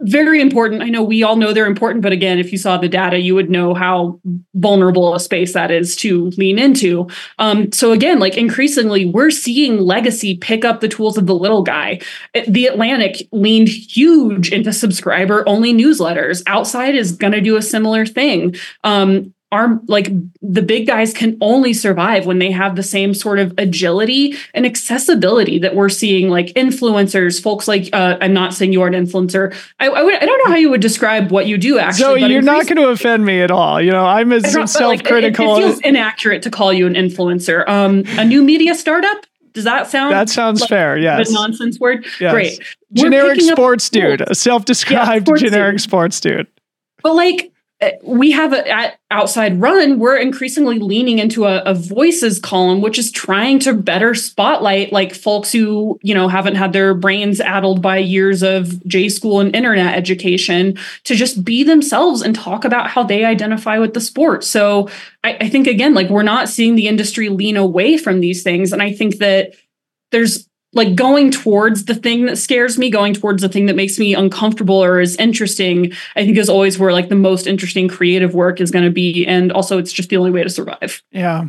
very 0.00 0.40
important. 0.40 0.82
I 0.82 0.88
know 0.88 1.02
we 1.02 1.22
all 1.22 1.36
know 1.36 1.52
they're 1.52 1.66
important, 1.66 2.02
but 2.02 2.12
again, 2.12 2.38
if 2.38 2.52
you 2.52 2.58
saw 2.58 2.78
the 2.78 2.88
data, 2.88 3.18
you 3.18 3.34
would 3.34 3.50
know 3.50 3.74
how 3.74 4.20
vulnerable 4.54 5.14
a 5.14 5.20
space 5.20 5.54
that 5.54 5.70
is 5.70 5.96
to 5.96 6.26
lean 6.36 6.58
into. 6.58 7.08
Um, 7.38 7.72
so 7.72 7.92
again, 7.92 8.20
like 8.20 8.36
increasingly, 8.36 9.06
we're 9.06 9.30
seeing 9.30 9.78
legacy 9.78 10.36
pick 10.36 10.64
up 10.64 10.80
the 10.80 10.88
tools 10.88 11.18
of 11.18 11.26
the 11.26 11.34
little 11.34 11.62
guy. 11.62 12.00
The 12.46 12.66
Atlantic 12.66 13.26
leaned 13.32 13.68
huge 13.68 14.52
into 14.52 14.72
subscriber 14.72 15.42
only 15.48 15.74
newsletters. 15.74 16.42
Outside 16.46 16.94
is 16.94 17.12
going 17.12 17.32
to 17.32 17.40
do 17.40 17.56
a 17.56 17.62
similar 17.62 18.06
thing. 18.06 18.54
Um, 18.84 19.34
our 19.50 19.80
like 19.86 20.10
the 20.42 20.60
big 20.60 20.86
guys 20.86 21.14
can 21.14 21.38
only 21.40 21.72
survive 21.72 22.26
when 22.26 22.38
they 22.38 22.50
have 22.50 22.76
the 22.76 22.82
same 22.82 23.14
sort 23.14 23.38
of 23.38 23.54
agility 23.56 24.36
and 24.52 24.66
accessibility 24.66 25.58
that 25.58 25.74
we're 25.74 25.88
seeing 25.88 26.28
like 26.28 26.48
influencers 26.48 27.42
folks 27.42 27.66
like 27.66 27.88
uh, 27.94 28.18
i'm 28.20 28.34
not 28.34 28.52
saying 28.52 28.72
you're 28.72 28.86
an 28.86 28.92
influencer. 28.92 29.54
I, 29.80 29.88
I, 29.88 30.02
would, 30.02 30.14
I 30.14 30.26
don't 30.26 30.38
know 30.44 30.52
how 30.52 30.58
you 30.58 30.68
would 30.70 30.82
describe 30.82 31.30
what 31.30 31.46
you 31.46 31.56
do 31.56 31.78
actually 31.78 32.20
so 32.20 32.26
you're 32.26 32.42
not 32.42 32.66
going 32.66 32.76
to 32.76 32.88
offend 32.88 33.24
me 33.24 33.40
at 33.40 33.50
all. 33.50 33.80
You 33.80 33.92
know 33.92 34.04
i'm 34.04 34.32
as 34.32 34.52
self-critical 34.52 35.46
like, 35.46 35.62
it, 35.62 35.64
it, 35.64 35.68
feels 35.68 35.80
inaccurate 35.80 36.42
to 36.42 36.50
call 36.50 36.72
you 36.72 36.86
an 36.86 36.94
influencer. 36.94 37.66
Um 37.68 38.04
a 38.18 38.24
new 38.24 38.42
media 38.42 38.74
startup? 38.74 39.24
Does 39.54 39.64
that 39.64 39.86
sound 39.86 40.12
that 40.12 40.28
sounds 40.28 40.60
like 40.60 40.68
fair 40.68 40.98
yes. 40.98 41.30
a 41.30 41.32
nonsense 41.32 41.80
word? 41.80 42.06
Yes. 42.20 42.32
great. 42.32 42.60
Generic 42.92 43.40
sports 43.40 43.88
dude. 43.88 44.20
a 44.20 44.34
self-described 44.34 45.26
generic 45.38 45.80
sports 45.80 46.20
dude. 46.20 46.46
But 47.02 47.14
like 47.14 47.52
Uh, 47.80 47.90
we 48.02 48.32
have 48.32 48.52
a, 48.52 48.68
at 48.68 48.98
outside 49.12 49.60
run 49.60 50.00
we're 50.00 50.16
increasingly 50.16 50.80
leaning 50.80 51.20
into 51.20 51.44
a, 51.44 51.62
a, 51.62 51.72
voices 51.74 52.40
column 52.40 52.80
which 52.80 52.98
is 52.98 53.12
trying 53.12 53.60
to 53.60 53.72
better 53.72 54.16
spotlight 54.16 54.92
like 54.92 55.14
folks 55.14 55.52
who 55.52 55.96
you 56.02 56.12
know 56.12 56.26
haven't 56.26 56.56
had 56.56 56.72
their 56.72 56.92
brains 56.92 57.40
addled 57.40 57.80
by 57.80 57.96
years 57.96 58.42
of 58.42 58.84
j 58.88 59.08
school 59.08 59.38
and 59.38 59.54
internet 59.54 59.94
education 59.94 60.76
to 61.04 61.14
just 61.14 61.44
be 61.44 61.62
themselves 61.62 62.20
and 62.20 62.34
talk 62.34 62.64
about 62.64 62.90
how 62.90 63.04
they 63.04 63.24
identify 63.24 63.78
with 63.78 63.94
the 63.94 64.00
sport. 64.00 64.42
So 64.42 64.88
I, 65.22 65.36
I 65.42 65.48
think 65.48 65.68
again 65.68 65.94
like 65.94 66.08
we're 66.08 66.22
not 66.24 66.48
seeing 66.48 66.74
the 66.74 66.88
industry 66.88 67.28
lean 67.28 67.56
away 67.56 67.96
from 67.96 68.18
these 68.18 68.42
things. 68.42 68.72
And 68.72 68.82
i 68.82 68.92
think 68.92 69.18
that 69.18 69.54
there's 70.10 70.48
like 70.74 70.94
going 70.94 71.30
towards 71.30 71.86
the 71.86 71.94
thing 71.94 72.26
that 72.26 72.36
scares 72.36 72.78
me, 72.78 72.90
going 72.90 73.14
towards 73.14 73.42
the 73.42 73.48
thing 73.48 73.66
that 73.66 73.76
makes 73.76 73.98
me 73.98 74.14
uncomfortable 74.14 74.82
or 74.82 75.00
is 75.00 75.16
interesting, 75.16 75.92
I 76.14 76.24
think 76.24 76.36
is 76.36 76.50
always 76.50 76.78
where 76.78 76.92
like 76.92 77.08
the 77.08 77.14
most 77.14 77.46
interesting 77.46 77.88
creative 77.88 78.34
work 78.34 78.60
is 78.60 78.70
going 78.70 78.84
to 78.84 78.90
be. 78.90 79.26
And 79.26 79.50
also, 79.50 79.78
it's 79.78 79.92
just 79.92 80.10
the 80.10 80.18
only 80.18 80.30
way 80.30 80.42
to 80.42 80.50
survive. 80.50 81.02
Yeah. 81.10 81.46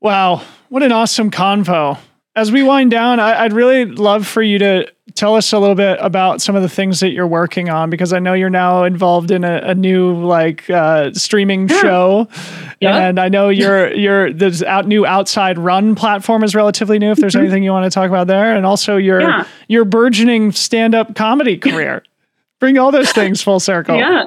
Wow. 0.00 0.42
What 0.68 0.82
an 0.82 0.92
awesome 0.92 1.30
convo 1.30 1.98
as 2.34 2.50
we 2.50 2.62
wind 2.62 2.90
down, 2.90 3.20
I, 3.20 3.42
would 3.42 3.52
really 3.52 3.84
love 3.84 4.26
for 4.26 4.42
you 4.42 4.58
to 4.58 4.90
tell 5.14 5.34
us 5.34 5.52
a 5.52 5.58
little 5.58 5.74
bit 5.74 5.98
about 6.00 6.40
some 6.40 6.56
of 6.56 6.62
the 6.62 6.68
things 6.68 7.00
that 7.00 7.10
you're 7.10 7.26
working 7.26 7.68
on 7.68 7.90
because 7.90 8.14
I 8.14 8.20
know 8.20 8.32
you're 8.32 8.48
now 8.48 8.84
involved 8.84 9.30
in 9.30 9.44
a, 9.44 9.60
a 9.64 9.74
new 9.74 10.14
like 10.14 10.70
uh, 10.70 11.12
streaming 11.12 11.68
show, 11.68 12.28
yeah. 12.80 12.96
and 13.06 13.20
I 13.20 13.28
know 13.28 13.50
you're 13.50 13.92
you're 13.92 14.32
this 14.32 14.62
out 14.62 14.86
new 14.86 15.04
outside 15.04 15.58
run 15.58 15.94
platform 15.94 16.42
is 16.42 16.54
relatively 16.54 16.98
new. 16.98 17.10
If 17.10 17.18
there's 17.18 17.34
mm-hmm. 17.34 17.42
anything 17.42 17.62
you 17.64 17.72
want 17.72 17.84
to 17.84 17.94
talk 17.94 18.08
about 18.08 18.28
there, 18.28 18.56
and 18.56 18.64
also 18.64 18.96
your 18.96 19.20
yeah. 19.20 19.46
your 19.68 19.84
burgeoning 19.84 20.52
stand 20.52 20.94
up 20.94 21.14
comedy 21.14 21.58
career 21.58 22.02
bring 22.62 22.78
all 22.78 22.92
those 22.92 23.10
things 23.10 23.42
full 23.42 23.58
circle. 23.58 23.96
Yeah. 24.02 24.24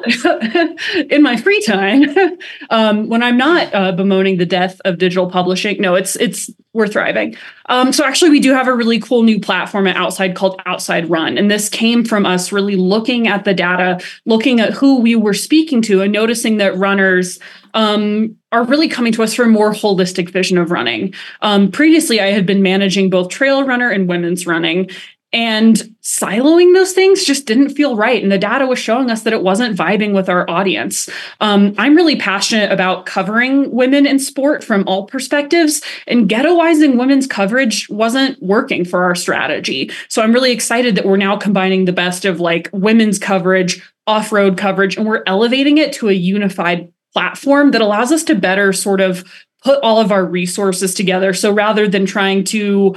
In 1.09 1.21
my 1.21 1.37
free 1.37 1.61
time, 1.61 2.03
um, 2.69 3.07
when 3.07 3.23
I'm 3.23 3.37
not 3.37 3.73
uh, 3.73 3.91
bemoaning 3.93 4.37
the 4.37 4.45
death 4.45 4.79
of 4.83 4.97
digital 4.97 5.29
publishing, 5.29 5.81
no, 5.81 5.95
it's 5.95 6.15
it's 6.17 6.49
we're 6.73 6.87
thriving. 6.87 7.35
Um, 7.67 7.93
so 7.93 8.03
actually, 8.03 8.31
we 8.31 8.39
do 8.39 8.53
have 8.53 8.67
a 8.67 8.73
really 8.73 8.99
cool 8.99 9.23
new 9.23 9.39
platform 9.39 9.87
at 9.87 9.95
Outside 9.95 10.35
called 10.35 10.61
Outside 10.65 11.09
Run, 11.09 11.37
and 11.37 11.49
this 11.49 11.69
came 11.69 12.03
from 12.03 12.25
us 12.25 12.51
really 12.51 12.75
looking 12.75 13.27
at 13.27 13.45
the 13.45 13.53
data, 13.53 13.99
looking 14.25 14.59
at 14.59 14.73
who 14.73 14.99
we 14.99 15.15
were 15.15 15.33
speaking 15.33 15.81
to, 15.83 16.01
and 16.01 16.11
noticing 16.11 16.57
that 16.57 16.77
runners. 16.77 17.39
Um, 17.73 18.37
are 18.53 18.63
really 18.63 18.87
coming 18.87 19.11
to 19.11 19.21
us 19.21 19.33
for 19.33 19.43
a 19.43 19.49
more 19.49 19.73
holistic 19.73 20.29
vision 20.29 20.57
of 20.57 20.71
running. 20.71 21.13
Um, 21.41 21.69
previously, 21.69 22.21
I 22.21 22.27
had 22.27 22.45
been 22.45 22.61
managing 22.61 23.09
both 23.09 23.27
trail 23.27 23.65
runner 23.65 23.89
and 23.89 24.07
women's 24.07 24.47
running, 24.47 24.89
and 25.35 25.75
siloing 26.01 26.73
those 26.73 26.93
things 26.93 27.25
just 27.25 27.45
didn't 27.45 27.71
feel 27.71 27.97
right. 27.97 28.23
And 28.23 28.31
the 28.31 28.37
data 28.37 28.65
was 28.65 28.79
showing 28.79 29.11
us 29.11 29.23
that 29.23 29.33
it 29.33 29.43
wasn't 29.43 29.77
vibing 29.77 30.13
with 30.13 30.29
our 30.29 30.49
audience. 30.49 31.09
Um, 31.41 31.75
I'm 31.77 31.93
really 31.93 32.15
passionate 32.15 32.71
about 32.71 33.05
covering 33.05 33.69
women 33.69 34.07
in 34.07 34.17
sport 34.17 34.63
from 34.63 34.87
all 34.87 35.07
perspectives, 35.07 35.81
and 36.07 36.29
ghettoizing 36.29 36.97
women's 36.97 37.27
coverage 37.27 37.89
wasn't 37.89 38.41
working 38.41 38.85
for 38.85 39.03
our 39.03 39.13
strategy. 39.13 39.91
So 40.07 40.21
I'm 40.21 40.31
really 40.31 40.53
excited 40.53 40.95
that 40.95 41.05
we're 41.05 41.17
now 41.17 41.35
combining 41.35 41.83
the 41.83 41.91
best 41.91 42.23
of 42.23 42.39
like 42.39 42.69
women's 42.71 43.19
coverage, 43.19 43.83
off 44.07 44.31
road 44.31 44.57
coverage, 44.57 44.95
and 44.95 45.05
we're 45.05 45.23
elevating 45.27 45.77
it 45.77 45.91
to 45.93 46.07
a 46.07 46.13
unified 46.13 46.93
platform 47.11 47.71
that 47.71 47.81
allows 47.81 48.13
us 48.13 48.23
to 48.23 48.35
better 48.35 48.71
sort 48.71 49.01
of 49.01 49.29
put 49.65 49.83
all 49.83 49.99
of 49.99 50.13
our 50.13 50.23
resources 50.23 50.93
together. 50.93 51.33
So 51.33 51.51
rather 51.51 51.87
than 51.87 52.05
trying 52.05 52.43
to 52.45 52.95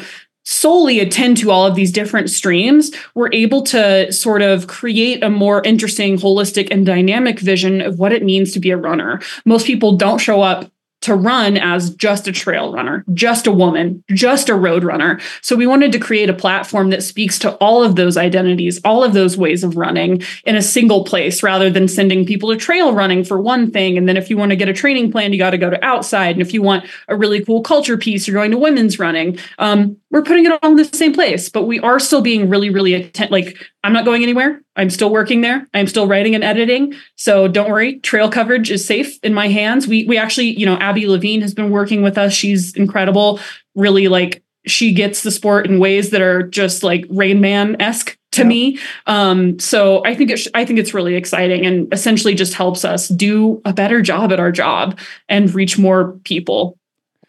solely 0.48 0.98
attend 0.98 1.36
to 1.36 1.50
all 1.50 1.66
of 1.66 1.74
these 1.74 1.92
different 1.92 2.30
streams, 2.30 2.90
we're 3.14 3.30
able 3.32 3.62
to 3.62 4.10
sort 4.10 4.40
of 4.40 4.66
create 4.66 5.22
a 5.22 5.28
more 5.28 5.62
interesting, 5.62 6.16
holistic, 6.16 6.68
and 6.70 6.86
dynamic 6.86 7.38
vision 7.38 7.82
of 7.82 7.98
what 7.98 8.14
it 8.14 8.24
means 8.24 8.52
to 8.52 8.58
be 8.58 8.70
a 8.70 8.76
runner. 8.76 9.20
Most 9.44 9.66
people 9.66 9.92
don't 9.92 10.18
show 10.18 10.40
up 10.40 10.72
to 11.00 11.14
run 11.14 11.56
as 11.56 11.90
just 11.94 12.26
a 12.26 12.32
trail 12.32 12.72
runner, 12.72 13.04
just 13.14 13.46
a 13.46 13.52
woman, 13.52 14.02
just 14.10 14.48
a 14.48 14.54
road 14.54 14.82
runner. 14.82 15.20
So 15.42 15.54
we 15.54 15.66
wanted 15.66 15.92
to 15.92 15.98
create 15.98 16.28
a 16.28 16.34
platform 16.34 16.90
that 16.90 17.02
speaks 17.02 17.38
to 17.40 17.54
all 17.56 17.84
of 17.84 17.96
those 17.96 18.16
identities, 18.16 18.80
all 18.84 19.04
of 19.04 19.12
those 19.12 19.36
ways 19.36 19.62
of 19.62 19.76
running 19.76 20.22
in 20.44 20.56
a 20.56 20.62
single 20.62 21.04
place 21.04 21.42
rather 21.42 21.70
than 21.70 21.86
sending 21.86 22.26
people 22.26 22.50
to 22.50 22.56
trail 22.56 22.92
running 22.92 23.22
for 23.22 23.40
one 23.40 23.70
thing. 23.70 23.96
And 23.96 24.08
then 24.08 24.16
if 24.16 24.28
you 24.28 24.36
want 24.36 24.50
to 24.50 24.56
get 24.56 24.68
a 24.68 24.72
training 24.72 25.12
plan, 25.12 25.32
you 25.32 25.38
got 25.38 25.50
to 25.50 25.58
go 25.58 25.70
to 25.70 25.82
outside. 25.84 26.32
And 26.32 26.42
if 26.42 26.52
you 26.52 26.62
want 26.62 26.86
a 27.06 27.16
really 27.16 27.44
cool 27.44 27.62
culture 27.62 27.96
piece, 27.96 28.26
you're 28.26 28.34
going 28.34 28.50
to 28.50 28.58
women's 28.58 28.98
running. 28.98 29.38
Um, 29.58 29.96
we're 30.10 30.22
putting 30.22 30.46
it 30.46 30.52
all 30.52 30.70
in 30.70 30.76
the 30.76 30.84
same 30.84 31.12
place, 31.12 31.48
but 31.48 31.64
we 31.64 31.78
are 31.80 32.00
still 32.00 32.22
being 32.22 32.48
really, 32.48 32.70
really 32.70 32.94
attent. 32.94 33.30
Like 33.30 33.56
I'm 33.84 33.92
not 33.92 34.04
going 34.04 34.22
anywhere. 34.22 34.60
I'm 34.76 34.90
still 34.90 35.10
working 35.10 35.40
there. 35.40 35.66
I'm 35.74 35.86
still 35.86 36.06
writing 36.06 36.34
and 36.34 36.44
editing. 36.44 36.94
So 37.16 37.48
don't 37.48 37.70
worry. 37.70 37.98
Trail 38.00 38.30
coverage 38.30 38.70
is 38.70 38.84
safe 38.84 39.18
in 39.22 39.34
my 39.34 39.48
hands. 39.48 39.86
We 39.86 40.04
we 40.04 40.16
actually, 40.16 40.58
you 40.58 40.66
know, 40.66 40.76
Abby 40.88 41.02
Levene 41.02 41.42
has 41.42 41.52
been 41.52 41.70
working 41.70 42.02
with 42.02 42.16
us. 42.16 42.32
She's 42.32 42.74
incredible. 42.74 43.40
Really 43.74 44.08
like 44.08 44.42
she 44.66 44.92
gets 44.92 45.22
the 45.22 45.30
sport 45.30 45.66
in 45.66 45.78
ways 45.78 46.10
that 46.10 46.22
are 46.22 46.42
just 46.42 46.82
like 46.82 47.04
Rain 47.10 47.40
Man 47.40 47.80
esque 47.80 48.16
to 48.32 48.42
yeah. 48.42 48.48
me. 48.48 48.78
Um, 49.06 49.58
so 49.58 50.04
I 50.04 50.14
think 50.14 50.30
it's 50.30 50.48
I 50.54 50.64
think 50.64 50.78
it's 50.78 50.94
really 50.94 51.14
exciting 51.14 51.66
and 51.66 51.92
essentially 51.92 52.34
just 52.34 52.54
helps 52.54 52.84
us 52.84 53.08
do 53.08 53.60
a 53.64 53.72
better 53.72 54.00
job 54.00 54.32
at 54.32 54.40
our 54.40 54.52
job 54.52 54.98
and 55.28 55.54
reach 55.54 55.78
more 55.78 56.12
people. 56.24 56.77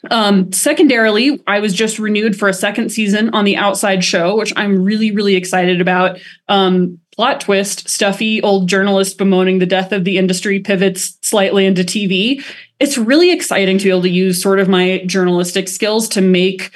Um, 0.09 0.51
secondarily, 0.53 1.41
I 1.45 1.59
was 1.59 1.73
just 1.73 1.99
renewed 1.99 2.37
for 2.37 2.47
a 2.47 2.53
second 2.53 2.89
season 2.89 3.29
on 3.31 3.45
the 3.45 3.57
Outside 3.57 4.03
Show, 4.03 4.37
which 4.37 4.53
I'm 4.55 4.83
really, 4.83 5.11
really 5.11 5.35
excited 5.35 5.81
about. 5.81 6.19
Um, 6.47 6.99
plot 7.11 7.41
twist 7.41 7.89
stuffy 7.89 8.41
old 8.41 8.69
journalist 8.69 9.17
bemoaning 9.17 9.59
the 9.59 9.65
death 9.65 9.91
of 9.91 10.05
the 10.05 10.17
industry 10.17 10.59
pivots 10.59 11.17
slightly 11.21 11.65
into 11.65 11.83
TV. 11.83 12.41
It's 12.79 12.97
really 12.97 13.31
exciting 13.31 13.77
to 13.77 13.83
be 13.83 13.89
able 13.89 14.03
to 14.03 14.09
use 14.09 14.41
sort 14.41 14.59
of 14.59 14.69
my 14.69 15.03
journalistic 15.05 15.67
skills 15.67 16.07
to 16.09 16.21
make 16.21 16.71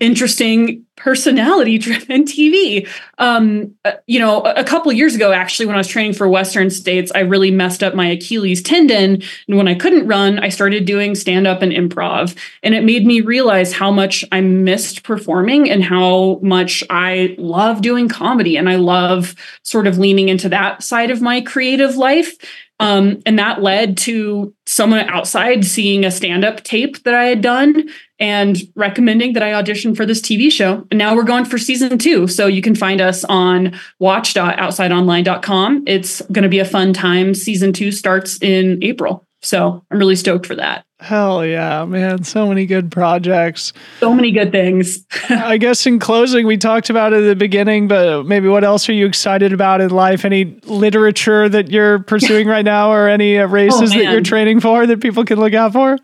interesting 0.00 0.84
personality 0.96 1.78
driven 1.78 2.24
TV. 2.24 2.88
Um, 3.18 3.74
uh, 3.84 3.92
you 4.06 4.18
know, 4.18 4.42
a, 4.42 4.54
a 4.54 4.64
couple 4.64 4.92
years 4.92 5.14
ago, 5.14 5.32
actually, 5.32 5.66
when 5.66 5.74
I 5.74 5.78
was 5.78 5.88
training 5.88 6.12
for 6.12 6.28
Western 6.28 6.70
States, 6.70 7.10
I 7.14 7.20
really 7.20 7.50
messed 7.50 7.82
up 7.82 7.94
my 7.94 8.06
Achilles 8.08 8.62
tendon. 8.62 9.22
And 9.48 9.56
when 9.56 9.68
I 9.68 9.74
couldn't 9.74 10.06
run, 10.06 10.38
I 10.38 10.48
started 10.48 10.84
doing 10.84 11.14
stand 11.14 11.46
up 11.46 11.62
and 11.62 11.72
improv. 11.72 12.36
And 12.62 12.74
it 12.74 12.84
made 12.84 13.06
me 13.06 13.20
realize 13.20 13.72
how 13.72 13.90
much 13.90 14.24
I 14.32 14.40
missed 14.40 15.02
performing 15.02 15.70
and 15.70 15.82
how 15.82 16.40
much 16.42 16.84
I 16.90 17.34
love 17.38 17.82
doing 17.82 18.08
comedy. 18.08 18.56
And 18.56 18.68
I 18.68 18.76
love 18.76 19.34
sort 19.62 19.86
of 19.86 19.98
leaning 19.98 20.28
into 20.28 20.48
that 20.50 20.82
side 20.82 21.10
of 21.10 21.22
my 21.22 21.40
creative 21.40 21.96
life. 21.96 22.34
Um, 22.80 23.20
and 23.26 23.38
that 23.38 23.62
led 23.62 23.96
to 23.98 24.54
someone 24.66 25.00
outside 25.08 25.64
seeing 25.64 26.04
a 26.04 26.10
stand 26.10 26.44
up 26.44 26.62
tape 26.62 27.02
that 27.02 27.14
I 27.14 27.24
had 27.24 27.40
done 27.40 27.88
and 28.20 28.58
recommending 28.76 29.32
that 29.32 29.42
I 29.42 29.52
audition 29.52 29.94
for 29.94 30.06
this 30.06 30.20
TV 30.20 30.50
show. 30.50 30.86
And 30.90 30.98
now 30.98 31.14
we're 31.14 31.24
going 31.24 31.44
for 31.44 31.58
season 31.58 31.98
two. 31.98 32.28
So 32.28 32.46
you 32.46 32.62
can 32.62 32.74
find 32.74 33.00
us 33.00 33.24
on 33.24 33.78
watch.outsideonline.com. 33.98 35.84
It's 35.86 36.20
going 36.32 36.42
to 36.44 36.48
be 36.48 36.60
a 36.60 36.64
fun 36.64 36.92
time. 36.92 37.34
Season 37.34 37.72
two 37.72 37.90
starts 37.90 38.40
in 38.42 38.78
April. 38.82 39.26
So 39.42 39.84
I'm 39.90 39.98
really 39.98 40.16
stoked 40.16 40.46
for 40.46 40.56
that. 40.56 40.84
Hell 41.00 41.46
yeah, 41.46 41.84
man. 41.84 42.24
So 42.24 42.48
many 42.48 42.66
good 42.66 42.90
projects. 42.90 43.72
So 44.00 44.12
many 44.12 44.32
good 44.32 44.50
things. 44.50 45.06
I 45.30 45.56
guess 45.56 45.86
in 45.86 46.00
closing, 46.00 46.44
we 46.44 46.56
talked 46.56 46.90
about 46.90 47.12
it 47.12 47.22
at 47.22 47.26
the 47.28 47.36
beginning, 47.36 47.86
but 47.86 48.24
maybe 48.24 48.48
what 48.48 48.64
else 48.64 48.88
are 48.88 48.92
you 48.92 49.06
excited 49.06 49.52
about 49.52 49.80
in 49.80 49.90
life? 49.90 50.24
Any 50.24 50.58
literature 50.64 51.48
that 51.48 51.70
you're 51.70 52.00
pursuing 52.00 52.48
right 52.48 52.64
now 52.64 52.90
or 52.90 53.08
any 53.08 53.38
uh, 53.38 53.46
races 53.46 53.94
oh, 53.94 53.98
that 53.98 54.10
you're 54.10 54.22
training 54.22 54.58
for 54.58 54.86
that 54.86 55.00
people 55.00 55.24
can 55.24 55.38
look 55.38 55.54
out 55.54 55.72
for? 55.72 55.98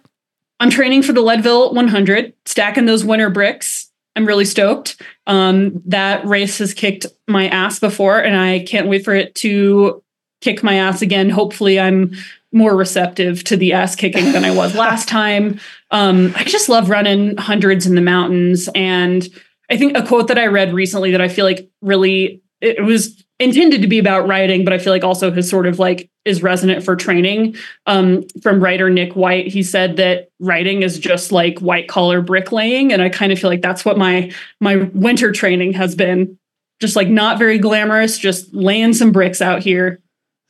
I'm 0.60 0.70
training 0.70 1.02
for 1.02 1.12
the 1.12 1.22
Leadville 1.22 1.74
100, 1.74 2.32
stacking 2.46 2.86
those 2.86 3.04
winter 3.04 3.30
bricks. 3.30 3.90
I'm 4.14 4.26
really 4.26 4.44
stoked. 4.44 5.02
Um, 5.26 5.82
that 5.86 6.24
race 6.24 6.58
has 6.58 6.72
kicked 6.72 7.06
my 7.26 7.48
ass 7.48 7.80
before, 7.80 8.20
and 8.20 8.36
I 8.36 8.60
can't 8.60 8.86
wait 8.86 9.04
for 9.04 9.12
it 9.12 9.34
to 9.36 10.04
kick 10.40 10.62
my 10.62 10.74
ass 10.74 11.02
again. 11.02 11.30
Hopefully, 11.30 11.80
I'm 11.80 12.12
more 12.55 12.76
receptive 12.76 13.44
to 13.44 13.56
the 13.56 13.72
ass 13.72 13.97
kicking 13.97 14.32
than 14.32 14.44
I 14.44 14.55
was 14.55 14.74
last 14.76 15.09
time. 15.09 15.60
Um, 15.90 16.32
I 16.36 16.44
just 16.44 16.68
love 16.68 16.89
running 16.89 17.36
hundreds 17.36 17.86
in 17.86 17.94
the 17.94 18.01
mountains. 18.01 18.68
And 18.74 19.28
I 19.70 19.76
think 19.76 19.97
a 19.97 20.06
quote 20.06 20.28
that 20.28 20.39
I 20.39 20.47
read 20.47 20.72
recently 20.72 21.10
that 21.10 21.20
I 21.20 21.28
feel 21.28 21.44
like 21.44 21.68
really 21.82 22.43
it 22.60 22.82
was 22.82 23.22
intended 23.39 23.82
to 23.82 23.89
be 23.89 23.98
about 23.98 24.28
writing, 24.28 24.64
but 24.64 24.72
I 24.72 24.78
feel 24.78 24.93
like 24.93 25.05
also 25.05 25.31
has 25.31 25.48
sort 25.48 25.66
of 25.66 25.78
like 25.78 26.10
is 26.24 26.43
resonant 26.43 26.85
for 26.85 26.97
training. 26.97 27.56
Um, 27.86 28.24
from 28.43 28.62
writer 28.62 28.89
Nick 28.89 29.14
White, 29.14 29.48
he 29.48 29.62
said 29.62 29.97
that 29.97 30.31
writing 30.40 30.82
is 30.82 30.98
just 30.98 31.32
like 31.32 31.59
white 31.59 31.89
collar 31.89 32.22
bricklaying, 32.22 32.93
and 32.93 33.02
I 33.02 33.09
kind 33.09 33.32
of 33.32 33.39
feel 33.39 33.51
like 33.51 33.62
that's 33.62 33.85
what 33.85 33.98
my 33.98 34.32
my 34.60 34.76
winter 34.94 35.32
training 35.32 35.72
has 35.74 35.94
been. 35.94 36.39
Just 36.81 36.97
like 36.97 37.09
not 37.09 37.39
very 37.39 37.59
glamorous, 37.59 38.18
just 38.18 38.52
laying 38.52 38.94
some 38.94 39.12
bricks 39.12 39.40
out 39.40 39.62
here. 39.62 40.01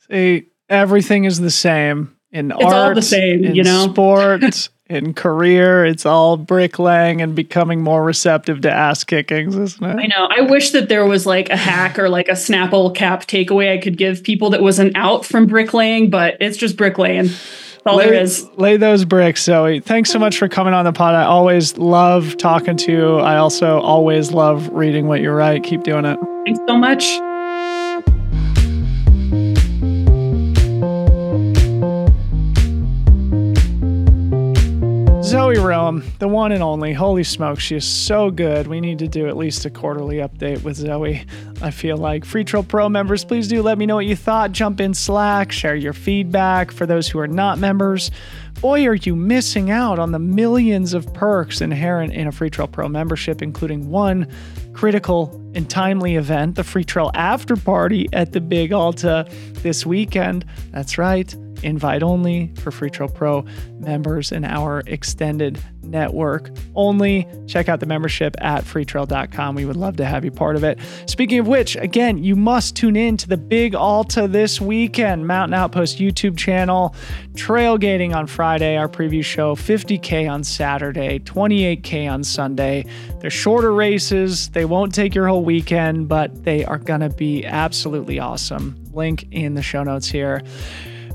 See, 0.09 0.47
everything 0.69 1.25
is 1.25 1.39
the 1.39 1.51
same 1.51 2.15
in 2.31 2.51
It's 2.51 2.63
art, 2.63 2.73
all 2.73 2.93
the 2.93 3.01
same, 3.01 3.43
in 3.45 3.55
you 3.55 3.63
know? 3.63 3.87
sport, 3.91 4.69
in 4.87 5.13
career. 5.13 5.85
It's 5.85 6.05
all 6.05 6.37
bricklaying 6.37 7.21
and 7.21 7.33
becoming 7.33 7.81
more 7.81 8.03
receptive 8.03 8.61
to 8.61 8.71
ass 8.71 9.03
kickings, 9.03 9.55
isn't 9.55 9.83
it? 9.83 9.97
I 9.97 10.07
know. 10.07 10.27
I 10.29 10.41
wish 10.41 10.71
that 10.71 10.89
there 10.89 11.05
was 11.05 11.25
like 11.25 11.49
a 11.49 11.57
hack 11.57 11.97
or 11.97 12.09
like 12.09 12.27
a 12.27 12.33
Snapple 12.33 12.93
cap 12.93 13.25
takeaway 13.25 13.73
I 13.73 13.81
could 13.81 13.97
give 13.97 14.23
people 14.23 14.51
that 14.51 14.61
wasn't 14.61 14.95
out 14.95 15.25
from 15.25 15.47
bricklaying, 15.47 16.09
but 16.09 16.37
it's 16.39 16.57
just 16.57 16.77
bricklaying. 16.77 17.29
All 17.85 17.99
there 17.99 18.11
lay, 18.11 18.21
is. 18.21 18.49
lay 18.57 18.77
those 18.77 19.05
bricks, 19.05 19.43
Zoe. 19.43 19.79
Thanks 19.79 20.09
so 20.09 20.17
much 20.17 20.37
for 20.37 20.47
coming 20.47 20.73
on 20.73 20.85
the 20.85 20.93
pod. 20.93 21.13
I 21.13 21.23
always 21.23 21.77
love 21.77 22.35
talking 22.37 22.77
to 22.77 22.91
you. 22.91 23.15
I 23.17 23.37
also 23.37 23.79
always 23.79 24.31
love 24.31 24.69
reading 24.69 25.07
what 25.07 25.21
you 25.21 25.29
write. 25.29 25.63
Keep 25.63 25.83
doing 25.83 26.03
it. 26.05 26.17
Thanks 26.45 26.59
so 26.67 26.77
much. 26.77 27.03
Zoe 35.35 35.57
Rom, 35.57 36.01
the 36.19 36.29
one 36.29 36.53
and 36.53 36.63
only. 36.63 36.93
Holy 36.93 37.25
smokes, 37.25 37.61
she 37.61 37.75
is 37.75 37.85
so 37.85 38.31
good. 38.31 38.67
We 38.67 38.79
need 38.79 38.99
to 38.99 39.07
do 39.09 39.27
at 39.27 39.35
least 39.35 39.65
a 39.65 39.69
quarterly 39.69 40.19
update 40.19 40.63
with 40.63 40.77
Zoe. 40.77 41.25
I 41.61 41.71
feel 41.71 41.97
like 41.97 42.23
Freetrail 42.23 42.65
Pro 42.65 42.87
members, 42.87 43.25
please 43.25 43.49
do 43.49 43.61
let 43.61 43.77
me 43.77 43.85
know 43.85 43.95
what 43.95 44.05
you 44.05 44.15
thought. 44.15 44.53
Jump 44.53 44.79
in 44.79 44.93
Slack, 44.93 45.51
share 45.51 45.75
your 45.75 45.91
feedback. 45.91 46.71
For 46.71 46.85
those 46.85 47.09
who 47.09 47.19
are 47.19 47.27
not 47.27 47.59
members, 47.59 48.11
boy, 48.61 48.87
are 48.87 48.95
you 48.95 49.13
missing 49.13 49.71
out 49.71 49.99
on 49.99 50.13
the 50.13 50.19
millions 50.19 50.93
of 50.93 51.13
perks 51.13 51.59
inherent 51.59 52.13
in 52.13 52.27
a 52.27 52.31
Freetrail 52.31 52.71
Pro 52.71 52.87
membership, 52.87 53.41
including 53.41 53.89
one 53.89 54.31
critical 54.71 55.35
and 55.53 55.69
timely 55.69 56.15
event, 56.15 56.55
the 56.55 56.61
Freetrail 56.61 57.11
After 57.13 57.57
Party 57.57 58.07
at 58.13 58.31
the 58.31 58.39
Big 58.39 58.71
Alta 58.71 59.27
this 59.55 59.85
weekend. 59.85 60.45
That's 60.71 60.97
right 60.97 61.35
invite 61.63 62.03
only 62.03 62.51
for 62.55 62.71
Freetrail 62.71 63.13
Pro 63.13 63.45
members 63.79 64.31
in 64.31 64.43
our 64.43 64.83
extended 64.87 65.59
network 65.83 66.49
only. 66.75 67.27
Check 67.47 67.69
out 67.69 67.79
the 67.79 67.85
membership 67.85 68.35
at 68.39 68.63
freetrail.com. 68.63 69.55
We 69.55 69.65
would 69.65 69.75
love 69.75 69.97
to 69.97 70.05
have 70.05 70.25
you 70.25 70.31
part 70.31 70.55
of 70.55 70.63
it. 70.63 70.79
Speaking 71.05 71.39
of 71.39 71.47
which, 71.47 71.75
again, 71.75 72.23
you 72.23 72.35
must 72.35 72.75
tune 72.75 72.95
in 72.95 73.17
to 73.17 73.27
the 73.27 73.37
Big 73.37 73.75
Alta 73.75 74.27
this 74.27 74.59
weekend, 74.59 75.27
Mountain 75.27 75.53
Outpost 75.53 75.99
YouTube 75.99 76.37
channel, 76.37 76.95
trailgating 77.33 78.13
on 78.13 78.27
Friday, 78.27 78.77
our 78.77 78.89
preview 78.89 79.23
show, 79.23 79.55
50K 79.55 80.29
on 80.29 80.43
Saturday, 80.43 81.19
28K 81.19 82.11
on 82.11 82.23
Sunday. 82.23 82.85
They're 83.19 83.29
shorter 83.29 83.73
races. 83.73 84.49
They 84.49 84.65
won't 84.65 84.93
take 84.93 85.15
your 85.15 85.27
whole 85.27 85.43
weekend, 85.43 86.07
but 86.07 86.43
they 86.43 86.65
are 86.65 86.77
going 86.77 87.01
to 87.01 87.09
be 87.09 87.45
absolutely 87.45 88.19
awesome. 88.19 88.75
Link 88.93 89.27
in 89.31 89.55
the 89.55 89.61
show 89.61 89.83
notes 89.83 90.07
here. 90.07 90.41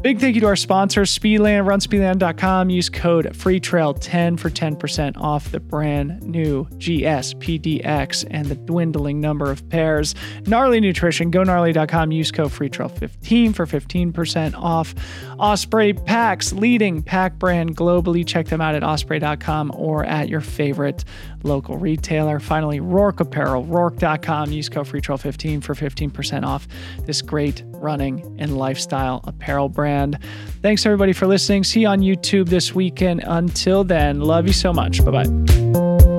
Big 0.02 0.18
thank 0.18 0.34
you 0.34 0.40
to 0.40 0.46
our 0.46 0.56
sponsor, 0.56 1.02
Speedland, 1.02 1.66
runspeedland.com. 1.66 2.70
Use 2.70 2.88
code 2.88 3.26
FreeTrail10 3.26 4.40
for 4.40 4.48
10% 4.48 5.18
off 5.18 5.52
the 5.52 5.60
brand 5.60 6.22
new 6.22 6.64
GSPDX 6.78 8.26
and 8.30 8.46
the 8.46 8.54
dwindling 8.54 9.20
number 9.20 9.50
of 9.50 9.68
pairs. 9.68 10.14
Gnarly 10.46 10.80
Nutrition, 10.80 11.30
gognarly.com. 11.30 12.12
Use 12.12 12.32
code 12.32 12.50
FreeTrail15 12.50 13.54
for 13.54 13.66
15% 13.66 14.54
off. 14.54 14.94
Osprey 15.38 15.92
Packs, 15.92 16.54
leading 16.54 17.02
pack 17.02 17.38
brand 17.38 17.76
globally. 17.76 18.26
Check 18.26 18.46
them 18.46 18.62
out 18.62 18.74
at 18.74 18.82
osprey.com 18.82 19.70
or 19.74 20.06
at 20.06 20.30
your 20.30 20.40
favorite 20.40 21.04
local 21.42 21.76
retailer. 21.76 22.40
Finally, 22.40 22.80
Roark 22.80 23.20
Apparel, 23.20 23.64
roark.com. 23.66 24.50
Use 24.50 24.70
code 24.70 24.86
FreeTrail15 24.86 25.62
for 25.62 25.74
15% 25.74 26.44
off 26.44 26.66
this 27.04 27.20
great 27.20 27.62
running 27.80 28.36
and 28.38 28.56
lifestyle 28.56 29.20
apparel 29.24 29.68
brand. 29.68 30.18
Thanks 30.62 30.84
everybody 30.86 31.12
for 31.12 31.26
listening. 31.26 31.64
See 31.64 31.80
you 31.80 31.88
on 31.88 32.00
YouTube 32.00 32.48
this 32.48 32.74
weekend. 32.74 33.22
Until 33.26 33.84
then, 33.84 34.20
love 34.20 34.46
you 34.46 34.52
so 34.52 34.72
much. 34.72 35.04
Bye 35.04 35.24
bye. 35.24 36.09